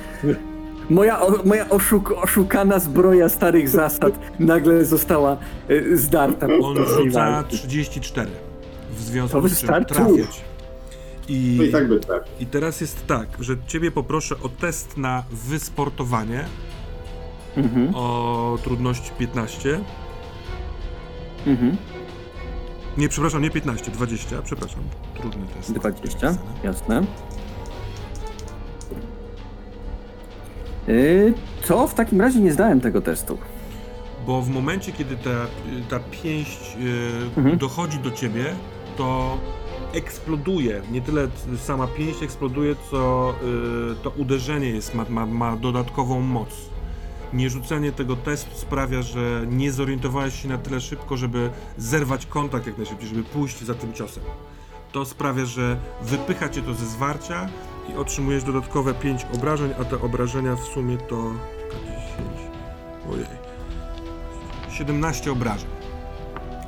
Moja, 0.90 1.22
o, 1.22 1.32
moja 1.46 1.70
oszuk, 1.70 2.12
oszukana 2.12 2.80
zbroja 2.80 3.30
starych 3.30 3.70
zasad 3.70 4.20
nagle 4.40 4.86
została 4.86 5.38
y, 5.70 5.98
zdarta. 5.98 6.48
On 6.64 6.78
rzuca 6.78 7.44
34. 7.50 8.32
W 8.98 9.02
związku 9.02 9.42
To 9.42 9.42
z 9.42 9.42
czym 9.42 9.50
wystarczy. 9.50 9.94
trafiać. 9.96 10.42
I, 11.28 11.56
To 11.58 11.64
i 11.64 11.72
tak 11.72 11.88
by 11.88 12.00
trafił. 12.00 12.34
I 12.40 12.46
teraz 12.46 12.82
jest 12.82 13.08
tak, 13.08 13.28
że 13.40 13.56
ciebie 13.68 13.92
poproszę 13.92 14.36
o 14.44 14.50
test 14.50 14.98
na 14.98 15.24
wysportowanie 15.32 16.46
Mhm, 17.58 17.96
o 17.96 18.58
trudności 18.64 19.12
15. 19.20 19.80
mhm. 21.48 21.78
Nie, 22.98 23.10
przepraszam, 23.10 23.42
nie 23.42 23.50
15, 23.50 23.92
20, 23.92 24.42
przepraszam. 24.42 24.80
Trudny 25.20 25.46
test. 25.48 25.72
20, 25.74 26.38
jasne. 26.64 27.02
Y, 30.90 31.34
to 31.68 31.88
w 31.88 31.94
takim 31.94 32.22
razie 32.22 32.40
nie 32.40 32.54
zdałem 32.54 32.82
tego 32.82 33.02
testu. 33.02 33.38
Bo 34.28 34.42
w 34.42 34.50
momencie, 34.50 34.92
kiedy 34.92 35.16
ta, 35.18 35.30
ta 35.90 36.00
pięść 36.00 36.76
y, 36.82 37.40
Mhm. 37.40 37.58
dochodzi 37.58 37.98
do 38.00 38.12
ciebie, 38.12 38.46
to 38.98 39.38
eksploduje. 39.94 40.82
Nie 40.92 41.02
tyle 41.02 41.28
sama 41.58 41.88
pięść 41.88 42.24
eksploduje, 42.24 42.76
co 42.92 43.34
y, 43.92 44.04
to 44.04 44.10
uderzenie 44.10 44.70
jest, 44.70 44.96
ma, 44.96 45.06
ma, 45.10 45.26
ma 45.26 45.56
dodatkową 45.58 46.22
moc. 46.22 46.50
Nierzucenie 47.34 47.92
tego 47.92 48.16
testu 48.16 48.58
sprawia, 48.58 49.02
że 49.02 49.46
nie 49.50 49.72
zorientowałeś 49.72 50.42
się 50.42 50.48
na 50.48 50.58
tyle 50.58 50.82
szybko, 50.82 51.18
żeby 51.18 51.50
zerwać 51.78 52.26
kontakt 52.26 52.68
jak 52.68 52.78
najszybciej, 52.78 53.10
żeby 53.10 53.24
pójść 53.24 53.64
za 53.64 53.74
tym 53.74 53.94
ciosem. 53.94 54.24
To 54.92 55.06
sprawia, 55.06 55.46
że 55.46 55.78
wypycha 56.02 56.50
cię 56.50 56.62
to 56.62 56.74
ze 56.74 56.86
zwarcia 56.86 57.50
i 57.90 57.98
otrzymujesz 57.98 58.44
dodatkowe 58.44 58.94
5 58.94 59.26
obrażeń, 59.36 59.74
a 59.80 59.86
te 59.86 60.02
obrażenia 60.02 60.56
w 60.56 60.64
sumie 60.64 60.98
to 60.98 61.32
10. 61.72 61.98
Ojej. 63.14 63.38
17 64.72 65.32
obrażeń. 65.32 65.70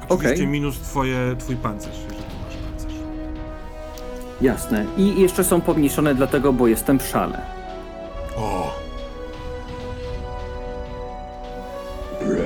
Oczywiście 0.09 0.35
Okej. 0.43 0.47
minus 0.47 0.79
twoje, 0.79 1.35
twój 1.39 1.55
pancerz. 1.55 2.08
Jasne. 4.41 4.85
I 4.97 5.21
jeszcze 5.21 5.43
są 5.43 5.61
pomniejszone 5.61 6.15
dlatego, 6.15 6.53
bo 6.53 6.67
jestem 6.67 6.99
w 6.99 7.03
szale. 7.07 7.41
O, 8.37 8.75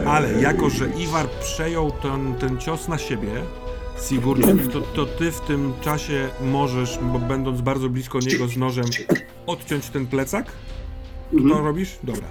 Ale 0.05 0.33
jako, 0.41 0.69
że 0.69 0.85
Iwar 0.99 1.29
przejął 1.29 1.91
ten, 1.91 2.35
ten 2.35 2.57
cios 2.57 2.87
na 2.87 2.97
siebie, 2.97 3.29
Sigurd, 4.07 4.41
to, 4.73 4.81
to 4.81 5.05
ty 5.05 5.31
w 5.31 5.39
tym 5.41 5.73
czasie 5.81 6.29
możesz, 6.41 6.99
bo 7.01 7.19
będąc 7.19 7.61
bardzo 7.61 7.89
blisko 7.89 8.19
niego 8.19 8.47
z 8.47 8.57
nożem, 8.57 8.85
odciąć 9.47 9.89
ten 9.89 10.07
plecak? 10.07 10.45
Tu 11.31 11.37
to 11.37 11.43
Mhm. 11.43 11.65
robisz? 11.65 11.97
Dobra, 12.03 12.27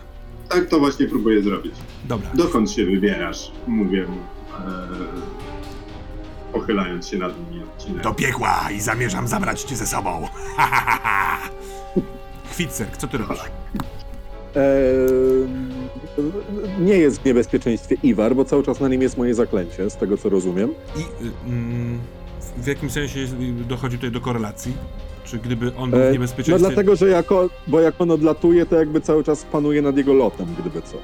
Tak 0.49 0.67
to 0.69 0.79
właśnie 0.79 1.07
próbuję 1.07 1.43
zrobić. 1.43 1.75
dobra. 2.05 2.29
Dokąd 2.35 2.71
się 2.71 2.85
wybierasz? 2.87 3.53
Mówię 3.67 4.07
mu, 4.07 4.17
e, 4.17 4.89
pochylając 6.53 7.09
się 7.09 7.19
nad 7.19 7.51
nim 7.51 7.61
i 7.61 7.65
odcinając. 7.65 8.05
do 8.05 8.15
piekła 8.15 8.69
i 8.77 8.81
zamierzam 8.81 9.29
zabrać 9.29 9.63
cię 9.63 9.77
ze 9.77 9.87
sobą. 9.87 10.29
Kwitcerk, 12.53 12.97
co 12.97 13.07
ty 13.09 13.19
robisz? 13.19 13.39
Eee, 14.57 14.63
nie 16.81 16.99
jest 16.99 17.23
w 17.23 17.25
niebezpieczeństwie 17.25 17.97
Iwar, 18.03 18.37
bo 18.37 18.45
cały 18.45 18.63
czas 18.63 18.81
na 18.81 18.89
nim 18.89 19.03
jest 19.03 19.17
moje 19.19 19.35
zaklęcie, 19.35 19.91
z 19.91 19.97
tego 19.97 20.17
co 20.19 20.29
rozumiem. 20.29 20.71
I 20.97 21.01
y, 21.27 21.31
mm, 21.47 21.99
w- 22.57 22.67
jakim 22.67 22.91
sensie 22.91 23.21
dochodzi 23.69 23.97
tutaj 23.97 24.11
do 24.11 24.21
korelacji? 24.21 24.73
Czy 25.25 25.39
gdyby 25.39 25.73
on 25.77 25.91
był 25.91 25.99
w 25.99 26.03
Eee, 26.03 26.07
no 26.09 26.13
niebezpieczeństwie... 26.13 26.69
dlatego, 26.69 26.97
że 26.97 27.09
jako, 27.09 27.49
bo 27.67 27.81
jak 27.81 27.95
on 28.01 28.11
odlatuje, 28.11 28.67
to 28.67 28.77
jakby 28.77 29.01
cały 29.01 29.25
czas 29.25 29.45
panuje 29.45 29.83
nad 29.83 29.97
jego 29.97 30.13
lotem, 30.15 30.47
gdyby 30.61 30.83
co. 30.83 30.97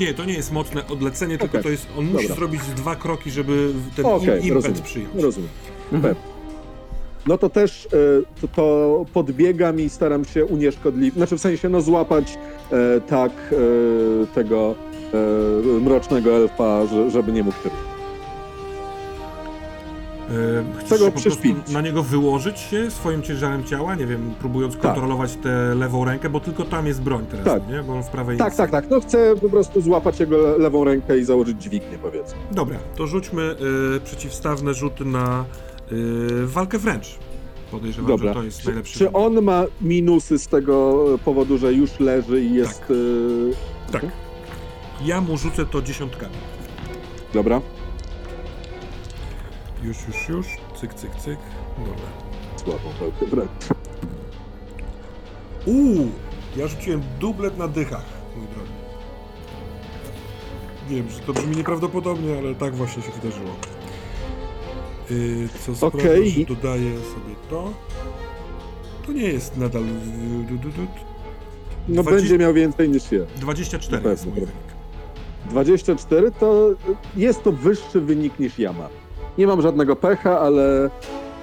Nie, 0.00 0.14
to 0.14 0.24
nie 0.24 0.34
jest 0.34 0.52
mocne 0.52 0.86
odlecenie, 0.86 1.38
tylko 1.38 1.52
Okej. 1.58 1.62
to 1.62 1.68
jest... 1.68 1.86
On 1.98 2.04
musi 2.04 2.22
Dobra. 2.22 2.36
zrobić 2.36 2.60
dwa 2.76 2.96
kroki, 2.96 3.30
żeby 3.30 3.72
ten 3.96 4.06
Okej, 4.06 4.28
im, 4.28 4.34
impet 4.34 4.54
rozumiem. 4.54 4.82
przyjąć. 4.82 5.14
Rozumiem. 5.22 5.50
Mhm. 5.92 6.02
Pewnie. 6.02 6.30
No 7.26 7.38
to 7.38 7.48
też 7.48 7.86
e, 7.86 7.88
to, 8.40 8.48
to 8.48 9.04
podbiegam 9.12 9.80
i 9.80 9.88
staram 9.88 10.24
się 10.24 10.44
unieszkodliwić, 10.44 11.14
znaczy 11.14 11.36
w 11.36 11.40
sensie 11.40 11.68
no 11.68 11.80
złapać 11.80 12.38
e, 12.72 13.00
tak 13.00 13.32
e, 13.32 14.26
tego 14.34 14.74
e, 15.14 15.80
mrocznego 15.80 16.36
elfa, 16.36 16.86
że, 16.86 17.10
żeby 17.10 17.32
nie 17.32 17.42
mógł. 17.42 17.56
E, 17.68 17.99
Chcesz 20.74 20.84
Chcę 20.86 20.98
go 20.98 21.04
się 21.04 21.04
po 21.04 21.10
prostu 21.20 21.30
przyszpilić. 21.30 21.68
na 21.68 21.80
niego 21.80 22.02
wyłożyć 22.02 22.58
się 22.58 22.90
swoim 22.90 23.22
ciężarem 23.22 23.64
ciała, 23.64 23.94
nie 23.94 24.06
wiem, 24.06 24.34
próbując 24.40 24.74
Tak. 24.74 24.82
kontrolować 24.82 25.36
tę 25.36 25.74
lewą 25.74 26.04
rękę, 26.04 26.30
bo 26.30 26.40
tylko 26.40 26.64
tam 26.64 26.86
jest 26.86 27.02
broń 27.02 27.26
teraz, 27.30 27.44
Tak. 27.46 27.68
nie? 27.68 27.82
Bo 27.82 27.92
on 27.96 28.02
w 28.02 28.08
prawej 28.08 28.38
Tak, 28.38 28.48
nic 28.48 28.56
tak, 28.56 28.70
tak. 28.70 28.90
No 28.90 29.00
chcę 29.00 29.34
po 29.40 29.48
prostu 29.48 29.80
złapać 29.80 30.20
jego 30.20 30.36
le- 30.38 30.58
lewą 30.58 30.84
rękę 30.84 31.18
i 31.18 31.24
założyć 31.24 31.62
dźwignię, 31.62 31.98
powiedzmy. 32.02 32.38
Dobra, 32.52 32.78
to 32.96 33.06
rzućmy 33.06 33.42
y, 33.96 34.00
przeciwstawne 34.00 34.74
rzuty 34.74 35.04
na 35.04 35.44
y, 35.92 36.46
walkę 36.46 36.78
wręcz. 36.78 37.18
Podejrzewam, 37.70 38.08
Dobra. 38.10 38.28
że 38.28 38.34
to 38.34 38.44
jest 38.44 38.60
Czy, 38.60 38.66
najlepszy 38.66 38.92
czy 38.92 38.98
wynik. 38.98 39.16
on 39.16 39.42
ma 39.42 39.64
minusy 39.80 40.38
z 40.38 40.46
tego 40.48 41.04
powodu, 41.24 41.58
że 41.58 41.72
już 41.72 42.00
leży 42.00 42.40
i 42.42 42.54
jest... 42.54 42.80
Tak. 42.80 42.90
e, 43.90 43.92
Tak. 43.92 44.06
Ja 45.04 45.20
mu 45.20 45.36
rzucę 45.38 45.66
to 45.66 45.82
dziesiątkami. 45.82 46.34
Dobra, 47.34 47.60
Już, 49.82 49.96
już, 50.08 50.28
już. 50.28 50.46
Cyk, 50.80 50.94
cyk, 50.94 51.10
cyk. 51.14 51.38
Dobra. 51.78 51.92
słabą 52.56 52.90
pełkę 52.98 53.26
wręcz. 53.26 53.50
Uuu, 55.66 56.08
ja 56.56 56.66
rzuciłem 56.66 57.02
dublet 57.20 57.58
na 57.58 57.68
dychach, 57.68 58.04
mój 58.36 58.46
drogi. 58.46 58.70
Wiem, 60.88 61.10
że 61.10 61.20
to 61.20 61.32
brzmi 61.32 61.56
nieprawdopodobnie, 61.56 62.38
ale 62.38 62.54
tak 62.54 62.74
właśnie 62.74 63.02
się 63.02 63.10
wydarzyło. 63.10 63.50
Yy, 65.10 65.48
co 65.66 65.74
sprawia, 65.74 65.98
Okej. 66.10 66.30
że 66.30 66.44
dodaję 66.44 66.92
sobie 67.00 67.34
to. 67.50 67.72
To 69.06 69.12
nie 69.12 69.22
jest 69.22 69.56
nadal... 69.56 69.82
No 71.88 72.02
Dwadzie- 72.02 72.16
będzie 72.16 72.38
miał 72.38 72.54
więcej 72.54 72.88
niż 72.88 73.12
ja. 73.12 73.20
24 73.36 74.02
Na 74.04 74.10
jest 74.10 74.26
mój 74.26 74.34
wynik. 74.34 74.50
24 75.50 76.30
to 76.32 76.70
jest 77.16 77.42
to 77.42 77.52
wyższy 77.52 78.00
wynik 78.00 78.38
niż 78.38 78.58
ja 78.58 78.72
mam. 78.72 78.88
Nie 79.38 79.46
mam 79.46 79.62
żadnego 79.62 79.96
pecha, 79.96 80.40
ale 80.40 80.90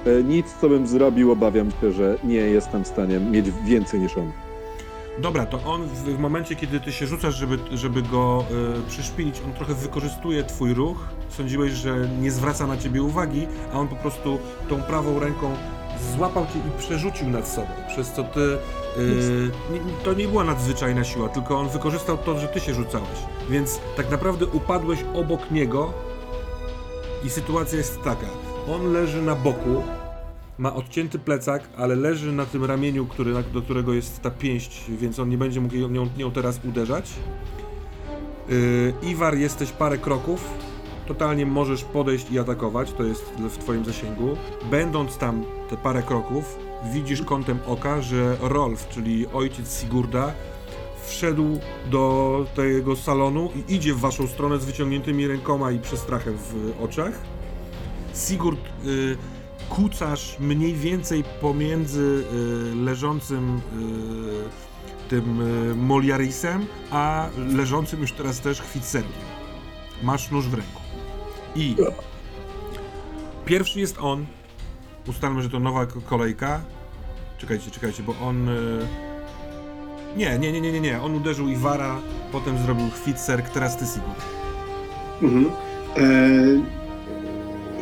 e, 0.05 0.23
nic, 0.23 0.53
co 0.61 0.69
bym 0.69 0.87
zrobił, 0.87 1.31
obawiam 1.31 1.71
się, 1.81 1.91
że 1.91 2.17
nie 2.23 2.35
jestem 2.35 2.83
w 2.83 2.87
stanie 2.87 3.19
mieć 3.19 3.51
więcej 3.65 3.99
niż 3.99 4.17
on. 4.17 4.31
Dobra, 5.19 5.45
to 5.45 5.59
on 5.65 5.83
w, 5.83 6.03
w 6.03 6.19
momencie, 6.19 6.55
kiedy 6.55 6.79
ty 6.79 6.91
się 6.91 7.07
rzucasz, 7.07 7.35
żeby, 7.35 7.57
żeby 7.71 8.01
go 8.01 8.43
y, 8.85 8.89
przyszpilić, 8.89 9.41
on 9.45 9.53
trochę 9.53 9.73
wykorzystuje 9.73 10.43
twój 10.43 10.73
ruch. 10.73 10.97
Sądziłeś, 11.29 11.71
że 11.71 12.09
nie 12.21 12.31
zwraca 12.31 12.67
na 12.67 12.77
ciebie 12.77 13.03
uwagi, 13.03 13.47
a 13.73 13.79
on 13.79 13.87
po 13.87 13.95
prostu 13.95 14.39
tą 14.69 14.81
prawą 14.81 15.19
ręką 15.19 15.53
złapał 16.15 16.45
cię 16.45 16.59
i 16.59 16.79
przerzucił 16.79 17.29
nad 17.29 17.47
sobą, 17.47 17.67
przez 17.87 18.11
co 18.11 18.23
ty... 18.23 18.57
Nie, 19.73 19.79
to 20.03 20.13
nie 20.13 20.27
była 20.27 20.43
nadzwyczajna 20.43 21.03
siła, 21.03 21.29
tylko 21.29 21.59
on 21.59 21.69
wykorzystał 21.69 22.17
to, 22.17 22.39
że 22.39 22.47
ty 22.47 22.59
się 22.59 22.73
rzucałeś. 22.73 23.19
Więc 23.49 23.79
tak 23.97 24.11
naprawdę 24.11 24.45
upadłeś 24.45 24.99
obok 25.13 25.51
niego 25.51 25.93
I 27.23 27.29
sytuacja 27.29 27.77
jest 27.77 28.01
taka. 28.03 28.27
On 28.67 28.91
leży 28.93 29.21
na 29.21 29.35
boku, 29.35 29.83
ma 30.57 30.75
odcięty 30.75 31.19
plecak, 31.19 31.63
ale 31.77 31.95
leży 31.95 32.31
na 32.31 32.45
tym 32.45 32.65
ramieniu, 32.65 33.05
który, 33.05 33.33
do 33.53 33.61
którego 33.61 33.93
jest 33.93 34.21
ta 34.21 34.31
pięść, 34.31 34.83
więc 34.89 35.19
on 35.19 35.29
nie 35.29 35.37
będzie 35.37 35.61
mógł 35.61 35.75
nią, 35.75 36.07
nią 36.17 36.31
teraz 36.31 36.59
uderzać. 36.65 37.13
Yy, 38.49 38.93
Iwar, 39.03 39.35
jesteś 39.35 39.71
parę 39.71 39.97
kroków. 39.97 40.49
Totalnie 41.07 41.45
możesz 41.45 41.83
podejść 41.83 42.31
i 42.31 42.39
atakować, 42.39 42.93
to 42.93 43.03
jest 43.03 43.23
w 43.23 43.57
twoim 43.57 43.85
zasięgu. 43.85 44.37
Będąc 44.71 45.17
tam 45.17 45.43
te 45.69 45.77
parę 45.77 46.03
kroków, 46.03 46.57
widzisz 46.93 47.21
kątem 47.21 47.59
oka, 47.67 48.01
że 48.01 48.37
Rolf, 48.41 48.89
czyli 48.89 49.27
ojciec 49.27 49.79
Sigurda, 49.79 50.33
wszedł 51.07 51.59
do 51.91 52.45
tego 52.55 52.95
salonu 52.95 53.49
i 53.55 53.75
idzie 53.75 53.93
w 53.93 53.99
waszą 53.99 54.27
stronę 54.27 54.59
z 54.59 54.65
wyciągniętymi 54.65 55.27
rękoma 55.27 55.71
i 55.71 55.79
przestrachem 55.79 56.37
w 56.37 56.83
oczach. 56.83 57.13
Sigurd, 58.15 58.59
y, 58.85 59.17
kucasz 59.69 60.39
mniej 60.39 60.73
więcej 60.73 61.23
pomiędzy 61.41 62.23
y, 62.71 62.75
leżącym 62.75 63.57
y, 63.57 65.09
tym 65.09 65.41
y, 65.71 65.75
Moliarisem, 65.75 66.65
a 66.91 67.29
leżącym 67.55 68.01
już 68.01 68.11
teraz 68.11 68.39
też 68.39 68.61
Chwitserkiem. 68.61 69.27
Masz 70.03 70.31
nóż 70.31 70.47
w 70.47 70.53
ręku. 70.53 70.81
I 71.55 71.75
pierwszy 73.45 73.79
jest 73.79 73.97
on. 73.99 74.25
Ustalmy, 75.07 75.41
że 75.41 75.49
to 75.49 75.59
nowa 75.59 75.85
kolejka. 75.85 76.61
Czekajcie, 77.37 77.71
czekajcie, 77.71 78.03
bo 78.03 78.15
on... 78.21 78.49
Y, 78.49 79.06
nie, 80.17 80.39
nie, 80.39 80.51
nie, 80.51 80.61
nie, 80.61 80.71
nie, 80.71 80.81
nie. 80.81 81.01
On 81.01 81.15
uderzył 81.15 81.47
Iwara, 81.47 81.95
potem 82.31 82.57
zrobił 82.57 82.89
Chwitserk, 82.89 83.49
teraz 83.49 83.77
ty 83.77 83.85
Sigurd. 83.85 84.25
Mhm. 85.21 85.45
E, 85.97 86.07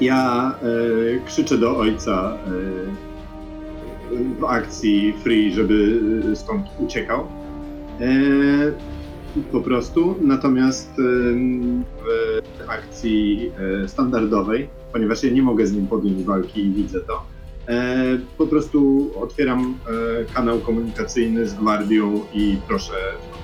ja 0.02 0.56
e, 0.62 1.26
krzyczę 1.26 1.58
do 1.58 1.78
ojca 1.78 2.38
e, 2.48 2.50
w 4.40 4.44
akcji 4.44 5.14
free, 5.24 5.54
żeby 5.54 6.02
stąd 6.36 6.66
uciekał. 6.80 7.28
Po 9.52 9.62
prostu. 9.62 10.16
Natomiast 10.22 10.92
w 12.58 12.70
akcji 12.70 13.52
standardowej, 13.88 14.70
ponieważ 14.94 15.24
ja 15.24 15.32
nie 15.32 15.42
mogę 15.42 15.68
z 15.68 15.74
nim 15.74 15.88
podjąć 15.88 16.24
walki 16.24 16.62
i 16.62 16.72
widzę 16.72 17.00
to, 17.00 17.26
po 18.38 18.48
prostu 18.48 19.10
otwieram 19.22 19.78
e, 20.22 20.34
kanał 20.34 20.60
komunikacyjny 20.60 21.48
z 21.48 21.54
gwardią 21.54 22.22
i 22.34 22.58
proszę 22.68 22.94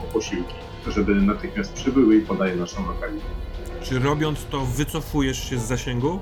o 0.03 0.13
posiłki, 0.13 0.53
żeby 0.87 1.15
natychmiast 1.15 1.73
przybyły 1.73 2.15
i 2.15 2.21
podaję 2.21 2.55
naszą 2.55 2.87
lokalizację. 2.87 3.35
Czy 3.81 3.99
robiąc 3.99 4.45
to 4.45 4.65
wycofujesz 4.65 5.49
się 5.49 5.57
z 5.57 5.61
zasięgu? 5.61 6.19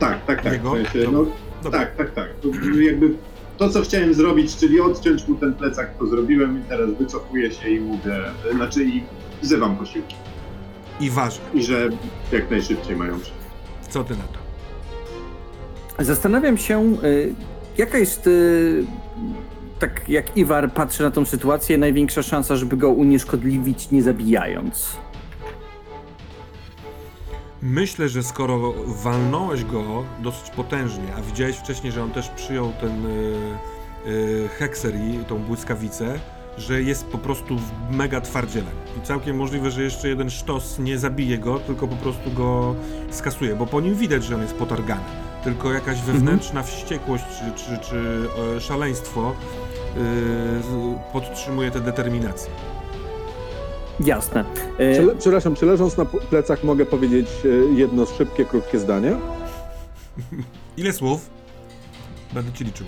Tak, 0.00 0.24
tak, 0.26 0.42
tak. 0.42 0.52
Jego? 0.52 0.70
W 0.70 0.74
sensie, 0.74 1.08
no, 1.12 1.24
Dobra. 1.62 1.78
tak, 1.80 1.96
tak, 1.96 2.14
tak. 2.14 2.28
To 2.42 2.48
jakby 2.80 3.14
to, 3.58 3.68
co 3.70 3.82
chciałem 3.82 4.14
zrobić, 4.14 4.56
czyli 4.56 4.80
odciąć 4.80 5.28
mu 5.28 5.34
ten 5.34 5.54
plecak, 5.54 5.98
to 5.98 6.06
zrobiłem 6.06 6.60
i 6.60 6.68
teraz 6.68 6.90
wycofuję 6.98 7.52
się 7.52 7.68
i 7.70 7.80
mówię, 7.80 8.20
znaczy 8.54 8.84
i 8.84 9.02
wzywam 9.42 9.76
posiłki. 9.76 10.14
Iwarze, 11.00 11.40
I 11.54 11.62
że 11.62 11.88
jak 12.32 12.50
najszybciej 12.50 12.96
mają 12.96 13.20
przyjść. 13.20 13.38
co 13.88 14.04
ty 14.04 14.16
na 14.16 14.22
to? 14.24 14.38
Zastanawiam 15.98 16.58
się, 16.58 16.96
y, 17.04 17.34
jaka 17.78 17.98
jest, 17.98 18.26
y, 18.26 18.84
tak 19.78 20.08
jak 20.08 20.36
Iwar 20.36 20.72
patrzy 20.72 21.02
na 21.02 21.10
tą 21.10 21.24
sytuację, 21.24 21.78
największa 21.78 22.22
szansa, 22.22 22.56
żeby 22.56 22.76
go 22.76 22.90
unieszkodliwić, 22.90 23.90
nie 23.90 24.02
zabijając. 24.02 24.96
Myślę, 27.62 28.08
że 28.08 28.22
skoro 28.22 28.74
walnąłeś 28.86 29.64
go 29.64 30.04
dosyć 30.22 30.50
potężnie, 30.50 31.14
a 31.16 31.22
widziałeś 31.22 31.56
wcześniej, 31.56 31.92
że 31.92 32.02
on 32.02 32.10
też 32.10 32.28
przyjął 32.28 32.72
ten 32.80 33.06
y, 33.06 33.10
y, 34.06 34.48
hekserii, 34.58 35.24
tą 35.28 35.38
błyskawicę, 35.38 36.18
że 36.58 36.82
jest 36.82 37.06
po 37.06 37.18
prostu 37.18 37.56
mega 37.90 38.20
twardzielem. 38.20 38.74
I 38.98 39.06
całkiem 39.06 39.36
możliwe, 39.36 39.70
że 39.70 39.82
jeszcze 39.82 40.08
jeden 40.08 40.30
sztos 40.30 40.78
nie 40.78 40.98
zabije 40.98 41.38
go, 41.38 41.58
tylko 41.58 41.88
po 41.88 41.96
prostu 41.96 42.30
go 42.30 42.74
skasuje, 43.10 43.56
bo 43.56 43.66
po 43.66 43.80
nim 43.80 43.94
widać, 43.94 44.24
że 44.24 44.34
on 44.34 44.42
jest 44.42 44.54
potargany. 44.54 45.27
Tylko 45.44 45.72
jakaś 45.72 46.00
wewnętrzna 46.02 46.62
wściekłość 46.62 47.24
czy, 47.38 47.64
czy, 47.64 47.78
czy 47.78 48.28
e, 48.56 48.60
szaleństwo 48.60 49.32
y, 49.96 50.00
podtrzymuje 51.12 51.70
tę 51.70 51.80
determinację. 51.80 52.50
Jasne. 54.00 54.44
Y, 54.80 54.96
Czy, 54.96 55.16
przepraszam, 55.18 55.54
czy 55.54 55.66
leżąc 55.66 55.96
na 55.96 56.04
plecach 56.04 56.64
mogę 56.64 56.86
powiedzieć 56.86 57.28
e, 57.44 57.48
jedno 57.74 58.06
szybkie, 58.06 58.44
krótkie 58.44 58.78
zdanie? 58.78 59.16
Ile 60.76 60.92
słów? 60.92 61.30
Będę 62.34 62.52
ci 62.52 62.64
liczył. 62.64 62.86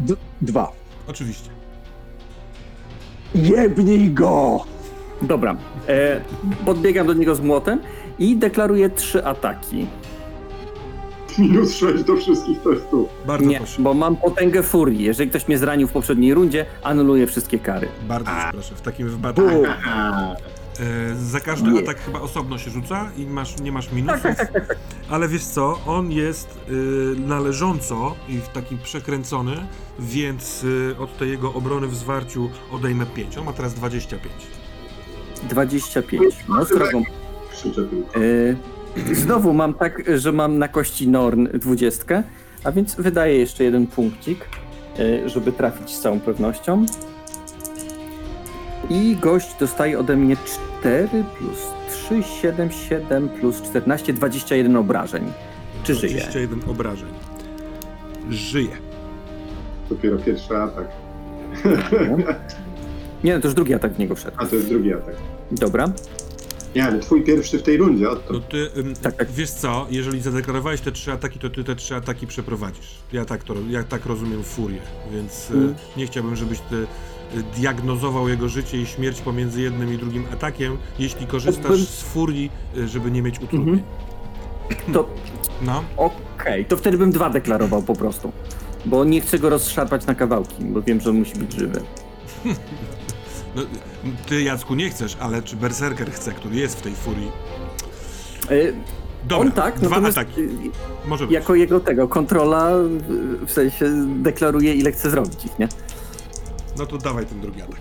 D- 0.00 0.14
dwa. 0.40 0.72
Oczywiście. 1.08 1.50
Jebnij 3.34 4.10
go! 4.10 4.64
Dobra. 5.22 5.56
E, 5.88 6.20
podbiegam 6.66 7.06
do 7.06 7.12
niego 7.14 7.34
z 7.34 7.40
młotem 7.40 7.80
i 8.18 8.36
deklaruję 8.36 8.90
trzy 8.90 9.24
ataki. 9.24 9.86
Minus 11.40 11.74
6 11.76 12.04
do 12.04 12.16
wszystkich 12.16 12.58
testów. 12.60 13.08
Bardzo 13.26 13.46
Nie, 13.46 13.56
proszę. 13.58 13.82
bo 13.82 13.94
mam 13.94 14.16
potęgę 14.16 14.62
furii. 14.62 15.04
Jeżeli 15.04 15.30
ktoś 15.30 15.48
mnie 15.48 15.58
zranił 15.58 15.88
w 15.88 15.92
poprzedniej 15.92 16.34
rundzie, 16.34 16.66
anuluję 16.82 17.26
wszystkie 17.26 17.58
kary. 17.58 17.88
Bardzo 18.08 18.30
cię 18.30 18.48
proszę. 18.52 18.74
W 18.74 18.80
takim 18.80 19.08
wypadku 19.08 19.42
e, 19.42 20.36
za 21.16 21.40
każdy 21.40 21.70
Nie. 21.70 21.80
atak 21.80 22.00
chyba 22.00 22.20
osobno 22.20 22.58
się 22.58 22.70
rzuca 22.70 23.10
i 23.16 23.26
masz, 23.26 23.60
nie 23.60 23.72
masz 23.72 23.92
minusów. 23.92 24.22
Tak, 24.22 24.36
tak, 24.36 24.52
tak, 24.52 24.66
tak. 24.68 24.76
Ale 25.10 25.28
wiesz 25.28 25.44
co, 25.44 25.78
on 25.86 26.10
jest 26.12 26.58
y, 26.70 26.72
należąco 27.26 28.14
i 28.28 28.38
w 28.38 28.48
taki 28.48 28.76
przekręcony, 28.76 29.56
więc 29.98 30.64
y, 30.64 30.94
od 30.98 31.18
tej 31.18 31.30
jego 31.30 31.52
obrony 31.54 31.86
w 31.86 31.94
zwarciu 31.94 32.50
odejmę 32.72 33.06
5. 33.06 33.38
On 33.38 33.44
ma 33.44 33.52
teraz 33.52 33.74
25. 33.74 34.34
25. 35.48 36.34
No. 36.48 36.64
Krzyczę 37.52 37.84
tylko. 37.84 38.14
E, 38.14 38.20
znowu 39.12 39.52
mam 39.52 39.74
tak, 39.74 40.02
że 40.16 40.32
mam 40.32 40.58
na 40.58 40.68
kości 40.68 41.08
Norn 41.08 41.46
20, 41.54 42.22
a 42.64 42.72
więc 42.72 42.94
wydaję 42.94 43.38
jeszcze 43.38 43.64
jeden 43.64 43.86
punkcik, 43.86 44.44
e, 44.98 45.28
żeby 45.28 45.52
trafić 45.52 45.90
z 45.90 46.00
całą 46.00 46.20
pewnością. 46.20 46.86
I 48.90 49.16
gość 49.20 49.48
dostaje 49.60 49.98
ode 49.98 50.16
mnie 50.16 50.36
4 50.80 51.08
plus 51.38 51.58
3, 51.90 52.22
7, 52.22 52.70
7 52.70 53.28
plus 53.28 53.62
14, 53.62 54.12
21 54.12 54.76
obrażeń. 54.76 55.32
Czy 55.82 55.94
żyje? 55.94 56.12
21 56.14 56.60
obrażeń. 56.70 57.08
Żyje. 58.30 58.76
Dopiero 59.88 60.18
pierwszy 60.18 60.56
atak. 60.56 60.86
Nie, 63.24 63.34
no 63.34 63.40
to 63.40 63.48
już 63.48 63.54
drugi 63.54 63.74
atak 63.74 63.92
w 63.92 63.98
niego 63.98 64.14
wszedł. 64.14 64.36
A 64.40 64.46
to 64.46 64.54
jest 64.56 64.68
drugi 64.68 64.92
atak. 64.92 65.14
Dobra. 65.50 65.92
Nie, 66.76 66.84
ale 66.84 66.98
twój 66.98 67.22
pierwszy 67.22 67.58
w 67.58 67.62
tej 67.62 67.76
rundzie, 67.76 68.10
o 68.10 68.16
to. 68.16 68.32
No 68.32 68.40
ty, 68.40 68.70
ym, 68.76 68.94
Tak, 68.96 69.16
tak. 69.16 69.30
wiesz 69.30 69.50
co, 69.50 69.86
jeżeli 69.90 70.20
zadeklarowałeś 70.20 70.80
te 70.80 70.92
trzy 70.92 71.12
ataki, 71.12 71.38
to 71.38 71.50
ty 71.50 71.64
te 71.64 71.76
trzy 71.76 71.94
ataki 71.96 72.26
przeprowadzisz. 72.26 72.94
Ja 73.12 73.24
tak 73.24 73.44
to, 73.44 73.54
ja 73.68 73.84
tak 73.84 74.06
rozumiem 74.06 74.42
furię, 74.44 74.80
więc 75.12 75.50
y, 75.50 75.74
nie 75.96 76.06
chciałbym, 76.06 76.36
żebyś 76.36 76.58
ty 76.60 76.76
y, 76.76 76.86
diagnozował 77.56 78.28
jego 78.28 78.48
życie 78.48 78.80
i 78.82 78.86
śmierć 78.86 79.20
pomiędzy 79.20 79.60
jednym 79.62 79.94
i 79.94 79.98
drugim 79.98 80.24
atakiem, 80.32 80.76
jeśli 80.98 81.26
korzystasz 81.26 81.80
z 81.80 82.02
furii, 82.02 82.50
y, 82.76 82.88
żeby 82.88 83.10
nie 83.10 83.22
mieć 83.22 83.40
utrudnień. 83.40 83.82
To 84.92 85.08
No, 85.62 85.84
okej, 85.96 86.64
to 86.64 86.76
wtedy 86.76 86.98
bym 86.98 87.10
dwa 87.10 87.30
deklarował 87.30 87.82
po 87.82 87.94
prostu. 87.94 88.32
Bo 88.86 89.04
nie 89.04 89.20
chcę 89.20 89.38
go 89.38 89.48
rozszarpać 89.50 90.06
na 90.06 90.14
kawałki, 90.14 90.64
bo 90.64 90.82
wiem, 90.82 91.00
że 91.00 91.10
on 91.10 91.18
musi 91.18 91.34
być 91.34 91.52
żywy. 91.54 91.80
no, 93.56 93.62
ty 94.28 94.42
Jacku 94.42 94.74
nie 94.74 94.90
chcesz, 94.90 95.16
ale 95.20 95.42
czy 95.42 95.56
Berserker 95.56 96.12
chce, 96.12 96.32
który 96.32 96.56
jest 96.56 96.78
w 96.78 96.82
tej 96.82 96.94
furii? 96.94 97.30
E, 98.50 98.54
Dobra, 99.28 99.46
on 99.46 99.52
tak, 99.52 99.78
dwa 99.80 99.96
ataki. 99.96 100.40
y, 100.40 100.48
Może 101.06 101.24
być. 101.26 101.34
jako 101.34 101.54
jego 101.54 101.80
tego 101.80 102.08
kontrola 102.08 102.70
w- 103.44 103.50
sensie 103.52 103.86
deklaruje 104.22 104.74
ile 104.74 104.92
chce 104.92 105.10
zrobić 105.10 105.44
ich, 105.44 105.58
nie? 105.58 105.68
No 106.78 106.86
to 106.86 106.98
dawaj 106.98 107.26
ten 107.26 107.40
drugi 107.40 107.62
atak. 107.62 107.76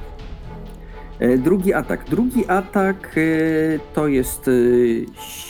E, 1.19 1.37
Drugi 1.37 1.73
atak. 1.73 2.05
Drugi 2.09 2.47
atak 2.47 3.17
e, 3.17 3.21
to 3.93 4.07
jest 4.07 4.47
e, 4.47 4.51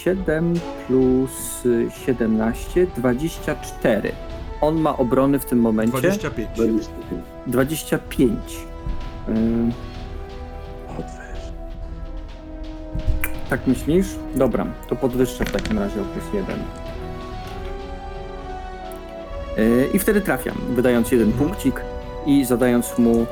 7 0.04 0.54
plus 0.88 1.64
e, 1.66 1.91
17, 2.06 2.88
24. 2.98 4.12
On 4.62 4.82
ma 4.82 4.98
obrony 4.98 5.40
w 5.40 5.46
tym 5.46 5.60
momencie 5.60 5.91
25. 5.91 6.50
25. 6.56 7.24
25. 7.48 8.40
Tak 13.49 13.67
myślisz? 13.67 14.07
Dobra, 14.35 14.65
to 14.88 14.95
podwyższę 14.95 15.45
w 15.45 15.51
takim 15.51 15.80
razie 15.80 16.01
o 16.01 16.05
plus 16.05 16.34
jeden. 16.34 16.59
E, 19.57 19.88
I 19.93 19.99
wtedy 19.99 20.21
trafiam, 20.21 20.57
wydając 20.69 21.11
jeden 21.11 21.30
mhm. 21.30 21.47
punkcik 21.49 21.81
i 22.26 22.45
zadając 22.45 22.97
mu 22.97 23.21
e, 23.21 23.26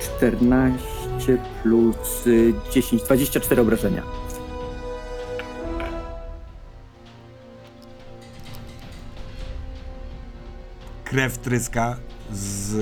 14 0.00 0.78
plus 1.62 2.24
10, 2.72 3.02
24 3.02 3.62
obrażenia. 3.62 4.02
Krew 11.04 11.38
tryska 11.38 11.96
z 12.32 12.76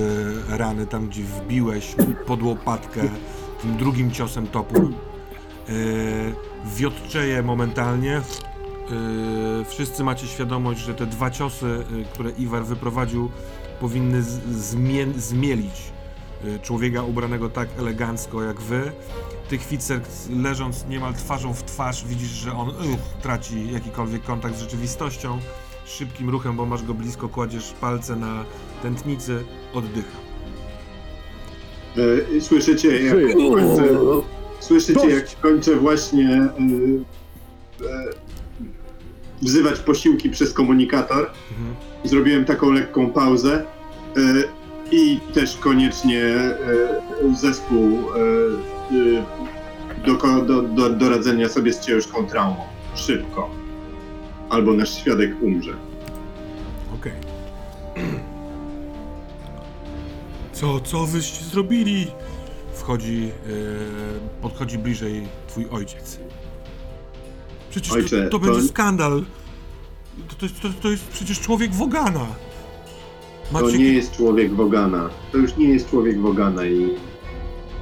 rany 0.49 0.87
tam, 0.87 1.07
gdzie 1.07 1.23
wbiłeś 1.23 1.95
pod 2.27 2.43
łopatkę 2.43 3.01
tym 3.61 3.77
drugim 3.77 4.11
ciosem 4.11 4.47
topór. 4.47 4.93
Yy, 5.69 6.35
wiotczeje 6.75 7.43
momentalnie. 7.43 8.21
Yy, 9.59 9.65
wszyscy 9.65 10.03
macie 10.03 10.27
świadomość, 10.27 10.79
że 10.79 10.93
te 10.93 11.05
dwa 11.05 11.31
ciosy, 11.31 11.83
yy, 11.91 12.05
które 12.05 12.29
Iwar 12.31 12.65
wyprowadził, 12.65 13.29
powinny 13.79 14.23
zmielić 15.17 15.91
yy, 16.43 16.59
człowieka 16.59 17.03
ubranego 17.03 17.49
tak 17.49 17.69
elegancko 17.79 18.43
jak 18.43 18.61
wy. 18.61 18.91
Ty, 19.49 19.57
Kwitzer, 19.57 20.01
leżąc 20.29 20.85
niemal 20.89 21.13
twarzą 21.13 21.53
w 21.53 21.63
twarz, 21.63 22.05
widzisz, 22.05 22.29
że 22.29 22.53
on 22.53 22.69
uch, 22.69 23.21
traci 23.21 23.73
jakikolwiek 23.73 24.23
kontakt 24.23 24.55
z 24.57 24.61
rzeczywistością. 24.61 25.39
Szybkim 25.85 26.29
ruchem, 26.29 26.55
bo 26.55 26.65
masz 26.65 26.83
go 26.83 26.93
blisko, 26.93 27.29
kładziesz 27.29 27.73
palce 27.81 28.15
na 28.15 28.45
tętnicy, 28.83 29.43
oddycha. 29.73 30.17
Słyszycie, 32.41 33.03
jak. 33.03 33.15
Słyszycie, 34.59 34.93
Dość. 34.93 35.15
jak 35.15 35.39
kończę 35.39 35.75
właśnie 35.75 36.29
e, 36.29 36.49
wzywać 39.41 39.79
posiłki 39.79 40.29
przez 40.29 40.53
komunikator. 40.53 41.29
Mhm. 41.51 41.75
Zrobiłem 42.03 42.45
taką 42.45 42.71
lekką 42.71 43.09
pauzę 43.09 43.63
e, 44.17 44.21
i 44.91 45.19
też 45.33 45.57
koniecznie 45.57 46.23
e, 46.23 46.55
zespół 47.41 47.99
e, 47.99 49.37
do, 50.05 50.41
do, 50.41 50.61
do, 50.61 50.89
do 50.89 51.09
radzenia 51.09 51.49
sobie 51.49 51.73
z 51.73 51.79
ciężką 51.79 52.27
traumą. 52.27 52.63
Szybko. 52.95 53.49
Albo 54.49 54.73
nasz 54.73 54.97
świadek 54.97 55.31
umrze. 55.41 55.73
Okej. 56.95 57.13
Co, 60.53 60.79
co 60.79 61.05
wyście 61.05 61.45
zrobili? 61.45 62.07
Wchodzi, 62.87 63.21
yy, 63.21 63.31
podchodzi 64.41 64.77
bliżej 64.77 65.23
twój 65.47 65.65
ojciec. 65.71 66.19
Przecież 67.69 67.91
Ojcze, 67.91 68.23
to, 68.23 68.29
to 68.29 68.45
to- 68.45 68.51
będzie 68.51 68.67
skandal. 68.67 69.25
To, 70.27 70.35
to, 70.35 70.45
jest- 70.45 70.61
to, 70.61 70.67
to 70.81 70.89
jest 70.89 71.07
przecież 71.07 71.39
człowiek 71.39 71.73
Wogana. 71.73 72.25
To 73.51 73.53
Macie... 73.65 73.77
nie 73.77 73.93
jest 73.93 74.11
człowiek 74.11 74.53
Wogana. 74.53 75.09
To 75.31 75.37
już 75.37 75.57
nie 75.57 75.69
jest 75.69 75.89
człowiek 75.89 76.21
Wogana 76.21 76.65
i 76.65 76.89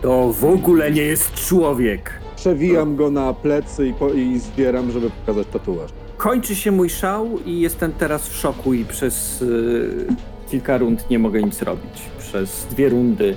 To 0.01 0.33
w 0.33 0.45
ogóle 0.45 0.91
nie 0.91 1.01
jest 1.01 1.33
człowiek. 1.33 2.13
Przewijam 2.35 2.95
go 2.95 3.11
na 3.11 3.33
plecy 3.33 3.87
i, 3.87 3.93
po, 3.93 4.09
i 4.09 4.39
zbieram, 4.39 4.91
żeby 4.91 5.09
pokazać 5.09 5.47
tatuaż. 5.53 5.91
Kończy 6.17 6.55
się 6.55 6.71
mój 6.71 6.89
szał 6.89 7.39
i 7.45 7.59
jestem 7.59 7.93
teraz 7.93 8.29
w 8.29 8.35
szoku 8.35 8.73
i 8.73 8.85
przez 8.85 9.41
y, 9.41 10.07
kilka 10.51 10.77
rund 10.77 11.09
nie 11.09 11.19
mogę 11.19 11.43
nic 11.43 11.61
robić. 11.61 12.01
Przez 12.19 12.67
dwie 12.69 12.89
rundy 12.89 13.35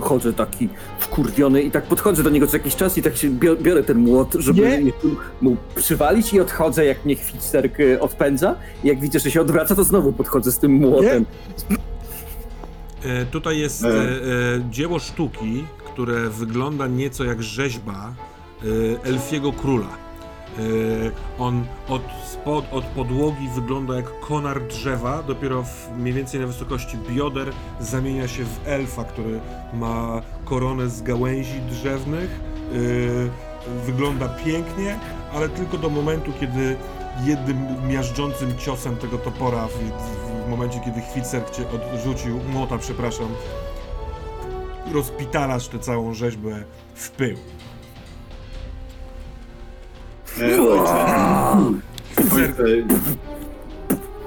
chodzę 0.00 0.32
taki 0.32 0.68
wkurwiony 0.98 1.62
i 1.62 1.70
tak 1.70 1.84
podchodzę 1.84 2.22
do 2.22 2.30
niego 2.30 2.46
co 2.46 2.56
jakiś 2.56 2.76
czas 2.76 2.98
i 2.98 3.02
tak 3.02 3.16
się 3.16 3.30
biorę, 3.60 3.82
ten 3.82 3.98
młot, 3.98 4.34
żeby 4.38 4.62
Nie. 4.62 4.92
mu 5.40 5.56
przywalić 5.74 6.32
i 6.32 6.40
odchodzę 6.40 6.84
jak 6.84 7.04
mnie 7.04 7.16
chwitsterk 7.16 7.80
y, 7.80 8.00
odpędza. 8.00 8.54
I 8.84 8.88
jak 8.88 9.00
widzę, 9.00 9.18
że 9.20 9.30
się 9.30 9.40
odwraca, 9.40 9.74
to 9.74 9.84
znowu 9.84 10.12
podchodzę 10.12 10.52
z 10.52 10.58
tym 10.58 10.72
młotem. 10.72 11.24
E, 13.04 13.24
tutaj 13.26 13.58
jest 13.58 13.84
E. 13.84 13.88
e, 13.88 13.92
e, 13.92 14.08
dzieło 14.70 14.98
sztuki, 14.98 15.64
które 15.92 16.28
wygląda 16.30 16.86
nieco 16.86 17.24
jak 17.24 17.42
rzeźba 17.42 18.14
e, 18.62 18.66
elfiego 19.08 19.52
króla. 19.52 20.07
E, 20.58 20.62
on 21.38 21.66
od, 21.88 22.02
spod, 22.26 22.64
od 22.72 22.84
podłogi 22.84 23.48
wygląda 23.48 23.96
jak 23.96 24.20
konar 24.20 24.66
drzewa, 24.66 25.22
dopiero 25.22 25.62
w, 25.62 25.90
mniej 25.98 26.14
więcej 26.14 26.40
na 26.40 26.46
wysokości 26.46 26.96
bioder 27.10 27.52
zamienia 27.80 28.28
się 28.28 28.44
w 28.44 28.60
elfa, 28.64 29.04
który 29.04 29.40
ma 29.74 30.22
koronę 30.44 30.88
z 30.88 31.02
gałęzi 31.02 31.60
drzewnych. 31.60 32.40
E, 32.74 33.48
wygląda 33.86 34.28
pięknie, 34.28 34.98
ale 35.34 35.48
tylko 35.48 35.78
do 35.78 35.90
momentu, 35.90 36.32
kiedy 36.40 36.76
jednym 37.24 37.88
miażdżącym 37.88 38.58
ciosem 38.58 38.96
tego 38.96 39.18
topora 39.18 39.68
w, 39.68 39.72
w 40.46 40.50
momencie, 40.50 40.80
kiedy 40.84 41.00
Chwicer 41.00 41.50
cię 41.50 41.64
odrzucił, 41.70 42.40
młota, 42.52 42.78
przepraszam, 42.78 43.28
rozpitalasz 44.92 45.68
tę 45.68 45.78
całą 45.78 46.14
rzeźbę 46.14 46.64
w 46.94 47.10
pył. 47.10 47.36
E, 50.42 50.62
ojcze, 50.62 51.04
Chwicer, 52.16 52.64
ojcze, 52.64 52.84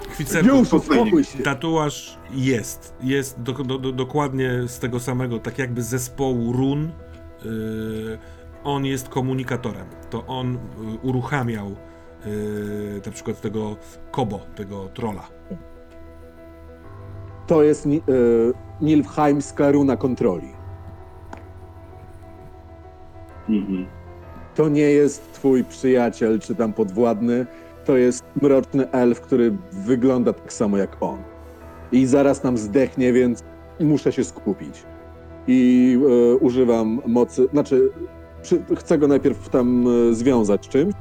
Chwicer, 0.10 0.46
Już, 0.46 0.74
uspokój 0.74 1.24
się. 1.24 1.44
tatuaż 1.44 2.18
jest, 2.32 2.96
jest 3.04 3.42
do, 3.42 3.54
do, 3.54 3.78
do, 3.78 3.92
dokładnie 3.92 4.52
z 4.68 4.80
tego 4.80 5.00
samego, 5.00 5.40
tak 5.40 5.60
jakby 5.60 5.84
zespołu 5.84 6.52
run. 6.54 6.92
Yy, 7.46 8.18
on 8.64 8.86
jest 8.86 9.10
komunikatorem. 9.10 9.86
To 10.10 10.26
on 10.28 10.54
yy, 10.54 10.60
uruchamiał 11.04 11.76
yy, 12.26 13.02
na 13.06 13.12
przykład 13.12 13.42
tego 13.42 13.76
Kobo, 14.12 14.40
tego 14.56 14.88
trola. 14.90 15.28
To 17.48 17.64
jest 17.64 17.86
ni- 17.86 18.02
y, 18.10 18.54
Nilfheimska 18.82 19.72
runa 19.72 19.98
kontroli. 19.98 20.48
mhm. 23.50 23.86
To 24.56 24.70
nie 24.70 24.82
jest 24.82 25.34
twój 25.34 25.64
przyjaciel 25.64 26.40
czy 26.40 26.56
tam 26.56 26.74
podwładny. 26.74 27.46
To 27.86 27.98
jest 27.98 28.24
mroczny 28.42 28.92
elf, 28.92 29.22
który 29.22 29.58
wygląda 29.72 30.34
tak 30.34 30.54
samo 30.54 30.78
jak 30.78 30.98
on. 31.04 31.18
I 31.92 32.06
zaraz 32.06 32.44
nam 32.44 32.58
zdechnie, 32.58 33.14
więc 33.14 33.44
muszę 33.80 34.12
się 34.12 34.24
skupić. 34.24 34.84
I 35.48 35.98
y, 36.34 36.36
używam 36.38 37.02
mocy, 37.06 37.48
znaczy 37.52 37.90
przy, 38.42 38.62
chcę 38.78 38.98
go 38.98 39.08
najpierw 39.08 39.50
tam 39.50 39.88
y, 40.10 40.16
związać 40.16 40.68
czymś. 40.70 40.94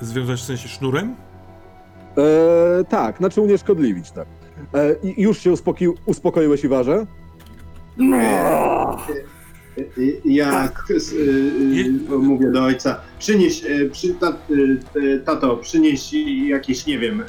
Związać 0.00 0.40
w 0.40 0.44
sensie 0.44 0.68
sznurem? 0.68 1.14
E, 2.18 2.84
tak, 2.84 3.18
znaczy 3.18 3.40
unieszkodliwić, 3.40 4.10
tak. 4.10 4.26
E, 4.74 4.94
już 5.16 5.38
się 5.38 5.52
uspokoi, 5.52 5.88
uspokoiłeś, 6.06 6.64
Iwarze? 6.64 7.06
I- 7.98 8.08
Ja 10.24 10.72
s- 10.96 11.12
y, 11.12 11.16
y, 12.12 12.18
mówię 12.18 12.50
do 12.50 12.64
ojca, 12.64 13.00
przynieś, 13.18 13.64
y, 13.64 13.90
przy, 13.92 14.14
ta, 14.14 14.36
y, 14.50 14.78
y, 14.96 15.20
tato, 15.24 15.56
przynieś 15.56 16.12
jakieś, 16.46 16.86
nie 16.86 16.98
wiem, 16.98 17.20
y, 17.20 17.24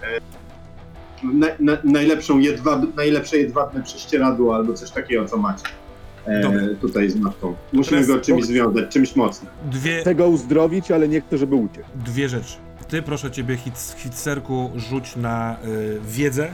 na, 1.34 1.48
na, 1.60 1.78
najlepszą 1.84 2.40
jedwab, 2.40 2.96
najlepsze 2.96 3.38
jedwabne 3.38 3.84
prześcieradło 3.84 4.56
albo 4.56 4.74
coś 4.74 4.92
takiego, 4.92 5.26
co 5.26 5.38
macie. 5.38 5.64
Dobra. 6.42 6.62
E, 6.62 6.76
tutaj 6.76 7.10
z 7.10 7.16
matką. 7.16 7.56
Musimy 7.74 8.02
Teraz- 8.02 8.08
go 8.08 8.22
czymś 8.22 8.44
związać, 8.46 8.92
czymś 8.94 9.16
mocnym. 9.16 9.52
Dwie, 9.72 10.02
Chcę 10.02 10.16
go 10.16 10.28
uzdrowić, 10.28 10.92
ale 10.92 11.08
nie 11.08 11.22
chcę, 11.22 11.38
żeby 11.38 11.56
uciekł. 11.56 11.88
dwie 12.06 12.30
rzeczy. 12.30 12.56
Ty, 12.88 13.02
proszę 13.02 13.32
ciebie, 13.32 13.58
hit, 13.58 13.74
hitserku, 13.98 14.72
rzuć 14.76 15.16
na 15.16 15.58
y, 15.66 16.00
wiedzę. 16.08 16.48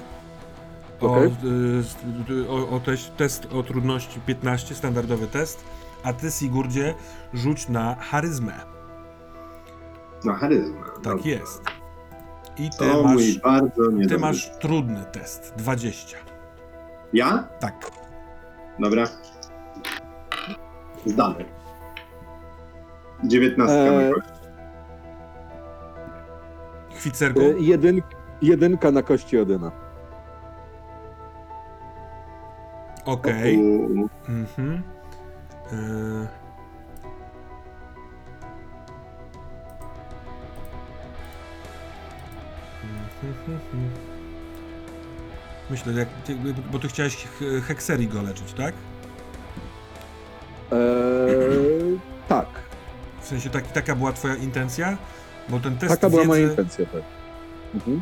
O, 1.02 1.06
Okej. 1.08 1.28
y, 2.30 2.50
o, 2.50 2.70
o 2.70 2.80
teś, 2.80 3.04
test 3.18 3.48
o 3.54 3.64
trudności 3.64 4.20
15, 4.26 4.76
standardowy 4.76 5.28
test. 5.28 5.64
A 6.06 6.14
ty, 6.14 6.32
Sigurdzie, 6.32 6.94
rzuć 7.34 7.70
na 7.70 7.96
charyzmę. 7.96 8.54
Na 10.26 10.34
charyzmę. 10.36 10.82
Tak 11.04 11.04
Dobrze. 11.04 11.30
jest. 11.30 11.64
I 12.58 12.70
ty 12.70 12.78
To 12.78 13.04
masz, 13.04 13.14
mój 13.14 13.40
bardzo 13.44 13.82
ty 14.10 14.18
masz 14.18 14.50
trudny 14.60 15.06
test. 15.12 15.54
20. 15.58 16.18
Ja? 17.14 17.48
Tak. 17.60 17.92
Dobra. 18.80 19.04
Zdany. 21.06 21.46
19 23.24 23.76
Eee, 23.76 24.10
na 24.10 24.16
kość. 24.16 24.28
Chwicerku? 27.00 27.40
E, 27.42 27.44
jedyn, 27.60 28.02
jedynka 28.42 28.92
na 28.92 29.02
kości 29.02 29.40
Odyna. 29.40 29.72
Okej. 33.06 33.58
U- 33.58 34.10
Mhm. 34.30 34.84
Mhm. 35.72 36.28
Myślę, 45.70 45.94
jak, 45.94 46.10
ty- 46.26 46.36
bo 46.72 46.80
ty 46.80 46.88
chciałeś 46.88 47.16
he- 47.40 47.62
hekserii 47.62 48.08
go 48.08 48.22
leczyć, 48.22 48.54
tak? 48.54 48.74
E, 50.72 50.78
tak, 52.28 52.48
W 53.22 53.26
sensie 53.28 53.50
tak, 53.50 53.72
taka 53.72 53.96
była 53.96 54.14
twoja 54.14 54.36
intencja? 54.36 54.98
Bo 55.50 55.60
ten 55.60 55.78
test 55.78 55.94
taka 55.94 56.10
była 56.10 56.22
wiedzy... 56.22 56.28
moja 56.28 56.48
intencja, 56.50 56.86
tak. 56.86 57.02
Mhm. 57.74 58.02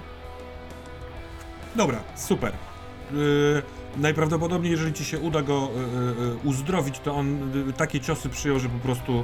Dobra, 1.76 1.98
super. 2.16 2.54
Yy, 3.12 3.62
najprawdopodobniej, 3.98 4.72
jeżeli 4.72 4.94
ci 4.94 5.06
się 5.06 5.20
uda 5.20 5.42
go 5.42 5.70
yy, 6.20 6.26
yy, 6.26 6.36
uzdrowić, 6.44 7.00
to 7.00 7.16
on 7.16 7.52
takie 7.78 8.00
ciosy 8.00 8.30
przyjął, 8.30 8.60
że 8.60 8.70
po 8.70 8.80
prostu 8.80 9.24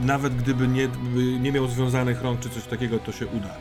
nawet 0.00 0.36
gdyby 0.36 0.68
nie, 0.68 0.88
nie 1.40 1.52
miał 1.52 1.66
związanych 1.66 2.22
rąk 2.22 2.40
czy 2.40 2.50
coś 2.50 2.64
takiego, 2.64 2.98
to 2.98 3.12
się 3.12 3.26
uda. 3.26 3.54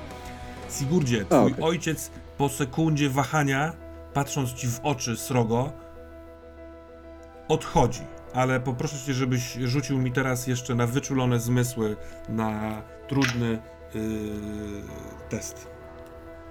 Sigurdzie, 0.79 1.25
twój 1.25 1.51
okej. 1.51 1.63
ojciec 1.63 2.11
po 2.37 2.49
sekundzie 2.49 3.09
wahania 3.09 3.73
patrząc 4.13 4.53
ci 4.53 4.67
w 4.67 4.79
oczy 4.83 5.17
srogo, 5.17 5.71
odchodzi. 7.47 8.01
Ale 8.33 8.59
poproszę 8.59 8.95
cię, 9.05 9.13
żebyś 9.13 9.53
rzucił 9.53 9.97
mi 9.97 10.11
teraz 10.11 10.47
jeszcze 10.47 10.75
na 10.75 10.87
wyczulone 10.87 11.39
zmysły, 11.39 11.95
na 12.29 12.81
trudny 13.07 13.59
yy, 13.95 14.01
test. 15.29 15.67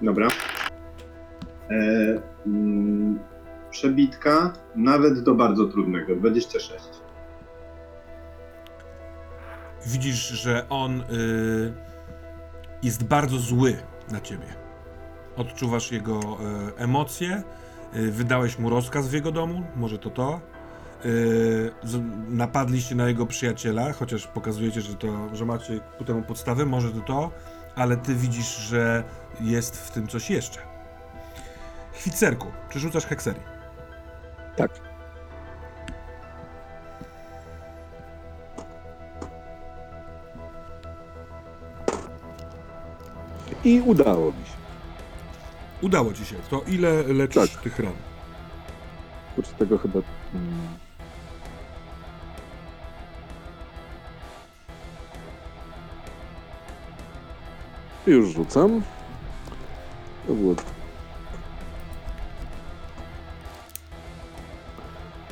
Dobra. 0.01 0.27
E, 1.69 2.21
mm, 2.45 3.19
przebitka 3.71 4.53
nawet 4.75 5.23
do 5.23 5.35
bardzo 5.35 5.65
trudnego, 5.65 6.15
26. 6.15 6.85
Widzisz, 9.85 10.27
że 10.29 10.69
on 10.69 10.97
yy, 10.97 11.73
jest 12.83 13.03
bardzo 13.03 13.37
zły 13.37 13.77
na 14.11 14.21
ciebie. 14.21 14.45
Odczuwasz 15.35 15.91
jego 15.91 16.19
yy, 16.19 16.77
emocje. 16.77 17.43
Yy, 17.93 18.11
wydałeś 18.11 18.59
mu 18.59 18.69
rozkaz 18.69 19.07
w 19.07 19.13
jego 19.13 19.31
domu, 19.31 19.63
może 19.75 19.97
to 19.97 20.09
to. 20.09 20.41
Yy, 21.05 21.11
z- 21.83 22.01
napadliście 22.29 22.95
na 22.95 23.07
jego 23.07 23.25
przyjaciela, 23.25 23.93
chociaż 23.93 24.27
pokazujecie, 24.27 24.81
że, 24.81 24.95
to, 24.95 25.35
że 25.35 25.45
macie 25.45 25.79
ku 25.97 26.05
temu 26.05 26.21
podstawę, 26.21 26.65
może 26.65 26.91
to 26.91 26.99
to, 27.01 27.31
ale 27.75 27.97
ty 27.97 28.15
widzisz, 28.15 28.57
że 28.57 29.03
jest 29.41 29.87
w 29.87 29.91
tym 29.91 30.07
coś 30.07 30.29
jeszcze. 30.29 30.59
Chwicerku, 31.93 32.47
czy 32.69 32.79
rzucasz? 32.79 33.05
Tak. 34.55 34.71
I 43.63 43.81
udało 43.85 44.25
mi 44.25 44.45
się. 44.45 44.51
Udało 45.81 46.13
ci 46.13 46.25
się. 46.25 46.35
To 46.49 46.61
ile 46.67 47.03
leczysz 47.03 47.51
Tak. 47.51 47.61
tych 47.61 47.79
ran? 47.79 47.93
Kurczę, 49.35 49.51
tego 49.59 49.77
chyba... 49.77 49.99
mm. 50.33 50.67
Już 58.07 58.33
rzucam. 58.33 58.81
To 60.27 60.33
było... 60.33 60.55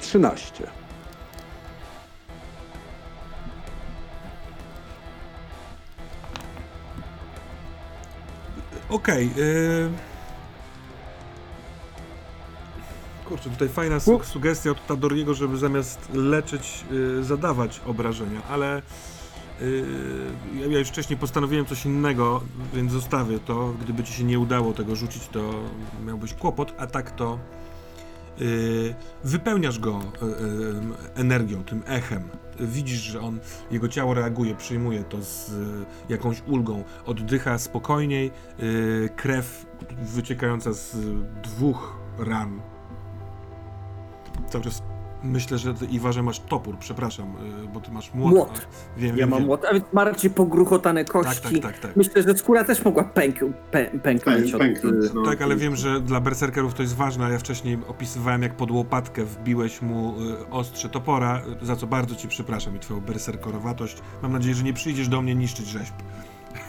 13. 0.10 0.64
Okej. 8.90 9.30
yy... 9.36 9.90
Kurczę, 13.26 13.50
tutaj 13.50 13.70
fajna 13.70 14.00
su- 14.00 14.24
sugestia 14.24 14.72
od 14.72 14.86
Tadoriego, 14.86 15.34
żeby 15.34 15.58
zamiast 15.58 16.10
leczyć, 16.14 16.86
yy, 16.92 17.24
zadawać 17.24 17.82
obrażenia, 17.86 18.42
ale 18.50 18.82
yy, 19.62 20.70
ja, 20.70 20.80
już 20.80 20.88
wcześniej 20.88 21.20
postanowiłem 21.20 21.66
coś 21.66 21.86
innego, 21.86 22.42
więc 22.74 22.92
zostawię 22.92 23.40
to. 23.40 23.74
Gdyby 23.82 24.04
ci 24.04 24.14
się 24.14 24.24
nie 24.24 24.40
udało 24.40 24.74
tego 24.74 24.96
rzucić, 24.96 25.28
to 25.28 25.54
miałbyś 26.06 26.34
kłopot, 26.34 26.74
a 26.78 26.88
tak 26.88 27.12
to 27.12 27.40
wypełniasz 29.24 29.80
go 29.80 30.02
yy, 30.22 30.28
yy, 30.28 30.82
energią, 31.16 31.64
tym 31.64 31.84
echem. 31.86 32.24
Widzisz, 32.60 33.00
że 33.00 33.22
on, 33.22 33.40
jego 33.72 33.88
ciało 33.88 34.14
reaguje, 34.14 34.56
przyjmuje 34.56 35.04
to 35.04 35.22
z 35.22 35.52
jakąś 36.10 36.44
ulgą, 36.48 36.84
oddycha 37.06 37.58
spokojniej, 37.58 38.32
krew 39.16 39.66
wyciekająca 40.02 40.74
z 40.74 40.96
dwóch 41.44 41.98
ran. 42.18 42.62
Cały 44.50 44.64
czas 44.64 44.82
myślę, 45.24 45.58
że 45.58 45.74
ty, 45.74 45.86
Iwarze, 45.86 46.24
masz 46.24 46.40
topór, 46.40 46.78
przepraszam, 46.80 47.34
yy, 47.62 47.68
bo 47.68 47.80
ty 47.80 47.92
masz 47.92 48.14
młot. 48.14 48.34
Młot. 48.34 48.68
a- 48.96 49.00
Wiem, 49.00 49.10
Ja 49.10 49.16
wiem, 49.16 49.30
mam 49.30 49.40
wiem. 49.40 49.48
młot, 49.48 49.66
a 49.70 49.74
więc 49.74 49.86
bardziej 49.94 50.32
pogruchotane 50.32 51.06
Tak, 51.06 51.14
kości. 51.14 51.42
tak, 51.62 51.62
tak, 51.74 51.80
tak. 51.80 51.96
Myślę, 51.96 52.24
że 52.24 52.38
skóra 52.38 52.64
też 52.64 52.86
mogła 52.86 53.04
pęk, 53.04 53.36
pę, 53.72 53.86
pęknąć 53.86 54.52
Pęk- 54.52 54.56
od... 54.56 54.60
pęknąć, 54.62 55.06
y, 55.06 55.12
no. 55.16 55.24
Tak, 55.26 55.42
ale 55.42 55.56
wiem, 55.56 55.76
że 55.76 56.02
dla 56.02 56.20
berserkerów 56.22 56.74
to 56.74 56.82
jest 56.82 56.96
ważne, 56.96 57.26
a 57.26 57.30
ja 57.30 57.38
wcześniej 57.40 57.78
opisywałem, 57.88 58.42
jak 58.42 58.56
pod 58.56 58.72
łopatkę 58.72 59.26
wbiłeś 59.26 59.82
mu 59.82 60.16
y, 60.22 60.50
ostrze 60.50 60.90
topora, 60.90 61.42
y, 61.62 61.66
za 61.66 61.76
co 61.76 61.88
bardzo 61.88 62.16
ci 62.16 62.28
przepraszam 62.28 62.76
i 62.76 62.80
twoją 62.80 63.02
berserkerowatość. 63.02 63.98
Mam 64.22 64.32
nadzieję, 64.32 64.56
że 64.56 64.64
nie 64.64 64.74
przyjdziesz 64.74 65.08
do 65.08 65.22
mnie 65.22 65.36
niszczyć 65.36 65.68
rzeźb. 65.68 65.94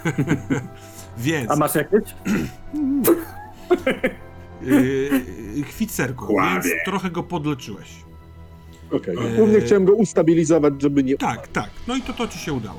Więc, 1.19 1.51
A 1.51 1.57
masz 1.57 1.75
jakieś? 1.75 2.15
Kłamie. 6.17 6.61
więc 6.61 6.67
trochę 6.85 7.11
go 7.11 7.23
podleczyłeś. 7.23 8.05
Okej. 8.93 9.17
Eee. 9.19 9.37
Głównie 9.37 9.61
chciałem 9.61 9.85
go 9.85 9.93
ustabilizować, 9.93 10.75
żeby 10.83 11.05
nie... 11.05 11.17
Tak, 11.17 11.49
tak, 11.49 11.71
no 11.89 11.97
i 11.97 12.03
to 12.03 12.13
to 12.13 12.29
ci 12.29 12.39
się 12.39 12.53
udało. 12.53 12.79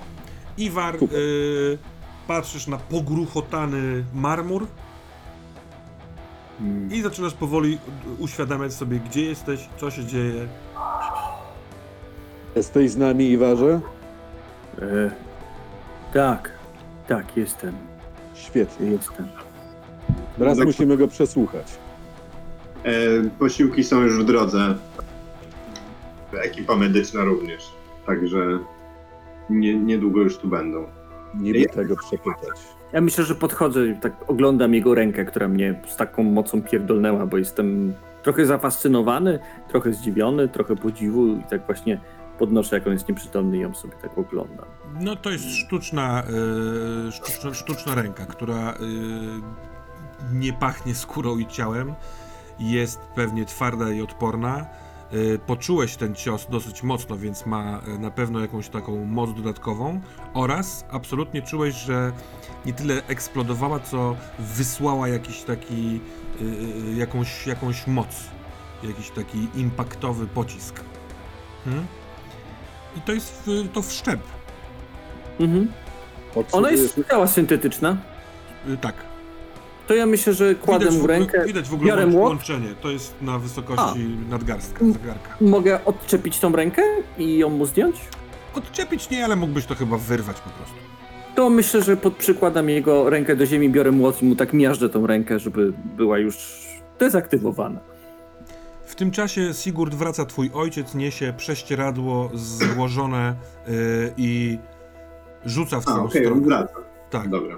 Iwar, 0.57 0.95
y, 0.95 1.77
patrzysz 2.27 2.67
na 2.67 2.77
pogruchotany 2.77 4.03
marmur 4.13 4.67
Mm. 6.61 6.91
i 6.93 7.01
zaczynasz 7.01 7.33
powoli 7.33 7.77
uświadamiać 8.19 8.73
sobie, 8.73 8.99
gdzie 8.99 9.21
jesteś, 9.25 9.69
co 9.77 9.91
się 9.91 10.05
dzieje. 10.05 10.47
Jesteś 12.55 12.91
z 12.91 12.97
nami, 12.97 13.29
Iwarze? 13.29 13.79
E, 14.81 15.11
tak, 16.13 16.51
tak, 17.07 17.38
jestem, 17.38 17.73
Świetnie. 18.33 18.88
jestem. 18.91 19.27
Teraz 20.38 20.57
Tak. 20.57 20.67
musimy 20.67 20.97
go 20.97 21.07
przesłuchać. 21.07 21.67
E, 22.83 22.91
posiłki 23.39 23.83
są 23.83 24.01
już 24.01 24.19
w 24.19 24.25
drodze. 24.25 24.75
Ekipa 26.39 26.75
medyczna 26.75 27.23
również. 27.23 27.71
Także 28.05 28.59
nie, 29.49 29.75
niedługo 29.75 30.21
już 30.21 30.37
tu 30.37 30.47
będą. 30.47 30.85
Niby 31.35 31.59
Ja- 31.59 31.69
tego 31.69 31.95
przepytać. 31.95 32.59
Ja 32.93 33.01
myślę, 33.01 33.23
że 33.23 33.35
podchodzę 33.35 33.87
i 33.87 33.95
tak 33.95 34.13
oglądam 34.27 34.73
jego 34.73 34.95
rękę, 34.95 35.25
która 35.25 35.47
mnie 35.47 35.81
z 35.87 35.95
taką 35.95 36.23
mocą 36.23 36.61
pierdolnęła, 36.63 37.25
bo 37.25 37.37
jestem 37.37 37.93
trochę 38.23 38.45
zafascynowany, 38.45 39.39
trochę 39.67 39.93
zdziwiony, 39.93 40.47
trochę 40.47 40.75
podziwu 40.75 41.27
i 41.27 41.43
tak 41.49 41.65
właśnie 41.65 42.01
podnoszę, 42.39 42.75
jak 42.75 42.87
on 42.87 42.93
jest 42.93 43.09
nieprzytomny 43.09 43.57
i 43.57 43.59
ją 43.59 43.73
sobie 43.73 43.93
tak 44.01 44.17
oglądam. 44.17 44.65
No 44.99 45.15
to 45.15 45.29
jest 45.29 45.45
sztuczna, 45.45 46.23
y, 47.07 47.11
sztuczna, 47.11 47.53
sztuczna 47.53 47.95
ręka, 47.95 48.25
która 48.25 48.71
y, 48.73 48.75
nie 50.33 50.53
pachnie 50.53 50.95
skórą 50.95 51.37
i 51.37 51.45
ciałem. 51.47 51.93
Jest 52.59 52.99
pewnie 53.15 53.45
twarda 53.45 53.91
i 53.91 54.01
odporna. 54.01 54.65
Y, 55.13 55.39
poczułeś 55.47 55.95
ten 55.95 56.15
cios 56.15 56.47
dosyć 56.49 56.83
mocno, 56.83 57.17
więc 57.17 57.45
ma 57.45 57.81
y, 57.88 57.99
na 57.99 58.11
pewno 58.11 58.39
jakąś 58.39 58.69
taką 58.69 59.05
moc 59.05 59.33
dodatkową. 59.33 60.01
Oraz 60.33 60.85
absolutnie 60.91 61.41
czułeś, 61.41 61.75
że 61.75 62.11
nie 62.65 62.73
tyle 62.73 63.05
eksplodowała, 63.07 63.79
co 63.79 64.15
wysłała 64.39 65.07
jakiś 65.07 65.41
taki, 65.41 65.99
y, 66.41 66.95
jakąś, 66.95 67.47
jakąś 67.47 67.88
moc. 67.88 68.07
Jakiś 68.83 69.09
taki 69.09 69.47
impaktowy 69.55 70.27
pocisk. 70.27 70.79
Hmm? 71.65 71.85
I 72.97 73.01
to 73.01 73.11
jest 73.11 73.49
to 73.73 73.81
wszczep. 73.81 74.19
Mhm. 75.39 75.71
Ona 76.51 76.71
jest 76.71 77.01
cała 77.09 77.27
syntetyczna. 77.27 77.97
Tak. 78.81 79.10
To 79.87 79.93
ja 79.95 80.05
myślę, 80.05 80.33
że 80.33 80.55
kładę 80.55 80.79
Widać 80.85 80.93
w 80.95 80.97
mu 80.97 81.03
ogóle, 81.03 81.19
rękę, 81.19 81.45
widać 81.45 81.69
w 81.69 81.73
ogóle 81.73 81.89
biorę 81.89 82.01
łącz- 82.05 82.11
młot, 82.13 82.29
łączenie. 82.29 82.67
To 82.81 82.91
jest 82.91 83.13
na 83.21 83.39
wysokości 83.39 84.07
nadgarstka, 84.29 84.85
zegarka. 84.85 85.35
mogę 85.41 85.85
odczepić 85.85 86.39
tą 86.39 86.51
rękę 86.51 86.81
i 87.17 87.37
ją 87.37 87.49
mu 87.49 87.65
zdjąć? 87.65 87.95
Odczepić 88.55 89.09
nie, 89.09 89.25
ale 89.25 89.35
mógłbyś 89.35 89.65
to 89.65 89.75
chyba 89.75 89.97
wyrwać 89.97 90.41
po 90.41 90.49
prostu. 90.49 90.75
To 91.35 91.49
myślę, 91.49 91.81
że 91.83 91.97
pod 91.97 92.13
przykładam 92.15 92.69
jego 92.69 93.09
rękę 93.09 93.35
do 93.35 93.45
ziemi, 93.45 93.69
biorę 93.69 93.91
młot 93.91 94.21
i 94.21 94.25
mu 94.25 94.35
tak 94.35 94.53
miażdżę 94.53 94.89
tą 94.89 95.07
rękę, 95.07 95.39
żeby 95.39 95.73
była 95.97 96.17
już 96.17 96.65
dezaktywowana. 96.99 97.79
W 98.85 98.95
tym 98.95 99.11
czasie 99.11 99.53
Sigurd 99.53 99.95
wraca, 99.95 100.25
twój 100.25 100.51
ojciec 100.53 100.95
niesie 100.95 101.33
prześcieradło 101.37 102.29
złożone 102.33 103.35
y, 103.69 103.71
i 104.17 104.57
rzuca 105.45 105.79
w 105.81 105.87
A, 105.87 105.91
twoją 105.91 106.03
okej, 106.05 106.27
on 106.27 106.33
stronę. 106.33 106.47
wraca. 106.47 106.73
Tak. 107.09 107.29
Dobra. 107.29 107.55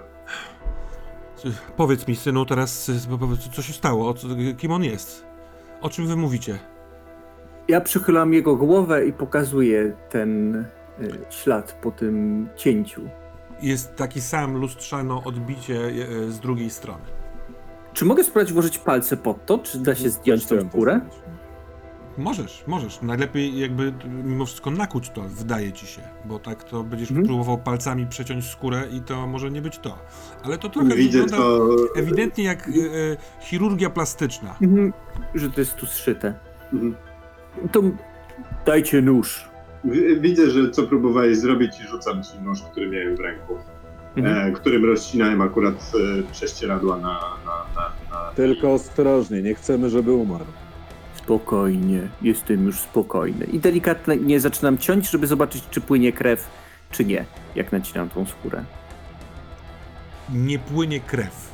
Powiedz 1.78 2.08
mi, 2.08 2.16
synu, 2.16 2.46
teraz 2.46 2.92
co 3.54 3.62
się 3.62 3.74
stało, 3.74 4.14
kim 4.58 4.72
on 4.72 4.84
jest? 4.84 5.26
O 5.82 5.90
czym 5.90 6.08
wy 6.08 6.16
mówicie? 6.16 6.60
Ja 7.68 7.82
przychylam 7.82 8.34
jego 8.34 8.56
głowę 8.56 9.06
i 9.08 9.14
pokazuję 9.14 9.94
ten 10.10 10.56
y, 10.56 10.66
ślad 11.30 11.80
po 11.82 11.92
tym 11.92 12.48
cięciu. 12.56 13.02
Jest 13.62 13.96
taki 13.96 14.22
sam 14.22 14.58
lustrzano 14.58 15.24
odbicie 15.24 15.88
y, 15.88 16.32
z 16.32 16.40
drugiej 16.40 16.70
strony. 16.70 17.04
Czy 17.94 18.06
mogę 18.06 18.24
spróbować 18.24 18.54
włożyć 18.54 18.78
palce 18.78 19.18
pod 19.18 19.46
to? 19.46 19.58
Czy 19.58 19.80
da 19.80 19.96
się 19.96 20.10
zdjąć 20.10 20.46
tą 20.46 20.70
skórę? 20.70 21.00
postawić. 21.00 21.23
Możesz, 22.18 22.64
możesz. 22.68 23.02
Najlepiej 23.02 23.60
jakby 23.60 23.94
mimo 24.24 24.46
wszystko 24.46 24.72
nakuć 24.72 25.10
to, 25.10 25.22
wydaje 25.22 25.72
ci 25.72 25.88
się, 25.88 26.02
bo 26.26 26.40
tak 26.40 26.64
to 26.64 26.84
będziesz 26.84 27.10
Mhm. 27.12 27.28
próbował 27.28 27.58
palcami 27.58 28.08
przeciąć 28.08 28.46
skórę 28.46 28.84
i 28.92 29.02
to 29.02 29.28
może 29.28 29.52
nie 29.52 29.62
być 29.62 29.80
to. 29.80 29.98
Ale 30.44 30.58
to 30.58 30.70
trochę 30.70 30.96
Widzę 30.96 31.22
wygląda 31.22 31.38
to. 31.38 31.76
ewidentnie 31.96 32.44
jak 32.44 32.68
e, 32.68 32.72
e, 32.72 33.18
chirurgia 33.42 33.90
plastyczna. 33.90 34.56
Mhm, 34.62 34.94
że 35.36 35.50
to 35.50 35.62
jest 35.62 35.76
tu 35.76 35.86
zszyte. 35.86 36.34
Mhm. 36.74 36.96
To 37.72 37.82
dajcie 38.66 39.02
nóż. 39.02 39.50
Wi- 39.84 40.22
Widzę, 40.22 40.50
że 40.50 40.70
co 40.70 40.84
próbowałeś 40.84 41.38
zrobić 41.38 41.80
i 41.80 41.88
rzucam 41.88 42.24
ci 42.24 42.40
nóż, 42.42 42.60
który 42.72 42.90
miałem 42.90 43.16
w 43.18 43.20
ręku, 43.20 43.58
Mhm. 44.18 44.48
e, 44.48 44.52
którym 44.52 44.86
rozcinałem 44.86 45.42
akurat 45.42 45.92
e, 46.20 46.32
prześcieradła 46.32 46.98
na, 46.98 47.20
na, 47.46 47.66
na, 47.76 47.92
na... 48.12 48.32
Tylko 48.36 48.74
ostrożnie, 48.74 49.42
nie 49.42 49.56
chcemy, 49.56 49.90
żeby 49.90 50.12
umarł. 50.14 50.46
Spokojnie, 51.24 52.08
jestem 52.22 52.66
już 52.66 52.80
spokojny. 52.80 53.46
I 53.46 53.60
delikatnie 53.60 54.16
nie 54.16 54.40
zaczynam 54.40 54.78
ciąć, 54.78 55.10
żeby 55.10 55.28
zobaczyć, 55.28 55.64
czy 55.72 55.82
płynie 55.82 56.14
krew, 56.14 56.50
czy 56.92 57.06
nie, 57.06 57.26
jak 57.56 57.72
nacinam 57.72 58.10
tą 58.10 58.26
skórę. 58.26 58.64
Nie 60.34 60.60
płynie 60.60 61.00
krew. 61.00 61.54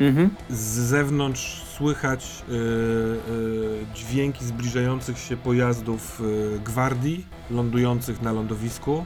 Mhm. 0.00 0.30
Z 0.50 0.78
zewnątrz 0.78 1.62
słychać 1.76 2.24
e, 2.48 2.52
e, 2.52 3.94
dźwięki 3.94 4.44
zbliżających 4.44 5.18
się 5.18 5.36
pojazdów 5.36 6.20
e, 6.20 6.58
gwardii 6.58 7.26
lądujących 7.50 8.22
na 8.22 8.32
lądowisku. 8.32 9.04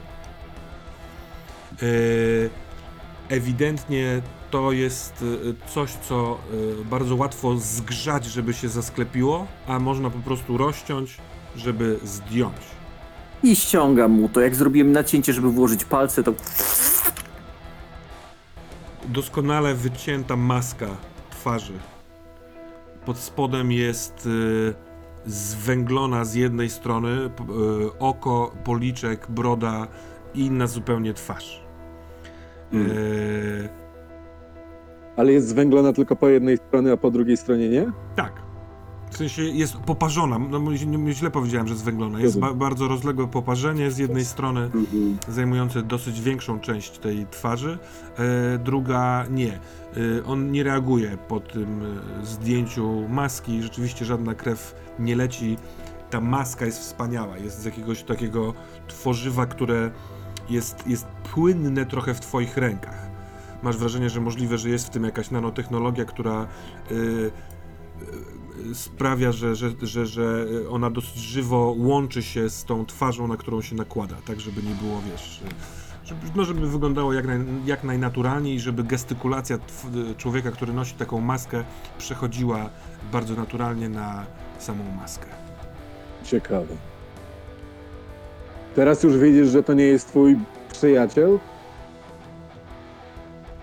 Ewidentnie 3.28 4.22
to 4.56 4.72
jest 4.72 5.24
e, 5.66 5.70
coś, 5.70 5.92
co 5.92 6.38
e, 6.80 6.84
bardzo 6.84 7.16
łatwo 7.16 7.56
zgrzać, 7.56 8.24
żeby 8.24 8.54
się 8.54 8.68
zasklepiło, 8.68 9.46
a 9.66 9.78
można 9.78 10.10
po 10.10 10.18
prostu 10.18 10.56
rozciąć, 10.56 11.18
żeby 11.56 11.98
zdjąć. 12.04 12.56
I 13.42 13.56
ściągam 13.56 14.10
mu 14.12 14.28
to. 14.28 14.40
Jak 14.40 14.54
zrobiłem 14.54 14.92
nacięcie, 14.92 15.32
żeby 15.32 15.50
włożyć 15.50 15.84
palce, 15.84 16.22
to 16.22 16.32
doskonale 19.08 19.74
wycięta 19.74 20.36
maska 20.36 20.88
twarzy. 21.30 21.78
Pod 23.06 23.18
spodem 23.18 23.72
jest 23.72 24.26
y, 24.26 24.74
zwęglona 25.26 26.24
z 26.24 26.34
jednej 26.34 26.70
strony 26.70 27.08
y, 27.08 27.30
oko, 27.98 28.52
policzek, 28.64 29.26
broda 29.28 29.86
i 30.34 30.40
inna 30.40 30.66
zupełnie 30.66 31.14
twarz. 31.14 31.64
Y, 32.74 33.85
Ale 35.16 35.32
jest 35.32 35.48
zwęglona 35.48 35.92
tylko 35.92 36.16
po 36.16 36.28
jednej 36.28 36.56
stronie, 36.56 36.92
a 36.92 36.96
po 36.96 37.10
drugiej 37.10 37.36
stronie 37.36 37.68
nie? 37.68 37.92
tak. 38.16 38.46
W 39.10 39.16
sensie 39.16 39.42
jest 39.42 39.76
poparzona, 39.76 40.38
no 40.38 40.60
źle 41.12 41.30
powiedziałem, 41.30 41.68
że 41.68 41.74
zwęglona. 41.76 42.20
Jest 42.20 42.38
ba- 42.38 42.54
bardzo 42.54 42.88
rozległe 42.88 43.26
poparzenie 43.28 43.90
z 43.90 43.98
jednej 43.98 44.24
strony, 44.24 44.60
Mhm. 44.60 45.16
zajmujące 45.28 45.82
dosyć 45.82 46.20
większą 46.20 46.60
część 46.60 46.98
tej 46.98 47.26
twarzy, 47.30 47.78
e, 48.18 48.58
druga 48.58 49.24
nie. 49.30 49.52
E, 49.52 49.58
on 50.26 50.50
nie 50.52 50.62
reaguje 50.62 51.18
po 51.28 51.40
tym 51.40 51.82
e, 52.22 52.26
zdjęciu 52.26 53.08
maski, 53.08 53.62
rzeczywiście 53.62 54.04
żadna 54.04 54.34
krew 54.34 54.74
nie 54.98 55.16
leci. 55.16 55.56
Ta 56.10 56.20
maska 56.20 56.66
jest 56.66 56.78
wspaniała, 56.80 57.38
jest 57.38 57.58
z 57.60 57.64
jakiegoś 57.64 58.02
takiego 58.02 58.54
tworzywa, 58.88 59.46
które 59.46 59.90
jest, 60.50 60.86
jest 60.86 61.06
płynne 61.34 61.86
trochę 61.86 62.14
w 62.14 62.20
twoich 62.20 62.56
rękach. 62.56 63.05
Masz 63.66 63.76
wrażenie, 63.76 64.10
że 64.10 64.20
możliwe, 64.20 64.58
że 64.58 64.70
jest 64.70 64.86
w 64.86 64.90
tym 64.90 65.04
jakaś 65.04 65.30
nanotechnologia, 65.30 66.04
która 66.04 66.46
e, 66.90 66.94
e, 68.70 68.74
sprawia, 68.74 69.32
że, 69.32 69.56
że, 69.56 69.70
że, 69.82 70.06
że 70.06 70.46
ona 70.70 70.90
dosyć 70.90 71.16
żywo 71.16 71.74
łączy 71.78 72.22
się 72.22 72.50
z 72.50 72.64
tą 72.64 72.86
twarzą, 72.86 73.28
na 73.28 73.36
którą 73.36 73.62
się 73.62 73.76
nakłada, 73.76 74.16
tak 74.26 74.40
żeby 74.40 74.62
nie 74.62 74.74
było, 74.74 75.02
wiesz, 75.10 75.40
żeby, 76.04 76.20
no, 76.36 76.44
żeby 76.44 76.70
wyglądało 76.70 77.12
jak, 77.12 77.26
naj, 77.26 77.38
jak 77.66 77.84
najnaturalniej 77.84 78.60
żeby 78.60 78.84
gestykulacja 78.84 79.58
człowieka, 80.16 80.50
który 80.50 80.72
nosi 80.72 80.94
taką 80.94 81.20
maskę, 81.20 81.64
przechodziła 81.98 82.70
bardzo 83.12 83.34
naturalnie 83.34 83.88
na 83.88 84.26
samą 84.58 84.84
maskę. 84.96 85.26
Ciekawe. 86.24 86.74
Teraz 88.74 89.02
już 89.02 89.16
widzisz, 89.16 89.48
że 89.48 89.62
to 89.62 89.74
nie 89.74 89.86
jest 89.86 90.08
twój 90.08 90.36
przyjaciel? 90.72 91.38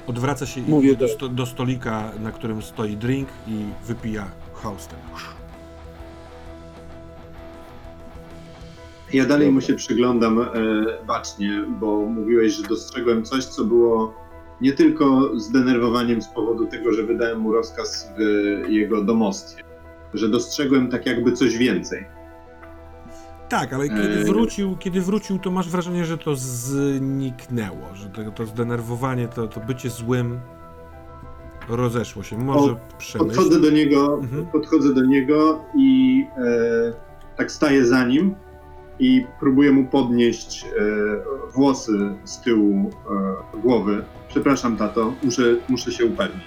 Odwraca 0.08 0.46
się 0.46 0.62
i 0.62 0.64
Mówię 0.64 0.96
do, 0.96 1.08
do- 1.08 1.14
sto, 1.14 1.30
do 1.30 1.46
stolika, 1.46 2.12
na 2.20 2.32
którym 2.32 2.62
stoi 2.62 2.98
drink 2.98 3.30
i 3.48 3.66
wypija 3.86 4.26
haustem. 4.54 5.00
Ja 9.14 9.26
dalej 9.26 9.52
mu 9.52 9.62
się 9.62 9.74
przyglądam 9.74 10.42
e, 10.42 10.46
bacznie, 11.08 11.66
bo 11.80 12.00
mówiłeś, 12.06 12.54
że 12.54 12.64
dostrzegłem 12.64 13.24
coś, 13.24 13.46
co 13.46 13.64
było 13.66 14.14
nie 14.62 14.74
tylko 14.74 15.32
zdenerwowaniem 15.40 16.22
z 16.22 16.28
powodu 16.28 16.66
tego, 16.68 16.94
że 16.94 17.04
wydałem 17.04 17.40
mu 17.40 17.54
rozkaz 17.54 18.10
w 18.18 18.22
jego 18.70 19.02
domostwie, 19.04 19.64
że 20.14 20.30
dostrzegłem 20.30 20.90
tak 20.90 21.06
jakby 21.06 21.32
coś 21.32 21.58
więcej. 21.58 22.06
Tak, 23.60 23.74
ale 23.74 23.90
kiedy 23.90 24.18
Eee. 24.18 24.24
wrócił, 24.26 24.78
kiedy 24.78 25.02
wrócił, 25.02 25.40
to 25.40 25.52
masz 25.52 25.70
wrażenie, 25.70 26.06
że 26.06 26.18
to 26.18 26.36
zniknęło, 26.36 27.96
że 27.96 28.10
to, 28.10 28.32
to 28.32 28.46
zdenerwowanie, 28.46 29.28
to, 29.28 29.48
to 29.48 29.60
bycie 29.60 29.90
złym 29.90 30.40
rozeszło 31.70 32.24
się. 32.24 32.38
Może 32.38 32.76
przemyśl. 32.98 33.36
Podchodzę 33.36 33.60
do 33.62 33.70
niego, 33.72 34.20
Mhm. 34.22 34.46
podchodzę 34.46 34.94
do 34.94 35.06
niego 35.06 35.62
i 35.78 36.24
e, 36.38 36.94
tak 37.38 37.52
staję 37.52 37.86
za 37.86 38.06
nim 38.06 38.36
i 39.00 39.26
próbuję 39.40 39.72
mu 39.72 39.86
podnieść 39.88 40.66
e, 40.66 40.70
włosy 41.56 42.16
z 42.24 42.42
tyłu 42.42 42.90
e, 43.56 43.60
głowy. 43.62 44.04
Przepraszam, 44.28 44.78
tato, 44.78 45.14
muszę, 45.24 45.44
muszę 45.70 45.92
się 45.92 46.06
upewnić. 46.06 46.44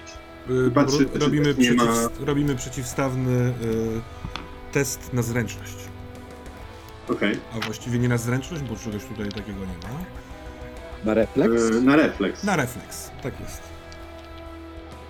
Y, 0.67 0.71
Patrzy, 0.71 1.03
ro- 1.03 1.09
robimy, 1.19 1.55
nie 1.57 1.73
ma- 1.73 1.83
przeciw, 1.83 2.27
robimy 2.27 2.55
przeciwstawny 2.55 3.31
y, 3.31 3.53
test 4.71 5.13
na 5.13 5.21
zręczność. 5.21 5.75
Okej. 7.09 7.39
A 7.55 7.65
właściwie 7.65 7.99
nie 7.99 8.09
na 8.09 8.17
zręczność, 8.17 8.63
bo 8.63 8.75
czegoś 8.75 9.05
tutaj 9.05 9.29
takiego 9.29 9.59
nie 9.59 9.65
ma. 9.89 9.99
Na 11.05 11.13
refleks? 11.13 11.61
E, 11.77 11.81
Na 11.81 11.95
refleks. 11.95 12.43
Na 12.43 12.55
refleks, 12.55 13.11
tak 13.23 13.39
jest. 13.39 13.61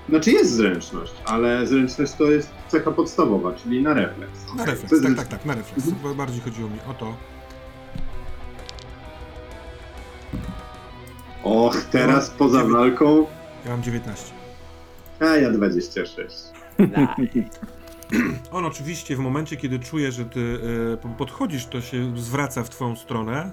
Znaczy 0.10 0.32
jest 0.32 0.52
zręczność, 0.54 1.14
ale 1.26 1.68
zręczność 1.68 2.14
to 2.14 2.24
jest 2.24 2.50
cecha 2.68 2.92
podstawowa, 2.92 3.54
czyli 3.54 3.84
na 3.84 3.94
refleks. 3.94 4.54
Na 4.56 4.66
refleks, 4.66 5.04
tak, 5.04 5.16
tak, 5.16 5.28
tak, 5.28 5.46
na 5.46 5.56
refleks. 5.56 5.90
Bo 5.90 6.16
Bardziej 6.16 6.42
chodziło 6.42 6.70
mi 6.70 6.80
o 6.90 6.94
to. 6.94 7.14
Och, 11.44 11.76
teraz 11.92 12.30
poza 12.30 12.58
Dziewięć. 12.58 12.74
walką, 12.78 13.26
Ja 13.66 13.72
mam 13.72 13.84
19. 13.84 14.34
a 15.20 15.26
ja 15.26 15.50
26. 15.52 16.36
On 18.52 18.66
oczywiście 18.66 19.16
w 19.16 19.20
momencie, 19.20 19.58
kiedy 19.58 19.80
czuje, 19.80 20.12
że 20.12 20.26
ty 20.26 20.60
e, 20.94 20.98
po- 20.98 21.10
podchodzisz, 21.10 21.66
to 21.66 21.82
się 21.82 22.18
zwraca 22.18 22.64
w 22.64 22.70
twoją 22.70 22.96
stronę, 22.96 23.52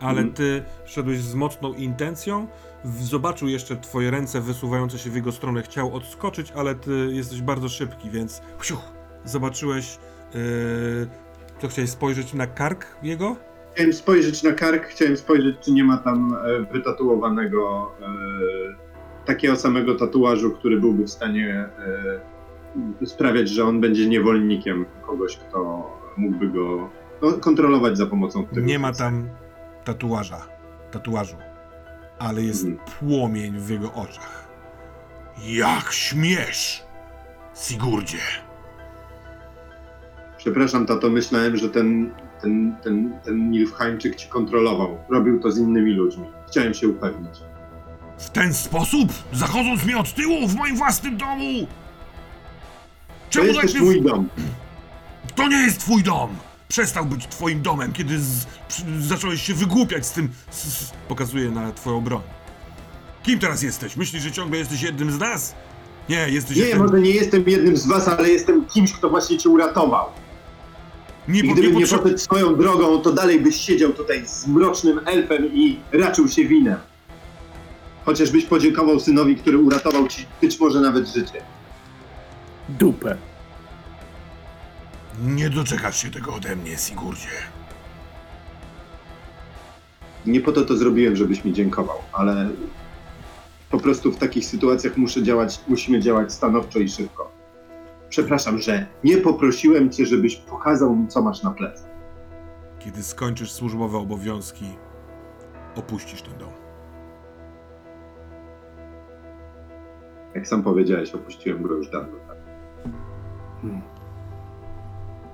ale 0.00 0.10
Mhm. 0.20 0.32
ty 0.32 0.62
szedłeś 0.84 1.20
z 1.20 1.34
mocną 1.34 1.72
intencją, 1.74 2.46
zobaczył 2.84 3.48
jeszcze 3.48 3.76
twoje 3.76 4.10
ręce 4.10 4.40
wysuwające 4.40 4.98
się 4.98 5.10
w 5.10 5.14
jego 5.16 5.32
stronę, 5.32 5.62
chciał 5.62 5.94
odskoczyć, 5.94 6.52
ale 6.56 6.74
ty 6.74 7.08
jesteś 7.12 7.42
bardzo 7.42 7.68
szybki, 7.68 8.10
więc 8.10 8.42
siuch, 8.62 8.82
zobaczyłeś, 9.24 9.98
e, 10.34 10.38
to 11.60 11.68
chciałeś 11.68 11.90
spojrzeć 11.90 12.34
na 12.34 12.46
kark 12.46 12.86
jego? 13.02 13.36
Chciałem 13.74 13.92
spojrzeć 13.92 14.42
na 14.42 14.52
kark, 14.52 14.84
chciałem 14.86 15.16
spojrzeć, 15.16 15.56
czy 15.60 15.72
nie 15.72 15.84
ma 15.84 15.96
tam 15.98 16.34
e, 16.34 16.72
wytatuowanego 16.72 17.90
e, 18.00 18.06
takiego 19.26 19.56
samego 19.56 19.94
tatuażu, 19.94 20.50
który 20.50 20.80
byłby 20.80 21.04
w 21.04 21.10
stanie 21.10 21.48
e, 21.78 22.20
sprawiać, 23.04 23.48
że 23.48 23.64
on 23.64 23.80
będzie 23.80 24.08
niewolnikiem 24.08 24.86
kogoś, 25.06 25.36
kto 25.36 25.90
mógłby 26.16 26.48
go 26.48 26.90
no, 27.22 27.32
kontrolować 27.32 27.98
za 27.98 28.06
pomocą 28.06 28.46
tego. 28.46 28.60
Nie 28.66 28.78
ma 28.78 28.92
tam 28.92 29.28
tatuaża, 29.84 30.46
tatuażu, 30.90 31.36
ale 32.18 32.42
jest 32.42 32.64
Mhm. 32.64 32.88
płomień 32.98 33.58
w 33.58 33.68
jego 33.70 33.92
oczach. 33.92 34.48
Jak 35.46 35.92
śmiesz, 35.92 36.82
Sigurdzie! 37.54 38.18
Przepraszam, 40.36 40.86
tato, 40.86 41.10
myślałem, 41.10 41.56
że 41.56 41.68
ten, 41.68 42.10
ten, 42.42 42.76
ten, 42.82 43.12
ten 43.24 43.50
Nilfhańczyk 43.50 44.16
ci 44.16 44.28
kontrolował. 44.28 44.98
Robił 45.08 45.40
to 45.40 45.50
z 45.50 45.58
innymi 45.58 45.92
ludźmi. 45.92 46.24
Chciałem 46.48 46.74
się 46.74 46.88
upewnić. 46.88 47.34
W 48.18 48.30
ten 48.30 48.54
sposób? 48.54 49.08
Zachodząc 49.32 49.84
mnie 49.84 49.98
od 49.98 50.14
tyłu 50.14 50.48
w 50.48 50.56
moim 50.56 50.76
własnym 50.76 51.16
domu? 51.16 51.66
To 53.30 53.34
Czemu 53.34 53.46
jest 53.46 53.60
tak 53.60 53.70
mnie... 53.70 53.80
mój 53.80 54.02
dom. 54.02 54.28
To 55.34 55.48
nie 55.48 55.56
jest 55.56 55.78
twój 55.80 56.02
dom! 56.02 56.30
Przestał 56.68 57.06
być 57.06 57.26
twoim 57.26 57.62
domem, 57.62 57.92
kiedy 57.92 58.18
z... 58.20 58.46
zacząłeś 59.00 59.42
się 59.42 59.54
wygłupiać 59.54 60.06
z 60.06 60.12
tym... 60.12 60.28
Z- 60.50 60.90
Pokazuje 61.08 61.50
na 61.50 61.72
twoją 61.72 62.00
broń. 62.00 62.22
Kim 63.22 63.38
teraz 63.38 63.62
jesteś? 63.62 63.96
Myślisz, 63.96 64.22
że 64.22 64.32
ciągle 64.32 64.58
jesteś 64.58 64.82
jednym 64.82 65.10
z 65.12 65.18
nas? 65.18 65.54
Nie, 66.08 66.28
jesteś 66.28 66.56
Nie, 66.56 66.62
jestem... 66.62 66.78
może 66.82 67.00
nie 67.00 67.10
jestem 67.10 67.44
jednym 67.46 67.76
z 67.76 67.86
was, 67.86 68.08
ale 68.08 68.28
jestem 68.30 68.66
kimś, 68.66 68.92
kto 68.92 69.10
właśnie 69.10 69.38
cię 69.38 69.48
uratował. 69.48 70.06
Nie, 71.28 71.40
I 71.40 71.42
gdybym 71.52 71.72
nie 71.72 71.78
nie 71.78 71.86
poszedł 71.86 72.18
swoją 72.18 72.56
drogą, 72.56 72.98
to 73.00 73.12
dalej 73.12 73.40
byś 73.40 73.56
siedział 73.56 73.92
tutaj 73.92 74.26
z 74.26 74.46
mrocznym 74.46 75.00
elfem 75.06 75.46
i 75.54 75.80
raczył 75.92 76.28
się 76.28 76.44
winem. 76.44 76.78
Chociażbyś 78.04 78.44
podziękował 78.44 79.00
synowi, 79.00 79.36
który 79.36 79.58
uratował 79.58 80.08
ci 80.08 80.26
być 80.40 80.60
może 80.60 80.80
nawet 80.80 81.08
życie. 81.08 81.42
Dupę. 82.78 83.16
Nie 85.22 85.50
doczekasz 85.50 86.02
się 86.02 86.10
tego 86.10 86.34
ode 86.34 86.56
mnie, 86.56 86.76
Sigurdzie. 86.76 87.28
Nie 90.26 90.40
po 90.40 90.52
to 90.52 90.64
to 90.64 90.76
zrobiłem, 90.76 91.16
żebyś 91.16 91.44
mi 91.44 91.52
dziękował, 91.52 91.98
ale 92.12 92.50
po 93.70 93.78
prostu 93.80 94.12
w 94.12 94.16
takich 94.16 94.46
sytuacjach 94.46 94.96
muszę 94.96 95.22
działać, 95.22 95.60
musimy 95.68 96.00
działać 96.00 96.32
stanowczo 96.32 96.78
i 96.78 96.88
szybko. 96.88 97.32
Przepraszam, 98.08 98.58
że 98.58 98.86
nie 99.04 99.16
poprosiłem 99.16 99.90
cię, 99.90 100.06
żebyś 100.06 100.36
pokazał 100.36 100.96
mi, 100.96 101.08
co 101.08 101.22
masz 101.22 101.42
na 101.42 101.50
plecach. 101.50 101.90
Kiedy 102.78 103.02
skończysz 103.02 103.52
służbowe 103.52 103.98
obowiązki, 103.98 104.64
opuścisz 105.74 106.22
ten 106.22 106.38
dom. 106.38 106.52
Jak 110.34 110.48
sam 110.48 110.62
powiedziałeś, 110.62 111.14
opuściłem 111.14 111.62
go 111.62 111.74
już 111.74 111.90
dawno. 111.90 112.19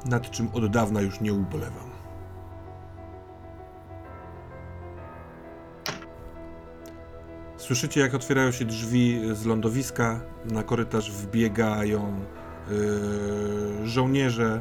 Nad 0.05 0.31
czym 0.31 0.49
od 0.53 0.67
dawna 0.71 1.01
już 1.01 1.21
nie 1.21 1.33
ubolewam. 1.35 1.91
Słyszycie, 7.57 8.01
jak 8.01 8.15
otwierają 8.15 8.51
się 8.53 8.65
drzwi 8.65 9.21
z 9.33 9.45
lądowiska, 9.47 10.21
na 10.51 10.63
korytarz 10.63 11.13
wbiegają 11.13 12.21
yy, 12.71 13.89
żołnierze. 13.89 14.61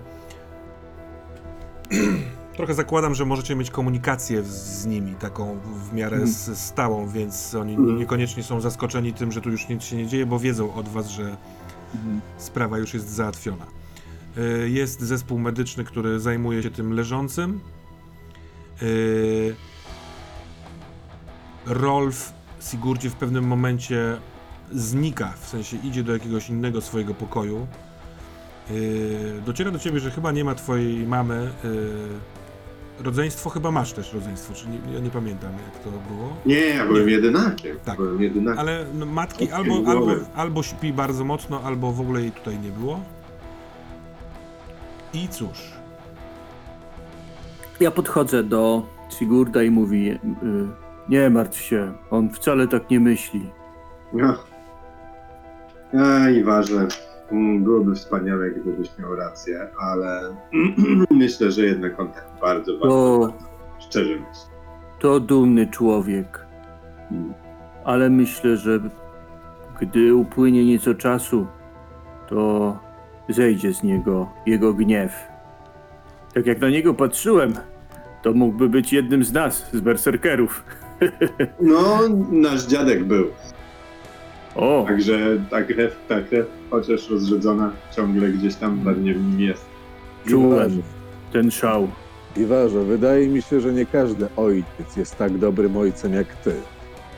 Trochę 2.58 2.74
zakładam, 2.74 3.16
że 3.16 3.26
możecie 3.26 3.56
mieć 3.56 3.72
komunikację 3.72 4.44
z, 4.44 4.86
nimi, 4.86 5.16
taką 5.16 5.58
w 5.90 5.94
miarę 5.94 6.18
s- 6.18 6.52
stałą, 6.60 7.08
więc 7.08 7.56
oni 7.56 7.76
Mhm. 7.76 7.98
niekoniecznie 7.98 8.44
są 8.44 8.62
zaskoczeni 8.62 9.14
tym, 9.14 9.32
że 9.32 9.42
tu 9.42 9.50
już 9.52 9.70
nic 9.70 9.84
się 9.84 9.96
nie 9.96 10.08
dzieje, 10.08 10.26
bo 10.26 10.40
wiedzą 10.40 10.74
od 10.74 10.90
was, 10.90 11.08
że 11.08 11.38
sprawa 12.38 12.78
już 12.78 12.94
jest 12.94 13.10
załatwiona. 13.10 13.66
Y, 14.38 14.70
Jest 14.70 15.02
zespół 15.02 15.40
medyczny, 15.40 15.84
który 15.84 16.20
zajmuje 16.20 16.64
się 16.64 16.72
tym 16.72 16.94
leżącym. 16.94 17.60
Y, 18.82 19.56
Rolf 21.66 22.34
Sigurdzie 22.62 23.10
w 23.10 23.16
pewnym 23.16 23.48
momencie 23.48 24.18
znika, 24.72 25.34
w 25.42 25.48
sensie 25.48 25.78
idzie 25.84 26.04
do 26.04 26.14
jakiegoś 26.14 26.50
innego 26.50 26.82
swojego 26.82 27.14
pokoju. 27.14 27.68
Yy, 28.70 29.42
dociera 29.46 29.72
do 29.72 29.80
ciebie, 29.80 30.00
że 30.00 30.12
chyba 30.12 30.32
nie 30.32 30.44
ma 30.44 30.56
twojej 30.56 31.08
mamy. 31.08 31.52
Rodzeństwo 33.04 33.50
chyba 33.50 33.72
masz 33.72 33.94
też 33.94 34.14
rodzeństwo, 34.14 34.54
czy 34.54 34.68
nie, 34.70 34.94
ja 34.94 35.00
nie 35.00 35.10
pamiętam 35.10 35.52
jak 35.54 35.84
to 35.84 35.90
było. 35.90 36.38
Nie, 36.46 36.60
ja 36.60 36.86
byłem 36.86 37.10
jedynakiem. 37.10 37.78
Tak. 37.86 37.98
Byłem 37.98 38.22
jedynakiem. 38.22 38.60
Ale 38.60 38.86
no, 38.94 39.06
matki 39.06 39.52
albo, 39.52 39.76
albo, 39.88 40.12
albo 40.36 40.64
śpi 40.64 40.94
bardzo 40.94 41.24
mocno, 41.24 41.62
albo 41.64 41.92
w 41.92 42.02
ogóle 42.02 42.22
jej 42.22 42.32
tutaj 42.32 42.60
nie 42.60 42.70
było. 42.70 43.00
I 45.14 45.28
cóż, 45.28 45.72
Ja 47.80 47.92
podchodzę 47.92 48.44
do 48.44 48.84
Sigurda 49.10 49.64
i 49.64 49.70
mówi: 49.70 50.12
y, 50.12 50.18
Nie 51.10 51.30
martw 51.30 51.62
się, 51.62 51.94
on 52.12 52.30
wcale 52.30 52.68
tak 52.68 52.90
nie 52.90 53.00
myśli. 53.00 53.50
No. 54.14 54.38
I 56.40 56.44
ważne. 56.44 56.88
Mm, 57.32 57.64
Byłoby 57.64 57.96
wspaniałe, 57.96 58.50
gdybyś 58.52 58.90
miał 59.00 59.16
rację, 59.16 59.68
ale 59.80 60.22
myślę, 61.12 61.52
że 61.52 61.62
jednak 61.66 62.00
on 62.00 62.08
tak 62.12 62.28
bardzo, 62.42 62.72
bardzo, 62.74 62.88
To, 62.88 63.34
szczerze 63.80 64.10
myśli. 64.14 64.52
to 65.00 65.20
dumny 65.20 65.68
człowiek, 65.68 66.46
Mm. 67.12 67.34
ale 67.84 68.10
myślę, 68.10 68.58
że 68.58 68.80
gdy 69.82 70.16
upłynie 70.16 70.66
nieco 70.66 70.94
czasu, 70.96 71.48
to 72.30 72.78
zejdzie 73.30 73.74
z 73.74 73.84
niego 73.84 74.30
jego 74.46 74.74
gniew. 74.74 75.12
Tak 76.34 76.46
jak 76.46 76.60
na 76.62 76.70
niego 76.70 76.94
patrzyłem, 76.94 77.54
to 78.22 78.34
mógłby 78.34 78.70
być 78.70 78.94
jednym 78.94 79.24
z 79.24 79.34
nas, 79.34 79.70
z 79.74 79.80
berserkerów. 79.82 80.64
No, 81.62 82.00
nasz 82.32 82.66
dziadek 82.66 83.04
był. 83.04 83.26
O, 84.56 84.86
Także 84.88 85.20
ta 85.50 85.62
krew, 85.62 85.96
ta 86.08 86.22
krew, 86.22 86.46
chociaż 86.70 87.10
rozrzedzona, 87.10 87.72
ciągle 87.96 88.30
gdzieś 88.30 88.56
tam 88.56 88.80
pewnie 88.86 89.14
w 89.14 89.24
nim 89.26 89.40
jest. 89.40 89.66
czułem 90.28 90.82
ten 91.34 91.52
szał. 91.52 91.88
Iwarze, 92.38 92.84
wydaje 92.84 93.28
mi 93.28 93.42
się, 93.42 93.62
że 93.62 93.74
nie 93.74 93.86
każdy 93.86 94.28
ojciec 94.38 94.98
jest 94.98 95.18
tak 95.18 95.38
dobrym 95.38 95.78
ojcem 95.78 96.14
jak 96.14 96.28
ty. 96.36 96.54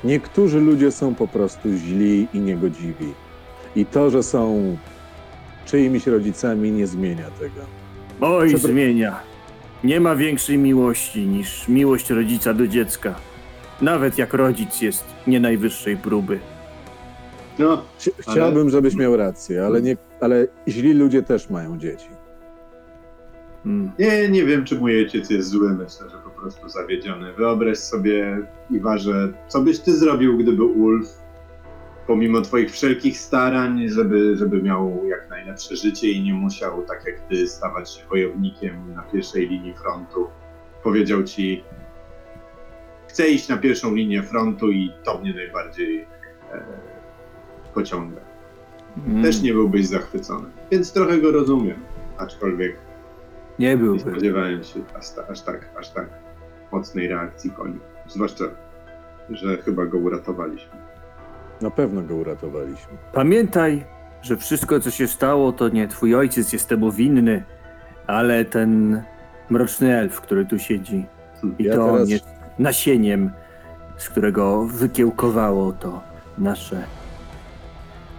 Niektórzy 0.04 0.60
ludzie 0.60 0.92
są 0.92 1.16
po 1.16 1.28
prostu 1.28 1.70
źli 1.78 2.28
i 2.34 2.40
niegodziwi. 2.40 3.14
I 3.76 3.86
to, 3.86 4.10
że 4.10 4.24
są 4.24 4.78
czyimiś 5.66 6.08
rodzicami, 6.08 6.72
nie 6.72 6.88
zmienia 6.88 7.26
tego. 7.40 7.62
Oj, 8.22 8.50
Przepra- 8.50 8.58
zmienia. 8.58 9.20
Nie 9.84 10.00
ma 10.00 10.16
większej 10.16 10.58
miłości 10.58 11.26
niż 11.28 11.68
miłość 11.68 12.10
rodzica 12.10 12.54
do 12.54 12.68
dziecka. 12.68 13.16
Nawet 13.82 14.18
jak 14.18 14.34
rodzic 14.34 14.82
jest 14.82 15.06
nie 15.28 15.40
najwyższej 15.40 15.98
próby. 15.98 16.40
No, 17.60 17.84
Chci- 18.00 18.12
Chciałbym, 18.20 18.70
żebyś 18.70 18.96
miał 18.96 19.18
rację, 19.18 19.66
ale, 19.66 19.82
nie, 19.82 19.98
ale 20.22 20.48
źli 20.68 20.94
ludzie 20.94 21.24
też 21.24 21.50
mają 21.50 21.78
dzieci. 21.78 22.10
Mm. 23.66 23.92
nie, 24.00 24.30
nie 24.30 24.46
wiem, 24.46 24.66
czy 24.66 24.76
mój 24.76 24.98
ojciec 24.98 25.30
jest 25.30 25.50
zły, 25.50 25.70
myślę, 25.74 26.10
że 26.10 26.18
po 26.18 26.30
prostu 26.30 26.70
zawiedziony. 26.70 27.34
Wyobraź 27.34 27.78
sobie, 27.78 28.38
Iwarze, 28.72 29.34
co 29.48 29.62
byś 29.62 29.80
ty 29.80 29.96
zrobił, 29.96 30.38
gdyby 30.38 30.64
Ulf, 30.64 31.08
pomimo 32.08 32.42
twoich 32.42 32.72
wszelkich 32.72 33.18
starań, 33.18 33.90
żeby, 33.90 34.38
żeby 34.38 34.62
miał 34.62 35.06
jak 35.06 35.30
najlepsze 35.30 35.76
życie 35.76 36.12
i 36.12 36.24
nie 36.24 36.34
musiał, 36.34 36.84
tak 36.84 37.06
jak 37.06 37.20
ty, 37.20 37.48
stawać 37.48 37.92
się 37.94 38.08
wojownikiem 38.10 38.94
na 38.94 39.02
pierwszej 39.02 39.50
linii 39.50 39.74
frontu, 39.74 40.28
powiedział 40.84 41.24
ci, 41.24 41.64
chcę 43.08 43.28
iść 43.28 43.48
na 43.48 43.58
pierwszą 43.58 43.96
linię 43.96 44.24
frontu 44.24 44.72
i 44.72 44.92
to 45.04 45.18
mnie 45.20 45.34
najbardziej 45.34 46.08
e, 46.54 46.66
pociąga. 47.82 48.22
Mm. 49.08 49.24
Też 49.24 49.42
nie 49.42 49.54
byłbyś 49.54 49.88
zachwycony, 49.88 50.48
więc 50.72 50.94
trochę 50.94 51.18
go 51.18 51.32
rozumiem, 51.32 51.78
aczkolwiek 52.18 52.76
Nie 53.60 53.68
nie 53.70 53.78
byłby. 53.78 54.00
spodziewałem 54.00 54.64
się 54.64 54.80
aż, 55.00 55.10
ta, 55.10 55.28
aż, 55.28 55.42
tak, 55.42 55.70
aż 55.80 55.90
tak 55.90 56.10
mocnej 56.72 57.08
reakcji 57.08 57.52
koni. 57.52 57.80
Zwłaszcza, 58.08 58.44
że 59.30 59.58
chyba 59.58 59.86
go 59.86 59.98
uratowaliśmy. 59.98 60.72
Na 61.62 61.72
pewno 61.72 62.02
go 62.02 62.16
uratowaliśmy. 62.16 62.98
Pamiętaj, 63.14 63.86
że 64.22 64.38
wszystko, 64.38 64.80
co 64.80 64.92
się 64.92 65.08
stało, 65.08 65.52
to 65.52 65.70
nie 65.70 65.88
twój 65.88 66.16
ojciec 66.16 66.54
jest 66.54 66.70
temu 66.70 66.92
winny, 66.92 67.44
ale 68.08 68.46
ten 68.46 69.04
mroczny 69.50 69.98
elf, 69.98 70.22
który 70.22 70.46
tu 70.46 70.60
siedzi. 70.60 71.06
I 71.60 71.64
Ja 71.64 71.76
to 71.76 71.86
on 71.86 71.94
teraz- 71.94 72.10
jest 72.10 72.26
nasieniem, 72.60 73.32
z 73.98 74.10
którego 74.10 74.64
wykiełkowało 74.66 75.72
to 75.72 76.02
nasze 76.38 76.84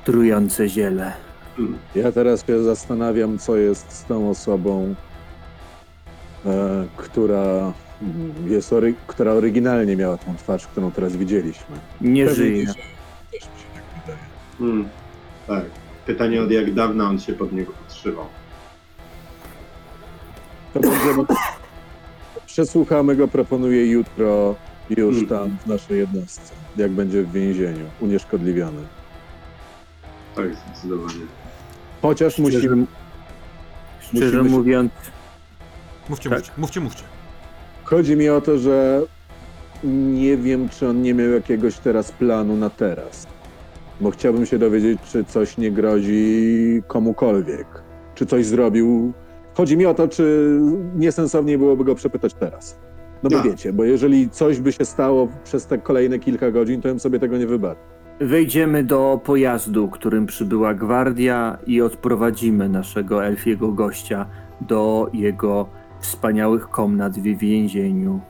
trujące 0.08 0.68
ziele. 0.68 1.12
Hmm. 1.56 1.78
Ja 1.94 2.12
teraz 2.12 2.46
się 2.46 2.62
zastanawiam, 2.62 3.38
co 3.38 3.56
jest 3.56 3.92
z 3.92 4.04
tą 4.04 4.30
osobą, 4.30 4.94
e, 6.46 6.86
która 6.96 7.72
jest 8.46 8.72
ory, 8.72 8.94
która 9.06 9.32
oryginalnie 9.32 9.96
miała 9.96 10.16
tą 10.16 10.36
twarz, 10.36 10.66
którą 10.66 10.90
teraz 10.90 11.16
widzieliśmy. 11.16 11.76
Nie 12.00 12.24
Pewnie 12.26 12.36
żyje. 12.36 12.66
Też 12.66 12.74
mi 13.32 13.38
się 13.40 13.68
tak 13.74 13.82
wydaje. 14.00 14.24
Hmm. 14.58 14.88
Tak. 15.46 15.64
Pytanie 16.06 16.42
od 16.42 16.50
jak 16.50 16.74
dawna 16.74 17.08
on 17.08 17.18
się 17.20 17.32
pod 17.32 17.52
niego 17.52 17.72
podszywał. 17.72 18.26
To 20.74 20.80
będziemy... 20.80 21.22
Przesłuchamy 22.46 23.16
go, 23.16 23.28
proponuję 23.28 23.86
jutro 23.86 24.54
już 24.90 25.18
Mhm. 25.18 25.26
tam 25.26 25.58
w 25.58 25.66
naszej 25.66 25.98
jednostce, 25.98 26.52
jak 26.76 26.90
będzie 26.90 27.22
w 27.22 27.32
więzieniu, 27.32 27.84
unieszkodliwiony. 28.00 28.97
Tak, 30.42 30.56
zdecydowanie. 30.74 31.14
Chociaż 32.02 32.32
Szczerze, 32.32 32.42
musimy... 32.58 32.86
szczerze 34.00 34.24
musimy 34.26 34.50
się- 34.50 34.56
mówiąc, 34.56 34.92
mówcie, 36.08 36.30
Tak. 36.30 36.38
mówcie, 36.38 36.52
mówcie, 36.58 36.80
mówcie. 36.80 37.02
Chodzi 37.84 38.16
mi 38.16 38.28
o 38.28 38.40
to, 38.40 38.58
że 38.58 39.02
nie 39.84 40.36
wiem, 40.36 40.68
czy 40.68 40.88
on 40.88 41.02
nie 41.02 41.14
miał 41.14 41.30
jakiegoś 41.30 41.78
teraz 41.78 42.12
planu 42.12 42.56
na 42.56 42.70
teraz. 42.70 43.26
Bo 44.00 44.10
chciałbym 44.10 44.46
się 44.46 44.58
dowiedzieć, 44.58 44.98
czy 45.12 45.24
coś 45.24 45.58
nie 45.58 45.70
grozi 45.70 46.82
komukolwiek. 46.86 47.66
Czy 48.14 48.26
coś 48.26 48.46
zrobił. 48.46 49.12
Chodzi 49.54 49.76
mi 49.76 49.86
o 49.86 49.94
to, 49.94 50.08
czy 50.08 50.58
niesensowniej 50.96 51.58
byłoby 51.58 51.84
go 51.84 51.94
przepytać 51.94 52.34
teraz. 52.34 52.78
No 53.22 53.30
bo 53.30 53.36
No. 53.36 53.42
wiecie, 53.42 53.72
bo 53.72 53.84
jeżeli 53.84 54.30
coś 54.30 54.60
by 54.60 54.72
się 54.72 54.84
stało 54.84 55.28
przez 55.44 55.66
te 55.66 55.78
kolejne 55.78 56.18
kilka 56.18 56.50
godzin, 56.50 56.80
to 56.82 56.88
bym 56.88 57.00
sobie 57.00 57.18
tego 57.18 57.38
nie 57.38 57.46
wybaczył. 57.46 57.82
Wejdziemy 58.20 58.84
do 58.84 59.20
pojazdu, 59.24 59.88
którym 59.88 60.26
przybyła 60.26 60.74
gwardia 60.74 61.58
i 61.66 61.80
odprowadzimy 61.82 62.68
naszego 62.68 63.24
elfiego 63.24 63.72
gościa 63.72 64.26
do 64.60 65.10
jego 65.12 65.68
wspaniałych 66.00 66.68
komnat 66.68 67.18
w 67.18 67.38
więzieniu. 67.38 68.20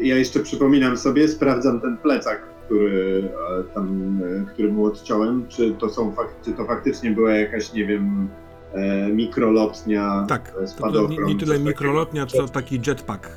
Ja 0.00 0.16
jeszcze 0.16 0.40
przypominam 0.40 0.96
sobie, 0.96 1.28
sprawdzam 1.28 1.80
ten 1.80 1.96
plecak, 1.96 2.42
który 2.66 3.28
e, 3.60 3.74
tam, 3.74 4.20
e, 4.22 4.46
który 4.52 4.72
mu 4.72 4.84
odciąłem, 4.84 5.46
czy 5.48 5.74
to 5.74 5.88
są 5.88 6.12
czy 6.44 6.52
to 6.52 6.64
faktycznie 6.64 7.10
była 7.10 7.32
jakaś, 7.32 7.72
nie 7.72 7.86
wiem, 7.86 8.28
e, 8.72 9.08
mikrolotnia, 9.12 10.24
Tak, 10.28 10.50
to, 10.50 10.60
to 10.60 10.68
spadochron. 10.68 11.26
nie, 11.26 11.34
nie 11.34 11.40
tyle 11.40 11.58
mikrolotnia, 11.58 12.26
co 12.26 12.48
taki 12.48 12.80
jetpack. 12.86 13.28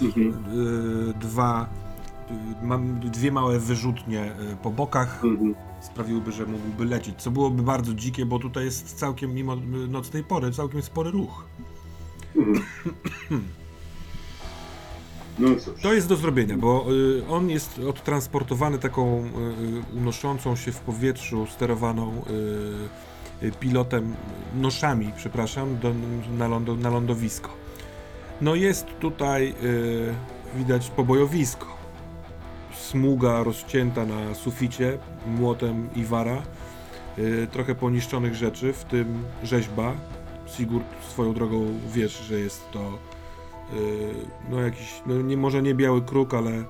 Yy. 0.00 0.06
Mhm, 0.06 0.26
yy, 1.06 1.14
dwa, 1.20 1.68
mam 2.62 3.00
dwie 3.00 3.32
małe 3.32 3.58
wyrzutnie 3.58 4.32
yy, 4.40 4.56
po 4.62 4.70
bokach 4.70 5.24
mhm. 5.24 5.54
sprawiłyby, 5.80 6.32
że 6.32 6.46
mógłby 6.46 6.84
lecieć, 6.84 7.22
co 7.22 7.30
byłoby 7.30 7.62
bardzo 7.62 7.94
dzikie, 7.94 8.26
bo 8.26 8.38
tutaj 8.38 8.64
jest 8.64 8.98
całkiem, 8.98 9.34
mimo 9.34 9.54
yy, 9.54 9.88
nocnej 9.88 10.24
pory, 10.24 10.52
całkiem 10.52 10.82
spory 10.82 11.10
ruch. 11.10 11.44
Mhm. 12.36 12.64
No. 15.38 15.48
To 15.82 15.92
jest 15.92 16.08
do 16.08 16.16
zrobienia, 16.16 16.56
bo 16.56 16.86
y, 16.92 17.22
on 17.28 17.50
jest 17.50 17.78
odtransportowany 17.78 18.78
taką 18.78 19.18
y, 19.18 19.96
y, 19.96 19.98
unoszącą 19.98 20.56
się 20.56 20.72
w 20.72 20.80
powietrzu, 20.80 21.46
sterowaną 21.46 22.22
y, 23.42 23.46
y, 23.46 23.52
pilotem, 23.52 24.14
noszami, 24.54 25.12
przepraszam, 25.16 25.78
do, 25.78 25.92
na, 26.38 26.48
lądo, 26.48 26.76
na 26.76 26.90
lądowisko. 26.90 27.50
No 28.40 28.54
jest 28.54 28.86
tutaj, 29.00 29.54
y, 29.62 30.14
widać 30.56 30.90
pobojowisko. 30.90 31.79
Smuga 32.90 33.42
rozcięta 33.42 34.06
na 34.06 34.34
suficie 34.34 34.98
młotem 35.26 35.88
Iwara. 35.96 36.42
Y, 37.18 37.46
trochę 37.52 37.74
poniszczonych 37.74 38.34
rzeczy, 38.34 38.72
w 38.72 38.84
tym 38.84 39.24
rzeźba. 39.42 39.92
Sigurd 40.46 40.84
swoją 41.08 41.34
drogą 41.34 41.66
wiesz, 41.92 42.20
że 42.20 42.38
jest 42.38 42.70
to 42.70 42.98
Yy, 43.72 44.14
no 44.50 44.60
jakiś, 44.60 45.02
no 45.06 45.22
nie, 45.22 45.36
może 45.36 45.62
nie 45.62 45.74
biały 45.74 46.02
kruk, 46.02 46.34
ale 46.34 46.64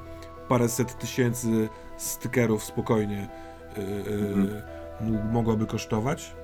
paręset 0.48 0.98
tysięcy 0.98 1.68
stykerów 1.96 2.64
spokojnie 2.64 3.28
yy, 3.76 3.82
yy, 3.84 4.62
mógł- 5.00 5.32
mogłaby 5.32 5.66
kosztować. 5.66 6.34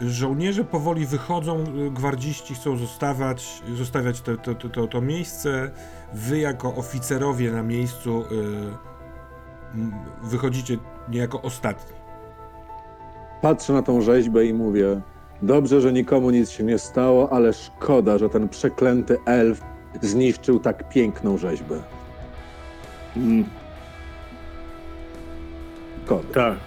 Żołnierze 0.00 0.64
powoli 0.64 1.06
wychodzą, 1.06 1.64
yy, 1.74 1.90
gwardziści 1.90 2.54
chcą 2.54 2.76
zostawać, 2.76 3.62
zostawiać 3.74 4.20
to, 4.20 4.36
to, 4.36 4.54
to, 4.54 4.68
to, 4.68 4.86
to 4.86 5.00
miejsce. 5.00 5.70
Wy 6.14 6.38
jako 6.38 6.74
oficerowie 6.74 7.52
na 7.52 7.62
miejscu 7.62 8.24
m, 9.74 9.92
wychodzicie 10.22 10.78
niejako 11.08 11.42
ostatni. 11.42 11.96
Patrzę 13.42 13.72
na 13.72 13.82
tą 13.82 14.00
rzeźbę 14.00 14.46
i 14.46 14.54
mówię: 14.54 15.00
Dobrze, 15.42 15.80
że 15.80 15.92
nikomu 15.92 16.30
nic 16.30 16.50
się 16.50 16.64
nie 16.64 16.78
stało, 16.78 17.32
ale 17.32 17.52
szkoda, 17.52 18.18
że 18.18 18.28
ten 18.28 18.48
przeklęty 18.48 19.16
elf 19.26 19.60
zniszczył 20.02 20.60
tak 20.60 20.88
piękną 20.88 21.38
rzeźbę. 21.38 21.82
Mm, 23.16 23.44
Szkoda. 26.04 26.22
tak, 26.34 26.58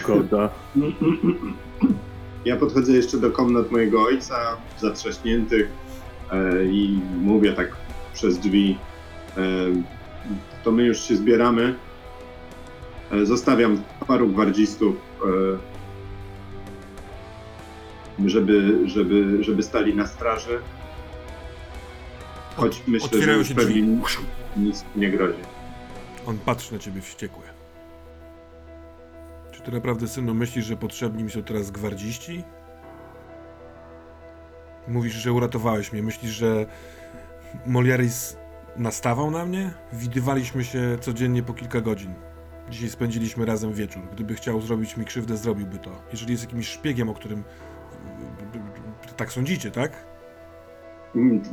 szkoda. 0.00 0.48
Ja 2.44 2.56
podchodzę 2.56 2.92
jeszcze 2.92 3.18
do 3.18 3.30
komnat 3.30 3.70
mojego 3.70 4.02
ojca, 4.02 4.56
zatrzaśniętych 4.80 5.68
e, 6.32 6.64
i 6.64 7.00
mówię 7.20 7.52
tak 7.52 7.76
przez 8.14 8.38
drzwi, 8.38 8.78
e, 9.36 9.40
to 10.64 10.72
my 10.72 10.84
już 10.84 11.00
się 11.00 11.16
zbieramy. 11.16 11.74
E, 13.12 13.26
zostawiam 13.26 13.82
paru 14.06 14.28
gwardzistów, 14.28 14.96
e, 15.24 15.28
żeby, 18.28 18.88
żeby, 18.88 19.44
żeby 19.44 19.62
stali 19.62 19.94
na 19.94 20.06
straży. 20.06 20.58
Choć 22.56 22.82
myślę, 22.86 23.08
że 23.08 23.16
otwierają 23.16 23.38
już 23.38 23.48
się 23.48 23.54
pewnie 23.54 23.82
drzwi. 23.82 24.24
nic 24.56 24.84
nie 24.96 25.10
grozi. 25.10 25.38
On 26.26 26.38
patrzy 26.38 26.72
na 26.72 26.78
ciebie 26.78 27.00
wściekły. 27.00 27.43
Czy 29.64 29.70
ty 29.70 29.76
naprawdę, 29.76 30.08
synu, 30.08 30.34
myślisz, 30.34 30.64
że 30.66 30.76
potrzebni 30.76 31.24
mi 31.24 31.30
są 31.30 31.42
teraz 31.42 31.70
gwardziści? 31.70 32.44
Mówisz, 34.88 35.12
że 35.14 35.32
uratowałeś 35.32 35.92
mnie. 35.92 36.02
Myślisz, 36.02 36.30
że 36.32 36.66
Moliaris 37.66 38.36
nastawał 38.76 39.30
na 39.30 39.46
mnie? 39.46 39.70
Widywaliśmy 39.92 40.64
się 40.64 40.98
codziennie 41.00 41.42
po 41.42 41.54
kilka 41.54 41.80
godzin. 41.80 42.14
Dzisiaj 42.70 42.88
spędziliśmy 42.88 43.44
razem 43.46 43.72
wieczór. 43.72 44.02
Gdyby 44.12 44.34
chciał 44.34 44.60
zrobić 44.60 44.96
mi 44.96 45.04
krzywdę, 45.04 45.36
zrobiłby 45.36 45.78
to. 45.78 45.90
Jeżeli 46.10 46.32
jest 46.32 46.44
jakimś 46.44 46.68
szpiegiem, 46.68 47.08
o 47.08 47.14
którym... 47.14 47.44
Tak 49.16 49.32
sądzicie, 49.32 49.70
tak? 49.70 50.06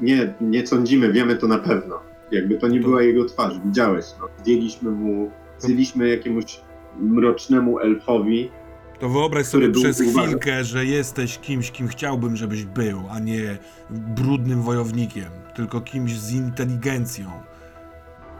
Nie, 0.01 0.33
nie 0.41 0.67
sądzimy, 0.67 1.13
wiemy 1.13 1.35
to 1.35 1.47
na 1.47 1.57
pewno. 1.59 1.99
Jakby 2.31 2.57
to 2.57 2.67
nie 2.67 2.81
To- 2.81 2.87
była 2.87 3.01
jego 3.03 3.25
twarz, 3.25 3.59
widziałeś. 3.65 4.05
No. 4.19 4.27
Zdjęliśmy 4.39 4.91
mu, 4.91 5.31
zjęliśmy 5.57 6.09
jakiemuś 6.09 6.61
mrocznemu 6.99 7.79
elfowi. 7.79 8.51
To 8.99 9.09
wyobraź 9.09 9.45
sobie 9.45 9.69
przez 9.69 10.01
uważny. 10.01 10.21
chwilkę, 10.23 10.63
że 10.63 10.85
jesteś 10.85 11.37
kimś, 11.37 11.71
kim 11.71 11.87
chciałbym, 11.87 12.35
żebyś 12.35 12.65
był, 12.65 13.03
a 13.11 13.19
nie 13.19 13.57
brudnym 13.89 14.61
wojownikiem, 14.61 15.31
tylko 15.55 15.81
kimś 15.81 16.19
z 16.19 16.31
inteligencją. 16.31 17.31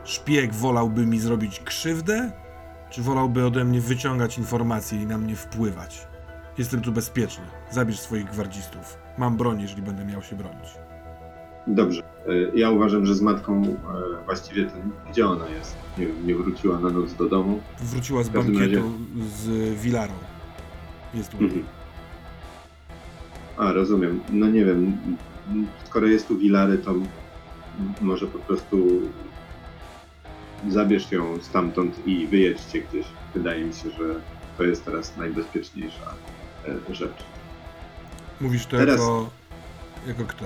Szpieg 0.03 0.53
wolałby 0.53 1.05
mi 1.05 1.19
zrobić 1.19 1.59
krzywdę, 1.59 2.31
czy 2.89 3.01
wolałby 3.01 3.45
ode 3.45 3.65
mnie 3.65 3.81
wyciągać 3.81 4.37
informacje 4.37 5.01
i 5.01 5.05
na 5.05 5.17
mnie 5.17 5.35
wpływać? 5.35 6.07
Jestem 6.57 6.81
tu 6.81 6.91
bezpieczny. 6.91 7.43
Zabierz 7.71 7.99
swoich 7.99 8.25
gwardzistów. 8.25 8.97
Mam 9.17 9.37
broń, 9.37 9.61
jeżeli 9.61 9.81
będę 9.81 10.05
miał 10.05 10.21
się 10.21 10.35
bronić. 10.35 10.69
Dobrze. 11.67 12.01
E, 12.27 12.57
Ja 12.57 12.69
uważam, 12.69 13.05
że 13.05 13.15
z 13.15 13.21
matką 13.21 13.63
e, 13.63 14.25
właściwie 14.25 14.65
ten, 14.65 14.91
gdzie 15.11 15.27
ona 15.27 15.49
jest? 15.49 15.75
Nie, 15.97 16.05
nie 16.25 16.35
wróciła 16.35 16.79
na 16.79 16.89
noc 16.89 17.13
do 17.13 17.29
domu. 17.29 17.59
Wróciła 17.79 18.23
z 18.23 18.29
bankietu 18.29 18.91
z 19.35 19.47
Wilarą. 19.81 20.13
Jest 21.13 21.31
tu. 21.31 21.37
Mhm. 21.37 21.63
A, 23.57 23.71
rozumiem. 23.71 24.19
No 24.29 24.47
nie 24.47 24.65
wiem. 24.65 24.97
Skoro 25.85 26.07
jest 26.07 26.27
tu 26.27 26.37
Wilary, 26.37 26.77
to 26.77 26.93
może 28.01 28.27
po 28.27 28.39
prostu 28.39 29.01
zabierz 30.69 31.11
ją 31.11 31.39
stamtąd 31.41 32.07
i 32.07 32.27
wyjedźcie 32.27 32.81
gdzieś. 32.81 33.05
Wydaje 33.33 33.65
mi 33.65 33.73
się, 33.73 33.89
że 33.89 34.15
to 34.57 34.63
jest 34.63 34.85
teraz 34.85 35.17
najbezpieczniejsza 35.17 36.13
e, 36.89 36.95
rzecz. 36.95 37.23
Mówisz 38.41 38.65
to 38.65 38.77
Teraz- 38.77 38.99
jako... 38.99 39.29
jako 40.07 40.23
kto? 40.25 40.45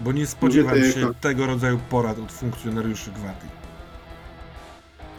Bo 0.00 0.12
nie 0.12 0.26
spodziewam 0.26 0.74
to 0.74 0.90
się 0.90 1.00
jako- 1.00 1.14
tego 1.14 1.46
rodzaju 1.46 1.78
porad 1.90 2.18
od 2.18 2.32
funkcjonariuszy 2.32 3.10
gwardii. 3.10 3.48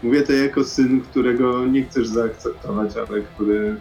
Mówię 0.03 0.21
to 0.21 0.33
jako 0.33 0.63
syn, 0.63 1.01
którego 1.01 1.65
nie 1.65 1.83
chcesz 1.83 2.07
zaakceptować, 2.07 2.91
ale 2.97 3.21
który 3.21 3.75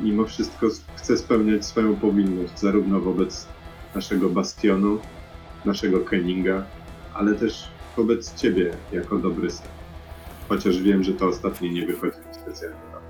mimo 0.00 0.24
wszystko 0.24 0.66
chce 0.96 1.16
spełniać 1.16 1.64
swoją 1.66 1.96
powinność, 1.96 2.58
zarówno 2.58 3.00
wobec 3.00 3.46
naszego 3.94 4.28
bastionu, 4.28 4.98
naszego 5.64 6.00
Kenninga, 6.00 6.64
ale 7.14 7.34
też 7.34 7.68
wobec 7.96 8.34
ciebie 8.34 8.72
jako 8.92 9.18
dobry 9.18 9.50
syn. 9.50 9.66
Chociaż 10.48 10.82
wiem, 10.82 11.04
że 11.04 11.12
to 11.12 11.28
ostatnie 11.28 11.70
nie 11.70 11.86
wychodzi 11.86 12.18
mi 12.18 12.34
specjalnie. 12.34 12.76
dobrze. 12.92 13.06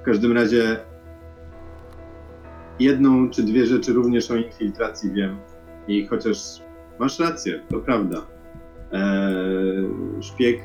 W 0.00 0.02
każdym 0.02 0.32
razie 0.32 0.76
jedną 2.80 3.30
czy 3.30 3.42
dwie 3.42 3.66
rzeczy 3.66 3.92
również 3.92 4.30
o 4.30 4.36
infiltracji 4.36 5.12
wiem 5.12 5.36
i 5.88 6.06
chociaż 6.06 6.62
Masz 7.00 7.18
rację, 7.18 7.60
to 7.68 7.80
prawda. 7.80 8.26
Eee, 8.92 9.88
szpieg, 10.20 10.62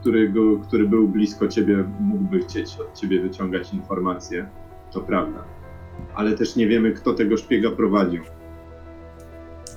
który, 0.00 0.28
go, 0.28 0.58
który 0.58 0.88
był 0.88 1.08
blisko 1.08 1.48
ciebie, 1.48 1.84
mógłby 2.00 2.38
chcieć 2.40 2.76
od 2.80 2.94
ciebie 2.94 3.20
wyciągać 3.20 3.74
informacje. 3.74 4.48
To 4.92 5.00
prawda. 5.00 5.44
Ale 6.14 6.32
też 6.32 6.56
nie 6.56 6.66
wiemy, 6.66 6.92
kto 6.92 7.14
tego 7.14 7.36
szpiega 7.36 7.70
prowadził. 7.70 8.22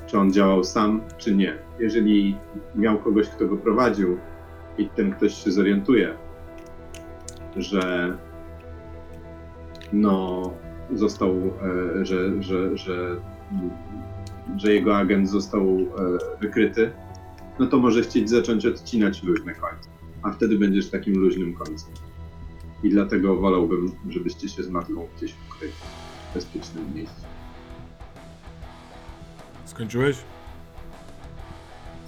Czy 0.08 0.18
on 0.18 0.34
działał 0.34 0.64
sam, 0.64 1.02
czy 1.18 1.36
nie. 1.36 1.58
Jeżeli 1.80 2.38
miał 2.76 3.00
kogoś, 3.00 3.30
kto 3.30 3.48
go 3.48 3.58
prowadził 3.58 4.18
i 4.78 4.90
ten 4.90 5.12
ktoś 5.12 5.44
się 5.44 5.52
zorientuje, 5.52 6.14
że 7.56 8.18
no, 9.94 10.44
został, 10.94 11.54
e, 12.00 12.06
że, 12.06 12.44
że, 12.44 12.78
że 12.78 13.18
że 14.58 14.74
jego 14.74 14.98
agent 14.98 15.30
został 15.30 15.64
e, 15.64 15.88
wykryty, 16.42 16.92
no 17.60 17.68
to 17.68 17.78
może 17.78 18.02
chcieć 18.02 18.30
zacząć 18.30 18.66
odcinać 18.66 19.24
luźne 19.24 19.54
końce. 19.54 19.90
A 20.24 20.32
wtedy 20.32 20.58
będziesz 20.58 20.90
takim 20.90 21.16
luźnym 21.16 21.54
końcem. 21.54 21.94
I 22.84 22.90
dlatego 22.90 23.36
wolałbym, 23.36 23.92
żebyście 24.10 24.50
się 24.50 24.64
z 24.64 24.70
matką 24.70 25.08
gdzieś 25.18 25.34
ukryli 25.50 25.74
w 26.32 26.34
bezpiecznym 26.34 26.96
miejscu. 26.96 27.26
Skończyłeś? 29.66 30.18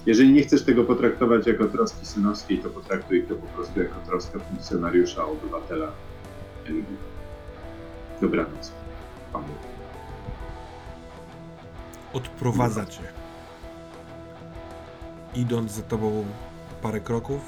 jeżeli 0.06 0.32
nie 0.32 0.42
chcesz 0.42 0.62
tego 0.62 0.84
potraktować 0.84 1.46
jako 1.46 1.64
troski 1.64 2.06
synowskiej, 2.06 2.58
to 2.58 2.70
potraktuj 2.70 3.22
to 3.22 3.34
po 3.34 3.46
prostu 3.46 3.80
jako 3.80 3.94
troskę 4.06 4.38
funkcjonariusza, 4.38 5.26
obywatela. 5.26 5.92
Dobranoc. 8.20 8.72
Panu. 9.32 9.44
Odprowadza 12.12 12.86
cię. 12.86 13.02
Idąc 15.34 15.72
za 15.72 15.82
tobą 15.82 16.24
parę 16.82 17.00
kroków. 17.00 17.40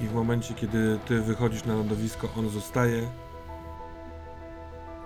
I 0.00 0.06
w 0.06 0.14
momencie, 0.14 0.54
kiedy 0.54 0.98
ty 1.06 1.20
wychodzisz 1.22 1.64
na 1.64 1.74
lądowisko, 1.74 2.28
on 2.38 2.48
zostaje. 2.48 3.08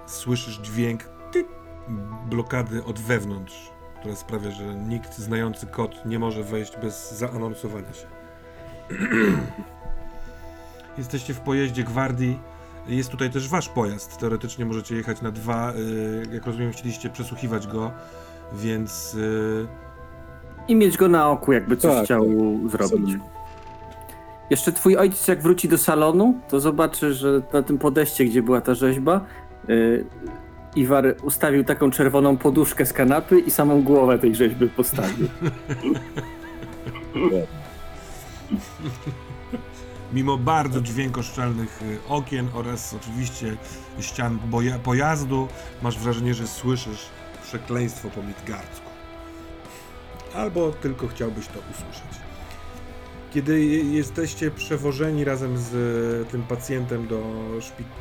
Słyszysz 0.06 0.58
dźwięk 0.58 1.04
tyk, 1.32 1.46
blokady 2.26 2.84
od 2.84 2.98
wewnątrz, 2.98 3.70
która 4.00 4.16
sprawia, 4.16 4.50
że 4.50 4.74
nikt 4.74 5.18
znający 5.18 5.66
kod 5.66 6.06
nie 6.06 6.18
może 6.18 6.44
wejść 6.44 6.76
bez 6.76 7.12
zaanonsowania 7.12 7.92
się. 7.92 8.06
Jesteście 10.98 11.34
w 11.34 11.40
pojeździe 11.40 11.84
gwardii. 11.84 12.38
Jest 12.90 13.10
tutaj 13.10 13.30
też 13.30 13.48
wasz 13.48 13.68
pojazd. 13.68 14.16
Teoretycznie 14.18 14.64
możecie 14.64 14.96
jechać 14.96 15.22
na 15.22 15.30
dwa. 15.30 15.72
y, 15.72 16.34
Jak 16.34 16.46
rozumiem, 16.46 16.72
chcieliście 16.72 17.10
przesłuchiwać 17.10 17.66
go, 17.66 17.90
więc 18.52 19.14
y, 19.14 19.66
I 20.68 20.76
mieć 20.76 20.96
go 20.96 21.08
na 21.08 21.30
oku, 21.30 21.52
jakby 21.52 21.76
coś 21.76 21.94
Tak, 21.94 22.04
chciał 22.04 22.24
tak. 22.24 22.88
zrobić. 22.88 23.16
Jeszcze 24.50 24.72
twój 24.72 24.96
ojciec, 24.96 25.28
jak 25.28 25.42
wróci 25.42 25.68
do 25.68 25.78
salonu, 25.78 26.40
to 26.48 26.60
zobaczy, 26.60 27.14
że 27.14 27.42
na 27.52 27.62
tym 27.62 27.78
podejście, 27.78 28.24
gdzie 28.24 28.42
była 28.42 28.60
ta 28.60 28.74
rzeźba, 28.74 29.20
yy, 29.68 30.04
Iwar 30.76 31.14
ustawił 31.22 31.64
taką 31.64 31.90
czerwoną 31.90 32.36
poduszkę 32.36 32.86
z 32.86 32.92
kanapy 32.92 33.40
i 33.40 33.50
samą 33.50 33.82
głowę 33.82 34.18
tej 34.18 34.34
rzeźby 34.34 34.68
postawił. 34.68 35.28
mimo 40.12 40.38
bardzo 40.38 40.80
dźwiękoszczelnych 40.80 41.82
y, 41.82 41.98
okien 42.08 42.48
oraz 42.54 42.94
oczywiście 42.94 43.56
ścian 44.00 44.38
pojazdu, 44.84 45.48
masz 45.82 45.98
wrażenie, 45.98 46.34
że 46.34 46.46
słyszysz 46.46 47.06
przekleństwo 47.42 48.10
po 48.10 48.22
Midgardzku. 48.22 48.90
Albo 50.34 50.72
tylko 50.72 51.08
chciałbyś 51.08 51.46
to 51.46 51.58
usłyszeć. 51.58 52.20
Kiedy 53.34 53.64
je- 53.64 53.84
jesteście 53.96 54.50
przewożeni 54.50 55.24
razem 55.24 55.58
z 55.58 55.74
y, 56.28 56.30
tym 56.30 56.42
pacjentem 56.42 57.06
do, 57.06 57.22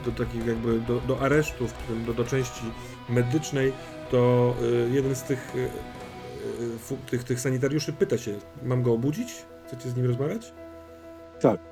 do 0.06 0.12
takiego 0.12 0.50
jakby 0.50 0.80
do, 0.80 1.00
do 1.00 1.20
aresztu, 1.22 1.68
w 1.68 1.74
którym 1.74 2.06
do, 2.06 2.14
do 2.14 2.26
części 2.26 2.62
medycznej, 3.10 3.74
to 4.12 4.54
y, 4.62 4.90
jeden 4.92 5.16
z 5.16 5.24
tych, 5.24 5.54
tych, 7.10 7.24
tych 7.24 7.40
sanitariuszy 7.40 7.94
pyta 7.94 8.18
się, 8.18 8.38
mam 8.64 8.84
go 8.84 8.94
obudzić? 8.94 9.46
Chcecie 9.68 9.90
z 9.90 9.96
nim 9.96 10.06
rozmawiać? 10.06 10.54
Tak. 11.42 11.69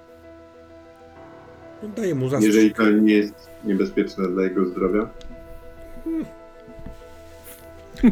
No, 1.83 1.89
daję 1.89 2.15
mu 2.15 2.29
zastrzyk. 2.29 2.53
Jeżeli 2.53 2.73
to 2.73 2.91
nie 2.91 3.13
jest 3.13 3.49
niebezpieczne 3.65 4.27
dla 4.27 4.43
jego 4.43 4.65
zdrowia, 4.65 5.09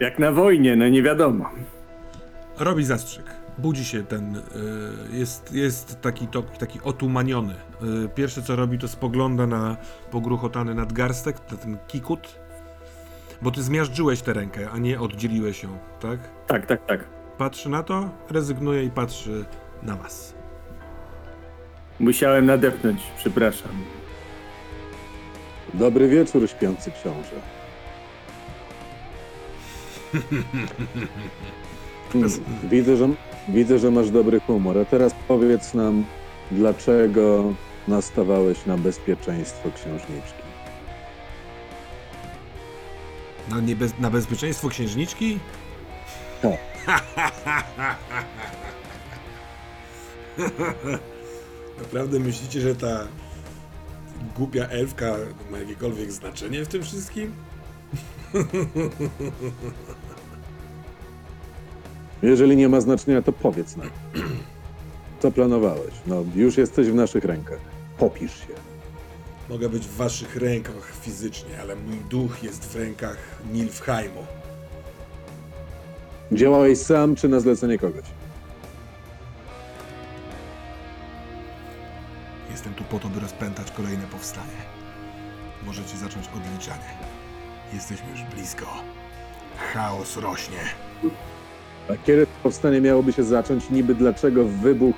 Jak 0.00 0.18
na 0.18 0.32
wojnie, 0.32 0.76
no 0.76 0.88
nie 0.88 1.02
wiadomo. 1.02 1.50
Robi 2.58 2.84
zastrzyk. 2.84 3.24
Budzi 3.58 3.84
się 3.84 4.02
ten, 4.04 4.36
y, 4.36 4.40
jest, 5.12 5.52
jest 5.52 6.00
taki, 6.00 6.26
to, 6.26 6.42
taki 6.42 6.80
otumaniony. 6.84 7.54
Y, 8.04 8.08
Pierwsze 8.14 8.42
co 8.42 8.56
robi, 8.56 8.78
to 8.78 8.88
spogląda 8.88 9.46
na 9.46 9.76
pogruchotany 10.10 10.74
nadgarstek, 10.74 11.36
na 11.50 11.56
ten 11.56 11.78
kikut. 11.86 12.38
Bo 13.42 13.50
ty 13.50 13.62
zmiażdżyłeś 13.62 14.22
tę 14.22 14.32
rękę, 14.32 14.70
a 14.70 14.78
nie 14.78 15.00
oddzieliłeś 15.00 15.62
ją, 15.62 15.68
tak? 16.00 16.18
Tak, 16.46 16.66
tak, 16.66 16.86
tak. 16.86 17.04
Patrzy 17.38 17.68
na 17.68 17.82
to, 17.82 18.10
rezygnuje 18.30 18.84
i 18.84 18.90
patrzy 18.90 19.44
na 19.82 19.96
was. 19.96 20.34
Musiałem 22.00 22.46
nadepnąć, 22.46 23.00
przepraszam. 23.16 23.70
Dobry 25.74 26.08
wieczór, 26.08 26.50
śpiący 26.50 26.90
książę. 26.90 27.40
Hmm, 32.12 32.30
widzę, 32.64 32.96
że, 32.96 33.08
widzę, 33.48 33.78
że 33.78 33.90
masz 33.90 34.10
dobry 34.10 34.40
humor. 34.40 34.78
A 34.78 34.84
teraz 34.84 35.14
powiedz 35.28 35.74
nam, 35.74 36.04
dlaczego 36.50 37.54
nastawałeś 37.88 38.66
na 38.66 38.76
bezpieczeństwo 38.76 39.70
księżniczki? 39.70 40.42
Na, 43.50 43.60
niebe- 43.60 44.00
na 44.00 44.10
bezpieczeństwo 44.10 44.68
księżniczki? 44.68 45.38
Tak. 46.42 46.58
Naprawdę 51.78 52.20
myślicie, 52.20 52.60
że 52.60 52.74
ta 52.74 53.06
głupia 54.36 54.66
elfka 54.66 55.16
ma 55.50 55.58
jakiekolwiek 55.58 56.12
znaczenie 56.12 56.64
w 56.64 56.68
tym 56.68 56.82
wszystkim? 56.82 57.32
Jeżeli 62.22 62.56
nie 62.56 62.68
ma 62.68 62.80
znaczenia, 62.80 63.22
to 63.22 63.32
powiedz 63.32 63.76
nam. 63.76 63.90
Co 65.20 65.30
planowałeś? 65.30 65.94
No, 66.06 66.24
już 66.34 66.56
jesteś 66.56 66.88
w 66.88 66.94
naszych 66.94 67.24
rękach. 67.24 67.58
Popisz 67.98 68.32
się. 68.32 68.54
Mogę 69.48 69.68
być 69.68 69.86
w 69.86 69.96
waszych 69.96 70.36
rękach 70.36 70.92
fizycznie, 71.02 71.60
ale 71.60 71.76
mój 71.76 71.96
duch 72.10 72.42
jest 72.42 72.64
w 72.64 72.76
rękach 72.76 73.16
Nilfheimu. 73.52 74.26
Działałeś 76.32 76.78
sam, 76.78 77.14
czy 77.14 77.28
na 77.28 77.40
zlecenie 77.40 77.78
kogoś? 77.78 78.04
Jestem 82.58 82.74
tu 82.74 82.84
po 82.84 82.98
to, 82.98 83.08
by 83.08 83.20
rozpętać 83.20 83.70
kolejne 83.70 84.06
powstanie. 84.06 84.60
Możecie 85.66 85.96
zacząć 85.96 86.28
odliczanie. 86.36 86.90
Jesteśmy 87.72 88.10
już 88.10 88.22
blisko. 88.22 88.66
Chaos 89.72 90.16
rośnie. 90.16 90.58
A 91.90 91.96
kiedy 92.06 92.26
to 92.26 92.32
powstanie 92.42 92.80
miałoby 92.80 93.12
się 93.12 93.24
zacząć? 93.24 93.70
Niby 93.70 93.94
dlaczego 93.94 94.44
wybuch 94.44 94.96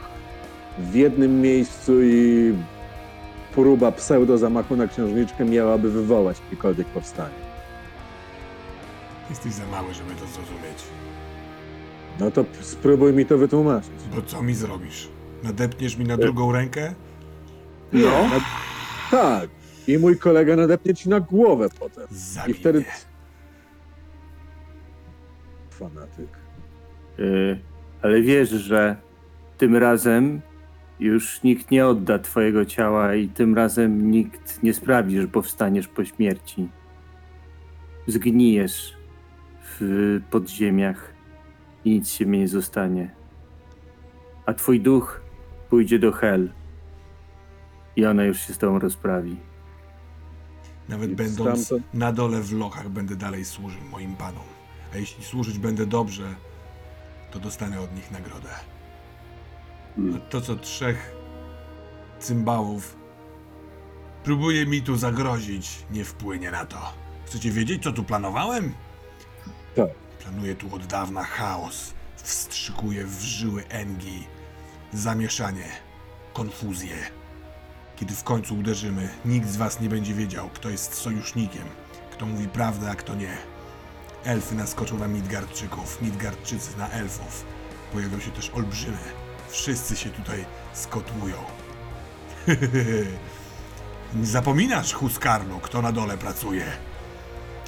w 0.78 0.94
jednym 0.94 1.40
miejscu 1.40 2.02
i 2.02 2.54
próba 3.54 3.92
pseudo 3.92 4.38
zamachu 4.38 4.76
na 4.76 4.86
księżniczkę 4.86 5.44
miałaby 5.44 5.90
wywołać 5.90 6.40
jakiekolwiek 6.44 6.86
powstanie? 6.86 7.40
Jesteś 9.30 9.52
za 9.52 9.66
mały, 9.66 9.94
żeby 9.94 10.14
to 10.14 10.26
zrozumieć. 10.26 10.82
No 12.20 12.30
to 12.30 12.44
spróbuj 12.60 13.12
mi 13.12 13.26
to 13.26 13.38
wytłumaczyć. 13.38 13.92
Bo 14.14 14.22
co 14.22 14.42
mi 14.42 14.54
zrobisz? 14.54 15.08
Nadepniesz 15.42 15.96
mi 15.96 16.04
na 16.04 16.16
drugą 16.16 16.52
rękę? 16.52 16.94
No, 17.92 18.30
Tak. 19.10 19.50
I 19.88 19.98
mój 19.98 20.18
kolega 20.18 20.56
nadepnie 20.56 20.94
ci 20.94 21.08
na 21.08 21.20
głowę 21.20 21.68
potem. 21.78 22.06
Zabij 22.10 22.54
I 22.54 22.58
wtedy... 22.58 22.78
mnie. 22.78 22.88
Fanatyk. 25.70 26.28
yy, 27.18 27.60
ale 28.02 28.22
wiesz, 28.22 28.48
że 28.50 28.96
tym 29.58 29.76
razem 29.76 30.40
już 31.00 31.42
nikt 31.42 31.70
nie 31.70 31.86
odda 31.86 32.18
twojego 32.18 32.64
ciała 32.64 33.14
i 33.14 33.28
tym 33.28 33.54
razem 33.54 34.10
nikt 34.10 34.62
nie 34.62 34.74
sprawi, 34.74 35.20
że 35.20 35.28
powstaniesz 35.28 35.88
po 35.88 36.04
śmierci. 36.04 36.68
Zgnijesz 38.06 38.96
w 39.62 40.20
podziemiach 40.30 41.12
i 41.84 41.90
nic 41.90 42.10
się 42.10 42.26
nie 42.26 42.48
zostanie. 42.48 43.10
A 44.46 44.54
twój 44.54 44.80
duch 44.80 45.20
pójdzie 45.70 45.98
do 45.98 46.12
Hel 46.12 46.48
i 47.96 48.06
ona 48.06 48.24
już 48.24 48.40
się 48.40 48.54
z 48.54 48.58
tobą 48.58 48.78
rozprawi. 48.78 49.36
Nawet 50.88 51.10
I 51.10 51.14
będąc 51.16 51.66
stamtąd- 51.66 51.82
na 51.94 52.12
dole 52.12 52.40
w 52.40 52.52
lochach 52.52 52.88
będę 52.88 53.16
dalej 53.16 53.44
służył 53.44 53.80
moim 53.90 54.16
panom. 54.16 54.44
A 54.94 54.96
jeśli 54.96 55.24
służyć 55.24 55.58
będę 55.58 55.86
dobrze, 55.86 56.34
to 57.30 57.38
dostanę 57.38 57.80
od 57.80 57.94
nich 57.96 58.10
nagrodę. 58.10 58.48
Hmm. 59.96 60.16
A 60.16 60.18
to, 60.30 60.40
co 60.40 60.56
trzech 60.56 61.12
cymbałów 62.18 62.96
próbuje 64.24 64.66
mi 64.66 64.82
tu 64.82 64.96
zagrozić, 64.96 65.84
nie 65.90 66.04
wpłynie 66.04 66.50
na 66.50 66.66
to. 66.66 66.92
Chcecie 67.26 67.50
wiedzieć, 67.50 67.82
co 67.82 67.92
tu 67.92 68.04
planowałem? 68.04 68.72
Tak. 69.76 69.88
Planuję 70.22 70.54
tu 70.54 70.74
od 70.74 70.86
dawna 70.86 71.22
chaos. 71.24 71.94
Wstrzykuję 72.16 73.04
w 73.06 73.20
żyły 73.22 73.64
Engi. 73.68 74.26
Zamieszanie. 74.92 75.68
Konfuzję. 76.32 76.94
Kiedy 78.00 78.14
w 78.14 78.24
końcu 78.24 78.58
uderzymy, 78.58 79.08
nikt 79.24 79.48
z 79.48 79.56
was 79.56 79.80
nie 79.80 79.88
będzie 79.88 80.14
wiedział, 80.14 80.48
kto 80.48 80.70
jest 80.70 80.94
sojusznikiem, 80.94 81.64
kto 82.10 82.26
mówi 82.26 82.48
prawdę, 82.48 82.90
a 82.90 82.94
kto 82.94 83.14
nie. 83.14 83.36
Elfy 84.24 84.54
naskoczą 84.54 84.98
na 84.98 85.08
Midgardczyków, 85.08 86.02
Midgardczycy 86.02 86.78
na 86.78 86.90
elfów. 86.90 87.44
Pojawią 87.92 88.20
się 88.20 88.30
też 88.30 88.50
olbrzymy. 88.50 88.98
Wszyscy 89.48 89.96
się 89.96 90.10
tutaj 90.10 90.44
skotłują. 90.72 91.36
Zapominasz, 94.22 94.94
Huskarlu, 94.94 95.58
kto 95.58 95.82
na 95.82 95.92
dole 95.92 96.18
pracuje. 96.18 96.64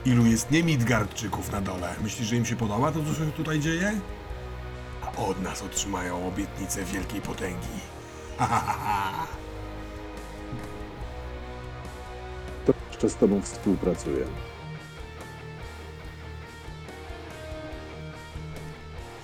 Ilu 0.04 0.26
jest 0.26 0.50
nie 0.50 0.62
Midgardczyków 0.62 1.52
na 1.52 1.60
dole? 1.60 1.94
Myślisz, 2.02 2.28
że 2.28 2.36
im 2.36 2.44
się 2.44 2.56
podoba 2.56 2.92
to, 2.92 2.98
co 3.04 3.14
się 3.14 3.32
tutaj 3.32 3.60
dzieje? 3.60 4.00
A 5.02 5.16
od 5.16 5.42
nas 5.42 5.62
otrzymają 5.62 6.28
obietnicę 6.28 6.84
wielkiej 6.84 7.20
potęgi. 7.20 7.80
Ha, 8.38 8.46
ha, 8.46 8.60
ha, 8.60 8.78
ha. 8.84 9.41
Jeszcze 13.02 13.16
z 13.16 13.20
tobą 13.20 13.42
współpracuję. 13.42 14.24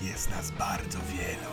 Jest 0.03 0.31
nas 0.31 0.51
bardzo 0.51 0.99
wielu. 1.13 1.53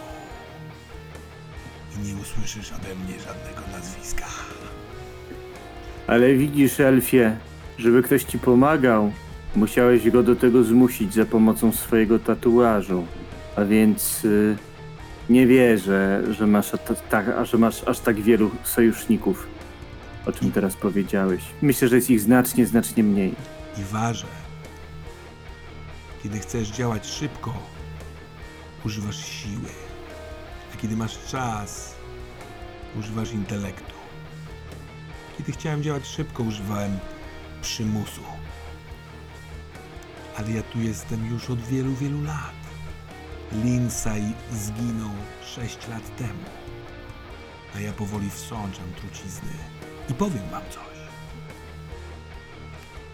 I 1.95 2.07
nie 2.07 2.22
usłyszysz 2.22 2.72
ode 2.72 2.95
mnie 2.95 3.19
żadnego 3.19 3.61
nazwiska. 3.77 4.26
Ale 6.07 6.34
widzisz, 6.34 6.80
Elfie, 6.80 7.38
żeby 7.77 8.03
ktoś 8.03 8.23
ci 8.23 8.39
pomagał, 8.39 9.11
musiałeś 9.56 10.10
go 10.10 10.23
do 10.23 10.35
tego 10.35 10.64
zmusić 10.64 11.14
za 11.14 11.26
pomocą 11.26 11.72
swojego 11.72 12.19
tatuażu. 12.19 13.06
A 13.56 13.65
więc 13.65 14.26
y, 14.26 14.57
nie 15.30 15.47
wierzę, 15.47 16.23
że 16.31 16.47
masz, 16.47 16.73
a- 16.73 16.77
tak, 17.10 17.27
a 17.27 17.45
że 17.45 17.57
masz 17.57 17.84
aż 17.84 17.99
tak 17.99 18.22
wielu 18.22 18.52
sojuszników, 18.64 19.55
o 20.26 20.31
czym 20.31 20.52
teraz 20.52 20.76
powiedziałeś. 20.76 21.43
Myślę, 21.61 21.88
że 21.88 21.95
jest 21.95 22.10
ich 22.10 22.22
znacznie, 22.22 22.65
znacznie 22.65 23.03
mniej. 23.03 23.35
I 23.77 23.84
ważę. 23.84 24.27
Kiedy 26.23 26.39
chcesz 26.39 26.68
działać 26.68 27.07
szybko, 27.07 27.53
używasz 28.85 29.26
siły. 29.26 29.69
A 30.73 30.77
kiedy 30.77 30.97
masz 30.97 31.18
czas, 31.27 31.95
używasz 32.99 33.31
intelektu. 33.31 33.93
Kiedy 35.38 35.52
chciałem 35.52 35.84
działać 35.84 36.07
szybko, 36.07 36.43
używałem 36.43 36.99
przymusu. 37.61 38.22
Ale 40.38 40.52
ja 40.52 40.64
tu 40.64 40.81
jestem 40.81 41.26
już 41.26 41.49
od 41.49 41.60
wielu, 41.60 41.95
wielu 41.95 42.23
lat. 42.23 42.56
Linsaj 43.64 44.23
zginął 44.52 45.11
6 45.56 45.88
lat 45.88 46.18
temu. 46.18 46.45
A 47.76 47.80
ja 47.80 47.93
powoli 47.93 48.30
wsączam 48.30 48.85
trucizny. 48.99 49.74
I 50.10 50.14
powiem 50.14 50.49
wam 50.52 50.61
coś. 50.69 50.95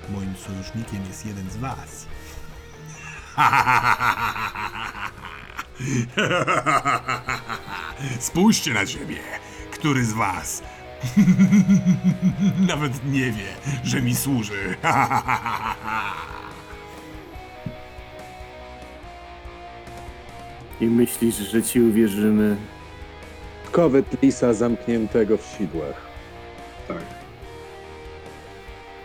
Moim 0.09 0.35
sojusznikiem 0.35 1.05
jest 1.07 1.26
jeden 1.26 1.49
z 1.49 1.57
was. 1.57 2.05
Spójrzcie 8.19 8.73
na 8.73 8.85
siebie. 8.85 9.18
Który 9.72 10.05
z 10.05 10.13
was 10.13 10.63
nawet 12.72 13.05
nie 13.05 13.31
wie, 13.31 13.53
że 13.84 14.01
mi 14.01 14.15
służy. 14.15 14.76
I 20.81 20.85
myślisz, 20.85 21.35
że 21.35 21.63
ci 21.63 21.81
uwierzymy? 21.81 22.57
Kowyt 23.72 24.22
lisa 24.22 24.53
zamkniętego 24.53 25.38
w 25.38 25.45
sidłach. 25.57 26.10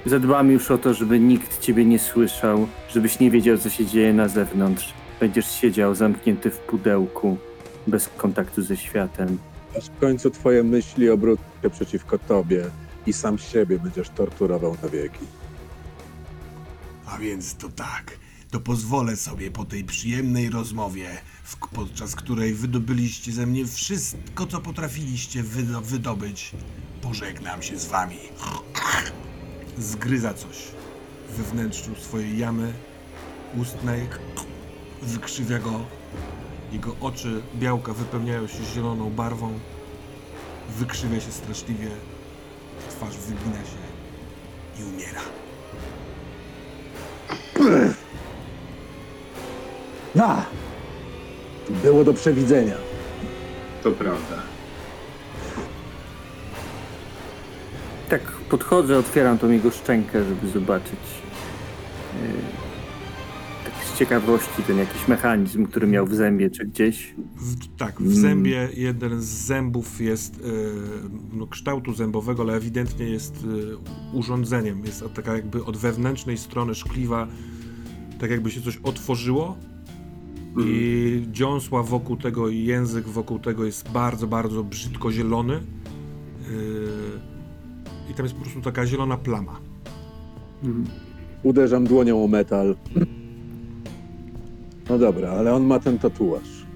Zadbamy 0.06 0.52
już 0.52 0.70
o 0.70 0.78
to, 0.78 0.94
żeby 0.94 1.20
nikt 1.20 1.60
ciebie 1.60 1.84
nie 1.84 1.98
słyszał, 1.98 2.68
żebyś 2.88 3.20
nie 3.20 3.30
wiedział, 3.30 3.58
co 3.58 3.70
się 3.70 3.86
dzieje 3.86 4.12
na 4.12 4.28
zewnątrz. 4.28 4.94
Będziesz 5.20 5.50
siedział 5.50 5.94
zamknięty 5.94 6.50
w 6.50 6.58
pudełku, 6.58 7.36
bez 7.86 8.08
kontaktu 8.16 8.62
ze 8.62 8.76
światem. 8.76 9.38
Aż 9.78 9.84
w 9.86 9.98
końcu 10.00 10.30
twoje 10.30 10.62
myśli 10.62 11.10
obrócą 11.10 11.42
się 11.62 11.70
przeciwko 11.70 12.18
tobie 12.18 12.64
i 13.06 13.12
sam 13.12 13.38
siebie 13.38 13.78
będziesz 13.78 14.08
torturował 14.08 14.76
na 14.82 14.88
wieki. 14.88 15.24
A 17.06 17.18
więc 17.18 17.54
to 17.54 17.68
tak. 17.68 18.18
To 18.50 18.60
pozwolę 18.60 19.16
sobie 19.16 19.50
po 19.50 19.64
tej 19.64 19.84
przyjemnej 19.84 20.50
rozmowie, 20.50 21.08
w, 21.44 21.56
podczas 21.56 22.14
której 22.14 22.54
wydobyliście 22.54 23.32
ze 23.32 23.46
mnie 23.46 23.66
wszystko, 23.66 24.46
co 24.46 24.60
potrafiliście 24.60 25.42
wydo- 25.42 25.82
wydobyć, 25.82 26.52
pożegnam 27.02 27.62
się 27.62 27.78
z 27.78 27.86
wami. 27.86 28.18
Zgryza 29.78 30.34
coś 30.34 30.56
we 31.28 31.42
wnętrzu 31.42 31.94
swojej 31.94 32.38
jamy 32.38 32.72
ustnej, 33.56 34.08
wykrzywia 35.02 35.58
go. 35.58 35.80
Jego 36.72 36.96
oczy 37.00 37.42
białka 37.54 37.92
wypełniają 37.92 38.46
się 38.46 38.64
zieloną 38.74 39.10
barwą. 39.10 39.58
Wykrzywia 40.78 41.20
się 41.20 41.32
straszliwie. 41.32 41.88
Twarz 42.90 43.16
wygina 43.16 43.56
się 43.64 43.86
i 44.80 44.84
umiera. 44.84 45.20
A, 50.20 50.42
było 51.82 52.04
do 52.04 52.14
przewidzenia. 52.14 52.74
To 53.82 53.92
prawda. 53.92 54.55
Podchodzę, 58.50 58.98
otwieram 58.98 59.38
tą 59.38 59.50
jego 59.50 59.70
szczękę, 59.70 60.24
żeby 60.24 60.48
zobaczyć. 60.48 61.00
Yy, 62.22 62.28
tak 63.64 63.84
z 63.84 63.98
ciekawości 63.98 64.62
ten 64.66 64.78
jakiś 64.78 65.08
mechanizm, 65.08 65.66
który 65.66 65.86
miał 65.86 66.06
w 66.06 66.14
zębie 66.14 66.50
czy 66.50 66.66
gdzieś. 66.66 67.14
W, 67.36 67.76
tak, 67.76 68.02
w 68.02 68.14
zębie 68.14 68.68
jeden 68.74 69.20
z 69.20 69.24
zębów 69.24 70.00
jest 70.00 70.34
e, 70.34 70.38
no, 71.32 71.46
kształtu 71.46 71.94
zębowego, 71.94 72.42
ale 72.42 72.54
ewidentnie 72.54 73.06
jest 73.06 73.34
e, 73.34 74.16
urządzeniem. 74.16 74.84
Jest 74.84 75.04
taka 75.14 75.34
jakby 75.34 75.64
od 75.64 75.76
wewnętrznej 75.76 76.38
strony 76.38 76.74
szkliwa, 76.74 77.28
tak 78.20 78.30
jakby 78.30 78.50
się 78.50 78.60
coś 78.60 78.76
otworzyło 78.76 79.56
i 80.58 81.26
dziąsła 81.32 81.82
wokół 81.82 82.16
tego 82.16 82.48
i 82.48 82.64
język 82.64 83.08
wokół 83.08 83.38
tego 83.38 83.64
jest 83.64 83.90
bardzo, 83.90 84.26
bardzo 84.26 84.64
brzydko 84.64 85.12
zielony. 85.12 85.54
E, 85.54 85.60
I 86.48 87.25
tam 88.16 88.24
jest 88.26 88.34
po 88.36 88.42
prostu 88.42 88.60
taka 88.60 88.86
zielona 88.86 89.16
plama. 89.16 89.60
Uderzam 91.42 91.84
dłonią 91.84 92.24
o 92.24 92.28
metal. 92.28 92.76
No 94.90 94.98
dobra, 94.98 95.30
ale 95.30 95.54
on 95.54 95.64
ma 95.64 95.80
ten 95.80 95.98
tatuaż. 95.98 96.66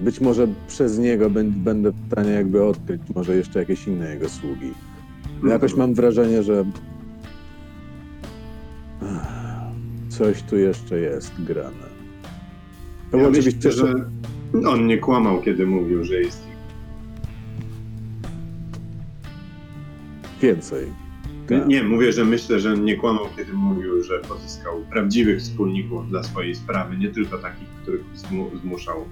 Być 0.00 0.20
może 0.20 0.48
przez 0.68 0.98
niego 0.98 1.30
bę- 1.30 1.50
będę 1.52 1.90
w 1.90 2.06
stanie 2.06 2.30
jakby 2.30 2.64
odkryć 2.64 3.02
może 3.14 3.36
jeszcze 3.36 3.58
jakieś 3.58 3.86
inne 3.86 4.10
jego 4.14 4.28
sługi. 4.28 4.70
Jakoś 5.48 5.74
mam 5.74 5.94
wrażenie, 5.94 6.42
że 6.42 6.64
Ach, 9.02 9.28
coś 10.08 10.42
tu 10.42 10.56
jeszcze 10.56 10.98
jest 10.98 11.42
grane. 11.44 11.94
To 13.10 13.16
Ja 13.16 13.28
oczywiście, 13.28 13.68
myślę, 13.68 13.72
że 13.72 14.68
on 14.68 14.86
nie 14.86 14.98
kłamał, 14.98 15.40
kiedy 15.42 15.66
mówił, 15.66 16.04
że 16.04 16.14
jest 16.14 16.42
więcej. 20.44 20.86
Tak. 21.48 21.66
Nie, 21.68 21.82
mówię, 21.82 22.12
że 22.12 22.24
myślę, 22.24 22.60
że 22.60 22.76
nie 22.78 22.96
kłamał, 22.96 23.24
kiedy 23.36 23.52
mówił, 23.52 24.02
że 24.02 24.18
pozyskał 24.20 24.80
prawdziwych 24.90 25.38
wspólników 25.40 26.08
dla 26.08 26.22
swojej 26.22 26.54
sprawy, 26.54 26.96
nie 26.96 27.08
tylko 27.08 27.38
takich, 27.38 27.68
których 27.82 28.00
zmu- 28.16 28.60
zmuszał 28.62 29.04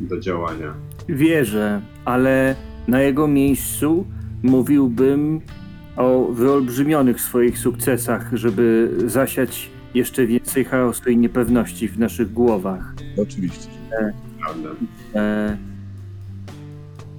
do 0.00 0.20
działania. 0.20 0.74
Wierzę, 1.08 1.80
ale 2.04 2.56
na 2.88 3.00
jego 3.02 3.28
miejscu 3.28 4.06
mówiłbym 4.42 5.40
o 5.96 6.24
wyolbrzymionych 6.32 7.20
swoich 7.20 7.58
sukcesach, 7.58 8.30
żeby 8.32 8.90
zasiać 9.06 9.70
jeszcze 9.94 10.26
więcej 10.26 10.64
chaosu 10.64 11.10
i 11.10 11.16
niepewności 11.16 11.88
w 11.88 11.98
naszych 11.98 12.32
głowach. 12.32 12.94
Oczywiście. 13.22 13.68
Prawda? 14.40 14.68
E, 15.14 15.56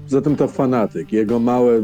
Zatem 0.08 0.36
to 0.36 0.48
fanatyk. 0.48 1.14
Jego 1.14 1.40
małe 1.40 1.82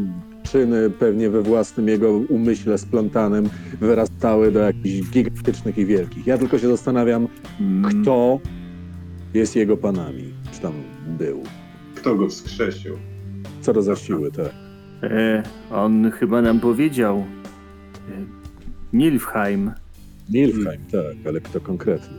czyny 0.55 0.89
pewnie 0.89 1.29
we 1.29 1.41
własnym 1.41 1.87
jego 1.87 2.11
umyśle 2.11 2.77
splątanym 2.77 3.49
wyrastały 3.79 4.51
do 4.51 4.59
jakichś 4.59 5.09
gigantycznych 5.09 5.77
i 5.77 5.85
wielkich. 5.85 6.27
Ja 6.27 6.37
tylko 6.37 6.59
się 6.59 6.67
zastanawiam, 6.67 7.27
mm, 7.61 7.83
kto 8.01 8.39
jest 9.33 9.55
jego 9.55 9.77
panami, 9.77 10.33
czy 10.51 10.59
tam 10.61 10.73
był. 11.19 11.43
Kto 11.95 12.15
go 12.15 12.27
wskrzesił? 12.29 12.95
Co 13.61 13.73
to 13.73 13.81
za 13.81 13.95
siły, 13.95 14.31
tak. 14.31 14.51
e, 15.03 15.43
on 15.71 16.11
chyba 16.11 16.41
nam 16.41 16.59
powiedział. 16.59 17.17
E, 17.17 17.25
Nilfheim. 18.93 19.71
Nilfheim, 20.29 20.81
tak, 20.91 21.27
ale 21.27 21.41
kto 21.41 21.61
konkretny? 21.61 22.17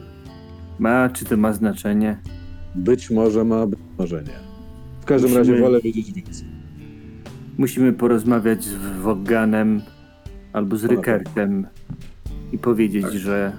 Ma, 0.79 1.09
czy 1.09 1.25
to 1.25 1.37
ma 1.37 1.53
znaczenie? 1.53 2.19
Być 2.75 3.11
może 3.11 3.45
ma, 3.45 3.67
być 3.67 3.79
może 3.99 4.23
nie. 4.23 4.39
W 5.01 5.05
każdym 5.05 5.31
Musimy- 5.31 5.49
razie 5.53 5.63
wolę 5.63 5.81
wiedzieć 5.81 6.13
więcej. 6.13 6.56
Musimy 7.59 7.93
porozmawiać 7.93 8.65
z 8.65 8.77
Wogganem 9.03 9.83
albo 10.53 10.77
z 10.77 10.85
Rykertem 10.85 11.67
i 12.53 12.59
powiedzieć, 12.59 13.03
Tak. 13.03 13.13
że 13.13 13.53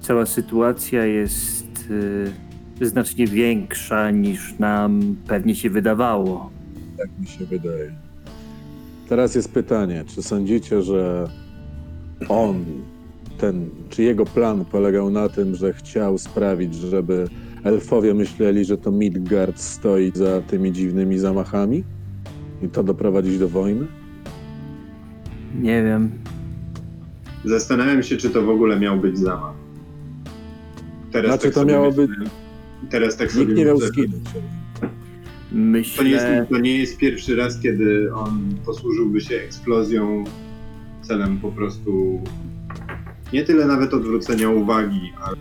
cała 0.00 0.26
sytuacja 0.26 1.04
jest 1.04 1.90
y, 2.80 2.86
znacznie 2.86 3.26
większa 3.26 4.10
niż 4.10 4.58
nam 4.58 5.16
pewnie 5.28 5.54
się 5.54 5.70
wydawało. 5.70 6.50
Tak 6.98 7.08
mi 7.20 7.26
się 7.26 7.44
wydaje. 7.44 7.92
Teraz 9.08 9.34
jest 9.34 9.52
pytanie, 9.52 10.04
czy 10.06 10.22
sądzicie, 10.22 10.82
że 10.82 11.28
on, 12.28 12.64
ten, 13.38 13.70
czy 13.88 14.02
jego 14.02 14.24
plan 14.24 14.64
polegał 14.64 15.10
na 15.10 15.28
tym, 15.28 15.54
że 15.54 15.72
chciał 15.72 16.18
sprawić, 16.18 16.74
żeby 16.74 17.28
elfowie 17.64 18.14
myśleli, 18.14 18.64
że 18.64 18.78
to 18.78 18.90
Midgard 18.90 19.60
stoi 19.60 20.12
za 20.14 20.40
tymi 20.40 20.72
dziwnymi 20.72 21.18
zamachami 21.18 21.84
i 22.62 22.68
to 22.68 22.82
doprowadzić 22.82 23.38
do 23.38 23.48
wojny? 23.48 23.86
Nie 25.60 25.82
wiem. 25.82 26.10
Zastanawiam 27.44 28.02
się, 28.02 28.16
czy 28.16 28.30
to 28.30 28.42
w 28.42 28.48
ogóle 28.50 28.80
miał 28.80 28.96
być 28.96 29.18
zamach. 29.18 29.54
Teraz 31.12 31.30
Znaczy, 31.30 31.44
tak 31.44 31.54
to 31.54 31.60
sobie 31.60 31.72
miało 31.72 31.86
myślę, 31.86 32.06
być- 32.08 32.30
Teraz 32.90 33.16
tak 33.16 33.32
sobie 33.32 33.44
Nikt 33.44 33.58
nie 33.58 33.64
miał 33.64 33.74
myślę, 33.74 33.88
zginąć. 33.88 34.24
To 34.24 34.38
nie, 35.52 35.60
Myślę, 35.60 36.04
jest, 36.08 36.50
to 36.50 36.58
nie 36.58 36.78
jest 36.78 36.98
pierwszy 36.98 37.36
raz, 37.36 37.60
kiedy 37.60 38.14
on 38.14 38.54
posłużyłby 38.66 39.20
się 39.20 39.36
eksplozją 39.36 40.24
celem 41.02 41.38
po 41.38 41.52
prostu 41.52 42.22
nie 43.32 43.44
tyle 43.44 43.66
nawet 43.66 43.94
odwrócenia 43.94 44.50
uwagi, 44.50 45.12
ale 45.24 45.36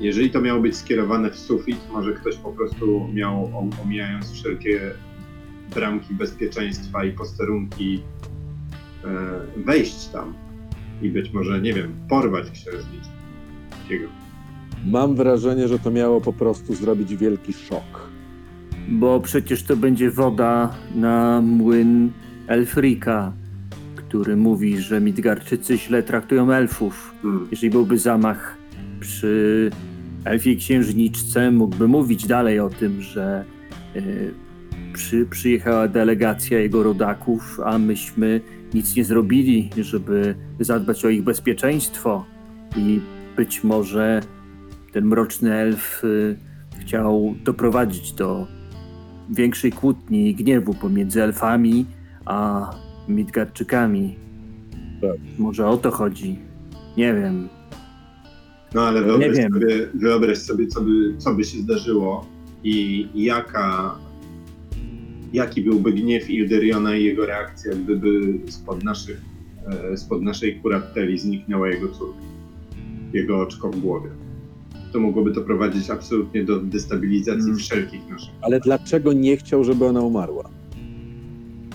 jeżeli 0.00 0.30
to 0.30 0.40
miało 0.40 0.60
być 0.60 0.76
skierowane 0.76 1.30
w 1.30 1.38
sufit, 1.38 1.76
może 1.92 2.12
ktoś 2.12 2.36
po 2.36 2.52
prostu 2.52 3.08
miał, 3.14 3.68
omijając 3.84 4.32
wszelkie 4.32 4.80
bramki 5.74 6.14
bezpieczeństwa 6.14 7.04
i 7.04 7.12
posterunki, 7.12 8.02
e, 9.04 9.08
wejść 9.56 10.08
tam 10.08 10.34
i 11.02 11.08
być 11.08 11.32
może, 11.32 11.60
nie 11.60 11.72
wiem, 11.72 11.92
porwać 12.08 12.50
księżniczkę. 12.50 13.12
Mam 14.86 15.14
wrażenie, 15.16 15.68
że 15.68 15.78
to 15.78 15.90
miało 15.90 16.20
po 16.20 16.32
prostu 16.32 16.74
zrobić 16.74 17.16
wielki 17.16 17.52
szok. 17.52 18.12
bo 18.88 19.20
przecież 19.20 19.62
to 19.62 19.76
będzie 19.76 20.10
woda 20.10 20.74
na 20.94 21.40
młyn 21.40 22.12
Elfrika, 22.46 23.32
który 23.96 24.36
mówi, 24.36 24.78
że 24.78 25.00
Midgardczycy 25.00 25.78
źle 25.78 26.02
traktują 26.02 26.52
elfów. 26.52 27.14
Hmm. 27.22 27.48
Jeżeli 27.50 27.70
byłby 27.70 27.98
zamach 27.98 28.56
przy 29.00 29.70
elfiej 30.24 30.56
księżniczce, 30.56 31.50
mógłby 31.50 31.88
mówić 31.88 32.26
dalej 32.26 32.60
o 32.60 32.70
tym, 32.70 33.02
że 33.02 33.44
y, 33.96 34.34
przy, 34.92 35.26
przyjechała 35.26 35.88
delegacja 35.88 36.58
jego 36.58 36.82
rodaków, 36.82 37.60
a 37.64 37.78
myśmy 37.78 38.40
nic 38.74 38.96
nie 38.96 39.04
zrobili, 39.04 39.70
żeby 39.80 40.34
zadbać 40.60 41.04
o 41.04 41.08
ich 41.08 41.22
bezpieczeństwo. 41.22 42.24
I 42.76 43.00
być 43.36 43.64
może 43.64 44.20
ten 44.92 45.04
mroczny 45.04 45.54
elf 45.54 46.04
y, 46.04 46.36
chciał 46.80 47.34
doprowadzić 47.44 48.12
do 48.12 48.46
większej 49.30 49.72
kłótni 49.72 50.28
i 50.28 50.34
gniewu 50.34 50.74
pomiędzy 50.74 51.22
elfami 51.22 51.86
a 52.24 52.70
Midgardczykami. 53.08 54.16
Tak. 55.00 55.16
Może 55.38 55.66
o 55.66 55.76
to 55.76 55.90
chodzi. 55.90 56.38
Nie 56.96 57.14
wiem. 57.14 57.48
No 58.74 58.82
ale 58.82 59.00
Nie 59.00 59.06
wyobraź 59.06 59.36
wiem. 59.38 59.52
sobie, 59.52 59.88
wyobraź 59.94 60.38
sobie 60.38 60.66
co, 60.66 60.80
by, 60.80 61.14
co 61.18 61.34
by 61.34 61.44
się 61.44 61.58
zdarzyło 61.58 62.26
i 62.64 63.08
jaka, 63.14 63.94
jaki 65.32 65.60
byłby 65.62 65.92
gniew 65.92 66.30
Ilderiona 66.30 66.96
i 66.96 67.04
jego 67.04 67.26
reakcja, 67.26 67.72
gdyby 67.74 68.38
spod, 68.48 68.84
naszych, 68.84 69.20
e, 69.92 69.96
spod 69.96 70.22
naszej 70.22 70.56
kurateli 70.56 71.18
zniknęła 71.18 71.68
jego 71.68 71.88
córka, 71.88 72.20
jego 73.12 73.40
oczko 73.40 73.70
w 73.70 73.80
głowie. 73.80 74.10
To 74.92 75.00
mogłoby 75.00 75.32
to 75.32 75.40
prowadzić 75.40 75.90
absolutnie 75.90 76.44
do 76.44 76.60
destabilizacji 76.60 77.44
Mm. 77.44 77.56
wszelkich 77.58 78.08
naszych. 78.10 78.30
Ale 78.40 78.60
dlaczego 78.60 79.12
nie 79.12 79.36
chciał, 79.36 79.64
żeby 79.64 79.84
ona 79.84 80.00
umarła? 80.00 80.50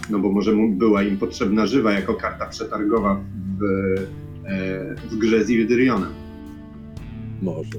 No 0.10 0.20
bo 0.20 0.32
może 0.32 0.54
była 0.70 1.04
im 1.04 1.18
potrzebna 1.18 1.66
żywa 1.66 1.92
jako 1.92 2.14
karta 2.14 2.46
przetargowa 2.46 3.22
w, 3.60 3.64
e, 4.46 4.96
w 5.10 5.18
grze 5.18 5.46
z 5.46 5.50
Ilderionem. 5.50 6.10
Może. 7.42 7.70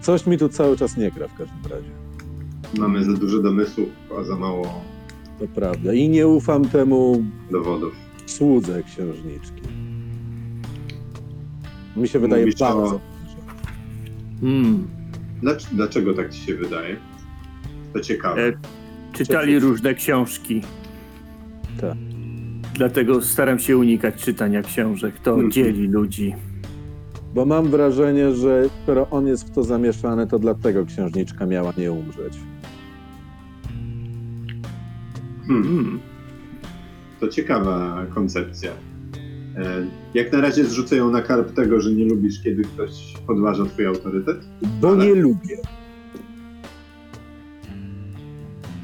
Coś 0.00 0.26
mi 0.26 0.38
tu 0.38 0.48
cały 0.48 0.76
czas 0.76 0.96
nie 0.96 1.10
gra 1.10 1.28
w 1.28 1.38
każdym 1.38 1.62
razie. 1.70 2.03
Mamy 2.78 3.04
za 3.04 3.12
dużo 3.12 3.42
domysłów, 3.42 3.88
a 4.20 4.24
za 4.24 4.36
mało 4.36 4.84
To 5.38 5.46
prawda. 5.54 5.92
I 5.92 6.08
nie 6.08 6.26
ufam 6.28 6.64
temu 6.68 7.24
dowodów. 7.50 7.94
słudze 8.26 8.82
księżniczki. 8.82 9.62
Mi 11.96 12.08
się 12.08 12.18
wydaje 12.18 12.42
Mówisz 12.46 12.62
o- 12.62 12.64
bardzo. 12.64 13.00
Hmm. 14.40 14.86
Dlac- 15.42 15.68
Dlaczego 15.74 16.14
tak 16.14 16.30
ci 16.32 16.40
się 16.40 16.54
wydaje? 16.54 16.96
To 17.92 18.00
ciekawe. 18.00 18.46
E, 18.48 18.52
czytali 19.12 19.58
różne 19.58 19.94
książki. 19.94 20.62
Tak. 21.80 21.94
Dlatego 22.74 23.22
staram 23.22 23.58
się 23.58 23.78
unikać 23.78 24.14
czytania 24.24 24.62
książek. 24.62 25.18
To 25.18 25.30
Mhm. 25.30 25.50
dzieli 25.50 25.88
ludzi. 25.88 26.34
Bo 27.34 27.44
mam 27.46 27.68
wrażenie, 27.68 28.34
że 28.34 28.64
skoro 28.82 29.10
on 29.10 29.26
jest 29.26 29.48
w 29.48 29.50
to 29.50 29.62
zamieszany, 29.62 30.26
to 30.26 30.38
dlatego 30.38 30.86
księżniczka 30.86 31.46
miała 31.46 31.72
nie 31.78 31.92
umrzeć. 31.92 32.34
Hmm, 35.46 35.62
Hmm. 35.64 36.00
to 37.20 37.28
ciekawa 37.28 38.06
koncepcja. 38.14 38.70
E, 39.56 39.86
Jak 40.14 40.32
na 40.32 40.40
razie 40.40 40.64
zrzucę 40.64 40.96
ją 40.96 41.10
na 41.10 41.22
karp 41.22 41.52
tego, 41.54 41.80
że 41.80 41.92
nie 41.92 42.04
lubisz, 42.04 42.42
kiedy 42.42 42.62
ktoś 42.62 43.14
podważa 43.26 43.64
twój 43.64 43.86
autorytet, 43.86 44.36
Bo 44.80 44.88
Ale- 44.88 45.06
nie 45.06 45.14
lubię. 45.14 45.56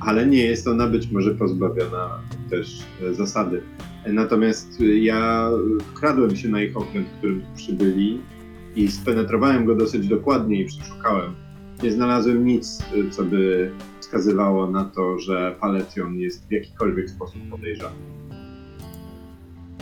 ale 0.01 0.27
nie 0.27 0.45
jest 0.45 0.69
ona 0.69 0.87
być 0.87 1.11
może 1.11 1.35
pozbawiona 1.35 2.09
też 2.51 2.79
e, 3.03 3.15
zasady. 3.15 3.63
E, 4.05 4.13
Natomiast 4.13 4.81
ja 4.81 5.51
wkradłem 5.95 6.37
się 6.37 6.49
na 6.49 6.63
ich 6.63 6.77
okręt, 6.77 7.09
którym 7.19 7.43
przybyli 7.57 8.21
i 8.77 8.89
spenetrowałem 8.89 9.65
go 9.65 9.75
dosyć 9.75 10.09
dokładnie 10.09 10.61
i 10.63 10.65
przeszukałem. 10.67 11.35
Nie 11.83 11.93
znalazłem 11.93 12.45
nic, 12.47 12.79
e, 12.81 13.11
co 13.11 13.25
by 13.25 13.71
wskazywało 14.01 14.71
na 14.71 14.85
to, 14.85 15.19
że 15.19 15.57
Palecjon 15.61 16.19
jest 16.19 16.49
w 16.49 16.53
jakikolwiek 16.53 17.11
sposób 17.11 17.41
podejrzany. 17.51 17.97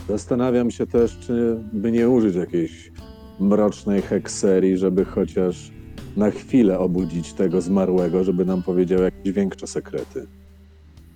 Zastanawiam 0.08 0.70
się 0.70 0.86
też, 0.86 1.18
czy 1.18 1.56
by 1.72 1.92
nie 1.92 2.08
użyć 2.08 2.34
jakiejś 2.34 2.92
mrocznej 3.40 4.02
hekserii, 4.02 4.76
żeby 4.76 5.04
chociaż 5.04 5.70
na 6.16 6.30
chwilę 6.30 6.78
obudzić 6.78 7.32
tego 7.32 7.60
zmarłego, 7.60 8.24
żeby 8.24 8.44
nam 8.44 8.62
powiedział 8.62 9.02
jakieś 9.02 9.32
większe 9.32 9.66
sekrety. 9.66 10.26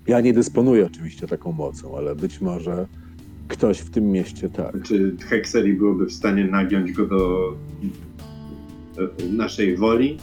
Ja 0.07 0.21
nie 0.21 0.33
dysponuję 0.33 0.85
oczywiście 0.85 1.27
taką 1.27 1.51
mocą, 1.51 1.97
ale 1.97 2.15
być 2.15 2.41
może 2.41 2.87
ktoś 3.47 3.79
w 3.79 3.89
tym 3.89 4.11
mieście 4.11 4.49
tak. 4.49 4.83
Czy 4.83 5.15
Hexeri 5.29 5.73
byłoby 5.73 6.05
w 6.05 6.13
stanie 6.13 6.45
nagiąć 6.45 6.91
go 6.91 7.05
do 7.05 7.53
naszej 9.31 9.77
woli? 9.77 10.17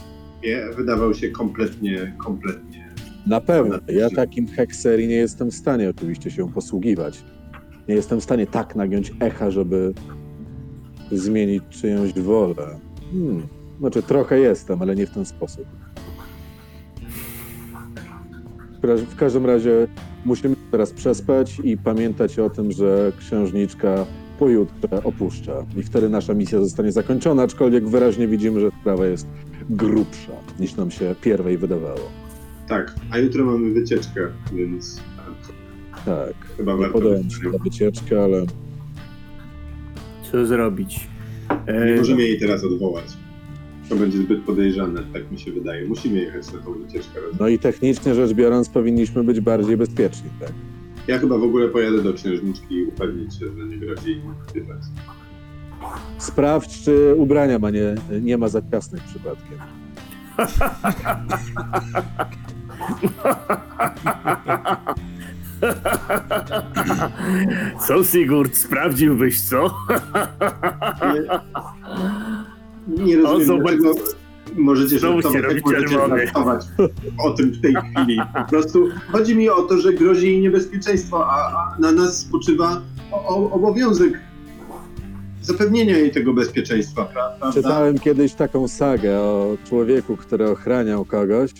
Wydawał 0.77 1.13
się 1.13 1.29
kompletnie, 1.29 2.15
kompletnie. 2.23 2.91
Na 3.27 3.41
pewno. 3.41 3.75
Ja 3.87 4.09
takim 4.09 4.47
hekserii 4.47 5.07
nie 5.07 5.15
jestem 5.15 5.51
w 5.51 5.55
stanie 5.55 5.89
oczywiście 5.89 6.31
się 6.31 6.53
posługiwać. 6.53 7.23
Nie 7.87 7.95
jestem 7.95 8.19
w 8.19 8.23
stanie 8.23 8.47
tak 8.47 8.75
nagiąć 8.75 9.11
echa, 9.19 9.51
żeby 9.51 9.93
zmienić 11.11 11.63
czyjąś 11.69 12.13
wolę. 12.13 12.79
Hmm. 13.11 13.47
Znaczy 13.79 14.03
trochę 14.03 14.39
jestem, 14.39 14.81
ale 14.81 14.95
nie 14.95 15.07
w 15.07 15.09
ten 15.09 15.25
sposób. 15.25 15.65
W 19.09 19.15
każdym 19.15 19.45
razie 19.45 19.87
musimy 20.25 20.55
teraz 20.71 20.91
przespać 20.91 21.61
i 21.63 21.77
pamiętać 21.77 22.39
o 22.39 22.49
tym, 22.49 22.71
że 22.71 23.11
księżniczka 23.19 24.05
pojutrze 24.39 25.03
opuszcza. 25.03 25.65
I 25.77 25.83
wtedy 25.83 26.09
nasza 26.09 26.33
misja 26.33 26.59
zostanie 26.59 26.91
zakończona, 26.91 27.43
aczkolwiek 27.43 27.87
wyraźnie 27.87 28.27
widzimy, 28.27 28.59
że 28.59 28.69
sprawa 28.81 29.05
jest 29.05 29.27
grubsza 29.75 30.31
niż 30.59 30.75
nam 30.75 30.91
się 30.91 31.15
pierwej 31.21 31.57
wydawało. 31.57 32.11
Tak, 32.67 32.95
a 33.11 33.17
jutro 33.17 33.45
mamy 33.45 33.73
wycieczkę, 33.73 34.27
więc 34.53 35.01
Tak. 36.05 36.33
chyba 36.57 36.75
Nie 36.75 36.85
podałem 36.85 37.29
się 37.29 37.49
na 37.49 37.57
wycieczkę, 37.57 38.23
ale 38.23 38.45
Co 40.31 40.45
zrobić? 40.45 41.07
E, 41.67 41.85
Nie 41.85 41.95
możemy 41.95 42.21
jej 42.23 42.39
teraz 42.39 42.63
odwołać. 42.63 43.05
To 43.89 43.95
będzie 43.95 44.17
zbyt 44.17 44.41
podejrzane, 44.43 45.03
tak 45.13 45.31
mi 45.31 45.39
się 45.39 45.51
wydaje. 45.51 45.87
Musimy 45.87 46.19
jechać 46.19 46.53
na 46.53 46.59
tą 46.59 46.73
wycieczkę. 46.73 47.19
no 47.39 47.47
i 47.47 47.59
technicznie 47.59 48.15
rzecz 48.15 48.33
biorąc 48.33 48.69
powinniśmy 48.69 49.23
być 49.23 49.39
bardziej 49.39 49.77
bezpieczni, 49.77 50.29
tak? 50.39 50.51
Ja 51.07 51.19
chyba 51.19 51.37
w 51.37 51.43
ogóle 51.43 51.67
pojadę 51.67 52.03
do 52.03 52.13
księżniczki 52.13 52.75
i 52.75 52.83
upewnić 52.85 53.33
się, 53.39 53.45
że 53.57 53.65
nie 53.67 53.77
grozi 53.77 54.09
jej. 54.09 54.21
Sprawdź, 56.17 56.83
czy 56.83 57.15
ubrania 57.17 57.59
ma 57.59 57.69
nie, 57.69 57.95
nie 58.21 58.37
ma 58.37 58.47
za 58.47 58.61
ciasnych 58.71 59.03
przypadkiem. 59.03 59.57
Co, 67.87 68.03
Sigurd, 68.03 68.57
sprawdziłbyś, 68.57 69.41
co? 69.41 69.75
Nie, 72.87 73.05
nie 73.05 73.19
O, 73.19 73.21
rozumiem, 73.21 73.47
zobacz. 73.47 73.75
dlaczego, 73.75 74.05
Możecie 74.57 74.99
Znowu 74.99 75.21
się 75.21 75.29
żartować, 75.31 75.63
robi 75.63 75.87
czerwony. 75.87 76.25
o 77.25 77.31
tym 77.31 77.51
w 77.51 77.61
tej 77.61 77.73
chwili. 77.75 78.21
Po 78.33 78.43
prostu 78.49 78.87
chodzi 79.11 79.35
mi 79.35 79.49
o 79.49 79.61
to, 79.61 79.77
że 79.77 79.93
grozi 79.93 80.27
jej 80.27 80.41
niebezpieczeństwo, 80.41 81.27
a, 81.31 81.35
a 81.35 81.75
na 81.79 81.91
nas 81.91 82.17
spoczywa 82.19 82.81
o, 83.11 83.27
o, 83.27 83.51
obowiązek 83.51 84.19
zapewnienia 85.41 85.97
jej 85.97 86.11
tego 86.11 86.33
bezpieczeństwa, 86.33 87.01
pra- 87.01 87.11
prawda? 87.13 87.51
Czytałem 87.53 87.99
kiedyś 87.99 88.33
taką 88.33 88.67
sagę 88.67 89.19
o 89.19 89.57
człowieku, 89.69 90.17
który 90.17 90.49
ochraniał 90.49 91.05
kogoś, 91.05 91.51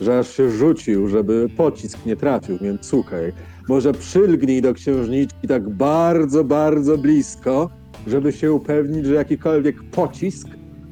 że 0.00 0.18
aż 0.18 0.36
się 0.36 0.50
rzucił, 0.50 1.08
żeby 1.08 1.48
pocisk 1.56 2.06
nie 2.06 2.16
trafił, 2.16 2.58
więc 2.60 2.86
słuchaj, 2.86 3.32
może 3.68 3.92
przylgnij 3.92 4.62
do 4.62 4.74
księżniczki 4.74 5.48
tak 5.48 5.68
bardzo, 5.68 6.44
bardzo 6.44 6.98
blisko, 6.98 7.70
żeby 8.06 8.32
się 8.32 8.52
upewnić, 8.52 9.06
że 9.06 9.14
jakikolwiek 9.14 9.76
pocisk 9.90 10.48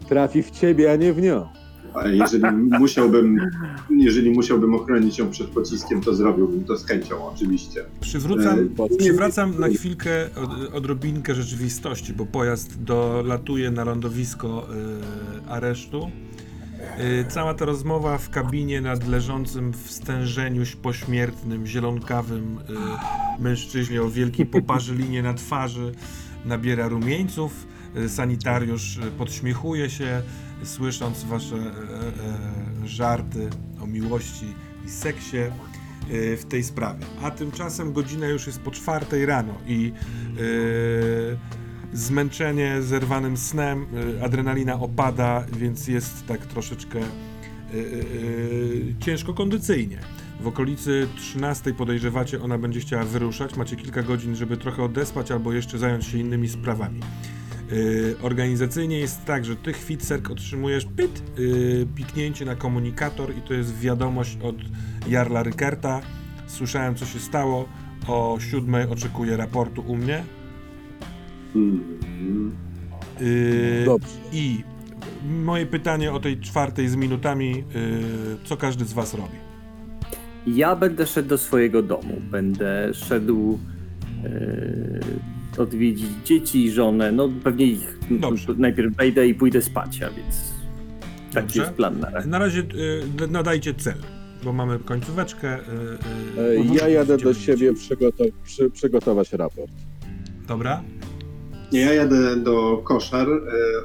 trafi 0.08 0.42
w 0.42 0.50
ciebie, 0.50 0.92
a 0.92 0.97
nie 0.97 1.12
w 1.12 1.23
nią. 1.23 1.49
Jeżeli 2.05 2.44
musiałbym, 2.55 3.41
jeżeli 3.91 4.31
musiałbym 4.31 4.75
ochronić 4.75 5.18
ją 5.18 5.31
przed 5.31 5.47
pociskiem, 5.47 6.00
to 6.00 6.15
zrobiłbym 6.15 6.65
to 6.65 6.76
z 6.76 6.86
chęcią, 6.86 7.26
oczywiście. 7.26 7.84
Przywrócam, 8.00 8.58
E, 8.58 8.97
przywracam 8.99 9.60
na 9.60 9.68
chwilkę 9.68 10.10
od, 10.36 10.75
odrobinkę 10.75 11.34
rzeczywistości, 11.34 12.12
bo 12.12 12.26
pojazd 12.26 12.83
dolatuje 12.83 13.70
na 13.70 13.84
lądowisko 13.84 14.68
y, 15.47 15.50
aresztu. 15.50 16.10
Y, 17.00 17.25
cała 17.28 17.55
ta 17.55 17.65
rozmowa 17.65 18.18
w 18.18 18.31
kabinie 18.31 18.81
nad 18.81 19.08
leżącym 19.08 19.73
w 19.73 19.91
stężeniu 19.91 20.62
pośmiertnym, 20.83 21.66
zielonkawym 21.66 22.58
y, 23.39 23.42
mężczyźnie 23.42 24.02
o 24.02 24.10
wielkiej 24.10 24.47
poparzylinie 24.47 25.23
na 25.23 25.34
twarzy 25.34 25.92
nabiera 26.44 26.89
rumieńców. 26.89 27.66
Sanitariusz 28.08 28.99
podśmiechuje 29.18 29.91
się, 29.91 30.23
słysząc 30.65 31.25
wasze 31.25 31.57
e, 31.57 31.60
e, 32.85 32.89
żarty 32.89 33.51
o 33.83 33.86
miłości 33.86 34.47
i 34.86 34.91
seksie 34.91 35.36
w 36.39 36.44
tej 36.49 36.65
sprawie. 36.65 37.07
A 37.23 37.31
tymczasem 37.31 37.93
godzina 37.93 38.26
już 38.26 38.47
jest 38.47 38.60
po 38.60 38.70
czwartej 38.70 39.26
rano 39.26 39.55
i 39.67 39.93
zmęczenie 41.93 42.83
zerwanym 42.83 43.36
snem, 43.36 43.86
adrenalina 44.25 44.81
opada, 44.81 45.44
więc 45.52 45.89
jest 45.89 46.26
tak 46.26 46.47
troszeczkę 46.47 47.01
ciężko 49.01 49.35
kondycyjnie. 49.35 49.99
W 50.41 50.47
okolicy 50.47 51.09
13 51.17 51.75
podejrzewacie, 51.75 52.43
ona 52.43 52.59
będzie 52.59 52.81
chciała 52.81 53.05
wyruszać. 53.05 53.57
Macie 53.57 53.76
kilka 53.76 54.02
godzin, 54.02 54.36
żeby 54.36 54.57
trochę 54.57 54.83
odespać 54.83 55.31
albo 55.31 55.52
jeszcze 55.52 55.78
zająć 55.78 56.05
się 56.05 56.18
innymi 56.18 56.49
sprawami. 56.49 57.01
Yy, 57.70 58.16
organizacyjnie 58.22 58.98
jest 58.98 59.24
tak, 59.24 59.44
że 59.44 59.56
ty, 59.56 59.72
Chwitserk, 59.72 60.30
otrzymujesz 60.30 60.84
pyt, 60.84 61.22
yy, 61.38 61.86
piknięcie 61.94 62.44
na 62.44 62.56
komunikator 62.56 63.36
i 63.36 63.40
to 63.40 63.54
jest 63.54 63.78
wiadomość 63.78 64.38
od 64.42 64.56
Jarla 65.08 65.42
Rykerta. 65.42 66.00
Słyszałem, 66.46 66.94
co 66.94 67.06
się 67.06 67.18
stało. 67.18 67.68
O 68.08 68.38
siódmej 68.40 68.86
oczekuję 68.86 69.36
raportu 69.36 69.84
u 69.86 69.96
mnie. 69.96 70.24
Yy, 73.20 73.84
Dobrze. 73.84 74.08
I 74.32 74.62
moje 75.44 75.66
pytanie 75.66 76.12
o 76.12 76.20
tej 76.20 76.40
czwartej 76.40 76.88
z 76.88 76.96
minutami, 76.96 77.50
yy, 77.50 77.64
co 78.44 78.56
każdy 78.56 78.84
z 78.84 78.92
was 78.92 79.14
robi? 79.14 79.46
Ja 80.46 80.76
będę 80.76 81.06
szedł 81.06 81.28
do 81.28 81.38
swojego 81.38 81.82
domu. 81.82 82.20
Będę 82.30 82.94
szedł 82.94 83.58
e, 84.24 84.28
odwiedzić 85.59 86.07
dzieci 86.25 86.65
i 86.65 86.70
żonę. 86.70 87.12
No 87.12 87.28
pewnie 87.44 87.67
ich 87.67 87.99
Dobrze. 88.10 88.47
najpierw 88.59 88.97
wejdę 88.97 89.28
i 89.28 89.35
pójdę 89.35 89.62
spać, 89.62 90.02
a 90.02 90.10
więc 90.10 90.36
taki 91.33 91.47
Dobrze. 91.47 91.60
jest 91.60 91.73
plan 91.73 92.01
na 92.01 92.10
razie. 92.10 92.28
Na 92.28 92.39
razie 92.39 92.62
yy, 93.20 93.26
nadajcie 93.28 93.75
cel, 93.75 93.94
bo 94.44 94.52
mamy 94.52 94.78
końcóweczkę. 94.78 95.59
Yy, 96.39 96.43
E, 96.44 96.55
yy, 96.55 96.75
Ja 96.81 96.89
jadę 96.89 97.17
do 97.18 97.35
siebie 97.35 97.57
wiedzieć. 97.73 97.89
przygoto- 97.91 98.33
przy, 98.44 98.70
przygotować 98.70 99.33
raport. 99.33 99.73
Dobra? 100.49 100.83
Ja 101.73 101.93
jadę 101.94 102.36
do 102.36 102.76
koszar, 102.85 103.28
e, 103.28 103.41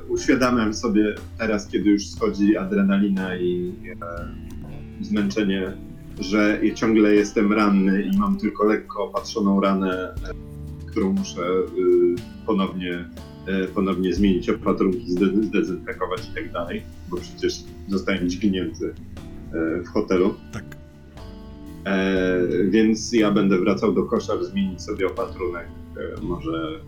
uświadamiam 0.09 0.74
sobie 0.74 1.16
teraz, 1.38 1.67
kiedy 1.67 1.90
już 1.90 2.08
schodzi 2.08 2.58
adrenalina 2.58 3.35
i 3.38 3.74
e, 4.01 5.03
zmęczenie, 5.03 5.74
że 6.19 6.59
ciągle 6.75 7.16
jestem 7.16 7.53
ranny 7.53 8.01
i 8.01 8.17
mam 8.17 8.38
tylko 8.38 8.64
lekko 8.66 9.03
opatrzoną 9.06 9.61
ranę, 9.61 10.14
e, 10.30 10.50
którą 10.91 11.13
muszę 11.13 11.41
e, 11.41 11.65
ponownie, 12.45 13.09
e, 13.47 13.67
ponownie 13.67 14.13
zmienić 14.13 14.49
opatrunki, 14.49 15.11
zde- 15.11 15.43
zdezynfekować 15.43 16.29
i 16.31 16.35
tak 16.35 16.51
dalej, 16.51 16.83
bo 17.09 17.17
przecież 17.17 17.63
zostałem 17.87 18.29
dźgnięty 18.29 18.93
e, 19.53 19.81
w 19.81 19.87
hotelu. 19.87 20.33
Tak. 20.51 20.63
E, 21.85 22.39
więc 22.69 23.13
ja 23.13 23.31
będę 23.31 23.57
wracał 23.59 23.93
do 23.93 24.03
koszar, 24.03 24.45
zmienić 24.45 24.81
sobie 24.81 25.07
opatrunek, 25.07 25.67
może 26.21 26.79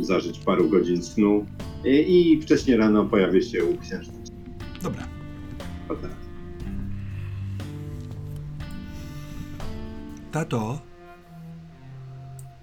zażyć 0.00 0.38
paru 0.38 0.68
godzin 0.68 1.02
snu 1.02 1.46
i, 1.84 2.32
i 2.32 2.42
wcześniej 2.42 2.76
rano 2.76 3.04
pojawię 3.04 3.42
się 3.42 3.64
u 3.64 3.76
księżniczki. 3.78 4.32
Dobra. 4.82 5.08
Potem. 5.88 6.10
Tato, 10.32 10.78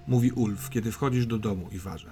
mówi 0.08 0.32
Ulf, 0.32 0.70
kiedy 0.70 0.92
wchodzisz 0.92 1.26
do 1.26 1.38
domu 1.38 1.68
i 1.72 1.78
warze. 1.78 2.10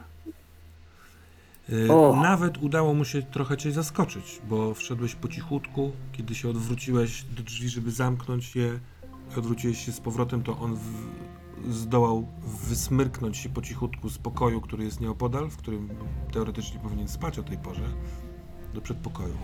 O. 1.89 2.21
Nawet 2.23 2.59
udało 2.59 2.95
mu 2.95 3.05
się 3.05 3.23
trochę 3.23 3.57
cię 3.57 3.73
zaskoczyć, 3.73 4.41
bo 4.49 4.75
wszedłeś 4.75 5.15
po 5.15 5.29
cichutku, 5.29 5.93
kiedy 6.13 6.35
się 6.35 6.49
odwróciłeś 6.49 7.25
do 7.37 7.43
drzwi, 7.43 7.69
żeby 7.69 7.91
zamknąć 7.91 8.57
je, 8.57 8.79
odwróciłeś 9.37 9.87
się 9.87 9.93
z 9.93 10.01
powrotem, 10.01 10.43
to 10.43 10.59
on 10.59 10.75
w, 10.75 11.75
zdołał 11.75 12.29
wysmyrknąć 12.69 13.37
się 13.37 13.49
po 13.49 13.63
cichutku 13.63 14.09
z 14.09 14.19
pokoju, 14.19 14.61
który 14.61 14.85
jest 14.85 15.01
nieopodal, 15.01 15.51
w 15.51 15.57
którym 15.57 15.89
teoretycznie 16.33 16.81
powinien 16.81 17.09
spać 17.09 17.39
o 17.39 17.43
tej 17.43 17.59
porze, 17.59 17.89
do 18.75 18.81
przedpokoju. 18.81 19.37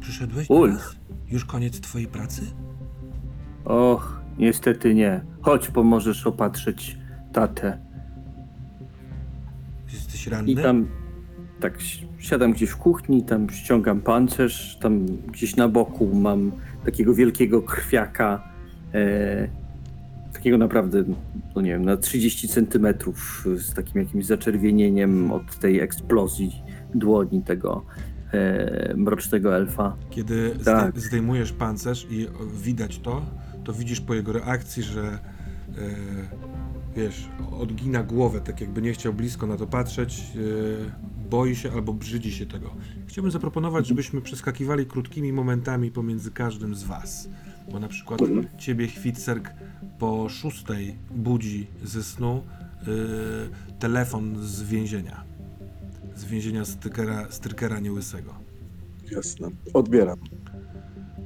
Przyszedłeś 0.00 0.50
Ulf. 0.50 0.96
Już 1.30 1.44
koniec 1.44 1.80
twojej 1.80 2.08
pracy? 2.08 2.42
Och, 3.64 4.20
niestety 4.38 4.94
nie. 4.94 5.24
Chodź, 5.42 5.68
pomożesz 5.68 6.26
opatrzyć 6.26 6.98
tatę. 7.34 7.78
Jesteś 9.92 10.26
ranny? 10.26 10.50
I 10.52 10.56
tam 10.56 10.86
tak 11.60 11.82
si- 11.82 12.06
siadam 12.18 12.52
gdzieś 12.52 12.70
w 12.70 12.76
kuchni, 12.76 13.22
tam 13.22 13.50
ściągam 13.50 14.00
pancerz, 14.00 14.78
tam 14.80 15.06
gdzieś 15.06 15.56
na 15.56 15.68
boku 15.68 16.14
mam 16.14 16.52
takiego 16.84 17.14
wielkiego 17.14 17.62
krwiaka, 17.62 18.48
e, 18.94 19.48
takiego 20.32 20.58
naprawdę, 20.58 21.04
no 21.56 21.60
nie 21.62 21.70
wiem, 21.70 21.84
na 21.84 21.96
30 21.96 22.48
centymetrów 22.48 23.46
z 23.56 23.74
takim 23.74 24.02
jakimś 24.02 24.26
zaczerwienieniem 24.26 25.32
od 25.32 25.58
tej 25.58 25.80
eksplozji 25.80 26.62
dłoni 26.94 27.42
tego 27.42 27.84
e, 28.32 28.94
mrocznego 28.96 29.56
elfa. 29.56 29.96
Kiedy 30.10 30.50
Tak. 30.64 30.98
zdejmujesz 31.00 31.52
pancerz 31.52 32.06
i 32.10 32.26
widać 32.62 32.98
to, 32.98 33.22
to 33.64 33.72
widzisz 33.72 34.00
po 34.00 34.14
jego 34.14 34.32
reakcji, 34.32 34.82
że 34.82 35.02
e, 35.02 35.18
wiesz, 36.96 37.28
odgina 37.60 38.02
głowę, 38.02 38.40
tak 38.40 38.60
jakby 38.60 38.82
nie 38.82 38.92
chciał 38.92 39.12
blisko 39.12 39.46
na 39.46 39.56
to 39.56 39.66
patrzeć, 39.66 40.20
e, 40.20 41.30
boi 41.30 41.56
się 41.56 41.72
albo 41.72 41.92
brzydzi 41.92 42.32
się 42.32 42.46
tego. 42.46 42.74
Chciałbym 43.06 43.30
zaproponować, 43.30 43.86
żebyśmy 43.86 44.20
przeskakiwali 44.20 44.86
krótkimi 44.86 45.32
momentami 45.32 45.90
pomiędzy 45.90 46.30
każdym 46.30 46.74
z 46.74 46.84
was. 46.84 47.28
Bo 47.72 47.78
na 47.78 47.88
przykład 47.88 48.20
ciebie 48.58 48.86
Chwitserk 48.86 49.50
po 49.98 50.28
szóstej 50.28 50.96
budzi 51.10 51.66
ze 51.84 52.02
snu 52.02 52.42
e, 52.80 52.86
telefon 53.78 54.36
z 54.46 54.62
więzienia. 54.62 55.24
Z 56.16 56.24
więzienia 56.24 56.64
Strykera, 56.64 57.30
Strykera 57.30 57.80
Niełysego. 57.80 58.34
Jasne. 59.10 59.48
Odbieram. 59.74 60.18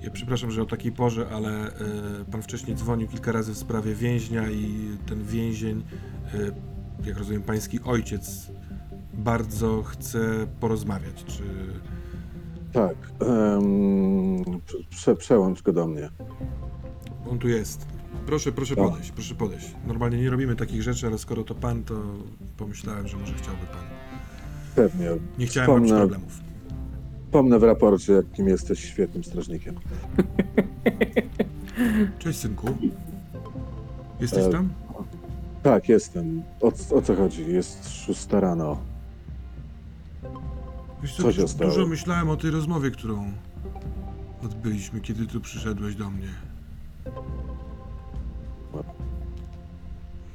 Ja 0.02 0.10
przepraszam, 0.10 0.50
że 0.50 0.62
o 0.62 0.66
takiej 0.66 0.92
porze, 0.92 1.28
ale 1.32 1.50
e, 1.50 1.70
pan 2.32 2.42
wcześniej 2.42 2.76
dzwonił 2.76 3.08
kilka 3.08 3.32
razy 3.32 3.52
w 3.54 3.58
sprawie 3.58 3.94
więźnia 3.94 4.50
i 4.50 4.74
ten 5.06 5.24
więzień, 5.24 5.82
e, 6.34 7.06
jak 7.08 7.18
rozumiem, 7.18 7.42
pański 7.42 7.80
ojciec 7.84 8.46
bardzo 9.14 9.82
chce 9.82 10.46
porozmawiać. 10.60 11.24
Czy 11.24 11.42
Tak. 12.72 12.94
em, 13.20 14.60
prze, 14.90 15.16
przełącz 15.16 15.62
go 15.62 15.72
do 15.72 15.86
mnie. 15.86 16.08
on 17.30 17.38
tu 17.38 17.48
jest? 17.48 17.86
Proszę, 18.26 18.52
proszę 18.52 18.76
Tak. 18.76 18.84
podejść, 18.84 19.10
proszę 19.10 19.34
podejść. 19.34 19.74
Normalnie 19.86 20.18
nie 20.18 20.30
robimy 20.30 20.56
takich 20.56 20.82
rzeczy, 20.82 21.06
ale 21.06 21.18
skoro 21.18 21.44
to 21.44 21.54
pan, 21.54 21.84
to 21.84 21.94
pomyślałem, 22.56 23.08
że 23.08 23.16
może 23.16 23.34
chciałby 23.34 23.66
pan. 23.66 23.84
Pewnie. 24.76 25.06
Nie 25.38 25.46
chciałem 25.46 25.70
robić 25.70 25.90
Wspomnę- 25.90 25.98
problemów. 26.08 26.40
Pomnę 27.30 27.58
w 27.58 27.62
raporcie, 27.62 28.12
jakim 28.12 28.48
jesteś 28.48 28.78
świetnym 28.84 29.24
strażnikiem. 29.24 29.74
Cześć, 32.18 32.38
synku. 32.38 32.66
Jesteś 34.20 34.44
E, 34.44 34.50
tam? 34.50 34.68
Tak, 35.62 35.88
jestem. 35.88 36.42
O, 36.60 36.72
o 36.96 37.02
co 37.02 37.16
chodzi? 37.16 37.46
Jest 37.52 37.90
szósta 38.04 38.40
rano. 38.40 38.78
Wiesz 41.02 41.16
co, 41.16 41.22
Co 41.22 41.32
się 41.32 41.42
du- 41.42 41.48
stało? 41.48 41.70
Dużo 41.70 41.86
myślałem 41.86 42.28
o 42.30 42.36
tej 42.36 42.50
rozmowie, 42.50 42.90
którą 42.90 43.32
odbyliśmy, 44.44 45.00
kiedy 45.00 45.26
tu 45.26 45.40
przyszedłeś 45.40 45.94
do 45.94 46.10
mnie. 46.10 46.28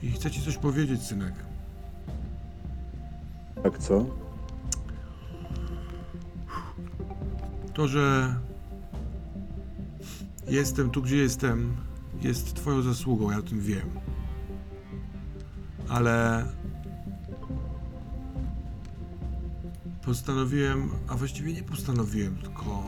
I 0.04 0.12
chcę 0.12 0.32
ci 0.32 0.42
coś 0.42 0.58
powiedzieć, 0.58 1.02
synek. 1.02 1.34
Tak 3.64 3.78
co? 3.78 4.06
To, 7.74 7.88
że 7.88 8.36
jestem 10.48 10.90
tu, 10.90 11.02
gdzie 11.02 11.18
jestem, 11.18 11.76
jest 12.22 12.54
twoją 12.54 12.82
zasługą, 12.82 13.32
ja 13.32 13.38
o 13.38 13.42
tym 13.42 13.62
wiem. 13.62 13.90
Ale 15.90 16.46
postanowiłem, 20.06 20.90
a 21.08 21.16
właściwie 21.16 21.54
nie 21.54 21.64
postanowiłem, 21.64 22.38
tylko 22.38 22.84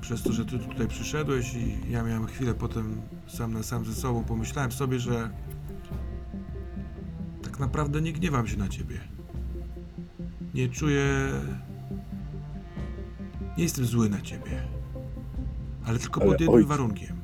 przez 0.00 0.22
to, 0.22 0.32
że 0.32 0.44
ty 0.44 0.58
tutaj 0.58 0.88
przyszedłeś 0.88 1.54
i 1.54 1.90
ja 1.90 2.02
miałem 2.02 2.26
chwilę 2.26 2.54
potem 2.54 3.02
sam 3.26 3.52
na 3.52 3.62
sam 3.62 3.84
ze 3.84 3.94
sobą, 3.94 4.24
pomyślałem 4.24 4.72
sobie, 4.72 4.98
że 4.98 5.30
tak 7.42 7.58
naprawdę 7.58 8.00
nie 8.00 8.12
gniewam 8.12 8.46
się 8.46 8.56
na 8.56 8.68
ciebie. 8.68 9.00
Nie 10.54 10.68
czuję 10.68 11.06
nie 13.56 13.62
jestem 13.62 13.84
zły 13.84 14.08
na 14.08 14.20
ciebie. 14.20 14.50
Ale 15.86 15.98
tylko 15.98 16.20
Ale 16.20 16.30
pod 16.30 16.40
jednym 16.40 16.54
ojcze. 16.56 16.68
warunkiem. 16.68 17.16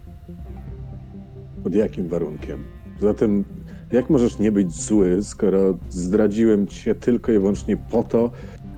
Pod 1.65 1.75
jakim 1.75 2.09
warunkiem? 2.09 2.65
Zatem, 3.01 3.45
jak 3.93 4.11
możesz 4.11 4.39
nie 4.39 4.53
być 4.53 4.73
zły, 4.73 5.23
skoro 5.23 5.79
zdradziłem 5.89 6.67
cię 6.67 6.95
tylko 6.95 7.33
i 7.33 7.39
wyłącznie 7.39 7.77
po 7.77 8.03
to, 8.03 8.31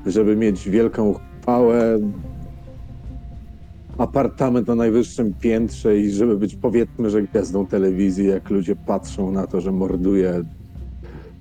żeby 0.07 0.37
mieć 0.37 0.69
wielką 0.69 1.15
chwałę, 1.43 1.99
apartament 3.99 4.69
na 4.69 4.75
najwyższym 4.75 5.35
piętrze 5.35 5.99
i 5.99 6.11
żeby 6.11 6.37
być, 6.39 6.55
powiedzmy, 6.57 7.11
że 7.11 7.23
gwiazdą 7.23 7.67
telewizji, 7.67 8.27
jak 8.27 8.51
ludzie 8.51 8.77
patrzą 8.77 9.31
na 9.33 9.47
to, 9.47 9.61
że 9.61 9.73
morduje 9.73 10.45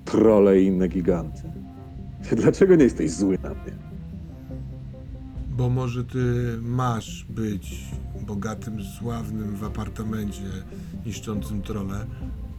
trole 0.04 0.60
i 0.60 0.66
inne 0.66 0.88
giganty. 0.88 1.42
Dlaczego 2.36 2.74
nie 2.76 2.84
jesteś 2.84 3.10
zły 3.10 3.38
na 3.42 3.48
mnie? 3.50 3.81
Bo 5.56 5.68
może 5.68 6.04
ty 6.04 6.56
masz 6.62 7.24
być 7.28 7.84
bogatym, 8.26 8.84
sławnym 8.84 9.56
w 9.56 9.64
apartamencie 9.64 10.42
niszczącym 11.06 11.62
trole 11.62 12.06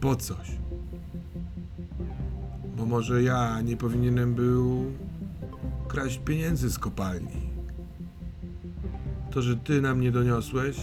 po 0.00 0.16
coś. 0.16 0.50
Bo 2.76 2.86
może 2.86 3.22
ja 3.22 3.60
nie 3.60 3.76
powinienem 3.76 4.34
był 4.34 4.84
kraść 5.88 6.18
pieniędzy 6.24 6.70
z 6.70 6.78
kopalni. 6.78 7.54
To, 9.30 9.42
że 9.42 9.56
ty 9.56 9.80
nam 9.80 10.00
nie 10.00 10.12
doniosłeś, 10.12 10.76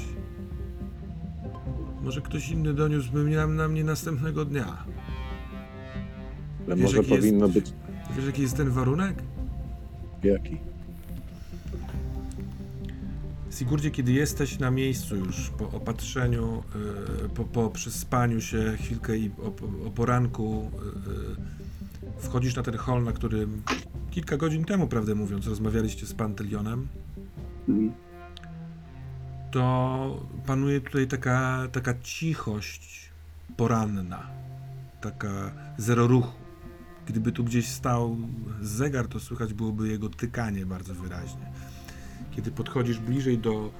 może 2.04 2.22
ktoś 2.22 2.50
inny 2.52 2.74
doniósłby 2.74 3.24
mnie- 3.24 3.48
na 3.48 3.68
mnie 3.68 3.84
następnego 3.84 4.46
dnia. 4.46 4.78
Ale 6.68 6.76
Wiesz, 6.76 6.84
może 6.86 6.98
jaki 6.98 7.10
jest- 7.12 7.22
powinno 7.22 7.48
być 7.50 7.74
Wiesz, 8.16 8.26
jaki 8.26 8.42
jest 8.42 8.58
ten 8.58 8.70
warunek? 8.70 9.24
jaki? 10.24 10.58
Sigurdzie, 13.52 13.92
kiedy 13.92 14.12
jesteś 14.12 14.60
na 14.60 14.72
miejscu 14.72 15.16
już 15.16 15.50
po 15.50 15.70
opatrzeniu, 15.70 16.64
yy, 17.22 17.30
po, 17.30 17.44
po 17.44 17.70
przespaniu 17.70 18.42
się 18.42 18.78
chwilkę 18.78 19.18
i 19.18 19.32
o, 19.44 19.48
o 19.88 19.92
poranku, 19.92 20.72
yy, 22.08 22.22
wchodzisz 22.22 22.56
na 22.56 22.64
ten 22.64 22.78
hol, 22.78 23.04
na 23.04 23.12
którym 23.12 23.62
kilka 24.12 24.38
godzin 24.38 24.66
temu, 24.66 24.88
prawdę 24.88 25.16
mówiąc, 25.16 25.48
rozmawialiście 25.48 26.06
z 26.06 26.14
Pantelionem, 26.14 26.88
Mhm. 27.68 27.92
to 29.52 30.26
panuje 30.46 30.82
tutaj 30.82 31.08
taka, 31.08 31.68
taka 31.72 31.94
cichość 32.00 33.10
poranna, 33.58 34.28
taka 35.02 35.52
zero 35.78 36.08
ruchu. 36.08 36.34
Gdyby 37.06 37.32
tu 37.32 37.44
gdzieś 37.44 37.68
stał 37.68 38.18
zegar, 38.62 39.08
to 39.08 39.20
słychać 39.20 39.54
byłoby 39.54 39.88
jego 39.88 40.10
tykanie 40.10 40.66
bardzo 40.66 40.94
wyraźnie. 40.94 41.52
Kiedy 42.32 42.52
podchodzisz 42.52 43.00
bliżej 43.00 43.38
do 43.38 43.72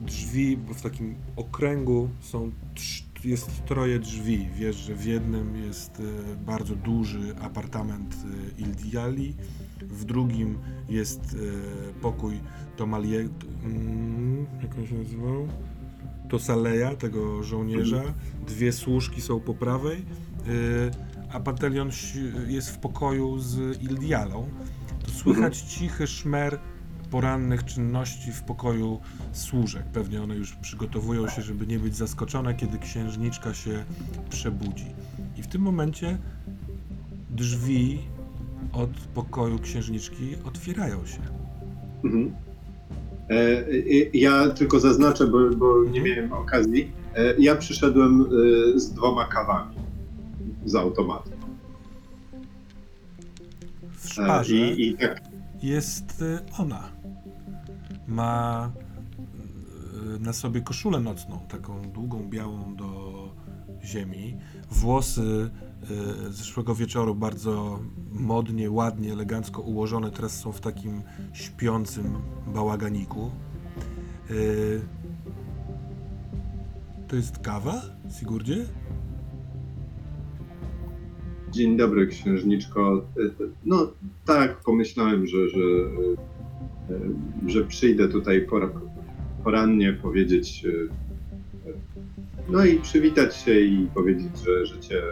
drzwi, 0.00 0.56
bo 0.56 0.74
w 0.74 0.82
takim 0.82 1.14
okręgu 1.36 2.08
są 2.20 2.52
jest 3.24 3.64
troje 3.64 3.98
drzwi. 3.98 4.48
Wiesz, 4.54 4.76
że 4.76 4.94
w 4.94 5.04
jednym 5.04 5.56
jest 5.64 6.00
e, 6.00 6.36
bardzo 6.36 6.74
duży 6.76 7.34
apartament 7.40 8.16
e, 8.58 8.60
Ildiali, 8.62 9.34
w 9.82 10.04
drugim 10.04 10.58
jest 10.88 11.20
e, 11.20 12.00
pokój 12.00 12.40
Tomalie... 12.76 13.28
Mm, 13.64 14.46
jak 14.62 14.78
on 14.78 14.86
się 14.86 14.94
nazywał? 14.94 15.48
Tosaleja, 16.28 16.96
tego 16.96 17.42
żołnierza. 17.42 18.02
Dwie 18.46 18.72
służki 18.72 19.20
są 19.20 19.40
po 19.40 19.54
prawej, 19.54 20.04
a 21.32 21.40
Pantelion 21.40 21.92
si- 21.92 22.32
jest 22.48 22.70
w 22.70 22.78
pokoju 22.78 23.38
z 23.38 23.82
Ildialą. 23.82 24.48
To 25.04 25.10
słychać 25.10 25.60
cichy 25.60 26.06
szmer 26.06 26.58
porannych 27.10 27.64
czynności 27.64 28.32
w 28.32 28.42
pokoju 28.42 29.00
służek. 29.32 29.82
Pewnie 29.92 30.22
one 30.22 30.36
już 30.36 30.52
przygotowują 30.52 31.28
się, 31.28 31.42
żeby 31.42 31.66
nie 31.66 31.78
być 31.78 31.96
zaskoczone, 31.96 32.54
kiedy 32.54 32.78
księżniczka 32.78 33.54
się 33.54 33.84
przebudzi. 34.30 34.86
I 35.36 35.42
w 35.42 35.46
tym 35.46 35.62
momencie 35.62 36.18
drzwi 37.30 37.98
od 38.72 38.90
pokoju 38.90 39.58
księżniczki 39.58 40.36
otwierają 40.44 41.06
się. 41.06 41.20
Mhm. 42.04 42.34
E, 43.30 43.34
e, 43.34 43.64
ja 44.14 44.48
tylko 44.48 44.80
zaznaczę, 44.80 45.26
bo, 45.26 45.50
bo 45.50 45.84
nie 45.84 46.00
miałem 46.00 46.32
okazji. 46.32 46.92
E, 47.14 47.34
ja 47.38 47.56
przyszedłem 47.56 48.22
e, 48.22 48.78
z 48.80 48.92
dwoma 48.92 49.24
kawami 49.24 49.76
z 50.64 50.74
automatu. 50.74 51.30
W 53.98 54.08
szparze 54.08 54.54
I, 54.54 54.88
I 54.88 54.96
tak 54.96 55.20
jest 55.62 56.24
ona. 56.58 56.95
Ma 58.08 58.72
y, 60.16 60.20
na 60.20 60.32
sobie 60.32 60.60
koszulę 60.60 61.00
nocną, 61.00 61.38
taką 61.48 61.82
długą, 61.92 62.28
białą 62.30 62.76
do 62.76 63.12
ziemi. 63.84 64.36
Włosy 64.70 65.50
y, 66.28 66.32
zeszłego 66.32 66.74
wieczoru 66.74 67.14
bardzo 67.14 67.80
modnie, 68.12 68.70
ładnie, 68.70 69.12
elegancko 69.12 69.62
ułożone, 69.62 70.10
teraz 70.10 70.40
są 70.40 70.52
w 70.52 70.60
takim 70.60 71.02
śpiącym 71.32 72.14
bałaganiku. 72.54 73.30
Y, 74.30 74.80
To 77.08 77.16
jest 77.16 77.38
kawa, 77.38 77.82
Sigurdzie? 78.18 78.64
Dzień 81.50 81.76
dobry, 81.76 82.06
księżniczko. 82.06 83.04
E, 83.16 83.46
No 83.64 83.92
tak, 84.24 84.60
pomyślałem, 84.64 85.26
że, 85.26 85.48
że, 85.48 85.58
e, 85.58 86.35
że 87.46 87.64
przyjdę 87.64 88.08
tutaj 88.08 88.40
pora, 88.42 88.70
porannie 89.44 89.92
powiedzieć. 89.92 90.64
e, 90.66 91.70
e, 91.70 91.72
No 92.48 92.64
i 92.64 92.78
przywitać 92.78 93.36
się 93.36 93.60
i 93.60 93.86
powiedzieć, 93.94 94.30
że, 94.44 94.66
że 94.66 94.80
cię 94.80 95.02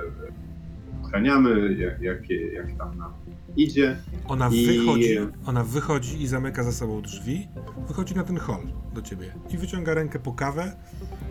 ochraniamy, 1.04 1.74
jak, 1.74 2.00
jak, 2.02 2.30
jak 2.52 2.78
tam 2.78 2.98
nam 2.98 3.12
idzie. 3.56 3.96
Ona 4.28 4.48
I- 4.52 4.66
wychodzi, 4.66 5.18
ona 5.46 5.64
wychodzi 5.64 6.22
i 6.22 6.26
zamyka 6.26 6.62
za 6.64 6.72
sobą 6.72 7.02
drzwi, 7.02 7.48
wychodzi 7.88 8.14
na 8.14 8.24
ten 8.24 8.36
hol 8.36 8.60
do 8.94 9.02
ciebie 9.02 9.34
i 9.50 9.58
wyciąga 9.58 9.94
rękę 9.94 10.18
po 10.18 10.32
kawę 10.32 10.76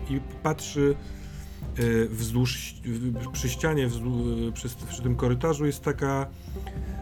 i 0.09 0.19
patrzy 0.43 0.95
y, 1.80 2.07
wzdłuż, 2.09 2.75
przy 3.33 3.49
ścianie, 3.49 3.88
wzdłuż, 3.88 4.25
przy, 4.53 4.67
przy 4.89 5.01
tym 5.03 5.15
korytarzu 5.15 5.65
jest 5.65 5.83
taka 5.83 6.27
y, 6.27 6.92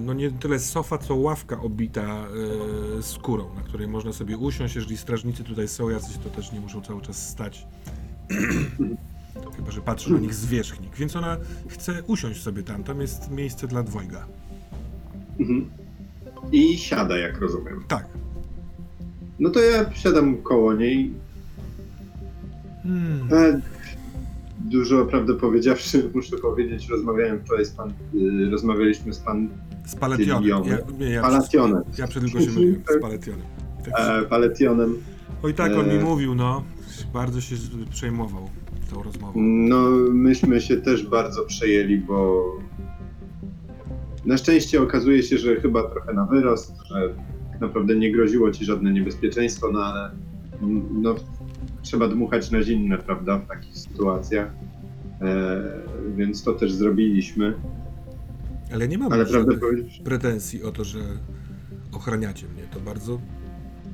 no 0.00 0.14
nie 0.14 0.30
tyle 0.30 0.58
sofa, 0.58 0.98
co 0.98 1.14
ławka 1.14 1.60
obita 1.60 2.26
y, 2.98 3.02
skórą, 3.02 3.54
na 3.54 3.60
której 3.60 3.88
można 3.88 4.12
sobie 4.12 4.36
usiąść, 4.36 4.74
jeżeli 4.76 4.96
strażnicy 4.96 5.44
tutaj 5.44 5.68
są 5.68 5.88
jacyś, 5.88 6.16
to 6.24 6.30
też 6.30 6.52
nie 6.52 6.60
muszą 6.60 6.82
cały 6.82 7.02
czas 7.02 7.28
stać. 7.28 7.66
Chyba, 9.56 9.70
że 9.70 9.80
patrzy 9.80 10.12
na 10.12 10.18
nich 10.18 10.34
zwierzchnik, 10.34 10.96
więc 10.96 11.16
ona 11.16 11.36
chce 11.68 12.02
usiąść 12.06 12.42
sobie 12.42 12.62
tam, 12.62 12.84
tam 12.84 13.00
jest 13.00 13.30
miejsce 13.30 13.66
dla 13.66 13.82
dwojga. 13.82 14.26
Mhm. 15.40 15.70
I 16.52 16.78
siada, 16.78 17.18
jak 17.18 17.40
rozumiem. 17.40 17.84
Tak. 17.88 18.06
No 19.38 19.50
to 19.50 19.60
ja 19.60 19.92
siadam 19.94 20.36
koło 20.36 20.74
niej. 20.74 21.12
Hmm. 22.82 23.28
E, 23.32 23.60
Dużo 24.58 25.06
prawdę 25.06 25.34
powiedziawszy, 25.34 26.10
muszę 26.14 26.36
powiedzieć, 26.38 26.88
rozmawiałem 26.88 27.40
wczoraj 27.40 27.64
z 27.64 27.70
pan, 27.70 27.92
y, 28.14 28.50
rozmawialiśmy 28.50 29.12
z 29.12 29.18
pan 29.18 29.48
Z 29.86 29.96
Paletionem. 29.96 30.48
Ja, 30.48 30.78
nie, 30.98 31.10
ja, 31.10 31.22
Palationem. 31.22 31.82
ja 31.98 32.06
przed 32.06 32.22
tylko 32.22 32.40
się 32.40 32.50
myliłem. 32.50 32.82
Z 32.98 33.00
Paletionem. 33.00 33.46
Tak. 33.84 34.24
E, 34.24 34.26
Paletionem. 34.28 34.96
Oj 35.42 35.54
tak, 35.54 35.72
on 35.72 35.88
mi 35.88 35.94
e- 35.94 36.04
mówił, 36.04 36.34
no. 36.34 36.62
Bardzo 37.12 37.40
się 37.40 37.56
przejmował 37.90 38.48
tą 38.90 39.02
rozmową. 39.02 39.32
No, 39.42 39.90
myśmy 40.12 40.60
się 40.60 40.76
też 40.76 41.06
bardzo 41.06 41.44
przejęli, 41.44 41.98
bo 41.98 42.44
na 44.24 44.36
szczęście 44.36 44.82
okazuje 44.82 45.22
się, 45.22 45.38
że 45.38 45.56
chyba 45.56 45.82
trochę 45.90 46.12
na 46.14 46.24
wyrost, 46.26 46.74
że 46.90 47.14
tak 47.52 47.60
naprawdę 47.60 47.96
nie 47.96 48.12
groziło 48.12 48.50
ci 48.50 48.64
żadne 48.64 48.92
niebezpieczeństwo, 48.92 49.70
no 49.72 49.84
ale 49.84 50.10
mm, 50.62 50.88
no, 51.02 51.14
trzeba 51.86 52.08
dmuchać 52.08 52.50
na 52.50 52.62
zimne, 52.62 52.98
prawda, 52.98 53.38
w 53.38 53.46
takich 53.46 53.78
sytuacjach. 53.78 54.50
E, 55.20 55.62
więc 56.16 56.42
to 56.42 56.52
też 56.52 56.72
zrobiliśmy. 56.72 57.54
Ale 58.72 58.88
nie 58.88 58.98
mam 58.98 59.12
Ale 59.12 59.26
prawdę 59.26 59.38
żadnych 59.38 59.60
powiedzieć, 59.60 60.00
pretensji 60.04 60.62
o 60.62 60.72
to, 60.72 60.84
że 60.84 60.98
ochraniacie 61.92 62.46
mnie. 62.48 62.62
To 62.70 62.80
bardzo 62.80 63.20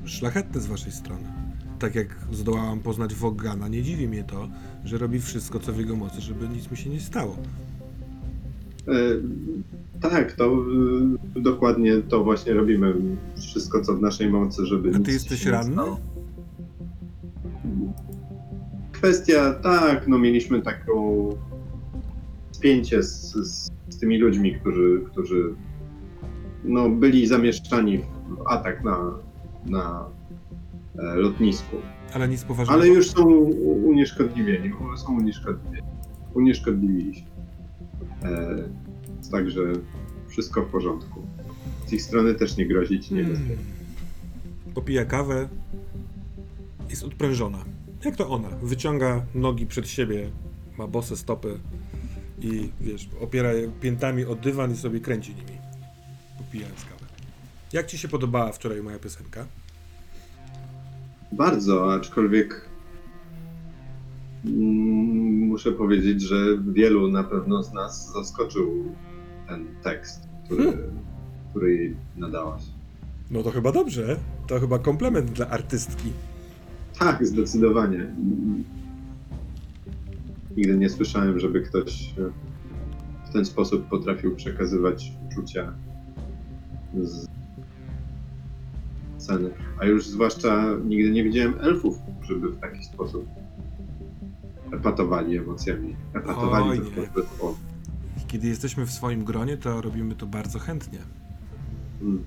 szlachetne 0.05 0.61
z 0.61 0.67
waszej 0.67 0.91
strony. 0.91 1.23
Tak 1.79 1.95
jak 1.95 2.07
zdołałam 2.31 2.79
poznać 2.79 3.15
Wogana, 3.15 3.67
nie 3.67 3.83
dziwi 3.83 4.07
mnie 4.07 4.23
to, 4.23 4.47
że 4.83 4.97
robi 4.97 5.19
wszystko, 5.19 5.59
co 5.59 5.73
w 5.73 5.79
jego 5.79 5.95
mocy, 5.95 6.21
żeby 6.21 6.49
nic 6.49 6.71
mi 6.71 6.77
się 6.77 6.89
nie 6.89 6.99
stało. 6.99 7.37
E, 8.87 8.93
tak, 10.01 10.31
to 10.31 10.45
e, 11.35 11.41
dokładnie 11.41 12.01
to 12.01 12.23
właśnie 12.23 12.53
robimy. 12.53 12.93
Wszystko, 13.35 13.81
co 13.81 13.95
w 13.95 14.01
naszej 14.01 14.29
mocy, 14.29 14.65
żeby. 14.65 14.91
A 14.95 14.97
nic 14.97 15.05
ty 15.05 15.11
jesteś 15.11 15.45
ranny? 15.45 15.73
stało. 15.73 16.12
Kwestia, 19.03 19.53
tak, 19.53 20.07
no 20.07 20.19
mieliśmy 20.19 20.61
taką 20.61 21.29
spięcie 22.51 23.03
z, 23.03 23.31
z, 23.31 23.71
z 23.89 23.99
tymi 23.99 24.17
ludźmi, 24.17 24.55
którzy, 24.55 25.01
którzy 25.11 25.55
no, 26.63 26.89
byli 26.89 27.27
zamieszczani 27.27 27.97
w 27.97 28.47
atak 28.47 28.83
na, 28.83 29.19
na 29.65 30.09
e, 30.99 31.15
lotnisku. 31.15 31.75
Ale 32.13 32.27
nic 32.27 32.43
poważnego. 32.43 32.81
Ale 32.81 32.89
już 32.89 33.09
są 33.09 33.25
unieszkodliwieni, 33.85 34.71
są 34.97 35.17
unieszkodliwieni. 35.17 35.87
Unieszkodliwiliśmy. 36.33 37.27
E, 38.23 38.57
także 39.31 39.61
wszystko 40.27 40.61
w 40.61 40.65
porządku. 40.65 41.21
Z 41.87 41.93
ich 41.93 42.01
strony 42.01 42.35
też 42.35 42.57
nie 42.57 42.65
grozi 42.65 42.99
ci 42.99 43.15
Hmm. 43.15 43.57
Popija 44.73 45.05
kawę. 45.05 45.49
Jest 46.89 47.03
odprężona. 47.03 47.72
Jak 48.05 48.15
to 48.15 48.29
ona? 48.29 48.49
Wyciąga 48.49 49.25
nogi 49.35 49.65
przed 49.65 49.87
siebie, 49.87 50.31
ma 50.77 50.87
bose 50.87 51.17
stopy 51.17 51.59
i 52.41 52.69
wiesz, 52.81 53.09
opiera 53.21 53.53
je 53.53 53.71
piętami 53.81 54.25
o 54.25 54.35
dywan 54.35 54.71
i 54.71 54.77
sobie 54.77 54.99
kręci 54.99 55.35
nimi. 55.35 55.57
Popijając 56.37 56.83
kawę. 56.83 57.05
Jak 57.73 57.85
ci 57.87 57.97
się 57.97 58.07
podobała 58.07 58.51
wczoraj 58.51 58.81
moja 58.81 58.99
piosenka? 58.99 59.45
Bardzo, 61.31 61.93
aczkolwiek 61.93 62.69
mm, 64.45 65.47
muszę 65.47 65.71
powiedzieć, 65.71 66.21
że 66.21 66.35
wielu 66.73 67.11
na 67.11 67.23
pewno 67.23 67.63
z 67.63 67.73
nas 67.73 68.13
zaskoczył 68.13 68.95
ten 69.47 69.67
tekst, 69.83 70.27
który, 70.45 70.63
Hmm. 70.63 70.99
który 71.49 71.75
jej 71.75 71.95
nadałaś. 72.17 72.63
No 73.31 73.43
to 73.43 73.51
chyba 73.51 73.71
dobrze. 73.71 74.17
To 74.47 74.59
chyba 74.59 74.79
komplement 74.79 75.31
dla 75.31 75.49
artystki. 75.49 76.11
Tak, 76.99 77.27
zdecydowanie. 77.27 78.15
Nigdy 80.57 80.77
nie 80.77 80.89
słyszałem, 80.89 81.39
żeby 81.39 81.61
ktoś 81.61 82.13
e, 82.19 82.31
w 83.29 83.33
ten 83.33 83.45
sposób 83.45 83.87
potrafił 83.87 84.35
przekazywać 84.35 85.11
uczucia 85.31 85.73
z 87.01 87.27
sceny. 89.17 89.49
A 89.79 89.85
już 89.85 90.07
zwłaszcza 90.07 90.65
nigdy 90.85 91.11
nie 91.11 91.23
widziałem 91.23 91.53
elfów, 91.61 91.97
żeby 92.21 92.49
w 92.49 92.59
taki 92.59 92.83
sposób 92.83 93.25
epatowali 94.71 95.37
emocjami. 95.37 95.95
Epatowali 96.13 96.69
Oj, 96.69 96.79
nie. 96.79 97.07
Kiedy 98.27 98.47
jesteśmy 98.47 98.85
w 98.85 98.91
swoim 98.91 99.23
gronie, 99.23 99.57
to 99.57 99.81
robimy 99.81 100.15
to 100.15 100.25
bardzo 100.25 100.59
chętnie. 100.59 100.99
Mm. 102.01 102.23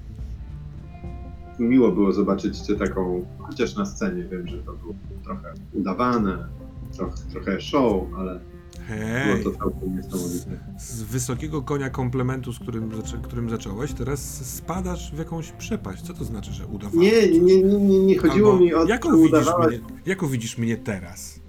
Miło 1.59 1.93
było 1.93 2.13
zobaczyć 2.13 2.59
cię 2.59 2.75
taką, 2.75 3.27
chociaż 3.39 3.77
na 3.77 3.87
scenie 3.87 4.25
wiem, 4.25 4.49
że 4.49 4.59
to 4.59 4.73
było 4.73 4.95
trochę 5.25 5.55
udawane, 5.73 6.49
trochę, 6.97 7.17
trochę 7.33 7.61
show, 7.61 8.03
ale 8.19 8.41
Hej! 8.87 9.43
było 9.43 9.53
to 9.53 9.59
całkiem 9.59 9.97
niesamowite. 9.97 10.59
Z 10.79 11.03
wysokiego 11.03 11.63
konia 11.63 11.91
komplementu, 11.91 12.53
z 12.53 12.59
którym, 12.59 12.91
którym 13.23 13.51
zacząłeś, 13.51 13.93
teraz 13.93 14.21
spadasz 14.57 15.15
w 15.15 15.19
jakąś 15.19 15.53
przepaść. 15.53 16.03
Co 16.03 16.15
to 16.15 16.25
znaczy, 16.25 16.53
że 16.53 16.67
udawałeś? 16.67 17.13
Nie, 17.13 17.41
nie, 17.41 17.63
nie, 17.63 17.79
nie, 17.79 17.99
nie 17.99 18.19
chodziło 18.19 18.51
Albo 18.53 18.65
mi 18.65 18.75
o 18.75 18.83
to, 18.83 18.89
jaką 18.89 19.11
że 19.11 19.17
widzisz, 19.23 19.53
mnie, 19.69 19.81
jaką 20.07 20.27
widzisz 20.29 20.59
mnie 20.59 20.77
teraz? 20.77 21.41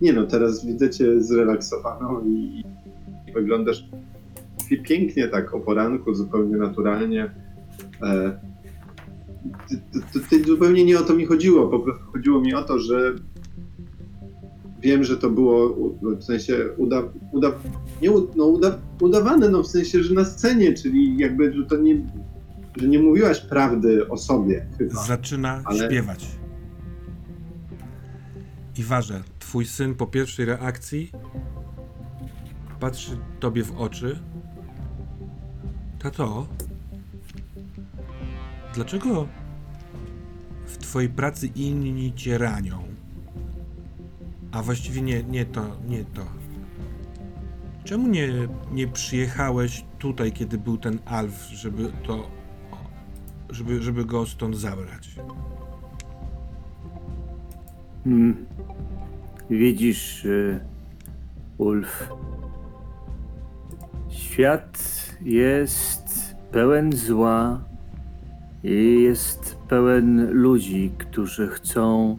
Nie 0.00 0.12
no, 0.12 0.26
teraz 0.26 0.66
widzę 0.66 0.90
cię 0.90 1.22
zrelaksowaną 1.22 2.24
i, 2.26 2.62
i 3.28 3.32
wyglądasz 3.32 3.84
pi- 4.68 4.82
pięknie 4.82 5.28
tak 5.28 5.54
o 5.54 5.60
poranku, 5.60 6.14
zupełnie 6.14 6.56
naturalnie. 6.56 7.30
E, 8.02 8.40
ty, 10.30 10.44
zupełnie 10.44 10.84
nie 10.84 10.98
o 10.98 11.02
to 11.02 11.14
mi 11.16 11.26
chodziło, 11.26 11.68
po 11.68 11.78
prostu 11.78 12.04
chodziło 12.12 12.40
mi 12.40 12.54
o 12.54 12.62
to, 12.62 12.78
że 12.78 13.14
wiem, 14.82 15.04
że 15.04 15.16
to 15.16 15.30
było 15.30 15.68
u- 15.72 16.16
w 16.16 16.24
sensie 16.24 16.56
uda, 16.76 17.02
uda, 17.32 17.52
nie, 18.02 18.10
no, 18.36 18.44
uda, 18.44 18.78
udawane, 19.00 19.48
no 19.48 19.62
w 19.62 19.66
sensie, 19.66 20.02
że 20.02 20.14
na 20.14 20.24
scenie, 20.24 20.74
czyli 20.74 21.18
jakby, 21.18 21.52
że 21.52 21.64
to 21.66 21.76
nie, 21.76 22.00
że 22.76 22.88
nie 22.88 22.98
mówiłaś 22.98 23.40
prawdy 23.40 24.08
o 24.08 24.16
sobie 24.16 24.66
chyba. 24.78 25.04
Zaczyna 25.04 25.62
Ale- 25.64 25.86
śpiewać. 25.86 26.26
Iwarze, 28.78 29.22
twój 29.38 29.66
syn 29.66 29.94
po 29.94 30.06
pierwszej 30.06 30.46
reakcji 30.46 31.10
patrzy 32.80 33.10
tobie 33.40 33.62
w 33.64 33.76
oczy. 33.80 34.18
Tato, 35.98 36.46
dlaczego 38.74 39.28
w 40.66 40.78
twojej 40.78 41.08
pracy 41.08 41.46
inni 41.46 42.14
cię 42.14 42.38
ranią? 42.38 42.82
A 44.52 44.62
właściwie 44.62 45.02
nie, 45.02 45.22
nie 45.22 45.44
to, 45.44 45.76
nie 45.88 46.04
to. 46.04 46.22
Czemu 47.84 48.08
nie, 48.08 48.28
nie 48.72 48.88
przyjechałeś 48.88 49.84
tutaj, 49.98 50.32
kiedy 50.32 50.58
był 50.58 50.78
ten 50.78 50.98
Alf, 51.06 51.46
żeby 51.52 51.92
to 52.06 52.30
żeby, 53.54 53.82
żeby 53.82 54.04
go 54.04 54.26
stąd 54.26 54.56
zabrać. 54.56 55.16
Hmm. 58.04 58.46
Widzisz, 59.50 60.24
y, 60.24 60.60
Ulf, 61.58 62.08
świat 64.08 64.78
jest 65.22 66.36
pełen 66.50 66.92
zła 66.92 67.64
jest 68.64 69.58
pełen 69.68 70.30
ludzi, 70.30 70.92
którzy 70.98 71.48
chcą 71.48 72.18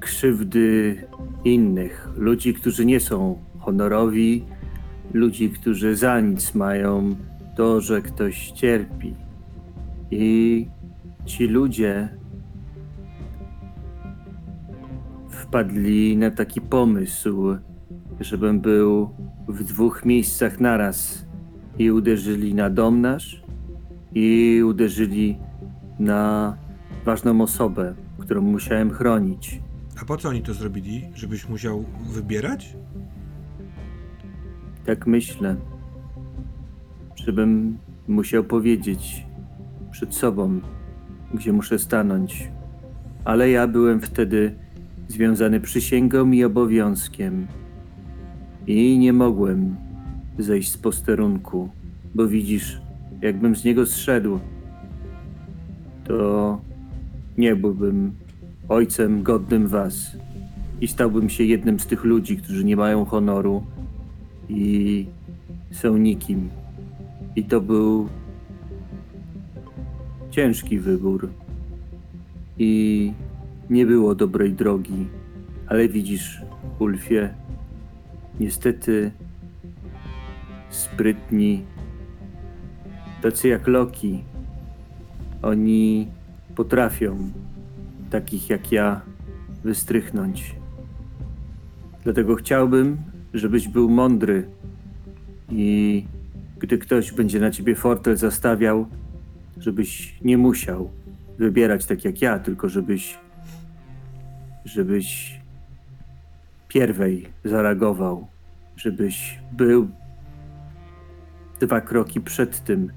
krzywdy 0.00 0.96
innych, 1.44 2.08
ludzi, 2.16 2.54
którzy 2.54 2.86
nie 2.86 3.00
są 3.00 3.38
honorowi, 3.58 4.44
ludzi, 5.12 5.50
którzy 5.50 5.96
za 5.96 6.20
nic 6.20 6.54
mają 6.54 7.16
to, 7.56 7.80
że 7.80 8.02
ktoś 8.02 8.50
cierpi. 8.50 9.14
I 10.10 10.66
ci 11.24 11.46
ludzie 11.46 12.08
wpadli 15.28 16.16
na 16.16 16.30
taki 16.30 16.60
pomysł, 16.60 17.56
żebym 18.20 18.60
był 18.60 19.10
w 19.48 19.64
dwóch 19.64 20.04
miejscach 20.04 20.60
naraz 20.60 21.26
i 21.78 21.90
uderzyli 21.90 22.54
na 22.54 22.70
dom 22.70 23.00
nasz 23.00 23.39
i 24.14 24.62
uderzyli 24.62 25.38
na 25.98 26.56
ważną 27.04 27.40
osobę, 27.40 27.94
którą 28.18 28.42
musiałem 28.42 28.90
chronić. 28.90 29.60
A 30.02 30.04
po 30.04 30.16
co 30.16 30.28
oni 30.28 30.42
to 30.42 30.54
zrobili? 30.54 31.04
Żebyś 31.14 31.48
musiał 31.48 31.84
wybierać? 32.10 32.76
Tak 34.86 35.06
myślę, 35.06 35.56
żebym 37.14 37.78
musiał 38.08 38.44
powiedzieć 38.44 39.26
przed 39.90 40.14
sobą, 40.14 40.60
gdzie 41.34 41.52
muszę 41.52 41.78
stanąć. 41.78 42.50
Ale 43.24 43.50
ja 43.50 43.66
byłem 43.66 44.00
wtedy 44.00 44.54
związany 45.08 45.60
przysięgą 45.60 46.30
i 46.30 46.44
obowiązkiem. 46.44 47.46
I 48.66 48.98
nie 48.98 49.12
mogłem 49.12 49.76
zejść 50.38 50.72
z 50.72 50.78
posterunku, 50.78 51.70
bo 52.14 52.26
widzisz, 52.28 52.80
jakbym 53.22 53.56
z 53.56 53.64
niego 53.64 53.86
zszedł, 53.86 54.40
to 56.04 56.60
nie 57.38 57.56
byłbym 57.56 58.12
ojcem 58.68 59.22
godnym 59.22 59.68
was 59.68 60.16
i 60.80 60.88
stałbym 60.88 61.28
się 61.28 61.44
jednym 61.44 61.80
z 61.80 61.86
tych 61.86 62.04
ludzi, 62.04 62.36
którzy 62.36 62.64
nie 62.64 62.76
mają 62.76 63.04
honoru 63.04 63.64
i 64.48 65.06
są 65.70 65.96
nikim. 65.96 66.48
I 67.36 67.44
to 67.44 67.60
był 67.60 68.08
ciężki 70.30 70.78
wybór. 70.78 71.28
I 72.58 73.12
nie 73.70 73.86
było 73.86 74.14
dobrej 74.14 74.52
drogi. 74.52 75.06
Ale 75.66 75.88
widzisz, 75.88 76.42
Ulfie, 76.78 77.34
niestety 78.40 79.10
sprytni 80.70 81.62
tacy 83.22 83.48
jak 83.48 83.66
Loki, 83.68 84.24
oni 85.42 86.08
potrafią 86.54 87.30
takich 88.10 88.50
jak 88.50 88.72
ja 88.72 89.00
wystrychnąć. 89.64 90.56
Dlatego 92.04 92.34
chciałbym, 92.34 92.98
żebyś 93.34 93.68
był 93.68 93.90
mądry 93.90 94.48
i 95.50 96.04
gdy 96.58 96.78
ktoś 96.78 97.12
będzie 97.12 97.40
na 97.40 97.50
ciebie 97.50 97.74
fortel 97.74 98.16
zastawiał, 98.16 98.86
żebyś 99.58 100.18
nie 100.22 100.38
musiał 100.38 100.90
wybierać 101.38 101.86
tak 101.86 102.04
jak 102.04 102.22
ja, 102.22 102.38
tylko 102.38 102.68
żebyś 102.68 103.18
żebyś 104.64 105.40
pierwej 106.68 107.26
zareagował, 107.44 108.26
żebyś 108.76 109.38
był 109.52 109.88
dwa 111.60 111.80
kroki 111.80 112.20
przed 112.20 112.64
tym, 112.64 112.92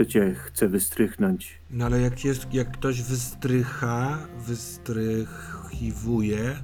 kto 0.00 0.10
cię 0.10 0.34
chce 0.34 0.68
wystrychnąć. 0.68 1.60
No 1.70 1.84
ale 1.84 2.00
jak 2.00 2.24
jest, 2.24 2.54
jak 2.54 2.72
ktoś 2.72 3.02
wystrycha, 3.02 4.18
wystrychiwuje, 4.46 6.54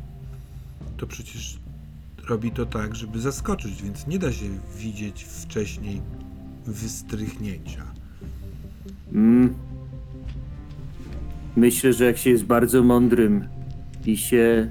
to 0.97 1.07
przecież 1.07 1.59
robi 2.29 2.51
to 2.51 2.67
tak, 2.67 2.95
żeby 2.95 3.21
zaskoczyć, 3.21 3.83
więc 3.83 4.07
nie 4.07 4.19
da 4.19 4.33
się 4.33 4.47
widzieć 4.79 5.25
wcześniej 5.25 6.01
wystrychnięcia. 6.67 7.83
Mm. 9.13 9.55
Myślę, 11.57 11.93
że 11.93 12.05
jak 12.05 12.19
się 12.19 12.31
jest 12.31 12.45
bardzo 12.45 12.83
mądrym 12.83 13.49
i 14.07 14.17
się 14.17 14.71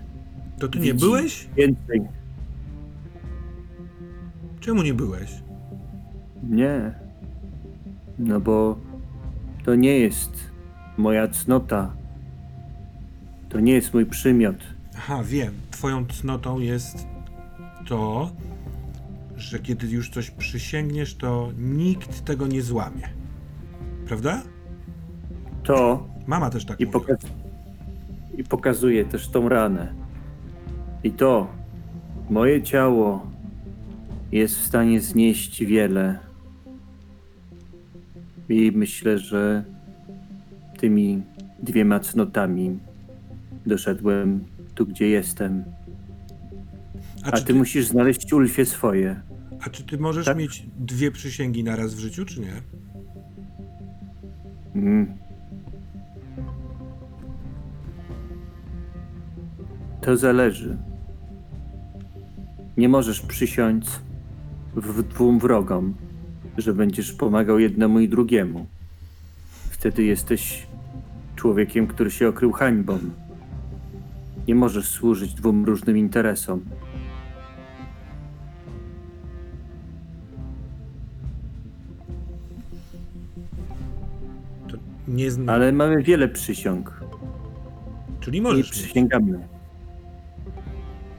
To 0.59 0.67
ty 0.67 0.79
nie 0.79 0.93
widzi 0.93 1.05
byłeś? 1.05 1.47
więcej. 1.57 2.01
Czemu 4.59 4.83
nie 4.83 4.93
byłeś? 4.93 5.31
Nie. 6.43 7.04
No 8.19 8.39
bo 8.39 8.77
to 9.65 9.75
nie 9.75 9.99
jest 9.99 10.31
moja 10.97 11.27
cnota. 11.27 11.93
To 13.49 13.59
nie 13.59 13.73
jest 13.73 13.93
mój 13.93 14.05
przymiot. 14.05 14.55
Aha, 14.97 15.23
wiem. 15.23 15.53
Twoją 15.71 16.05
cnotą 16.05 16.59
jest 16.59 17.07
to, 17.87 18.29
że 19.37 19.59
kiedy 19.59 19.87
już 19.87 20.09
coś 20.09 20.31
przysięgniesz, 20.31 21.15
to 21.15 21.49
nikt 21.57 22.25
tego 22.25 22.47
nie 22.47 22.61
złamie. 22.61 23.09
Prawda? 24.07 24.41
To 25.63 26.07
Mama 26.27 26.49
też 26.49 26.65
tak 26.65 26.79
i, 26.81 26.85
mówi. 26.85 26.97
poka- 26.97 27.17
i 28.37 28.43
pokazuje 28.43 29.05
też 29.05 29.27
tą 29.27 29.49
ranę. 29.49 29.93
I 31.03 31.11
to 31.11 31.47
moje 32.29 32.61
ciało 32.63 33.25
jest 34.31 34.57
w 34.59 34.65
stanie 34.65 35.01
znieść 35.01 35.63
wiele. 35.65 36.19
I 38.49 38.71
myślę, 38.75 39.17
że 39.19 39.63
tymi 40.77 41.21
dwiema 41.63 41.99
cnotami 41.99 42.79
doszedłem 43.65 44.43
tu, 44.75 44.85
gdzie 44.85 45.07
jestem. 45.07 45.63
A, 47.23 47.27
A 47.27 47.31
ty 47.31 47.43
ty, 47.43 47.53
musisz 47.53 47.87
znaleźć 47.87 48.33
Ulfie 48.33 48.65
swoje. 48.65 49.21
a 49.61 49.69
czy 49.69 49.83
ty 49.83 49.97
możesz 49.97 50.25
Tak? 50.25 50.37
mieć 50.37 50.65
dwie 50.79 51.11
przysięgi 51.11 51.63
naraz 51.63 51.93
w 51.93 51.99
życiu, 51.99 52.25
czy 52.25 52.39
nie? 52.41 52.53
Mm. 54.75 55.13
To 60.01 60.17
zależy. 60.17 60.77
Nie 62.77 62.89
możesz 62.89 63.21
przysiąc 63.21 63.99
w 64.75 65.03
dwóm 65.03 65.39
wrogom, 65.39 65.95
że 66.57 66.73
będziesz 66.73 67.13
pomagał 67.13 67.59
jednemu 67.59 67.99
i 67.99 68.09
drugiemu. 68.09 68.65
Wtedy 69.69 70.03
jesteś 70.03 70.67
człowiekiem, 71.35 71.87
który 71.87 72.11
się 72.11 72.27
okrył 72.27 72.51
hańbą. 72.51 72.99
Nie 74.47 74.55
możesz 74.55 74.89
służyć 74.89 75.33
dwóm 75.33 75.65
różnym 75.65 75.97
interesom. 75.97 76.61
To 84.67 84.77
nie 85.07 85.31
zna... 85.31 85.53
Ale 85.53 85.71
mamy 85.71 86.03
wiele 86.03 86.27
przysiąg. 86.27 87.01
Czyli 88.19 88.41
możesz 88.41 88.71
mieć. 88.71 88.71
przysięgamy. 88.71 89.47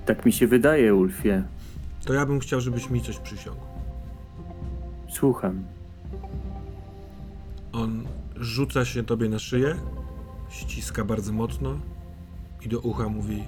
Tak 0.07 0.27
mi 0.27 0.33
się 0.33 0.47
wydaje, 0.47 0.95
Ulfie. 0.95 1.43
To 2.05 2.15
ja 2.15 2.27
bym 2.27 2.41
chciał, 2.41 2.61
żebyś 2.61 2.91
mi 2.91 3.01
coś 3.03 3.19
przysiągł. 3.19 3.76
Słucham. 5.17 5.65
On 7.73 8.05
rzuca 8.36 8.85
się 8.85 9.03
tobie 9.03 9.28
na 9.28 9.39
szyję, 9.39 9.77
ściska 10.49 11.05
bardzo 11.05 11.33
mocno 11.33 11.78
i 12.62 12.69
do 12.69 12.81
ucha 12.81 13.09
mówi: 13.09 13.45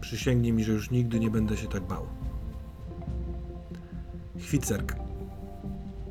Przysięgnij 0.00 0.52
mi, 0.52 0.64
że 0.64 0.72
już 0.72 0.90
nigdy 0.90 1.20
nie 1.20 1.30
będę 1.30 1.56
się 1.56 1.66
tak 1.66 1.82
bał. 1.82 2.06
Chwicerk. 4.38 4.96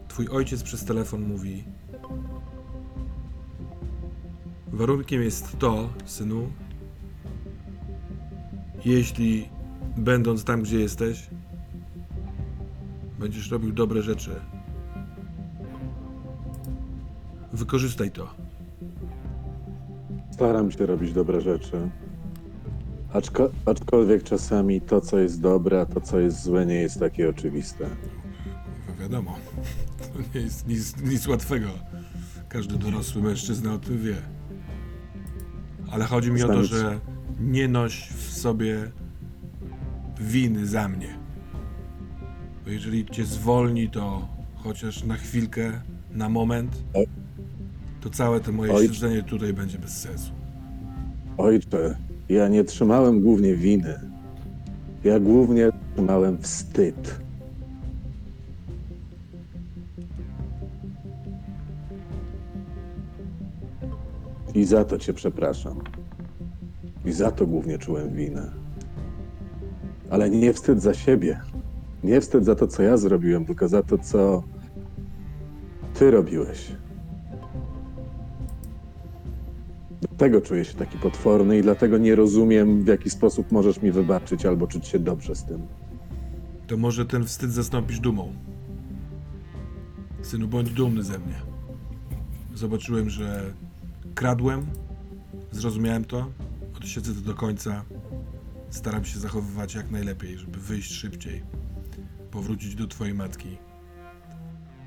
Twój 0.08 0.28
ojciec 0.28 0.64
przez 0.64 0.86
telefon 0.86 1.22
mówi: 1.22 1.64
Warunkiem 4.68 5.22
jest 5.22 5.60
to, 5.60 5.90
synu, 6.06 6.50
jeśli 8.86 9.50
będąc 9.98 10.44
tam, 10.44 10.62
gdzie 10.62 10.80
jesteś, 10.80 11.30
będziesz 13.20 13.52
robił 13.52 13.72
dobre 13.72 14.02
rzeczy, 14.02 14.32
Wykorzystaj 17.54 18.12
to. 18.12 18.30
Staram 20.32 20.72
się 20.72 20.86
robić 20.86 21.14
dobre 21.14 21.42
rzeczy. 21.42 21.90
Aczko, 23.14 23.50
aczkolwiek 23.66 24.24
czasami 24.24 24.82
to, 24.82 25.02
co 25.02 25.20
jest 25.20 25.42
dobre, 25.42 25.82
a 25.82 25.86
to, 25.86 26.02
co 26.02 26.20
jest 26.20 26.44
złe, 26.44 26.66
nie 26.66 26.76
jest 26.76 27.00
takie 27.00 27.30
oczywiste. 27.30 27.90
No 28.88 28.96
wiadomo, 29.04 29.36
to 30.00 30.20
nie 30.36 30.42
jest 30.42 30.68
nic, 30.68 31.02
nic 31.02 31.28
łatwego. 31.28 31.68
Każdy 32.50 32.78
dorosły 32.78 33.22
mężczyzna 33.22 33.74
o 33.74 33.78
tym 33.78 34.02
wie. 34.02 34.16
Ale 35.92 36.06
chodzi 36.06 36.32
mi 36.32 36.44
o 36.44 36.48
to, 36.48 36.64
że 36.64 37.00
nie 37.40 37.68
noś 37.68 38.10
w 38.10 38.34
sobie 38.34 38.92
winy 40.20 40.68
za 40.68 40.88
mnie. 40.88 41.19
Bo 42.66 42.72
jeżeli 42.72 43.06
cię 43.06 43.26
zwolni, 43.26 43.90
to 43.90 44.28
chociaż 44.56 45.04
na 45.04 45.16
chwilkę, 45.16 45.72
na 46.12 46.30
moment, 46.30 46.84
to 48.02 48.10
całe 48.10 48.40
to 48.40 48.52
moje 48.52 48.74
Oj. 48.74 48.88
siedzenie 48.88 49.24
tutaj 49.24 49.54
będzie 49.54 49.80
bez 49.80 49.98
sensu. 49.98 50.32
Ojcze, 51.38 51.96
ja 52.30 52.48
nie 52.48 52.64
trzymałem 52.64 53.22
głównie 53.22 53.56
winy. 53.56 54.00
Ja 55.04 55.20
głównie 55.20 55.70
trzymałem 55.96 56.38
wstyd. 56.38 57.20
I 64.56 64.66
za 64.66 64.86
to 64.86 64.98
cię 64.98 65.14
przepraszam. 65.14 65.80
I 67.06 67.12
za 67.12 67.32
to 67.32 67.48
głównie 67.48 67.78
czułem 67.78 68.14
winę. 68.14 68.52
Ale 70.10 70.30
nie 70.30 70.54
wstyd 70.54 70.82
za 70.82 70.94
siebie. 70.94 71.40
Nie 72.04 72.22
wstyd 72.22 72.46
za 72.46 72.56
to, 72.56 72.68
co 72.68 72.84
ja 72.84 72.98
zrobiłem, 72.98 73.46
tylko 73.46 73.68
za 73.68 73.84
to, 73.84 73.98
co 73.98 74.44
ty 75.94 76.12
robiłeś. 76.12 76.72
Dlatego 80.02 80.42
czuję 80.42 80.66
się 80.66 80.74
taki 80.74 80.98
potworny 80.98 81.58
i 81.58 81.62
dlatego 81.62 81.98
nie 81.98 82.16
rozumiem, 82.16 82.84
w 82.84 82.88
jaki 82.88 83.10
sposób 83.10 83.52
możesz 83.52 83.82
mi 83.82 83.92
wybaczyć 83.92 84.46
albo 84.46 84.68
czuć 84.68 84.88
się 84.88 85.00
dobrze 85.00 85.36
z 85.36 85.44
tym. 85.44 85.62
To 86.68 86.78
może 86.78 87.06
ten 87.06 87.26
wstyd 87.26 87.52
zastąpisz 87.52 88.00
dumą. 88.00 88.34
Synu, 90.22 90.48
bądź 90.48 90.70
dumny 90.70 91.04
ze 91.04 91.20
mnie. 91.20 91.36
Zobaczyłem, 92.56 93.10
że 93.10 93.54
kradłem, 94.16 94.66
zrozumiałem 95.52 96.06
to, 96.06 96.28
odsiedzę 96.78 97.14
to 97.14 97.22
do 97.22 97.34
końca. 97.34 97.84
Staram 98.70 99.06
się 99.06 99.20
zachowywać 99.20 99.76
jak 99.76 99.92
najlepiej, 99.92 100.38
żeby 100.38 100.60
wyjść 100.60 100.92
szybciej, 100.92 101.44
powrócić 102.32 102.76
do 102.76 102.88
twojej 102.88 103.14
matki 103.14 103.58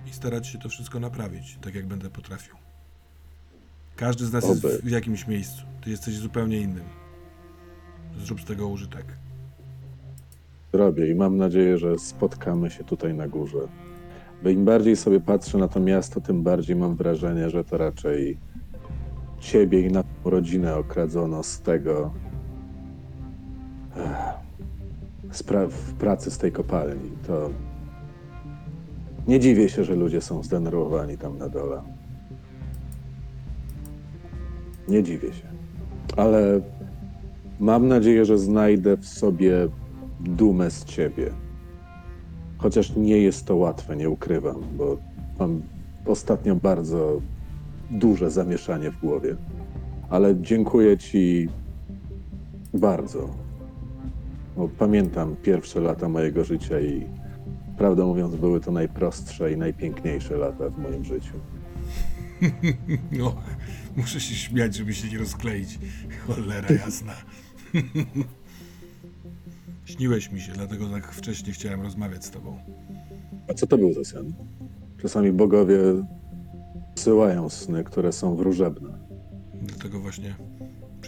i 0.07 0.13
starać 0.13 0.47
się 0.47 0.59
to 0.59 0.69
wszystko 0.69 1.01
naprawić, 1.01 1.59
tak 1.61 1.75
jak 1.75 1.87
będę 1.87 2.11
potrafił. 2.11 2.55
Każdy 3.97 4.27
z 4.27 4.33
nas 4.33 4.49
jest 4.49 4.65
Oby. 4.65 4.79
w 4.83 4.91
jakimś 4.91 5.27
miejscu. 5.27 5.63
Ty 5.81 5.91
jesteś 5.91 6.15
zupełnie 6.15 6.61
innym. 6.61 6.85
Zrób 8.19 8.41
z 8.41 8.45
tego 8.45 8.69
użytek. 8.69 9.07
Robię 10.73 11.11
i 11.11 11.15
mam 11.15 11.37
nadzieję, 11.37 11.79
że 11.79 11.99
spotkamy 11.99 12.71
się 12.71 12.85
tutaj 12.85 13.15
na 13.15 13.29
górze. 13.29 13.69
Bo 14.43 14.49
im 14.49 14.65
bardziej 14.65 14.97
sobie 14.97 15.21
patrzę 15.21 15.59
na 15.59 15.69
to 15.69 15.81
miasto, 15.81 16.21
tym 16.21 16.43
bardziej 16.43 16.77
mam 16.77 16.97
wrażenie, 16.97 17.51
że 17.51 17.65
to 17.65 17.79
raczej 17.79 18.39
ciebie 19.41 19.81
i 19.81 19.93
naszą 19.93 20.09
rodzinę 20.25 20.77
okradzono 20.77 21.43
z 21.43 21.61
tego. 21.61 22.15
Ech, 23.97 24.43
z 25.33 25.43
pra- 25.45 25.69
w 25.69 25.95
pracy 25.95 26.31
z 26.31 26.39
tej 26.39 26.53
kopalni. 26.53 27.11
To 27.27 27.51
Nie 29.29 29.41
dziwię 29.41 29.69
się, 29.69 29.85
że 29.85 29.95
ludzie 29.95 30.21
są 30.21 30.43
zdenerwowani 30.43 31.19
tam 31.19 31.39
na 31.39 31.49
dole. 31.49 31.83
Nie 34.89 35.03
dziwię 35.03 35.33
się. 35.33 35.47
Ale 36.17 36.61
mam 37.61 37.89
nadzieję, 37.89 38.25
że 38.25 38.39
znajdę 38.39 38.97
w 38.97 39.07
sobie 39.07 39.69
dumę 40.21 40.71
z 40.71 40.85
ciebie. 40.85 41.31
Chociaż 42.59 42.97
nie 42.97 43.19
jest 43.19 43.47
to 43.47 43.57
łatwe, 43.57 43.97
nie 43.97 44.11
ukrywam, 44.11 44.63
bo 44.77 44.97
mam 45.39 45.63
ostatnio 46.07 46.57
bardzo 46.57 47.21
duże 47.91 48.31
zamieszanie 48.31 48.91
w 48.91 49.01
głowie. 49.01 49.37
Ale 50.11 50.41
dziękuję 50.41 50.99
ci 50.99 51.49
bardzo. 52.75 53.29
Bo 54.57 54.69
pamiętam 54.69 55.37
pierwsze 55.37 55.81
lata 55.81 56.09
mojego 56.09 56.45
życia 56.45 56.81
i 56.81 57.07
prawdę 57.79 58.05
mówiąc, 58.05 58.35
były 58.35 58.61
to 58.61 58.73
najprostsze 58.73 59.53
i 59.53 59.57
najpiękniejsze 59.57 60.37
lata 60.37 60.69
w 60.69 60.79
moim 60.79 61.05
życiu. 61.05 61.35
No, 63.13 63.35
muszę 63.97 64.21
się 64.21 64.35
śmiać, 64.35 64.75
żeby 64.75 64.95
się 64.95 65.09
nie 65.09 65.19
rozkleić. 65.19 65.79
Cholera 66.27 66.69
jasna. 66.75 67.13
Śniłeś 69.85 70.33
mi 70.33 70.41
się, 70.41 70.53
dlatego 70.53 70.89
tak 70.89 71.13
wcześnie 71.13 71.53
chciałem 71.53 71.83
rozmawiać 71.83 72.25
z 72.25 72.31
tobą. 72.31 72.59
A 73.49 73.55
co 73.55 73.67
to 73.67 73.79
był 73.79 73.93
za 73.93 74.05
sen? 74.05 74.35
Czasami 75.03 75.33
bogowie 75.33 75.79
wysyłają 76.97 77.49
sny, 77.49 77.85
które 77.85 78.13
są 78.13 78.37
wróżebne. 78.37 78.99
Dlatego 79.63 80.01
właśnie 80.01 80.35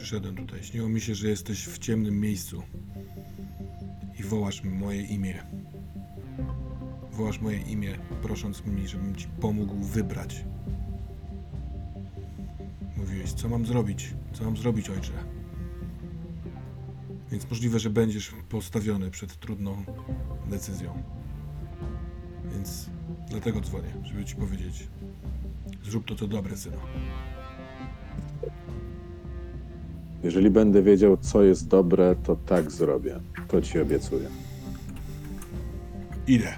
przyszedłem 0.04 0.36
tutaj. 0.36 0.64
Śniło 0.64 0.88
mi 0.88 1.00
się, 1.00 1.14
że 1.14 1.28
jesteś 1.28 1.66
w 1.66 1.78
ciemnym 1.78 2.20
miejscu 2.20 2.62
i 4.18 4.22
wołasz 4.22 4.64
moje 4.64 5.02
imię. 5.02 5.42
Wołasz 7.12 7.40
moje 7.40 7.60
imię, 7.60 7.98
prosząc 8.22 8.64
mi, 8.64 8.88
żebym 8.88 9.16
ci 9.16 9.26
pomógł 9.40 9.74
wybrać. 9.74 10.44
Mówiłeś, 12.96 13.32
co 13.32 13.48
mam 13.48 13.66
zrobić? 13.66 14.14
Co 14.32 14.44
mam 14.44 14.56
zrobić, 14.56 14.90
ojcze? 14.90 15.12
Więc 17.30 17.50
możliwe, 17.50 17.78
że 17.78 17.90
będziesz 17.90 18.32
postawiony 18.48 19.10
przed 19.10 19.40
trudną 19.40 19.84
decyzją. 20.50 21.02
Więc 22.52 22.90
dlatego 23.30 23.60
dzwonię, 23.60 23.94
żeby 24.02 24.24
ci 24.24 24.36
powiedzieć: 24.36 24.88
zrób 25.84 26.04
to, 26.04 26.14
co 26.14 26.26
dobre, 26.26 26.56
synu. 26.56 26.78
Jeżeli 30.24 30.50
będę 30.50 30.82
wiedział, 30.82 31.16
co 31.16 31.42
jest 31.42 31.68
dobre, 31.68 32.16
to 32.22 32.36
tak 32.36 32.70
zrobię. 32.70 33.20
To 33.48 33.62
ci 33.62 33.80
obiecuję. 33.80 34.28
Idę. 36.26 36.54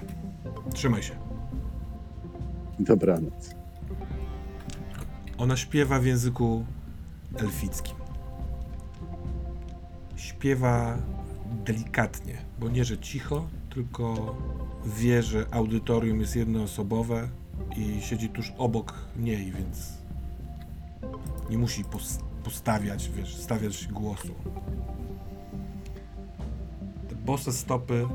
Trzymaj 0.73 1.03
się. 1.03 1.15
Dobranoc. 2.79 3.55
Ona 5.37 5.57
śpiewa 5.57 5.99
w 5.99 6.05
języku 6.05 6.65
elfickim. 7.37 7.95
Śpiewa 10.15 10.97
delikatnie, 11.65 12.37
bo 12.59 12.69
nie, 12.69 12.85
że 12.85 12.97
cicho, 12.97 13.47
tylko 13.69 14.35
wie, 14.85 15.23
że 15.23 15.45
audytorium 15.51 16.19
jest 16.19 16.35
jednoosobowe 16.35 17.29
i 17.77 18.01
siedzi 18.01 18.29
tuż 18.29 18.53
obok 18.57 18.93
niej, 19.19 19.51
więc 19.51 19.93
nie 21.49 21.57
musi 21.57 21.83
pos- 21.83 22.26
postawiać, 22.47 23.09
wiesz, 23.09 23.35
stawiać 23.35 23.87
głosu. 23.87 24.33
Te 27.09 27.15
bose 27.15 27.53
stopy, 27.53 28.07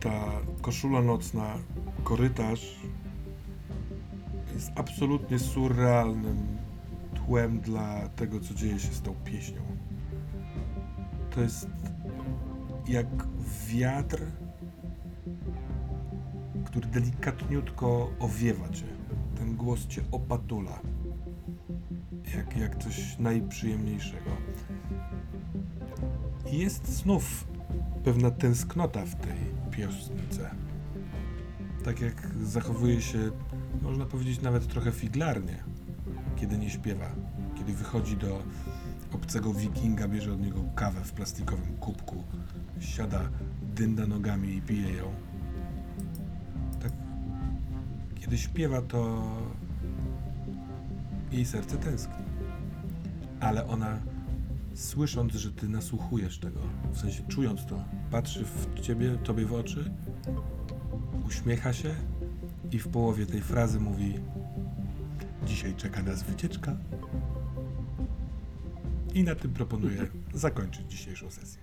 ta 0.00 0.24
koszula 0.62 1.02
nocna, 1.02 1.54
korytarz 2.04 2.76
jest 4.54 4.70
absolutnie 4.76 5.38
surrealnym 5.38 6.46
tłem 7.14 7.60
dla 7.60 8.08
tego, 8.08 8.40
co 8.40 8.54
dzieje 8.54 8.78
się 8.78 8.92
z 8.92 9.02
tą 9.02 9.14
pieśnią. 9.24 9.62
To 11.30 11.40
jest 11.40 11.66
jak 12.88 13.06
wiatr, 13.66 14.22
który 16.64 16.88
delikatniutko 16.88 18.10
owiewa 18.20 18.68
cię. 18.68 18.86
Ten 19.38 19.56
głos 19.56 19.86
cię 19.86 20.02
opatula. 20.10 20.80
Jak, 22.36 22.56
jak 22.56 22.82
coś 22.82 23.18
najprzyjemniejszego. 23.18 24.30
I 26.52 26.58
jest 26.58 26.88
znów 26.88 27.46
pewna 28.04 28.30
tęsknota 28.30 29.04
w 29.04 29.14
tej 29.14 29.38
piosence. 29.70 30.50
Tak 31.84 32.00
jak 32.00 32.28
zachowuje 32.42 33.02
się 33.02 33.30
można 33.82 34.06
powiedzieć 34.06 34.40
nawet 34.40 34.66
trochę 34.66 34.92
figlarnie, 34.92 35.64
kiedy 36.36 36.58
nie 36.58 36.70
śpiewa, 36.70 37.10
kiedy 37.58 37.72
wychodzi 37.72 38.16
do 38.16 38.42
obcego 39.12 39.54
wikinga, 39.54 40.08
bierze 40.08 40.32
od 40.32 40.40
niego 40.40 40.64
kawę 40.74 41.00
w 41.04 41.12
plastikowym 41.12 41.76
kubku, 41.76 42.24
siada, 42.80 43.28
dynda 43.74 44.06
nogami 44.06 44.54
i 44.56 44.62
pije 44.62 44.92
ją. 44.92 45.14
Tak, 46.82 46.92
kiedy 48.20 48.38
śpiewa, 48.38 48.82
to 48.82 49.22
jej 51.32 51.44
serce 51.44 51.76
tęskni. 51.76 52.24
Ale 53.40 53.66
ona, 53.66 53.98
słysząc, 54.74 55.32
że 55.32 55.52
ty 55.52 55.68
nasłuchujesz 55.68 56.38
tego, 56.38 56.60
w 56.92 56.98
sensie 56.98 57.22
czując 57.28 57.66
to, 57.66 57.84
patrzy 58.10 58.44
w 58.44 58.80
ciebie, 58.80 59.18
tobie 59.24 59.46
w 59.46 59.54
oczy, 59.54 59.90
uśmiecha 61.26 61.72
się 61.72 61.94
i 62.70 62.78
w 62.78 62.88
połowie 62.88 63.26
tej 63.26 63.40
frazy 63.40 63.80
mówi: 63.80 64.14
Dzisiaj 65.46 65.74
czeka 65.74 66.02
nas 66.02 66.22
wycieczka. 66.22 66.76
I 69.14 69.24
na 69.24 69.34
tym 69.34 69.52
proponuję 69.52 70.06
zakończyć 70.34 70.90
dzisiejszą 70.90 71.30
sesję. 71.30 71.61